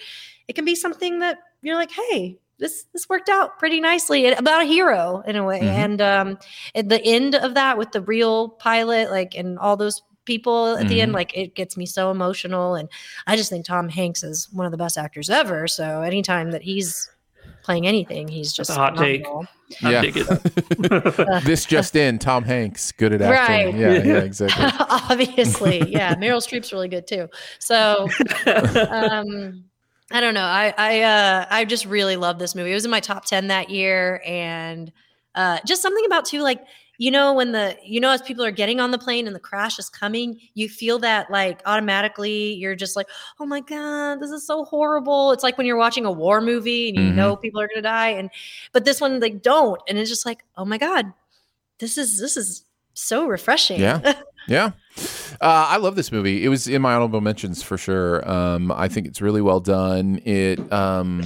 it 0.48 0.54
can 0.54 0.64
be 0.64 0.76
something 0.76 1.20
that 1.20 1.40
you're 1.64 1.76
like 1.76 1.92
hey 1.92 2.38
this 2.60 2.86
this 2.94 3.10
worked 3.10 3.30
out 3.30 3.58
pretty 3.60 3.82
nicely 3.82 4.28
about 4.28 4.62
a 4.62 4.66
hero 4.66 5.24
in 5.28 5.36
a 5.36 5.44
way. 5.44 5.62
Mhm. 5.62 5.68
And 5.86 6.02
um 6.02 6.40
at 6.76 6.88
the 6.90 7.02
end 7.04 7.36
of 7.36 7.56
that 7.56 7.78
with 7.78 7.92
the 7.92 8.02
real 8.02 8.50
pilot, 8.50 9.10
like 9.12 9.36
and 9.36 9.58
all 9.60 9.76
those 9.78 10.02
people 10.26 10.76
at 10.78 10.88
the 10.88 11.02
end, 11.02 11.12
Mhm. 11.12 11.16
like 11.16 11.36
it 11.38 11.56
gets 11.56 11.78
me 11.78 11.86
so 11.86 12.12
emotional. 12.12 12.76
And 12.76 12.90
I 13.28 13.36
just 13.36 13.50
think 13.50 13.66
Tom 13.66 13.90
Hanks 13.90 14.24
is 14.24 14.50
one 14.52 14.66
of 14.66 14.72
the 14.72 14.78
best 14.78 14.98
actors 14.98 15.30
ever. 15.30 15.68
So 15.68 16.02
anytime 16.02 16.52
that 16.52 16.62
he's 16.64 17.10
playing 17.64 17.88
anything, 17.88 18.28
he's 18.28 18.54
just 18.54 18.70
a 18.70 18.74
hot 18.74 18.96
take. 18.98 19.24
phenomenal. 19.24 19.48
I 19.84 19.92
Yeah. 19.92 20.02
dig 20.02 20.18
it. 20.18 21.44
this 21.46 21.66
just 21.66 21.96
in, 21.96 22.20
Tom 22.20 22.44
Hanks, 22.44 22.92
good 22.92 23.14
at 23.14 23.22
acting. 23.22 23.66
Right. 23.66 23.76
Yeah, 23.76 24.04
yeah, 24.04 24.20
exactly. 24.24 24.66
Obviously, 25.10 25.80
yeah. 25.92 26.14
Meryl 26.16 26.38
Streep's 26.38 26.72
really 26.72 26.88
good 26.88 27.08
too. 27.08 27.28
So, 27.60 28.08
um, 28.46 29.64
I 30.12 30.22
don't 30.22 30.34
know. 30.36 30.44
I 30.46 30.74
I 30.78 31.02
uh, 31.02 31.46
I 31.50 31.66
just 31.66 31.86
really 31.86 32.16
love 32.16 32.38
this 32.38 32.54
movie. 32.56 32.72
It 32.72 32.76
was 32.76 32.86
in 32.86 32.92
my 32.92 33.00
top 33.00 33.26
ten 33.26 33.48
that 33.48 33.70
year, 33.72 34.22
and 34.26 34.92
uh, 35.34 35.58
just 35.66 35.82
something 35.82 36.06
about 36.06 36.26
too, 36.26 36.42
like 36.42 36.62
you 36.98 37.12
know 37.12 37.34
when 37.34 37.52
the 37.52 37.78
you 37.84 38.00
know 38.00 38.12
as 38.12 38.22
people 38.22 38.44
are 38.46 38.52
getting 38.52 38.80
on 38.80 38.92
the 38.92 38.98
plane 38.98 39.28
and 39.28 39.36
the 39.36 39.40
crash 39.40 39.78
is 39.80 39.90
coming, 39.90 40.40
you 40.54 40.70
feel 40.70 41.00
that 41.00 41.30
like 41.32 41.62
automatically 41.66 42.54
you're 42.54 42.76
just 42.76 42.96
like, 42.96 43.08
oh 43.40 43.46
my 43.46 43.62
god, 43.62 44.20
this 44.20 44.32
is 44.32 44.46
so 44.46 44.64
horrible. 44.66 45.32
It's 45.32 45.44
like 45.44 45.58
when 45.58 45.68
you're 45.68 45.78
watching 45.78 46.06
a 46.06 46.12
war 46.12 46.42
movie 46.42 46.90
and 46.90 46.98
you 46.98 47.12
Mhm. 47.12 47.16
know 47.16 47.36
people 47.36 47.60
are 47.62 47.68
gonna 47.68 47.82
die, 47.82 48.10
and 48.10 48.30
but 48.72 48.86
this 48.86 49.02
one 49.02 49.20
they 49.20 49.30
don't, 49.32 49.82
and 49.88 49.98
it's 49.98 50.10
just 50.10 50.26
like, 50.26 50.44
oh 50.58 50.66
my 50.66 50.78
god, 50.78 51.14
this 51.80 51.98
is 51.98 52.20
this 52.20 52.38
is 52.38 52.64
so 52.94 53.28
refreshing. 53.28 53.80
Yeah. 53.80 54.14
Yeah. 54.48 54.74
Uh, 55.42 55.66
I 55.70 55.78
love 55.78 55.96
this 55.96 56.12
movie. 56.12 56.46
It 56.46 56.50
was 56.50 56.68
in 56.68 56.80
my 56.80 56.94
honorable 56.94 57.20
mentions 57.20 57.64
for 57.64 57.80
sure. 57.80 58.30
Um, 58.30 58.72
I 58.72 58.88
think 58.88 59.08
it's 59.08 59.20
really 59.20 59.42
well 59.42 59.60
done. 59.60 60.22
It 60.24 60.72
um, 60.72 61.24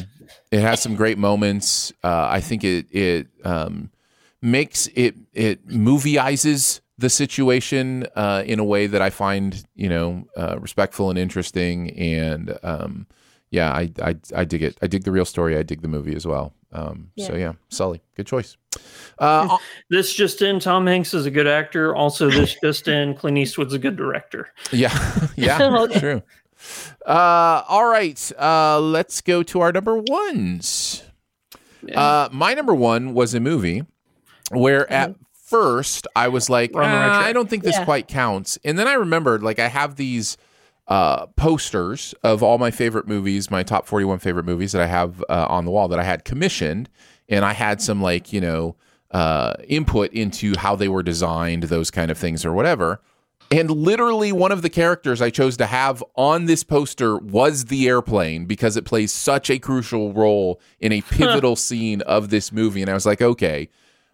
it 0.51 0.61
has 0.61 0.81
some 0.81 0.95
great 0.95 1.17
moments. 1.17 1.91
Uh, 2.01 2.27
I 2.31 2.39
think 2.39 2.63
it 2.63 2.85
it 2.91 3.27
um, 3.43 3.89
makes 4.41 4.87
it 4.95 5.15
it 5.33 5.67
movieizes 5.67 6.81
the 6.97 7.09
situation 7.09 8.05
uh, 8.15 8.43
in 8.45 8.59
a 8.59 8.63
way 8.63 8.87
that 8.87 9.01
I 9.01 9.09
find 9.09 9.63
you 9.75 9.89
know 9.89 10.27
uh, 10.35 10.57
respectful 10.59 11.09
and 11.09 11.17
interesting. 11.19 11.91
And 11.91 12.57
um, 12.63 13.07
yeah, 13.51 13.71
I, 13.71 13.91
I 14.01 14.15
I 14.35 14.45
dig 14.45 14.61
it. 14.63 14.77
I 14.81 14.87
dig 14.87 15.03
the 15.03 15.11
real 15.11 15.25
story. 15.25 15.57
I 15.57 15.63
dig 15.63 15.81
the 15.81 15.87
movie 15.87 16.15
as 16.15 16.25
well. 16.27 16.53
Um, 16.71 17.11
So 17.17 17.33
Yeah. 17.33 17.39
yeah, 17.39 17.53
Sully, 17.69 18.01
good 18.15 18.27
choice. 18.27 18.57
Uh, 19.17 19.57
this 19.89 20.13
just 20.13 20.41
in, 20.41 20.59
Tom 20.59 20.85
Hanks 20.85 21.13
is 21.15 21.25
a 21.25 21.31
good 21.31 21.47
actor. 21.47 21.95
Also, 21.95 22.29
this 22.29 22.55
just 22.63 22.87
in, 22.87 23.15
Clint 23.15 23.37
Eastwood's 23.37 23.73
a 23.73 23.79
good 23.79 23.95
director. 23.95 24.49
Yeah, 24.71 24.93
yeah, 25.35 25.87
true. 25.99 26.21
Uh, 27.05 27.63
all 27.67 27.85
right, 27.85 28.31
uh, 28.37 28.79
let's 28.79 29.21
go 29.21 29.41
to 29.43 29.61
our 29.61 29.71
number 29.71 29.97
ones. 29.97 31.03
Uh, 31.95 32.29
my 32.31 32.53
number 32.53 32.75
one 32.75 33.13
was 33.13 33.33
a 33.33 33.39
movie 33.39 33.83
where 34.51 34.91
at 34.91 35.15
first 35.45 36.07
I 36.15 36.27
was 36.27 36.49
like, 36.49 36.73
We're 36.73 36.83
on 36.83 36.91
the 36.91 36.97
right 36.97 37.09
"Ah. 37.09 37.25
I 37.25 37.33
don't 37.33 37.49
think 37.49 37.63
this 37.63 37.75
Yeah. 37.77 37.85
quite 37.85 38.07
counts, 38.07 38.57
and 38.63 38.77
then 38.77 38.87
I 38.87 38.93
remembered 38.93 39.43
like 39.43 39.59
I 39.59 39.67
have 39.67 39.95
these 39.95 40.37
uh, 40.87 41.27
posters 41.35 42.15
of 42.23 42.41
all 42.41 42.57
my 42.57 42.71
favorite 42.71 43.07
movies, 43.07 43.51
my 43.51 43.63
top 43.63 43.85
forty-one 43.87 44.19
favorite 44.19 44.45
movies 44.45 44.71
that 44.71 44.81
I 44.81 44.87
have 44.87 45.23
uh, 45.29 45.45
on 45.49 45.65
the 45.65 45.71
wall 45.71 45.87
that 45.89 45.99
I 45.99 46.03
had 46.03 46.25
commissioned, 46.25 46.89
and 47.27 47.45
I 47.45 47.53
had 47.53 47.81
some 47.81 48.01
like 48.01 48.33
you 48.33 48.41
know 48.41 48.75
uh, 49.11 49.53
input 49.67 50.11
into 50.13 50.55
how 50.57 50.75
they 50.75 50.87
were 50.87 51.03
designed, 51.03 51.63
those 51.63 51.91
kind 51.91 52.09
of 52.11 52.17
things 52.17 52.45
or 52.45 52.53
whatever. 52.53 53.01
And 53.51 53.71
literally, 53.71 54.31
one 54.31 54.51
of 54.51 54.61
the 54.61 54.69
characters 54.69 55.23
I 55.23 55.31
chose 55.31 55.57
to 55.57 55.65
have 55.65 56.03
on 56.15 56.45
this 56.45 56.63
poster 56.63 57.17
was 57.17 57.65
the 57.65 57.87
airplane 57.87 58.45
because 58.45 58.77
it 58.77 58.85
plays 58.85 59.11
such 59.11 59.49
a 59.49 59.57
crucial 59.57 60.13
role 60.13 60.61
in 60.79 60.91
a 60.91 61.01
pivotal 61.09 61.55
scene 61.55 62.01
of 62.01 62.29
this 62.29 62.51
movie. 62.51 62.81
And 62.81 62.91
I 62.91 62.93
was 62.93 63.07
like, 63.07 63.23
okay, 63.23 63.69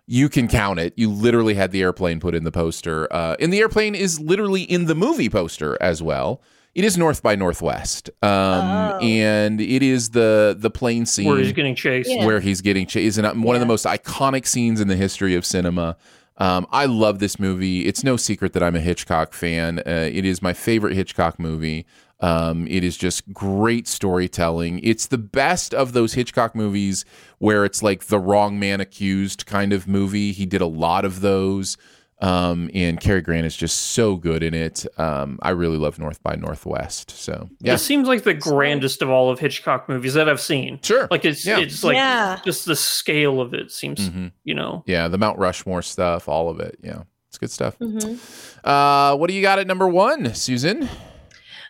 you 0.08 0.30
can 0.30 0.48
count 0.48 0.80
it. 0.80 0.94
You 0.96 1.10
literally 1.10 1.56
had 1.56 1.72
the 1.72 1.82
airplane 1.82 2.20
put 2.20 2.36
in 2.36 2.44
the 2.44 2.52
poster. 2.52 3.12
Uh, 3.12 3.36
and 3.40 3.52
the 3.52 3.60
airplane 3.60 3.96
is 3.96 4.20
literally 4.20 4.64
in 4.64 4.86
the 4.86 4.96
movie 4.96 5.30
poster 5.30 5.78
as 5.82 6.02
well. 6.04 6.42
It 6.76 6.84
is 6.84 6.98
North 6.98 7.24
by 7.24 7.36
Northwest, 7.36 8.10
um, 8.22 9.02
and 9.02 9.62
it 9.62 9.82
is 9.82 10.10
the 10.10 10.58
the 10.60 10.70
plane 10.70 11.06
scene 11.06 11.26
Where 11.26 11.38
he's 11.38 11.54
getting 11.54 11.74
chased. 11.74 12.10
Yeah. 12.12 12.26
where 12.26 12.42
he's 12.42 12.60
getting 12.60 12.86
chased, 12.86 13.18
and 13.18 13.44
one 13.46 13.56
of 13.56 13.62
the 13.62 13.66
most 13.66 13.86
iconic 13.86 14.46
scenes 14.46 14.82
in 14.82 14.90
the 14.90 14.98
history 14.98 15.36
of 15.36 15.46
cinema. 15.46 15.96
Um, 16.38 16.68
I 16.72 16.86
love 16.86 17.20
this 17.20 17.40
movie. 17.40 17.86
It's 17.86 18.04
no 18.04 18.18
secret 18.18 18.52
that 18.54 18.62
I'm 18.62 18.76
a 18.76 18.82
Hitchcock 18.82 19.32
fan. 19.32 19.80
Uh, 19.80 20.10
it 20.12 20.26
is 20.26 20.42
my 20.42 20.52
favorite 20.52 20.96
Hitchcock 20.96 21.40
movie. 21.40 21.86
Um, 22.22 22.66
it 22.68 22.84
is 22.84 22.96
just 22.98 23.32
great 23.34 23.88
storytelling. 23.88 24.80
It's 24.84 25.08
the 25.08 25.18
best 25.18 25.74
of 25.74 25.92
those 25.94 26.14
Hitchcock 26.14 26.56
movies 26.56 27.04
where 27.40 27.66
it's 27.66 27.84
like 27.84 28.06
the 28.06 28.20
wrong 28.20 28.58
man 28.58 28.80
accused 28.80 29.46
kind 29.46 29.74
of 29.74 29.88
movie. 29.88 30.32
He 30.32 30.46
did 30.46 30.62
a 30.62 30.66
lot 30.68 31.04
of 31.06 31.22
those. 31.22 31.78
Um, 32.22 32.70
and 32.74 32.98
Cary 33.02 33.22
Grant 33.22 33.46
is 33.46 33.58
just 33.58 33.78
so 33.92 34.16
good 34.16 34.42
in 34.42 34.54
it. 34.54 34.86
Um, 34.98 35.38
I 35.42 35.50
really 35.50 35.78
love 35.78 36.00
North 36.00 36.24
by 36.24 36.36
Northwest. 36.38 37.12
So 37.12 37.50
yeah, 37.60 37.74
It 37.74 37.80
seems 37.80 38.08
like 38.08 38.24
the 38.24 38.34
grandest 38.34 39.02
of 39.02 39.10
all 39.10 39.30
of 39.30 39.38
Hitchcock 39.40 39.90
movies 39.90 40.14
that 40.14 40.30
I've 40.30 40.40
seen. 40.40 40.80
Sure. 40.82 41.10
Like 41.12 41.26
it's 41.26 41.46
Yeah. 41.46 41.60
it's 41.60 41.84
like 41.84 41.96
Yeah. 41.96 42.40
just 42.46 42.66
the 42.66 42.76
scale 42.78 43.42
of 43.42 43.54
it 43.54 43.70
seems, 43.70 44.10
Mhm. 44.10 44.32
you 44.46 44.54
know. 44.56 44.84
yeah, 44.88 45.10
the 45.10 45.18
Mount 45.18 45.38
Rushmore 45.38 45.82
stuff, 45.82 46.30
all 46.30 46.50
of 46.50 46.62
it. 46.62 46.78
Yeah, 46.82 47.02
it's 47.28 47.38
good 47.38 47.52
stuff. 47.52 47.78
Mhm. 47.80 48.18
Uh, 48.64 49.18
what 49.18 49.28
do 49.28 49.34
you 49.34 49.42
got 49.42 49.60
at 49.60 49.68
number 49.68 49.88
one, 49.90 50.34
Susan? 50.34 50.88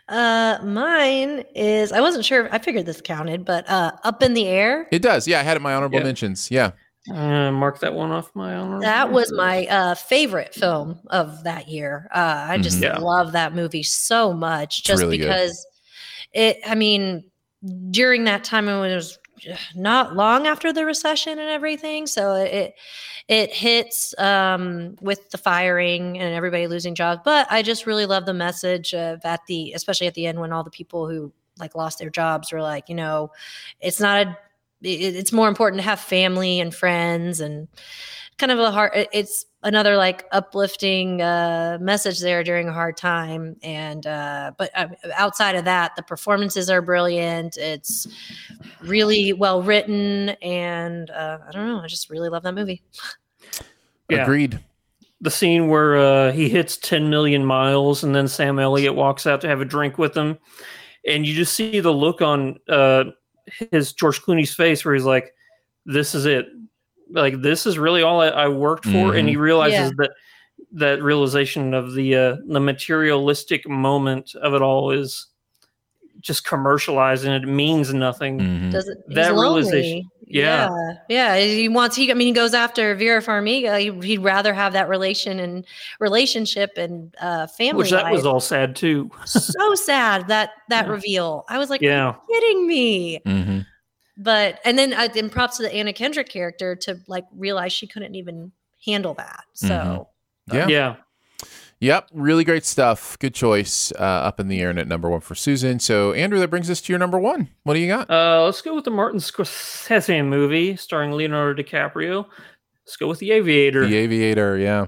Uh, 0.08 0.58
mine 0.62 1.42
is 1.54 1.90
I 1.92 2.00
wasn't 2.00 2.24
sure. 2.24 2.48
I 2.52 2.58
figured 2.58 2.86
this 2.86 3.00
counted, 3.00 3.44
but 3.44 3.68
uh, 3.68 3.92
up 4.04 4.22
in 4.22 4.34
the 4.34 4.46
air. 4.46 4.86
It 4.92 5.02
does. 5.02 5.26
Yeah, 5.26 5.40
I 5.40 5.42
had 5.42 5.54
it 5.54 5.56
in 5.56 5.62
my 5.62 5.74
honorable 5.74 5.98
Yeah. 5.98 6.04
mentions. 6.04 6.50
Yeah. 6.50 6.72
Uh, 7.12 7.50
mark 7.52 7.80
that 7.80 7.94
one 7.94 8.10
off 8.10 8.30
my 8.34 8.54
honor. 8.54 8.80
That 8.80 9.12
was 9.12 9.32
my 9.32 9.66
uh, 9.66 9.94
favorite 9.94 10.54
film 10.54 10.98
of 11.08 11.44
that 11.44 11.68
year. 11.68 12.08
Uh, 12.14 12.46
I 12.48 12.58
just 12.58 12.78
Mhm. 12.78 12.82
Yeah. 12.82 12.98
love 12.98 13.32
that 13.32 13.54
movie 13.54 13.82
so 13.84 14.32
much, 14.32 14.82
just 14.84 15.00
really 15.00 15.18
good. 15.18 15.24
because 15.28 15.64
it. 16.32 16.58
I 16.66 16.74
mean, 16.74 17.24
during 17.90 18.24
that 18.24 18.44
time 18.44 18.66
when 18.66 18.90
it 18.90 18.94
was 18.94 19.18
not 19.74 20.14
long 20.16 20.46
after 20.46 20.72
the 20.72 20.84
recession 20.84 21.38
and 21.38 21.48
everything, 21.50 22.06
so 22.06 22.34
it 22.34 22.74
it 23.28 23.52
hits 23.52 24.16
um, 24.18 24.96
with 25.00 25.30
the 25.30 25.38
firing 25.38 26.18
and 26.18 26.34
everybody 26.34 26.66
losing 26.68 26.94
jobs. 26.94 27.22
But 27.24 27.46
I 27.50 27.62
just 27.62 27.86
really 27.86 28.06
love 28.06 28.24
the 28.24 28.34
message 28.34 28.94
of 28.94 29.20
at 29.24 29.40
the, 29.46 29.72
especially 29.72 30.06
at 30.06 30.14
the 30.14 30.26
end 30.26 30.40
when 30.40 30.52
all 30.52 30.62
the 30.62 30.70
people 30.70 31.08
who 31.08 31.32
like 31.58 31.74
lost 31.74 31.98
their 31.98 32.10
jobs 32.10 32.52
were 32.52 32.62
like, 32.62 32.88
you 32.88 32.94
know, 32.94 33.32
it's 33.80 34.00
not 34.00 34.26
a 34.26 34.38
it, 34.82 35.16
it's 35.16 35.32
more 35.32 35.48
important 35.48 35.80
to 35.80 35.88
have 35.88 36.00
family 36.00 36.60
and 36.60 36.74
friends 36.74 37.40
and 37.40 37.68
kind 38.38 38.52
of 38.52 38.58
a 38.58 38.70
hard 38.70 38.90
it's 39.12 39.46
another 39.62 39.96
like 39.96 40.26
uplifting 40.32 41.22
uh 41.22 41.78
message 41.80 42.20
there 42.20 42.44
during 42.44 42.68
a 42.68 42.72
hard 42.72 42.96
time 42.96 43.56
and 43.62 44.06
uh 44.06 44.52
but 44.58 44.70
uh, 44.74 44.88
outside 45.16 45.54
of 45.56 45.64
that 45.64 45.96
the 45.96 46.02
performances 46.02 46.68
are 46.68 46.82
brilliant 46.82 47.56
it's 47.56 48.06
really 48.82 49.32
well 49.32 49.62
written 49.62 50.30
and 50.42 51.10
uh 51.10 51.38
i 51.48 51.50
don't 51.50 51.66
know 51.66 51.80
i 51.80 51.86
just 51.86 52.10
really 52.10 52.28
love 52.28 52.42
that 52.42 52.54
movie 52.54 52.82
Yeah. 54.08 54.22
Agreed. 54.22 54.60
the 55.20 55.30
scene 55.30 55.68
where 55.68 55.96
uh, 55.96 56.32
he 56.32 56.48
hits 56.48 56.76
10 56.76 57.10
million 57.10 57.44
miles 57.44 58.04
and 58.04 58.14
then 58.14 58.28
Sam 58.28 58.58
Elliott 58.58 58.94
walks 58.94 59.26
out 59.26 59.40
to 59.40 59.48
have 59.48 59.60
a 59.60 59.64
drink 59.64 59.98
with 59.98 60.16
him. 60.16 60.38
And 61.08 61.26
you 61.26 61.34
just 61.34 61.54
see 61.54 61.80
the 61.80 61.92
look 61.92 62.22
on 62.22 62.58
uh, 62.68 63.04
his 63.72 63.92
George 63.92 64.22
Clooney's 64.22 64.54
face 64.54 64.84
where 64.84 64.94
he's 64.94 65.04
like, 65.04 65.34
this 65.86 66.14
is 66.14 66.24
it. 66.26 66.46
Like, 67.10 67.40
this 67.42 67.66
is 67.66 67.78
really 67.78 68.02
all 68.02 68.20
I, 68.20 68.28
I 68.28 68.48
worked 68.48 68.84
for. 68.84 69.14
And 69.14 69.28
he 69.28 69.36
realizes 69.36 69.78
Yeah. 69.90 69.90
that 69.98 70.10
that 70.72 71.02
realization 71.02 71.74
of 71.74 71.94
the 71.94 72.16
uh, 72.16 72.36
the 72.46 72.60
materialistic 72.60 73.68
moment 73.68 74.34
of 74.34 74.54
it 74.54 74.62
all 74.62 74.90
is 74.90 75.26
just 76.20 76.44
commercialized 76.46 77.24
and 77.24 77.44
it 77.44 77.46
means 77.48 77.92
nothing. 77.94 78.40
Mhm. 78.40 78.72
does 78.72 78.88
it 78.88 78.98
That 79.08 79.32
realization. 79.32 80.02
Yeah. 80.28 80.68
yeah 80.68 80.94
yeah 81.08 81.38
he 81.38 81.68
wants 81.68 81.94
he 81.94 82.10
i 82.10 82.14
mean 82.14 82.26
he 82.26 82.32
goes 82.32 82.52
after 82.52 82.96
vera 82.96 83.22
farmiga 83.22 83.78
he, 83.78 83.92
he'd 84.08 84.18
rather 84.18 84.52
have 84.52 84.72
that 84.72 84.88
relation 84.88 85.38
and 85.38 85.64
relationship 86.00 86.72
and 86.76 87.14
uh 87.20 87.46
family 87.46 87.82
Which 87.82 87.90
that 87.92 88.02
life. 88.04 88.12
was 88.12 88.26
all 88.26 88.40
sad 88.40 88.74
too. 88.74 89.08
so 89.24 89.74
sad 89.76 90.26
that 90.26 90.50
that 90.68 90.86
Yeah. 90.86 90.90
reveal 90.92 91.44
i 91.48 91.58
was 91.58 91.70
like 91.70 91.80
Yeah. 91.80 92.08
are 92.08 92.18
you 92.28 92.34
kidding 92.40 92.66
me 92.66 93.20
hmm 93.24 93.60
but 94.16 94.60
and 94.64 94.78
then 94.78 94.94
I 94.94 95.08
then 95.08 95.30
props 95.30 95.56
to 95.58 95.62
the 95.62 95.74
Anna 95.74 95.92
Kendrick 95.92 96.28
character 96.28 96.76
to 96.76 96.98
like 97.06 97.24
realize 97.32 97.72
she 97.72 97.86
couldn't 97.86 98.14
even 98.14 98.52
handle 98.84 99.14
that. 99.14 99.44
So 99.54 100.08
Yeah. 100.52 100.68
Yeah. 100.68 100.96
Yep. 101.80 102.08
Really 102.12 102.44
great 102.44 102.64
stuff. 102.64 103.18
Good 103.18 103.34
choice. 103.34 103.92
Uh, 103.92 104.02
up 104.02 104.40
in 104.40 104.48
the 104.48 104.60
air 104.60 104.70
and 104.70 104.78
at 104.78 104.88
number 104.88 105.10
one 105.10 105.20
for 105.20 105.34
Susan. 105.34 105.78
So, 105.78 106.12
Andrew, 106.12 106.38
that 106.38 106.48
brings 106.48 106.70
us 106.70 106.80
to 106.80 106.92
your 106.92 106.98
number 106.98 107.18
one. 107.18 107.50
What 107.64 107.74
do 107.74 107.80
you 107.80 107.88
got? 107.88 108.10
Uh, 108.10 108.44
let's 108.44 108.62
go 108.62 108.74
with 108.74 108.84
the 108.84 108.90
Martin 108.90 109.20
Scorsese 109.20 110.24
movie 110.24 110.76
starring 110.76 111.12
Leonardo 111.12 111.62
DiCaprio. 111.62 112.26
Let's 112.86 112.96
go 112.96 113.08
with 113.08 113.18
The 113.18 113.32
Aviator. 113.32 113.86
The 113.86 113.96
Aviator. 113.96 114.56
Yeah. 114.56 114.86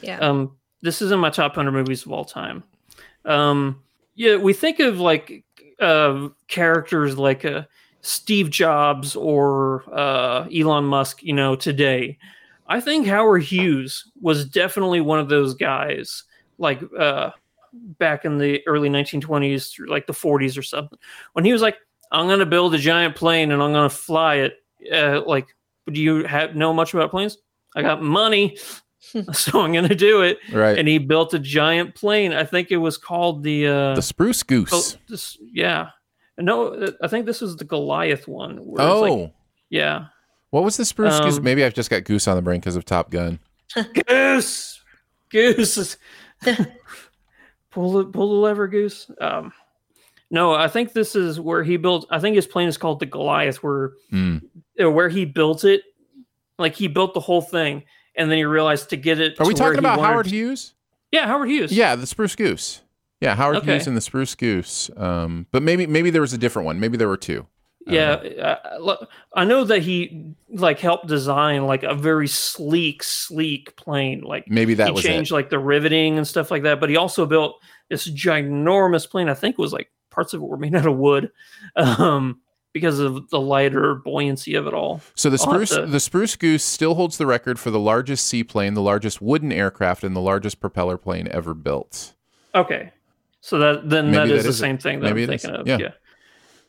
yeah, 0.00 0.18
Um, 0.20 0.56
this 0.82 1.02
is 1.02 1.10
in 1.10 1.18
my 1.18 1.30
top 1.30 1.56
hundred 1.56 1.72
movies 1.72 2.06
of 2.06 2.12
all 2.12 2.24
time. 2.24 2.62
Um, 3.24 3.82
yeah, 4.14 4.36
we 4.36 4.52
think 4.52 4.78
of 4.78 5.00
like 5.00 5.44
uh, 5.80 6.28
characters 6.46 7.18
like 7.18 7.44
uh, 7.44 7.62
Steve 8.00 8.50
Jobs 8.50 9.16
or 9.16 9.84
uh, 9.92 10.48
Elon 10.54 10.84
Musk, 10.84 11.22
you 11.22 11.32
know, 11.32 11.56
today. 11.56 12.18
I 12.66 12.80
think 12.80 13.06
Howard 13.06 13.42
Hughes 13.42 14.10
was 14.20 14.44
definitely 14.44 15.00
one 15.00 15.18
of 15.18 15.28
those 15.28 15.54
guys, 15.54 16.24
like 16.58 16.82
uh, 16.98 17.30
back 17.72 18.24
in 18.24 18.38
the 18.38 18.66
early 18.66 18.90
1920s, 18.90 19.72
through 19.72 19.88
like 19.88 20.06
the 20.06 20.12
40s 20.12 20.58
or 20.58 20.62
something, 20.62 20.98
when 21.32 21.44
he 21.44 21.52
was 21.52 21.62
like, 21.62 21.78
"I'm 22.12 22.26
going 22.26 22.40
to 22.40 22.46
build 22.46 22.74
a 22.74 22.78
giant 22.78 23.16
plane 23.16 23.50
and 23.52 23.62
I'm 23.62 23.72
going 23.72 23.88
to 23.88 23.94
fly 23.94 24.36
it." 24.36 24.56
Uh, 24.92 25.22
like, 25.26 25.48
do 25.90 26.00
you 26.00 26.24
have 26.24 26.54
know 26.54 26.74
much 26.74 26.92
about 26.92 27.10
planes? 27.10 27.38
I 27.74 27.82
got 27.82 28.02
money, 28.02 28.58
so 29.32 29.60
I'm 29.60 29.72
going 29.72 29.88
to 29.88 29.94
do 29.94 30.20
it. 30.22 30.38
Right. 30.52 30.78
And 30.78 30.86
he 30.86 30.98
built 30.98 31.32
a 31.32 31.38
giant 31.38 31.94
plane. 31.94 32.34
I 32.34 32.44
think 32.44 32.70
it 32.70 32.76
was 32.76 32.98
called 32.98 33.42
the 33.42 33.66
uh, 33.66 33.94
The 33.94 34.02
Spruce 34.02 34.42
Goose. 34.42 34.70
Oh, 34.72 34.98
this, 35.08 35.38
yeah. 35.40 35.90
No, 36.38 36.68
uh, 36.68 36.90
I 37.02 37.08
think 37.08 37.26
this 37.26 37.40
was 37.40 37.56
the 37.56 37.64
Goliath 37.64 38.28
one. 38.28 38.56
where 38.58 38.84
it's 38.86 38.92
Oh, 38.94 39.00
like- 39.02 39.32
yeah. 39.70 40.06
what 40.50 40.62
was 40.64 40.76
the 40.76 40.84
Spruce 40.84 41.18
Goose? 41.20 41.38
Um, 41.38 41.44
Maybe 41.44 41.64
I've 41.64 41.74
just 41.74 41.90
got 41.90 42.04
Goose 42.04 42.28
on 42.28 42.36
the 42.36 42.42
brain 42.42 42.60
because 42.60 42.76
of 42.76 42.84
Top 42.84 43.10
Gun. 43.10 43.38
Goose, 44.06 44.80
Goose, 45.30 45.96
pull 47.70 47.92
the 47.92 48.04
pull 48.04 48.28
the 48.28 48.40
lever, 48.40 48.68
Goose. 48.68 49.10
Um, 49.20 49.52
no, 50.30 50.54
I 50.54 50.68
think 50.68 50.92
this 50.92 51.14
is 51.16 51.40
where 51.40 51.62
he 51.62 51.76
built. 51.76 52.06
I 52.10 52.18
think 52.18 52.36
his 52.36 52.46
plane 52.46 52.68
is 52.68 52.78
called 52.78 53.00
the 53.00 53.06
Goliath, 53.06 53.62
where 53.62 53.92
uh, 54.12 54.90
where 54.90 55.08
he 55.08 55.24
built 55.24 55.64
it. 55.64 55.82
Like 56.58 56.74
he 56.74 56.88
built 56.88 57.14
the 57.14 57.20
whole 57.20 57.40
thing, 57.42 57.84
and 58.16 58.30
then 58.30 58.38
he 58.38 58.44
realized 58.44 58.90
to 58.90 58.96
get 58.96 59.20
it. 59.20 59.40
Are 59.40 59.46
we 59.46 59.54
to 59.54 59.62
where 59.62 59.70
talking 59.72 59.84
he 59.84 59.86
about 59.86 59.98
wanted- 59.98 60.12
Howard 60.12 60.26
Hughes? 60.26 60.74
Yeah, 61.12 61.26
Howard 61.26 61.48
Hughes. 61.48 61.72
Yeah, 61.72 61.94
the 61.94 62.06
Spruce 62.06 62.36
Goose. 62.36 62.82
Yeah, 63.20 63.34
Howard 63.34 63.56
Okay. 63.56 63.74
Hughes 63.74 63.86
and 63.86 63.96
the 63.96 64.00
Spruce 64.00 64.34
Goose. 64.34 64.90
Um, 64.96 65.46
but 65.50 65.62
maybe 65.62 65.86
maybe 65.86 66.10
there 66.10 66.20
was 66.20 66.32
a 66.32 66.38
different 66.38 66.66
one. 66.66 66.78
Maybe 66.80 66.96
there 66.96 67.08
were 67.08 67.16
two. 67.16 67.46
Yeah, 67.86 68.16
I, 68.42 68.58
I- 68.92 68.96
I 69.34 69.44
know 69.46 69.64
that 69.64 69.80
he 69.82 70.34
like 70.50 70.78
helped 70.78 71.06
design 71.06 71.64
like 71.66 71.82
a 71.84 71.94
very 71.94 72.28
sleek, 72.28 73.02
sleek 73.02 73.76
plane. 73.76 74.20
Like 74.22 74.46
Maybe 74.48 74.74
that 74.74 74.88
he 74.88 74.92
was 74.92 75.04
it. 75.04 75.08
changed 75.08 75.30
like 75.32 75.48
the 75.48 75.58
riveting 75.58 76.18
and 76.18 76.26
stuff 76.26 76.50
like 76.50 76.64
that. 76.64 76.80
But 76.80 76.90
he 76.90 76.96
also 76.98 77.24
built 77.24 77.60
this 77.88 78.06
ginormous 78.08 79.08
plane. 79.08 79.28
I 79.30 79.34
think 79.34 79.54
it 79.54 79.62
was 79.62 79.72
like 79.72 79.90
parts 80.10 80.34
of 80.34 80.42
it 80.42 80.46
were 80.46 80.56
made 80.58 80.74
out 80.74 80.84
of 80.86 80.96
wood, 80.96 81.30
um, 81.76 82.40
because 82.74 82.98
of 82.98 83.28
the 83.30 83.40
lighter 83.40 83.94
buoyancy 83.94 84.54
of 84.54 84.66
it 84.66 84.74
all. 84.74 85.00
So 85.14 85.30
the 85.30 85.38
Spruce 85.38 85.70
to- 85.70 85.86
the 85.86 86.00
Spruce 86.00 86.36
Goose 86.36 86.64
still 86.64 86.94
holds 86.94 87.16
the 87.16 87.26
record 87.26 87.58
for 87.58 87.70
the 87.70 87.80
largest 87.80 88.26
seaplane, 88.26 88.74
the 88.74 88.82
largest 88.82 89.22
wooden 89.22 89.50
aircraft, 89.52 90.04
and 90.04 90.14
the 90.14 90.20
largest 90.20 90.60
propeller 90.60 90.98
plane 90.98 91.26
ever 91.30 91.54
built. 91.54 92.14
Okay, 92.54 92.92
so 93.40 93.58
that 93.58 93.88
then 93.88 94.06
Maybe 94.10 94.16
that 94.16 94.26
that 94.28 94.34
is 94.36 94.42
the 94.44 94.48
is 94.50 94.56
it. 94.56 94.60
same 94.60 94.78
thing 94.78 95.00
that 95.00 95.06
Maybe 95.14 95.24
I'm 95.24 95.30
it 95.30 95.34
is. 95.34 95.42
thinking 95.42 95.60
of. 95.60 95.66
Yeah. 95.66 95.78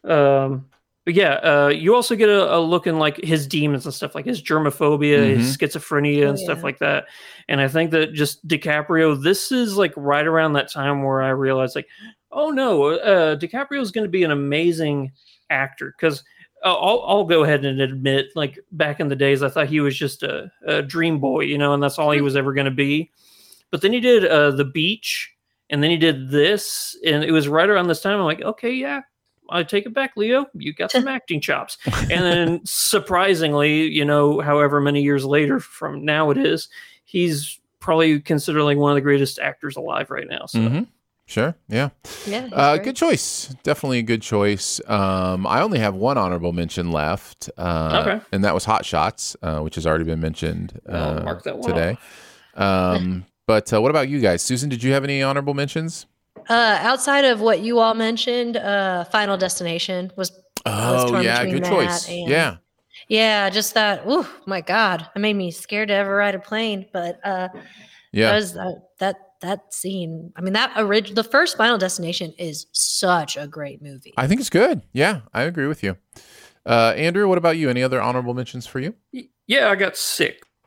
Yeah. 0.05 0.43
Um, 0.43 0.65
but 1.05 1.13
yeah, 1.13 1.33
uh, 1.35 1.67
you 1.69 1.95
also 1.95 2.15
get 2.15 2.29
a, 2.29 2.55
a 2.55 2.59
look 2.59 2.85
in 2.85 2.99
like 2.99 3.17
his 3.17 3.47
demons 3.47 3.85
and 3.85 3.93
stuff, 3.93 4.13
like 4.15 4.25
his 4.25 4.41
germophobia, 4.41 5.35
Mm-hmm. 5.37 5.41
schizophrenia, 5.41 6.25
Oh, 6.25 6.29
and 6.29 6.39
stuff 6.39 6.63
like 6.63 6.79
that. 6.79 7.07
And 7.47 7.59
I 7.59 7.67
think 7.67 7.91
that 7.91 8.13
just 8.13 8.45
DiCaprio, 8.47 9.21
this 9.21 9.51
is 9.51 9.75
like 9.77 9.93
right 9.95 10.27
around 10.27 10.53
that 10.53 10.71
time 10.71 11.03
where 11.03 11.21
I 11.21 11.29
realized, 11.29 11.75
like, 11.75 11.87
oh 12.31 12.51
no, 12.51 12.85
uh, 12.85 13.35
DiCaprio 13.37 13.81
is 13.81 13.91
going 13.91 14.05
to 14.05 14.09
be 14.09 14.23
an 14.23 14.31
amazing 14.31 15.11
actor 15.49 15.93
because. 15.97 16.23
I'll, 16.61 17.05
I'll 17.07 17.23
go 17.23 17.45
ahead 17.45 17.63
and 17.63 17.79
admit, 17.79 18.31
like 18.35 18.59
back 18.73 18.99
in 18.99 19.07
the 19.07 19.15
days, 19.15 19.43
I 19.43 19.47
thought 19.47 19.67
he 19.69 19.79
was 19.79 19.97
just 19.97 20.23
a, 20.23 20.51
a 20.67 20.81
dream 20.81 21.17
boy, 21.21 21.43
you 21.43 21.57
know, 21.57 21.73
and 21.73 21.81
that's 21.81 21.97
all 21.97 22.11
he 22.11 22.19
was 22.19 22.35
ever 22.35 22.51
going 22.51 22.65
to 22.65 22.69
be. 22.71 23.11
But 23.71 23.81
then 23.81 23.93
he 23.93 24.01
did 24.01 24.25
uh, 24.25 24.51
the 24.51 24.65
beach, 24.65 25.31
and 25.69 25.81
then 25.83 25.89
he 25.91 25.97
did 25.97 26.29
this, 26.29 26.97
and 27.05 27.23
it 27.23 27.31
was 27.31 27.47
right 27.47 27.69
around 27.69 27.87
this 27.87 28.01
time. 28.01 28.19
I'm 28.19 28.25
like, 28.25 28.41
okay, 28.41 28.71
yeah, 28.71 29.01
I 29.49 29.63
take 29.63 29.85
it 29.85 29.93
back, 29.93 30.11
Leo. 30.15 30.45
You 30.53 30.73
got 30.73 30.91
some 30.91 31.07
acting 31.17 31.41
chops. 31.41 31.77
And 32.09 32.23
then 32.25 32.61
surprisingly, 32.65 33.83
you 33.87 34.05
know, 34.05 34.39
however 34.41 34.79
many 34.81 35.01
years 35.01 35.25
later 35.25 35.59
from 35.59 36.05
now 36.05 36.29
it 36.31 36.37
is, 36.37 36.69
he's 37.05 37.59
probably 37.79 38.19
considered 38.19 38.63
like 38.63 38.77
one 38.77 38.91
of 38.91 38.95
the 38.95 39.01
greatest 39.01 39.39
actors 39.39 39.75
alive 39.77 40.09
right 40.11 40.27
now. 40.29 40.45
So 40.45 40.59
Mhm. 40.59 40.87
Sure. 41.25 41.55
Yeah. 41.67 41.89
Yeah. 42.25 42.49
Uh, 42.51 42.73
great. 42.77 42.85
good 42.85 42.95
choice. 42.95 43.55
Definitely 43.61 43.99
a 43.99 44.03
good 44.03 44.23
choice. 44.23 44.81
Um, 44.87 45.45
I 45.45 45.61
only 45.61 45.77
have 45.77 45.93
one 45.93 46.17
honorable 46.17 46.53
mention 46.53 46.91
left, 46.91 47.51
uh, 47.55 47.99
Okay. 48.03 48.25
and 48.31 48.43
that 48.43 48.55
was 48.55 48.65
Hot 48.65 48.83
Shots, 48.83 49.37
uh, 49.43 49.59
which 49.59 49.75
has 49.75 49.85
already 49.85 50.05
been 50.05 50.19
mentioned 50.21 50.79
uh, 50.89 51.21
mark 51.23 51.43
that 51.43 51.59
one 51.59 51.69
today. 51.69 51.97
Um, 52.55 53.25
but 53.49 53.73
uh, 53.73 53.81
what 53.81 53.89
about 53.89 54.07
you 54.09 54.19
guys? 54.19 54.43
Susan, 54.43 54.69
did 54.69 54.83
you 54.83 54.93
have 54.93 55.03
any 55.03 55.23
honorable 55.23 55.55
mentions? 55.55 56.05
Uh, 56.47 56.77
outside 56.81 57.25
of 57.25 57.41
what 57.41 57.61
you 57.61 57.79
all 57.79 57.95
mentioned, 57.95 58.55
uh, 58.57 59.05
Final 59.05 59.37
Destination 59.37 60.11
was. 60.15 60.31
I 60.67 60.91
was 60.91 61.11
Oh 61.11 61.19
yeah, 61.19 61.43
good 61.45 61.63
choice. 61.65 62.07
and- 62.07 62.29
Yeah. 62.29 62.57
Yeah, 63.07 63.49
just 63.49 63.73
that. 63.73 64.03
Oh 64.05 64.29
my 64.45 64.61
God, 64.61 65.07
it 65.15 65.19
made 65.19 65.35
me 65.35 65.49
scared 65.49 65.87
to 65.87 65.95
ever 65.95 66.15
ride 66.15 66.35
a 66.35 66.39
plane. 66.39 66.85
But 66.93 67.19
uh, 67.25 67.47
Yeah. 68.11 68.29
that 68.29 68.35
was 68.35 68.55
uh, 68.55 68.71
that 68.99 69.15
that 69.41 69.73
scene. 69.73 70.31
I 70.35 70.41
mean, 70.41 70.53
that 70.53 70.71
original, 70.77 71.15
the 71.15 71.27
first 71.29 71.57
Final 71.57 71.77
Destination 71.79 72.33
is 72.37 72.67
such 72.71 73.35
a 73.35 73.47
great 73.47 73.81
movie. 73.81 74.13
I 74.15 74.27
think 74.27 74.41
it's 74.41 74.49
good. 74.51 74.83
Yeah, 74.93 75.21
I 75.33 75.43
agree 75.43 75.65
with 75.67 75.81
you. 75.81 75.97
Uh, 76.67 76.93
Andrew, 76.95 77.27
what 77.27 77.39
about 77.39 77.57
you? 77.57 77.67
Any 77.69 77.81
other 77.81 77.99
honorable 77.99 78.35
mentions 78.35 78.67
for 78.67 78.79
you? 78.79 78.93
yeah, 79.47 79.69
I 79.71 79.75
got 79.75 79.95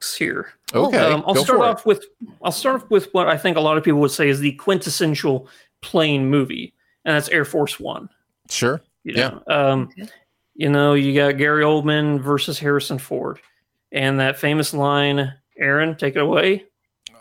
six 0.03 0.17
here. 0.17 0.49
Okay, 0.75 0.99
Um, 0.99 1.23
I'll 1.27 1.35
go 1.35 1.43
start 1.45 1.59
for 1.61 1.65
it. 1.67 1.69
off 1.71 1.87
with 1.87 2.05
I'll 2.43 2.53
start 2.53 2.83
off 2.83 2.91
with 2.91 3.09
what 3.13 3.29
I 3.29 3.37
think 3.37 3.57
a 3.57 3.61
lot 3.61 3.77
of 3.77 3.85
people 3.85 4.01
would 4.01 4.11
say 4.11 4.29
is 4.29 4.41
the 4.41 4.53
quintessential 4.53 5.49
plane 5.81 6.29
movie, 6.29 6.75
and 7.05 7.15
that's 7.15 7.29
Air 7.29 7.45
Force 7.45 7.79
One. 7.79 8.09
Sure. 8.51 8.81
You 9.05 9.15
Yeah. 9.17 9.29
know, 9.29 9.43
um, 9.55 9.89
you 10.55 10.69
know, 10.69 10.95
you 10.95 11.15
got 11.15 11.37
Gary 11.39 11.63
Oldman 11.65 12.21
versus 12.21 12.59
Harrison 12.59 12.99
Ford, 12.99 13.39
and 13.93 14.19
that 14.21 14.39
famous 14.39 14.73
line, 14.75 15.33
"Aaron, 15.59 15.97
take 15.97 16.17
it 16.17 16.23
away." 16.23 16.65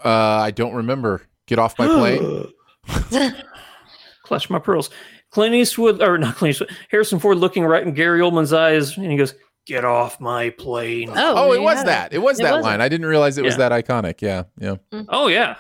Uh, 0.03 0.09
I 0.09 0.51
don't 0.51 0.73
remember. 0.73 1.21
Get 1.45 1.59
off 1.59 1.77
my 1.77 1.87
plane. 1.87 2.51
Clutch 4.23 4.49
my 4.49 4.59
pearls. 4.59 4.89
Clint 5.29 5.55
Eastwood, 5.55 6.01
or 6.01 6.17
not 6.17 6.35
Clint 6.35 6.51
Eastwood, 6.55 6.71
Harrison 6.89 7.19
Ford 7.19 7.37
looking 7.37 7.63
right 7.65 7.83
in 7.85 7.93
Gary 7.93 8.19
Oldman's 8.21 8.53
eyes, 8.53 8.97
and 8.97 9.09
he 9.11 9.17
goes, 9.17 9.33
"Get 9.65 9.85
off 9.85 10.19
my 10.19 10.49
plane." 10.51 11.09
Oh, 11.11 11.33
Oh, 11.49 11.51
it 11.51 11.57
you 11.57 11.61
was 11.63 11.83
that. 11.83 12.13
It 12.13 12.19
was 12.19 12.39
It 12.39 12.43
that 12.43 12.55
was 12.55 12.63
line. 12.63 12.81
I 12.81 12.89
didn't 12.89 13.05
realize 13.07 13.38
it 13.38 13.43
was 13.43 13.57
that 13.57 13.71
iconic. 13.71 14.21
Yeah. 14.21 14.43
Yeah. 14.59 14.75
Oh 15.09 15.27
yeah. 15.27 15.55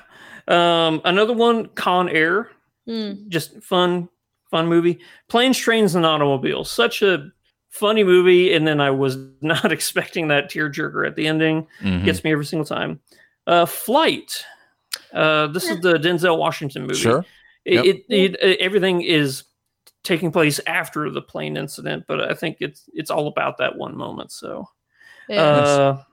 Um, 0.47 1.01
another 1.05 1.33
one, 1.33 1.67
Con 1.67 2.09
Air. 2.09 2.49
Mm. 2.89 3.27
just 3.29 3.61
fun, 3.63 4.09
fun 4.49 4.67
movie. 4.67 4.99
Planes, 5.29 5.57
Trains, 5.57 5.93
and 5.95 6.03
Automobiles. 6.05 6.69
Such 6.69 7.03
a 7.03 7.29
funny 7.69 8.03
movie, 8.03 8.53
and 8.53 8.67
then 8.67 8.81
I 8.81 8.89
was 8.89 9.17
not 9.41 9.71
expecting 9.71 10.27
that 10.29 10.49
tearjerker 10.49 11.05
at 11.07 11.15
the 11.15 11.27
ending. 11.27 11.67
Mhm. 11.81 12.03
Gets 12.05 12.23
me 12.23 12.31
every 12.31 12.45
single 12.45 12.65
time. 12.65 12.99
Uh, 13.47 13.65
Flight. 13.67 14.43
Uh, 15.13 15.47
this 15.47 15.69
is 15.69 15.79
the 15.81 15.93
Denzel 15.93 16.37
Washington 16.37 16.83
movie. 16.83 16.95
Sure. 16.95 17.23
It, 17.65 17.73
Yep. 17.75 17.85
it, 17.85 18.05
it, 18.09 18.43
it- 18.43 18.59
everything 18.59 19.01
is 19.03 19.43
taking 20.03 20.31
place 20.31 20.59
after 20.67 21.09
the 21.09 21.21
plane 21.21 21.57
incident, 21.57 22.05
but 22.07 22.21
I 22.21 22.33
think 22.33 22.57
it's 22.59 22.89
it's 22.93 23.11
all 23.11 23.27
about 23.27 23.57
that 23.59 23.75
one 23.77 23.95
moment. 23.95 24.31
So, 24.31 24.67
Yeah. 25.29 25.41
uh, 25.41 26.03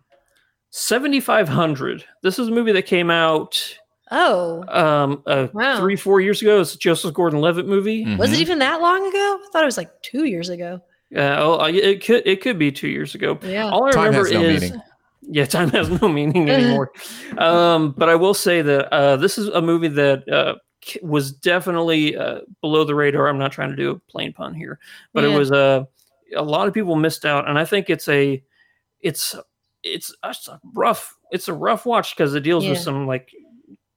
seventy 0.70 1.20
five 1.20 1.48
hundred. 1.48 2.04
This 2.22 2.38
is 2.38 2.48
a 2.48 2.50
movie 2.52 2.72
that 2.72 2.82
came 2.86 3.10
out 3.10 3.78
oh, 4.10 4.64
um 4.68 5.22
uh, 5.26 5.48
Wow. 5.52 5.78
three 5.80 5.96
four 5.96 6.20
years 6.20 6.42
ago. 6.42 6.60
It's 6.60 6.74
a 6.74 6.78
Joseph 6.78 7.14
Gordon-Levitt 7.14 7.66
movie. 7.66 8.04
was 8.16 8.30
Mhm. 8.30 8.34
it 8.34 8.40
even 8.40 8.58
that 8.60 8.80
long 8.80 9.06
ago? 9.08 9.38
I 9.42 9.46
thought 9.52 9.62
it 9.62 9.66
was 9.66 9.76
like 9.78 9.90
two 10.02 10.24
years 10.24 10.48
ago. 10.48 10.80
Yeah, 11.10 11.40
oh, 11.42 11.54
I- 11.56 11.70
it 11.70 12.04
could 12.04 12.22
it 12.26 12.42
could 12.42 12.58
be 12.58 12.70
two 12.70 12.88
years 12.88 13.14
ago. 13.14 13.38
Yeah. 13.42 13.70
All 13.70 13.84
I 13.86 13.90
Time 13.92 14.04
remember 14.14 14.28
has 14.28 14.32
no 14.34 14.42
is 14.42 14.62
meaning. 14.62 14.82
yeah, 15.30 15.44
time 15.46 15.70
has 15.70 15.88
no 16.02 16.08
meaning 16.08 16.50
anymore. 16.50 16.90
um, 17.38 17.94
but 17.96 18.10
I 18.10 18.14
will 18.14 18.34
say 18.34 18.60
that 18.60 18.92
uh, 18.92 19.16
this 19.16 19.38
is 19.38 19.48
a 19.48 19.62
movie 19.62 19.88
that 19.88 20.28
uh, 20.28 20.54
k- 20.54 20.60
was 21.02 21.32
definitely 21.32 22.16
uh, 22.16 22.40
below 22.60 22.84
the 22.84 22.94
radar. 22.94 23.28
I'm 23.28 23.38
not 23.38 23.52
trying 23.52 23.70
to 23.70 23.76
do 23.76 23.90
a 23.90 23.98
plain 24.10 24.32
pun 24.32 24.54
here, 24.54 24.78
but 25.12 25.24
it 25.24 25.30
Yeah. 25.30 25.38
was 25.38 25.52
uh, 25.52 25.84
a 26.36 26.42
lot 26.42 26.68
of 26.68 26.74
people 26.74 26.96
missed 26.96 27.24
out, 27.24 27.48
and 27.48 27.58
I 27.58 27.64
think 27.64 27.90
it's 27.90 28.08
a 28.08 28.42
it's 29.00 29.34
it's 29.82 30.12
a 30.48 30.60
rough 30.74 31.14
it's 31.30 31.48
a 31.48 31.54
rough 31.54 31.86
watch 31.86 32.16
because 32.16 32.34
it 32.34 32.40
deals 32.40 32.66
with 32.66 32.78
some 32.78 33.06
like 33.06 33.30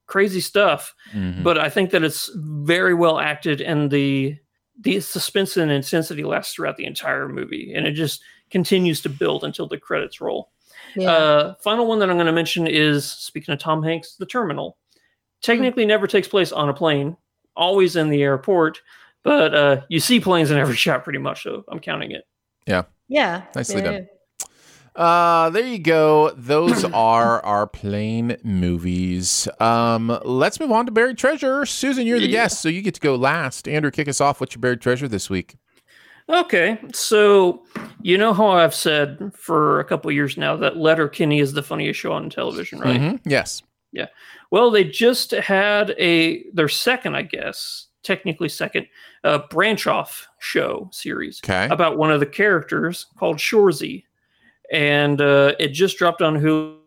crazy 0.05 0.41
stuff 0.41 0.93
Mhm. 1.13 1.41
but 1.43 1.57
I 1.57 1.69
think 1.69 1.89
that 1.91 2.03
it's 2.03 2.29
very 2.35 2.93
well 2.93 3.19
acted, 3.19 3.61
and 3.61 3.89
the 3.89 4.37
the 4.79 4.99
suspense 4.99 5.57
and 5.57 5.71
intensity 5.71 6.23
lasts 6.23 6.53
throughout 6.53 6.75
the 6.77 6.85
entire 6.85 7.27
movie, 7.29 7.73
and 7.73 7.85
it 7.87 7.91
just 7.93 8.21
continues 8.49 9.01
to 9.01 9.09
build 9.09 9.43
until 9.43 9.67
the 9.67 9.77
credits 9.77 10.19
roll. 10.21 10.51
Yeah. 10.95 11.11
Uh, 11.11 11.55
final 11.61 11.85
one 11.87 11.99
that 11.99 12.09
I'm 12.09 12.17
going 12.17 12.25
to 12.25 12.31
mention 12.33 12.67
is 12.67 13.09
speaking 13.09 13.53
of 13.53 13.59
Tom 13.59 13.81
Hanks, 13.83 14.15
The 14.15 14.25
Terminal. 14.25 14.77
Technically, 15.41 15.85
never 15.85 16.07
takes 16.07 16.27
place 16.27 16.51
on 16.51 16.69
a 16.69 16.73
plane, 16.73 17.17
always 17.55 17.95
in 17.95 18.09
the 18.09 18.21
airport, 18.23 18.81
but 19.23 19.53
uh, 19.55 19.81
you 19.89 19.99
see 19.99 20.19
planes 20.19 20.51
in 20.51 20.57
every 20.57 20.75
shot 20.85 21.03
pretty 21.03 21.19
much. 21.19 21.43
So 21.43 21.63
I'm 21.67 21.79
counting 21.79 22.11
it. 22.11 22.23
yeah. 22.67 22.83
Yeah. 23.07 23.41
Nicely 23.55 23.81
yeah. 23.81 23.91
done. 23.91 24.07
Uh, 24.95 25.49
there 25.49 25.65
you 25.65 25.79
go. 25.79 26.31
Those 26.37 26.83
are 26.93 27.43
our 27.45 27.65
plane 27.67 28.37
movies. 28.43 29.47
Um, 29.59 30.17
let's 30.23 30.59
move 30.59 30.71
on 30.71 30.85
to 30.85 30.91
buried 30.91 31.17
treasure. 31.17 31.65
Susan, 31.65 32.05
you're 32.05 32.19
the 32.19 32.25
Yeah. 32.27 32.43
guest, 32.43 32.61
so 32.61 32.69
you 32.69 32.81
get 32.81 32.93
to 32.95 33.01
go 33.01 33.15
last. 33.15 33.67
Andrew, 33.67 33.91
kick 33.91 34.07
us 34.07 34.21
off. 34.21 34.39
What's 34.39 34.55
your 34.55 34.61
buried 34.61 34.81
treasure 34.81 35.07
this 35.07 35.29
week? 35.29 35.55
Okay, 36.29 36.77
so 36.93 37.63
you 38.01 38.17
know 38.17 38.31
how 38.33 38.47
I've 38.49 38.75
said 38.75 39.31
for 39.35 39.79
a 39.81 39.83
couple 39.85 40.09
years 40.11 40.37
now 40.37 40.55
that 40.57 40.77
Letterkenny 40.77 41.39
is 41.39 41.51
the 41.51 41.63
funniest 41.63 41.99
show 41.99 42.13
on 42.13 42.29
television, 42.29 42.79
right? 42.79 42.99
Mhm. 43.01 43.19
Yes. 43.25 43.63
Yeah. 43.91 44.07
Well, 44.51 44.71
they 44.71 44.83
just 44.83 45.31
had 45.31 45.91
a 45.97 46.49
their 46.51 46.69
second, 46.69 47.15
I 47.15 47.23
guess, 47.23 47.87
technically 48.03 48.49
second, 48.49 48.87
uh, 49.23 49.39
branch 49.49 49.87
off 49.87 50.27
show 50.39 50.89
series 50.91 51.39
Okay. 51.43 51.67
about 51.73 51.97
one 51.97 52.11
of 52.11 52.19
the 52.19 52.25
characters 52.25 53.07
called 53.17 53.37
Shoresy, 53.37 54.03
and 54.71 55.21
uh, 55.21 55.53
it 55.59 55.69
just 55.69 55.97
dropped 55.97 56.21
on 56.21 56.35
Hulu. 56.39 56.77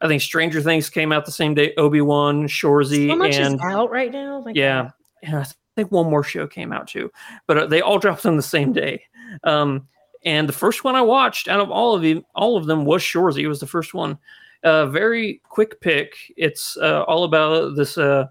I 0.00 0.06
think 0.06 0.22
Stranger 0.22 0.60
Things 0.60 0.88
came 0.88 1.10
out 1.12 1.24
the 1.24 1.32
same 1.32 1.54
day. 1.54 1.74
Obi 1.76 2.00
Wan, 2.00 2.46
Shoresy, 2.46 3.08
How 3.08 3.16
much 3.16 3.34
and 3.34 3.54
is 3.56 3.60
out 3.64 3.90
right 3.90 4.12
now? 4.12 4.40
Like, 4.40 4.54
yeah, 4.54 4.90
and 5.22 5.36
I 5.36 5.46
think 5.74 5.90
one 5.90 6.08
more 6.10 6.22
show 6.22 6.46
came 6.46 6.72
out 6.72 6.86
too, 6.88 7.10
but 7.46 7.58
uh, 7.58 7.66
they 7.66 7.80
all 7.80 7.98
dropped 7.98 8.26
on 8.26 8.36
the 8.36 8.42
same 8.42 8.72
day. 8.72 9.02
Um, 9.44 9.88
and 10.24 10.48
the 10.48 10.52
first 10.52 10.84
one 10.84 10.94
I 10.94 11.02
watched 11.02 11.48
out 11.48 11.60
of 11.60 11.70
all 11.70 11.94
of 11.94 12.02
them, 12.02 12.24
all 12.34 12.56
of 12.56 12.66
them 12.66 12.84
was 12.84 13.02
Shoresy. 13.02 13.38
It 13.40 13.48
was 13.48 13.60
the 13.60 13.66
first 13.66 13.94
one. 13.94 14.18
Uh, 14.64 14.86
very 14.86 15.40
quick 15.48 15.80
pick. 15.80 16.14
It's 16.36 16.76
uh, 16.76 17.02
all 17.04 17.24
about 17.24 17.76
this. 17.76 17.96
Uh, 17.96 18.26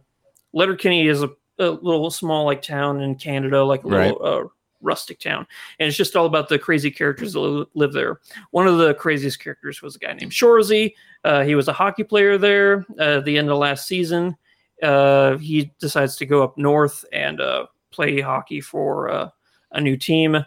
Letterkenny 0.54 1.08
is 1.08 1.24
a, 1.24 1.30
a 1.60 1.70
little 1.70 2.12
small 2.12 2.46
like 2.46 2.62
town 2.62 3.02
in 3.02 3.16
Canada, 3.16 3.64
like 3.64 3.84
a 3.84 3.88
little 3.88 4.26
uh, 4.26 4.44
rustic 4.82 5.20
town, 5.20 5.48
and 5.80 5.88
it's 5.88 5.98
just 5.98 6.16
all 6.16 6.26
about 6.26 6.50
the 6.50 6.60
crazy 6.60 6.92
characters 6.92 7.34
that 7.34 7.68
live 7.74 7.94
there. 7.94 8.20
One 8.52 8.68
of 8.68 8.78
the 8.78 8.94
craziest 8.94 9.40
characters 9.40 9.82
was 9.82 9.96
a 9.96 10.00
guy 10.00 10.14
named 10.14 10.32
Shoresy. 10.32 10.94
Uh, 11.24 11.44
he 11.44 11.56
was 11.56 11.68
a 11.68 11.74
hockey 11.74 12.04
player 12.04 12.38
there. 12.38 12.86
Uh, 13.00 13.18
at 13.18 13.26
the 13.26 13.38
end 13.38 13.50
of 13.50 13.58
last 13.58 13.88
season, 13.88 14.36
uh, 14.84 15.38
he 15.38 15.72
decides 15.80 16.16
to 16.18 16.26
go 16.26 16.44
up 16.44 16.58
north 16.58 17.04
and 17.12 17.42
uh, 17.42 17.66
play 17.92 18.20
hockey 18.20 18.62
for 18.62 19.10
uh, 19.10 19.30
a 19.72 19.82
new 19.82 19.98
team. 19.98 20.38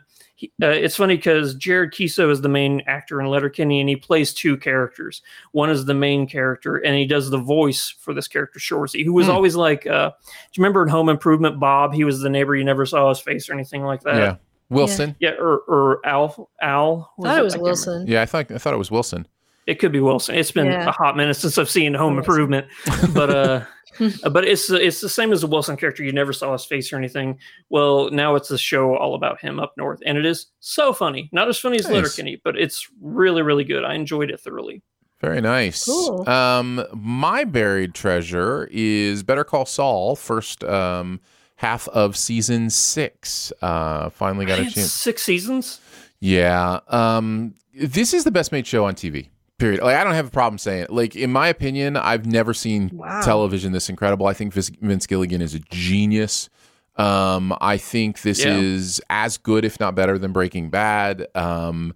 He, 0.40 0.50
uh, 0.62 0.68
it's 0.68 0.96
funny 0.96 1.16
because 1.16 1.54
Jared 1.54 1.92
Keeso 1.92 2.30
is 2.30 2.40
the 2.40 2.48
main 2.48 2.80
actor 2.86 3.20
in 3.20 3.26
Letterkenny, 3.26 3.78
and 3.80 3.90
he 3.90 3.96
plays 3.96 4.32
two 4.32 4.56
characters. 4.56 5.20
One 5.52 5.68
is 5.68 5.84
the 5.84 5.92
main 5.92 6.26
character, 6.26 6.78
and 6.78 6.96
he 6.96 7.04
does 7.04 7.28
the 7.28 7.36
voice 7.36 7.94
for 8.00 8.14
this 8.14 8.26
character, 8.26 8.58
Shoresy, 8.58 9.04
who 9.04 9.12
was 9.12 9.26
Hmm. 9.26 9.32
always 9.32 9.54
like, 9.54 9.86
uh, 9.86 10.08
do 10.08 10.24
you 10.54 10.62
remember 10.62 10.82
in 10.82 10.88
Home 10.88 11.10
Improvement, 11.10 11.60
Bob? 11.60 11.92
He 11.92 12.04
was 12.04 12.20
the 12.20 12.30
neighbor 12.30 12.56
you 12.56 12.64
never 12.64 12.86
saw 12.86 13.10
his 13.10 13.20
face 13.20 13.50
or 13.50 13.52
anything 13.52 13.82
like 13.82 14.00
that. 14.04 14.16
yeah. 14.16 14.36
Wilson. 14.70 15.14
Yeah, 15.18 15.32
or, 15.38 15.58
or 15.68 16.00
Al. 16.06 16.48
Al. 16.62 17.12
I 17.18 17.22
thought 17.24 17.38
it 17.38 17.42
was 17.42 17.52
I 17.54 17.56
can't 17.56 17.64
Wilson. 17.64 18.06
Yeah, 18.06 18.22
I 18.22 18.26
thought 18.26 18.50
I 18.50 18.56
thought 18.56 18.72
it 18.72 18.78
was 18.78 18.90
Wilson. 18.90 19.26
it 19.66 19.74
could 19.80 19.92
be 19.92 20.00
Wilson. 20.00 20.36
It's 20.36 20.52
been 20.52 20.66
Yeah. 20.66 20.88
a 20.88 20.92
hot 20.92 21.16
minute 21.16 21.34
since 21.34 21.58
I've 21.58 21.68
seen 21.68 21.92
Home 21.92 22.16
Improvement, 22.18 22.66
but 23.12 23.30
uh, 23.30 23.60
but 24.30 24.44
it's 24.44 24.70
it's 24.70 25.00
the 25.00 25.08
same 25.08 25.32
as 25.32 25.42
the 25.42 25.46
Wilson 25.46 25.76
character. 25.76 26.02
You 26.02 26.12
never 26.12 26.32
saw 26.32 26.52
his 26.52 26.64
face 26.64 26.92
or 26.92 26.96
anything. 26.96 27.38
Well, 27.68 28.10
now 28.10 28.34
it's 28.34 28.50
a 28.50 28.58
show 28.58 28.96
all 28.96 29.14
about 29.14 29.40
him 29.40 29.60
up 29.60 29.74
north, 29.76 30.02
and 30.06 30.16
it 30.18 30.26
is 30.26 30.46
so 30.60 30.92
funny. 30.92 31.28
Not 31.32 31.48
as 31.48 31.58
funny 31.58 31.78
as 31.78 31.86
Nice. 31.86 31.94
Letterkenny, 31.94 32.40
but 32.42 32.56
it's 32.56 32.88
really 33.00 33.42
really 33.42 33.64
good. 33.64 33.84
I 33.84 33.94
enjoyed 33.94 34.30
it 34.30 34.40
thoroughly. 34.40 34.82
Very 35.20 35.42
nice. 35.42 35.84
Cool. 35.84 36.26
Um, 36.28 36.82
my 36.94 37.44
buried 37.44 37.94
treasure 37.94 38.68
is 38.72 39.22
Better 39.22 39.44
Call 39.44 39.66
Saul. 39.66 40.16
First 40.16 40.64
um, 40.64 41.20
half 41.56 41.88
of 41.88 42.16
season 42.16 42.70
six. 42.70 43.52
Uh, 43.60 44.08
finally 44.08 44.46
got 44.46 44.58
a 44.58 44.62
Man, 44.62 44.70
chance. 44.70 44.92
Six 44.92 45.22
seasons. 45.22 45.78
Yeah. 46.20 46.80
Um, 46.88 47.54
this 47.74 48.14
is 48.14 48.24
the 48.24 48.30
best 48.30 48.50
made 48.50 48.66
show 48.66 48.86
on 48.86 48.94
TV. 48.94 49.28
Period. 49.60 49.82
Like 49.82 49.96
I 49.96 50.02
don't 50.02 50.14
have 50.14 50.26
a 50.26 50.30
problem 50.30 50.58
saying 50.58 50.84
it. 50.84 50.90
Like 50.90 51.14
in 51.14 51.30
my 51.30 51.48
opinion, 51.48 51.96
I've 51.96 52.26
never 52.26 52.52
seen 52.54 52.90
Wow. 52.92 53.20
television 53.22 53.72
this 53.72 53.88
incredible. 53.88 54.26
I 54.26 54.32
think 54.32 54.52
Vince, 54.52 54.70
Vince 54.80 55.06
Gilligan 55.06 55.40
is 55.42 55.54
a 55.54 55.60
genius. 55.60 56.48
Um, 56.96 57.54
I 57.60 57.76
think 57.76 58.22
this 58.22 58.44
Yeah. 58.44 58.56
is 58.58 59.00
as 59.08 59.36
good, 59.38 59.64
if 59.64 59.78
not 59.78 59.94
better, 59.94 60.18
than 60.18 60.32
Breaking 60.32 60.70
Bad. 60.70 61.26
Um, 61.34 61.94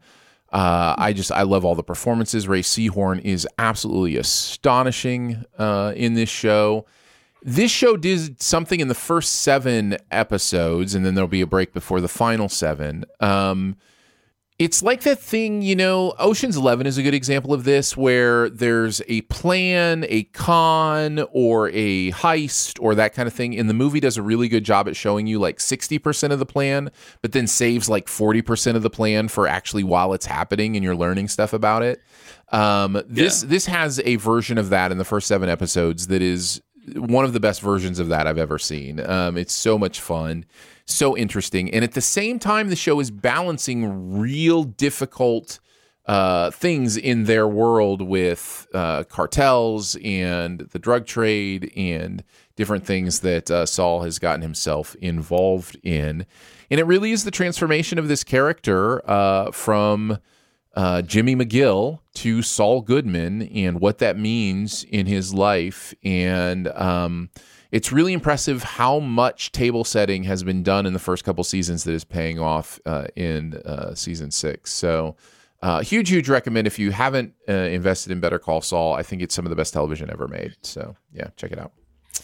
uh, 0.53 0.95
I 0.97 1.13
just 1.13 1.33
I 1.33 1.43
love 1.43 1.65
all 1.65 1.75
the 1.75 1.83
performances. 1.83 2.47
Rhea 2.47 2.63
Seehorn 2.63 3.21
is 3.25 3.47
absolutely 3.59 4.17
astonishing 4.19 5.45
uh, 5.59 5.93
in 5.97 6.15
this 6.15 6.29
show. 6.29 6.87
This 7.43 7.71
show 7.71 7.97
did 7.97 8.41
something 8.41 8.81
in 8.81 8.89
the 8.89 8.95
first 8.95 9.43
seven 9.43 9.99
episodes, 10.11 10.95
and 10.95 11.05
then 11.05 11.15
there'll 11.15 11.29
be 11.29 11.43
a 11.43 11.47
break 11.47 11.73
before 11.75 12.01
the 12.01 12.09
final 12.09 12.49
seven. 12.49 13.05
Um, 13.21 13.77
it's 14.57 14.85
like 14.85 15.03
that 15.03 15.19
thing, 15.19 15.63
you 15.63 15.75
know, 15.75 16.15
Ocean's 16.17 16.57
11 16.57 16.87
is 16.87 16.97
a 16.97 17.03
good 17.03 17.15
example 17.15 17.53
of 17.53 17.65
this 17.65 17.97
where 17.97 18.49
there's 18.49 19.03
a 19.09 19.23
plan, 19.23 20.07
a 20.09 20.23
con, 20.25 21.27
or 21.33 21.71
a 21.71 22.13
heist, 22.13 22.81
or 22.81 22.95
that 22.95 23.15
kind 23.15 23.27
of 23.27 23.35
thing. 23.35 23.59
And 23.59 23.69
the 23.69 23.75
movie 23.75 23.99
does 23.99 24.17
a 24.17 24.23
really 24.23 24.47
good 24.47 24.63
job 24.63 24.87
at 24.87 24.95
showing 24.95 25.27
you 25.27 25.41
like 25.41 25.59
60% 25.59 26.31
of 26.31 26.39
the 26.39 26.47
plan, 26.47 26.93
but 27.21 27.33
then 27.33 27.49
saves 27.49 27.89
like 27.89 28.07
40% 28.07 28.77
of 28.77 28.83
the 28.83 28.91
plan 28.91 29.27
for 29.27 29.49
actually 29.49 29.83
while 29.83 30.13
it's 30.13 30.27
happening 30.27 30.77
and 30.77 30.85
you're 30.85 30.95
learning 30.95 31.27
stuff 31.29 31.53
about 31.53 31.83
it. 31.83 32.01
Um, 32.51 33.03
this 33.09 33.41
this 33.41 33.67
has 33.67 34.01
a 34.05 34.17
version 34.17 34.59
of 34.59 34.69
that 34.69 34.93
in 34.93 34.99
the 34.99 35.05
first 35.05 35.27
seven 35.27 35.49
episodes 35.49 36.07
that 36.07 36.23
is 36.23 36.63
one 36.95 37.25
of 37.25 37.33
the 37.33 37.41
best 37.41 37.61
versions 37.61 37.99
of 37.99 38.09
that 38.09 38.29
I've 38.29 38.39
ever 38.39 38.59
seen. 38.59 39.01
Um, 39.05 39.37
it's 39.37 39.53
so 39.53 39.79
much 39.79 40.01
fun, 40.01 40.45
so 40.87 41.17
interesting, 41.17 41.73
and 41.73 41.83
at 41.83 41.93
the 41.93 42.01
same 42.01 42.39
time, 42.39 42.69
the 42.69 42.77
show 42.77 43.01
is 43.01 43.11
balancing 43.11 44.19
real 44.19 44.65
difficult 44.65 45.59
uh, 46.07 46.51
things 46.51 46.97
in 46.97 47.25
their 47.25 47.49
world 47.49 48.03
with 48.03 48.67
uh, 48.75 49.05
cartels 49.05 49.97
and 50.05 50.61
the 50.73 50.79
drug 50.79 51.07
trade 51.07 51.73
and 51.77 52.23
different 52.57 52.85
things 52.85 53.21
that 53.21 53.51
uh, 53.51 53.65
Saul 53.65 54.03
has 54.03 54.19
gotten 54.19 54.43
himself 54.43 54.95
involved 54.97 55.79
in. 55.83 56.27
And 56.71 56.81
it 56.81 56.85
really 56.85 57.13
is 57.13 57.25
the 57.25 57.31
transformation 57.31 57.99
of 57.99 58.09
this 58.09 58.23
character 58.23 59.09
uh, 59.09 59.51
from 59.51 60.19
uh, 60.75 61.03
Jimmy 61.03 61.37
McGill 61.37 62.01
to 62.15 62.43
Saul 62.43 62.83
Goodman 62.83 63.43
and 63.43 63.81
what 63.81 63.99
that 63.99 64.19
means 64.19 64.85
in 64.85 65.07
his 65.07 65.33
life. 65.33 65.95
And 66.03 66.69
um, 66.69 67.31
it's 67.75 67.91
really 67.91 68.13
impressive 68.13 68.63
how 68.63 69.01
much 69.01 69.51
table 69.51 69.83
setting 69.83 70.23
has 70.23 70.45
been 70.45 70.63
done 70.63 70.87
in 70.87 70.93
the 70.93 70.99
first 71.01 71.25
couple 71.25 71.43
seasons 71.43 71.83
that 71.83 71.93
is 71.93 72.05
paying 72.05 72.39
off 72.39 72.79
uh, 72.87 73.07
in 73.17 73.55
uh, 73.67 73.97
season 73.97 74.31
six. 74.31 74.73
So, 74.73 75.17
uh, 75.61 75.83
huge, 75.83 76.09
huge 76.09 76.29
recommend 76.29 76.69
if 76.69 76.79
you 76.79 76.93
haven't 76.93 77.35
uh, 77.49 77.53
invested 77.53 78.13
in 78.13 78.21
Better 78.21 78.39
Call 78.39 78.61
Saul. 78.61 78.95
I 78.95 79.03
think 79.03 79.23
it's 79.23 79.35
some 79.35 79.45
of 79.45 79.51
the 79.51 79.57
best 79.57 79.73
television 79.73 80.09
ever 80.09 80.29
made. 80.29 80.55
So, 80.63 80.95
yeah, 81.13 81.31
check 81.37 81.51
it 81.51 81.59
out. 81.59 81.73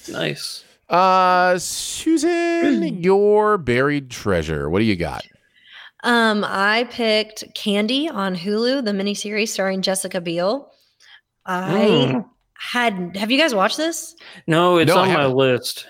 Nice. 0.08 0.62
Uh, 0.88 1.58
Susan, 1.58 2.84
your 3.02 3.58
buried 3.58 4.08
treasure. 4.08 4.70
What 4.70 4.78
do 4.78 4.84
you 4.84 4.94
got? 4.94 5.26
Um, 6.04 6.44
I 6.46 6.84
picked 6.92 7.42
Candy 7.56 8.08
on 8.08 8.36
Hulu, 8.36 8.84
the 8.84 8.92
miniseries 8.92 9.48
starring 9.48 9.82
Jessica 9.82 10.20
Biel. 10.20 10.70
I 11.44 11.72
Mm. 11.74 12.24
Had 12.60 13.16
have 13.16 13.30
you 13.30 13.38
guys 13.38 13.54
watched 13.54 13.78
this? 13.78 14.14
No, 14.46 14.76
it's 14.76 14.88
No, 14.88 14.98
on 14.98 15.08
my 15.08 15.26
list. 15.26 15.86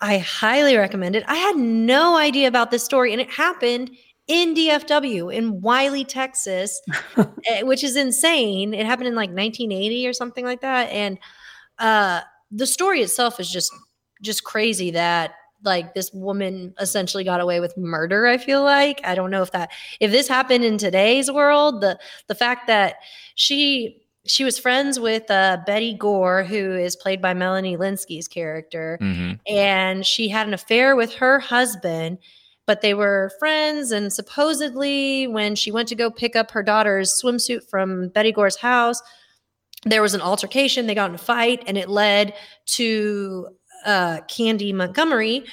I 0.00 0.18
highly 0.18 0.74
recommend 0.76 1.14
it. 1.14 1.24
I 1.26 1.36
had 1.36 1.56
no 1.56 2.16
idea 2.16 2.48
about 2.48 2.70
this 2.70 2.82
story, 2.82 3.12
and 3.12 3.20
it 3.20 3.30
happened 3.30 3.90
in 4.26 4.54
DFW 4.54 5.32
in 5.32 5.60
Wylie, 5.60 6.06
Texas, 6.06 6.80
eh, 7.46 7.62
which 7.62 7.84
is 7.84 7.96
insane. 7.96 8.72
It 8.72 8.86
happened 8.86 9.08
in 9.08 9.14
like 9.14 9.28
1980 9.28 10.08
or 10.08 10.14
something 10.14 10.44
like 10.44 10.62
that, 10.62 10.88
and 10.90 11.18
uh, 11.78 12.22
the 12.50 12.66
story 12.66 13.02
itself 13.02 13.38
is 13.38 13.50
just 13.50 13.70
just 14.22 14.42
crazy 14.42 14.90
that 14.92 15.34
like 15.64 15.92
this 15.92 16.10
woman 16.14 16.72
essentially 16.80 17.24
got 17.24 17.40
away 17.40 17.60
with 17.60 17.76
murder 17.76 18.26
i 18.26 18.38
feel 18.38 18.62
like 18.62 19.00
i 19.04 19.14
don't 19.14 19.30
know 19.30 19.42
if 19.42 19.50
that 19.52 19.70
if 20.00 20.10
this 20.10 20.28
happened 20.28 20.64
in 20.64 20.78
today's 20.78 21.30
world 21.30 21.80
the 21.80 21.98
the 22.28 22.34
fact 22.34 22.66
that 22.66 22.96
she 23.34 24.00
she 24.26 24.44
was 24.44 24.58
friends 24.58 24.98
with 24.98 25.30
uh, 25.30 25.58
betty 25.66 25.94
gore 25.94 26.42
who 26.44 26.74
is 26.74 26.96
played 26.96 27.22
by 27.22 27.32
melanie 27.34 27.76
lynskey's 27.76 28.28
character 28.28 28.98
Mm-hmm. 29.00 29.32
and 29.46 30.04
she 30.04 30.28
had 30.28 30.46
an 30.46 30.54
affair 30.54 30.96
with 30.96 31.14
her 31.14 31.38
husband 31.38 32.18
but 32.66 32.80
they 32.80 32.94
were 32.94 33.30
friends 33.38 33.92
and 33.92 34.12
supposedly 34.12 35.26
when 35.28 35.54
she 35.54 35.70
went 35.70 35.88
to 35.88 35.94
go 35.94 36.10
pick 36.10 36.34
up 36.34 36.50
her 36.50 36.62
daughter's 36.62 37.20
swimsuit 37.22 37.68
from 37.70 38.08
betty 38.08 38.32
gore's 38.32 38.56
house 38.56 39.00
there 39.84 40.02
was 40.02 40.14
an 40.14 40.20
altercation 40.20 40.86
they 40.86 40.94
got 40.94 41.10
in 41.10 41.14
a 41.14 41.18
fight 41.18 41.62
and 41.66 41.78
it 41.78 41.88
led 41.88 42.34
to 42.66 43.46
uh, 43.84 44.20
candy 44.28 44.72
montgomery 44.72 45.44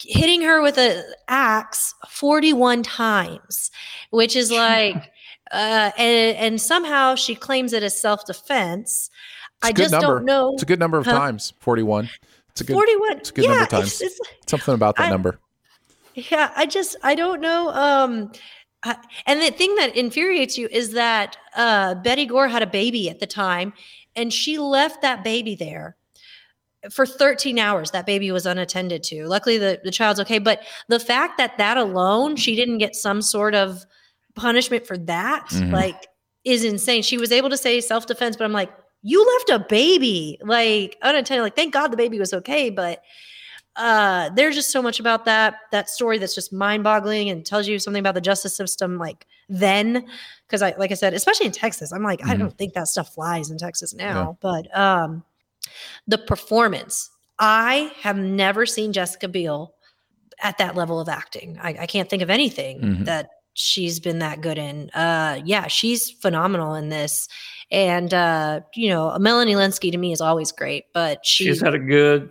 hitting 0.00 0.40
her 0.42 0.62
with 0.62 0.78
an 0.78 1.04
axe 1.28 1.94
41 2.08 2.82
times 2.82 3.70
which 4.10 4.34
is 4.34 4.50
like 4.64 5.12
uh, 5.52 5.90
and, 5.98 6.36
and 6.38 6.60
somehow 6.60 7.14
she 7.14 7.34
claims 7.34 7.72
it 7.72 7.82
as 7.82 8.00
self-defense 8.00 9.10
It's 9.10 9.64
a 9.64 9.66
i 9.68 9.72
just 9.72 9.92
number. 9.92 10.06
don't 10.16 10.24
know 10.24 10.52
It's 10.54 10.62
a 10.62 10.66
good 10.66 10.78
number 10.80 10.98
of 10.98 11.04
Huh? 11.06 11.12
times. 11.18 11.52
Forty-one. 11.60 12.08
It's 12.50 12.60
a 12.60 12.64
good. 12.64 12.74
41 12.74 13.18
It's 13.18 13.30
a 13.30 13.32
good 13.32 13.44
yeah, 13.44 13.50
number 13.50 13.62
of 13.64 13.68
times. 13.70 14.00
it's- 14.02 14.20
it's- 14.20 14.36
Something 14.46 14.74
about 14.74 14.96
that 14.96 15.06
I- 15.06 15.10
number. 15.10 15.38
yeah, 16.14 16.52
I 16.56 16.66
just 16.66 16.96
I 17.02 17.14
don't 17.14 17.40
know. 17.40 17.70
Um, 17.70 18.32
I- 18.82 18.96
and 19.26 19.40
the 19.40 19.50
thing 19.50 19.74
that 19.76 19.96
infuriates 19.96 20.58
you 20.58 20.68
is 20.70 20.92
that 20.92 21.36
uh, 21.56 21.94
Betty 21.96 22.26
Gore 22.26 22.48
had 22.48 22.62
a 22.62 22.66
baby 22.66 23.08
at 23.08 23.20
the 23.20 23.26
time, 23.26 23.72
and 24.16 24.32
she 24.32 24.58
left 24.58 25.00
that 25.02 25.22
baby 25.24 25.54
there 25.54 25.96
for 26.90 27.06
13 27.06 27.58
hours 27.60 27.92
that 27.92 28.06
baby 28.06 28.32
was 28.32 28.44
unattended 28.44 29.04
to 29.04 29.24
luckily 29.28 29.56
the, 29.56 29.80
the 29.84 29.90
child's 29.92 30.18
okay 30.18 30.40
but 30.40 30.62
the 30.88 30.98
fact 30.98 31.38
that 31.38 31.56
that 31.56 31.76
alone 31.76 32.34
she 32.34 32.56
didn't 32.56 32.78
get 32.78 32.96
some 32.96 33.22
sort 33.22 33.54
of 33.54 33.86
punishment 34.34 34.86
for 34.86 34.96
that 34.98 35.46
Mhm. 35.50 35.72
like 35.72 36.06
is 36.44 36.64
insane. 36.64 37.02
She 37.02 37.18
was 37.18 37.30
able 37.32 37.50
to 37.50 37.56
say 37.56 37.80
self-defense 37.80 38.36
but 38.36 38.44
i'm 38.44 38.52
like 38.52 38.70
you 39.04 39.24
left 39.38 39.50
a 39.50 39.66
baby. 39.68 40.38
Like 40.42 40.96
unattended 41.02 41.42
like 41.42 41.56
thank 41.56 41.72
god 41.72 41.88
the 41.88 41.96
baby 41.96 42.18
was 42.18 42.32
okay 42.32 42.70
but 42.70 43.02
uh 43.76 44.28
there's 44.36 44.54
just 44.54 44.70
so 44.70 44.82
much 44.82 45.00
about 45.00 45.24
that 45.24 45.56
that 45.72 45.88
story 45.88 46.18
that's 46.18 46.34
just 46.34 46.52
mind-boggling 46.52 47.30
and 47.30 47.44
tells 47.46 47.66
you 47.66 47.78
something 47.78 48.00
about 48.00 48.14
the 48.14 48.20
justice 48.20 48.54
system 48.54 48.98
like 48.98 49.26
then. 49.48 50.06
Because 50.46 50.62
i 50.62 50.74
like 50.78 50.90
i 50.90 50.94
said 50.94 51.14
especially 51.14 51.46
in 51.46 51.52
texas 51.52 51.92
i'm 51.92 52.02
like 52.02 52.22
i 52.26 52.34
Mhm. 52.34 52.38
don't 52.40 52.58
think 52.58 52.74
that 52.74 52.86
stuff 52.88 53.14
flies 53.14 53.50
in 53.50 53.58
texas 53.58 53.94
now. 53.94 54.36
But 54.40 54.74
um 54.76 55.24
the 56.06 56.18
performance. 56.18 57.10
I 57.38 57.92
have 58.02 58.16
never 58.18 58.66
seen 58.66 58.92
jessica 58.92 59.26
biel 59.28 59.74
at 60.42 60.58
that 60.58 60.74
level 60.76 61.00
of 61.00 61.08
acting. 61.08 61.58
I, 61.62 61.70
I 61.80 61.86
can't 61.86 62.08
think 62.10 62.22
of 62.22 62.30
anything 62.30 62.80
Mhm. 62.80 63.04
that 63.06 63.30
she's 63.54 64.00
been 64.00 64.18
that 64.20 64.40
good 64.40 64.58
in 64.58 64.88
uh 64.90 65.40
yeah 65.44 65.66
she's 65.66 66.10
phenomenal 66.10 66.74
in 66.74 66.88
this. 66.88 67.28
And 67.70 68.12
uh 68.12 68.60
you 68.74 68.88
know 68.90 69.16
melanie 69.18 69.54
lynskey 69.54 69.90
to 69.92 69.98
me 69.98 70.12
is 70.12 70.20
always 70.20 70.52
great 70.52 70.84
but 70.92 71.24
she 71.24 71.44
She's 71.44 71.60
had 71.60 71.74
a 71.74 71.78
good 71.78 72.30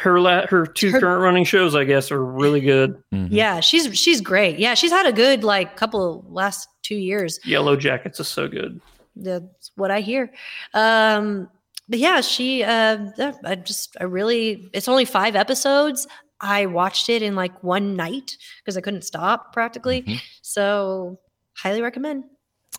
her 0.00 0.20
la- 0.20 0.46
her 0.46 0.64
two 0.64 0.90
Her- 0.92 1.00
current 1.00 1.22
running 1.22 1.44
shows, 1.44 1.74
I 1.74 1.82
guess, 1.84 2.12
are 2.12 2.24
really 2.24 2.60
good. 2.60 3.02
yeah 3.10 3.58
she's 3.60 3.98
she's 3.98 4.20
great. 4.20 4.58
Yeah 4.58 4.74
she's 4.74 4.92
had 4.92 5.06
a 5.06 5.12
good 5.12 5.42
like 5.44 5.76
couple 5.76 6.24
last 6.28 6.68
two 6.82 6.94
years. 6.96 7.40
Yellow 7.44 7.74
Jackets 7.76 8.20
is 8.20 8.28
so 8.28 8.48
good. 8.48 8.80
that's 9.16 9.70
what 9.76 9.90
i 9.90 10.00
hear. 10.00 10.30
Um 10.74 11.48
but 11.88 11.98
yeah 11.98 12.20
she 12.20 12.62
uh 12.62 12.98
i 13.44 13.54
just 13.56 13.96
i 14.00 14.04
really 14.04 14.70
it's 14.72 14.88
only 14.88 15.04
five 15.04 15.34
episodes 15.36 16.06
i 16.42 16.66
watched 16.66 17.08
it 17.08 17.22
in 17.22 17.34
like 17.34 17.62
one 17.62 17.96
night 17.96 18.36
because 18.58 18.76
i 18.76 18.80
couldn't 18.80 19.02
stop 19.02 19.52
practically 19.52 20.02
Mm-hmm. 20.02 20.16
so 20.42 21.18
highly 21.56 21.80
recommend 21.82 22.24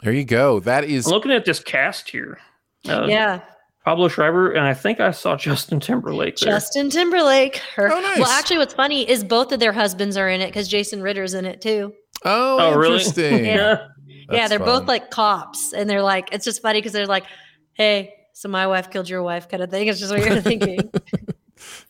There 0.02 0.14
you 0.14 0.26
go. 0.26 0.60
That 0.60 0.84
is 0.84 1.06
I'm 1.08 1.14
looking 1.14 1.32
at 1.32 1.46
this 1.46 1.60
cast 1.60 2.10
here. 2.10 2.40
Uh, 2.88 3.06
yeah 3.08 3.42
Pablo 3.86 4.08
Schreiber, 4.08 4.52
and 4.54 4.66
I 4.66 4.74
think 4.74 5.00
I 5.02 5.12
saw 5.12 5.36
Justin 5.48 5.80
Timberlake 5.80 6.38
there. 6.38 6.54
justin 6.54 6.90
timberlake 6.90 7.58
her 7.76 7.92
Oh, 7.92 8.00
nice. 8.02 8.20
well 8.20 8.30
actually 8.30 8.58
what's 8.60 8.74
funny 8.74 9.08
is 9.10 9.24
both 9.24 9.52
of 9.52 9.60
their 9.60 9.74
husbands 9.74 10.18
are 10.18 10.30
in 10.30 10.42
it 10.42 10.48
because 10.48 10.68
jason 10.68 11.02
ritter's 11.02 11.34
in 11.34 11.46
it 11.46 11.62
too 11.62 11.94
Oh, 12.26 12.58
Oh, 12.60 12.76
really? 12.78 12.94
interesting. 12.98 13.46
Yeah. 13.46 13.88
yeah 14.08 14.26
That's 14.30 14.50
they're 14.50 14.60
fun. 14.60 14.68
both 14.80 14.88
like 14.88 15.12
cops 15.12 15.74
and 15.74 15.90
they're 15.90 16.02
like 16.02 16.30
it's 16.32 16.46
just 16.46 16.62
funny 16.62 16.80
because 16.80 16.94
they're 16.94 17.06
like 17.08 17.26
hey 17.74 18.14
so 18.34 18.48
my 18.50 18.66
wife 18.68 18.90
killed 18.90 19.10
your 19.10 19.22
wife 19.22 19.48
kind 19.50 19.62
of 19.62 19.70
thing 19.70 19.88
it's 19.88 20.00
just 20.00 20.12
what 20.14 20.26
you're 20.26 20.42
thinking 20.52 20.80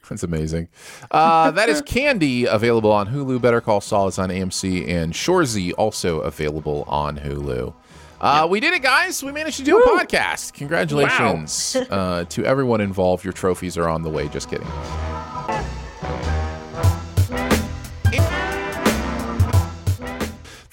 That's 0.10 0.24
amazing. 0.24 0.68
Uh, 1.12 1.52
that 1.52 1.70
is 1.70 1.82
Candy 1.82 2.46
available 2.46 2.92
on 2.92 3.08
Hulu. 3.08 3.42
Better 3.42 3.62
Call 3.62 3.82
Saul 3.82 4.08
is 4.08 4.20
on 4.20 4.30
AMC, 4.30 4.88
and 4.88 5.14
Shoresy 5.14 5.74
also 5.78 6.20
available 6.22 6.84
on 6.88 7.18
Hulu. 7.18 7.74
Uh, 8.22 8.48
We 8.50 8.60
did 8.60 8.74
it, 8.74 8.82
guys. 8.82 9.24
We 9.24 9.32
managed 9.32 9.58
to 9.58 9.64
do 9.64 9.80
a 9.82 9.86
podcast. 10.00 10.54
Congratulations 10.54 11.76
uh, 11.90 12.26
to 12.30 12.46
everyone 12.46 12.82
involved. 12.82 13.24
Your 13.24 13.34
trophies 13.34 13.78
are 13.78 13.88
on 13.90 14.02
the 14.04 14.10
way. 14.10 14.28
Just 14.28 14.50
kidding. 14.50 14.68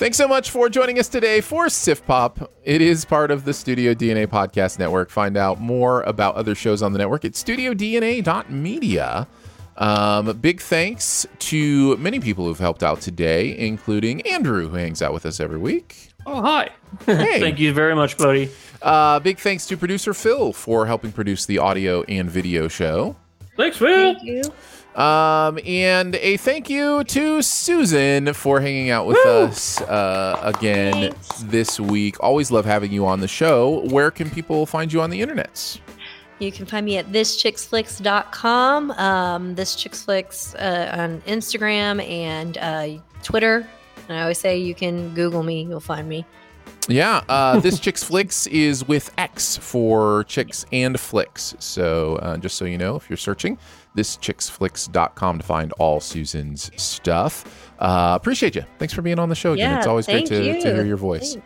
Thanks 0.01 0.17
so 0.17 0.27
much 0.27 0.51
for 0.51 0.71
joining 0.71 0.99
us 0.99 1.09
today 1.09 1.43
for 1.43 1.67
SiftPop. 1.67 2.49
It 2.65 2.81
is 2.81 3.05
part 3.05 3.31
of 3.31 3.45
the 3.45 3.53
Studio 3.53 3.93
DNA 3.93 4.27
Podcast 4.27 4.79
Network. 4.79 5.11
Find 5.11 5.37
out 5.37 5.61
more 5.61 6.01
about 6.05 6.37
other 6.37 6.55
shows 6.55 6.83
on 6.83 6.95
the 6.95 6.99
network 6.99 7.27
at 7.27 7.33
studiodna.media. 7.33 9.29
Um, 9.77 10.39
big 10.39 10.63
thanks 10.63 11.27
to 11.41 11.99
many 11.99 12.19
people 12.19 12.47
who've 12.47 12.59
helped 12.59 12.83
out 12.83 13.03
today, 13.03 13.55
including 13.59 14.23
Andrew, 14.23 14.71
who 14.71 14.77
hangs 14.77 15.03
out 15.03 15.13
with 15.13 15.27
us 15.27 15.39
every 15.39 15.59
week. 15.59 16.09
Oh, 16.25 16.41
hi. 16.41 16.71
Hey. 17.05 17.39
Thank 17.41 17.59
you 17.59 17.75
very 17.75 17.95
much, 17.95 18.17
buddy. 18.17 18.51
Uh, 18.81 19.21
big 19.21 19.39
thanks 19.39 19.67
to 19.67 19.77
producer 19.77 20.15
Phil 20.15 20.55
for 20.55 20.87
helping 20.87 21.13
produce 21.13 21.45
the 21.45 21.59
audio 21.59 22.05
and 22.05 22.31
video 22.31 22.69
show. 22.69 23.17
Thanks, 23.61 23.77
Phil. 23.77 24.15
Thank 24.15 24.23
you. 24.25 24.43
Um, 25.01 25.59
and 25.65 26.17
a 26.17 26.37
thank 26.39 26.69
you 26.69 27.05
to 27.05 27.43
Susan 27.43 28.33
for 28.33 28.61
hanging 28.61 28.91
out 28.91 29.07
with 29.07 29.19
us 29.19 29.81
uh, 29.83 30.41
again 30.43 31.15
this 31.45 31.79
week. 31.79 32.17
Always 32.21 32.51
love 32.51 32.65
having 32.65 32.91
you 32.91 33.07
on 33.07 33.21
the 33.21 33.29
show. 33.29 33.87
Where 33.87 34.11
can 34.11 34.31
people 34.31 34.67
find 34.67 34.93
you 34.93 35.01
on 35.01 35.11
the 35.11 35.21
internets? 35.21 35.79
You 36.41 36.51
can 36.51 36.65
find 36.65 36.87
me 36.87 36.97
at 36.97 37.07
thischicksflix.com, 37.07 38.91
um, 38.93 39.55
this 39.55 39.77
chicks 39.77 40.09
uh, 40.09 40.95
on 40.97 41.21
Instagram 41.23 42.03
and 42.09 42.57
uh, 42.59 42.89
Twitter. 43.23 43.69
And 44.09 44.17
I 44.17 44.23
always 44.23 44.39
say 44.39 44.59
you 44.59 44.75
can 44.75 45.15
Google 45.15 45.43
me, 45.43 45.65
you'll 45.65 45.81
find 45.81 46.09
me. 46.09 46.25
Yeah, 46.89 47.23
uh, 47.29 47.61
this 47.61 47.79
Chicks 47.79 48.03
Flicks 48.03 48.47
is 48.49 48.87
with 48.87 49.13
X 49.19 49.57
for 49.57 50.25
chicks 50.25 50.65
and 50.73 50.99
flicks. 50.99 51.55
So 51.59 52.17
uh, 52.17 52.37
just 52.39 52.57
so 52.57 52.65
you 52.65 52.79
know, 52.79 52.97
if 52.97 53.09
you're 53.09 53.17
searching, 53.17 53.59
thischicksflix.com 53.97 55.39
to 55.39 55.45
find 55.45 55.73
all 55.73 56.01
Susan's 56.01 56.71
stuff. 56.81 57.73
Uh, 57.79 58.13
appreciate 58.21 58.55
you. 58.55 58.65
Thanks 58.79 58.93
for 58.93 59.03
being 59.03 59.19
on 59.19 59.29
the 59.29 59.35
show 59.35 59.53
again. 59.53 59.71
Yeah, 59.71 59.79
it's 59.79 59.87
always 59.87 60.07
great 60.07 60.27
to, 60.27 60.61
to 60.61 60.75
hear 60.75 60.85
your 60.85 60.97
voice. 60.97 61.37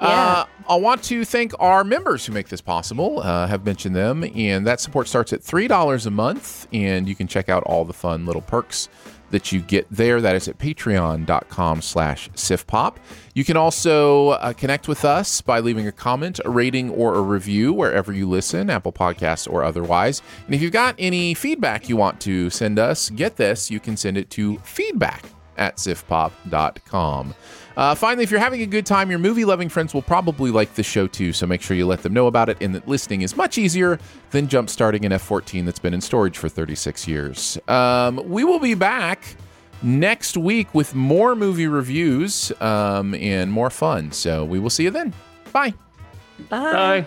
Uh, 0.00 0.44
I 0.68 0.76
want 0.76 1.02
to 1.04 1.24
thank 1.24 1.52
our 1.60 1.84
members 1.84 2.24
who 2.26 2.32
make 2.32 2.48
this 2.48 2.60
possible. 2.60 3.20
Uh, 3.20 3.46
have 3.46 3.64
mentioned 3.64 3.94
them, 3.94 4.24
and 4.34 4.66
that 4.66 4.80
support 4.80 5.06
starts 5.06 5.32
at 5.32 5.42
three 5.42 5.68
dollars 5.68 6.06
a 6.06 6.10
month, 6.10 6.66
and 6.72 7.08
you 7.08 7.14
can 7.14 7.26
check 7.26 7.48
out 7.48 7.62
all 7.64 7.84
the 7.84 7.92
fun 7.92 8.26
little 8.26 8.42
perks 8.42 8.88
that 9.32 9.50
you 9.50 9.60
get 9.60 9.86
there. 9.90 10.20
That 10.20 10.36
is 10.36 10.46
at 10.46 10.58
patreon.com 10.58 11.82
slash 11.82 12.30
siftpop. 12.30 12.96
You 13.34 13.44
can 13.44 13.56
also 13.56 14.30
uh, 14.30 14.52
connect 14.52 14.86
with 14.86 15.04
us 15.04 15.40
by 15.40 15.58
leaving 15.60 15.88
a 15.88 15.92
comment, 15.92 16.38
a 16.44 16.50
rating, 16.50 16.90
or 16.90 17.14
a 17.14 17.20
review 17.20 17.72
wherever 17.72 18.12
you 18.12 18.28
listen, 18.28 18.70
Apple 18.70 18.92
Podcasts 18.92 19.50
or 19.50 19.64
otherwise. 19.64 20.22
And 20.46 20.54
if 20.54 20.62
you've 20.62 20.72
got 20.72 20.94
any 20.98 21.34
feedback 21.34 21.88
you 21.88 21.96
want 21.96 22.20
to 22.20 22.50
send 22.50 22.78
us, 22.78 23.10
get 23.10 23.36
this, 23.36 23.70
you 23.70 23.80
can 23.80 23.96
send 23.96 24.16
it 24.16 24.30
to 24.30 24.58
feedback 24.58 25.24
at 25.56 25.76
siftpop.com. 25.76 27.34
Uh, 27.76 27.94
finally, 27.94 28.24
if 28.24 28.30
you're 28.30 28.40
having 28.40 28.62
a 28.62 28.66
good 28.66 28.86
time, 28.86 29.10
your 29.10 29.18
movie 29.18 29.44
loving 29.44 29.68
friends 29.68 29.94
will 29.94 30.02
probably 30.02 30.50
like 30.50 30.74
the 30.74 30.82
show 30.82 31.06
too, 31.06 31.32
so 31.32 31.46
make 31.46 31.62
sure 31.62 31.76
you 31.76 31.86
let 31.86 32.02
them 32.02 32.12
know 32.12 32.26
about 32.26 32.48
it 32.48 32.58
and 32.60 32.74
that 32.74 32.86
listening 32.86 33.22
is 33.22 33.36
much 33.36 33.58
easier 33.58 33.98
than 34.30 34.48
jump 34.48 34.68
starting 34.68 35.04
an 35.04 35.12
F 35.12 35.22
14 35.22 35.64
that's 35.64 35.78
been 35.78 35.94
in 35.94 36.00
storage 36.00 36.38
for 36.38 36.48
36 36.48 37.08
years. 37.08 37.58
Um, 37.68 38.20
we 38.28 38.44
will 38.44 38.58
be 38.58 38.74
back 38.74 39.36
next 39.82 40.36
week 40.36 40.74
with 40.74 40.94
more 40.94 41.34
movie 41.34 41.66
reviews 41.66 42.52
um, 42.60 43.14
and 43.14 43.50
more 43.50 43.70
fun, 43.70 44.12
so 44.12 44.44
we 44.44 44.58
will 44.58 44.70
see 44.70 44.84
you 44.84 44.90
then. 44.90 45.12
Bye. 45.52 45.74
Bye. 46.48 46.72
Bye. 46.72 47.06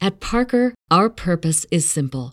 At 0.00 0.20
Parker, 0.20 0.74
our 0.90 1.08
purpose 1.10 1.66
is 1.70 1.88
simple. 1.88 2.32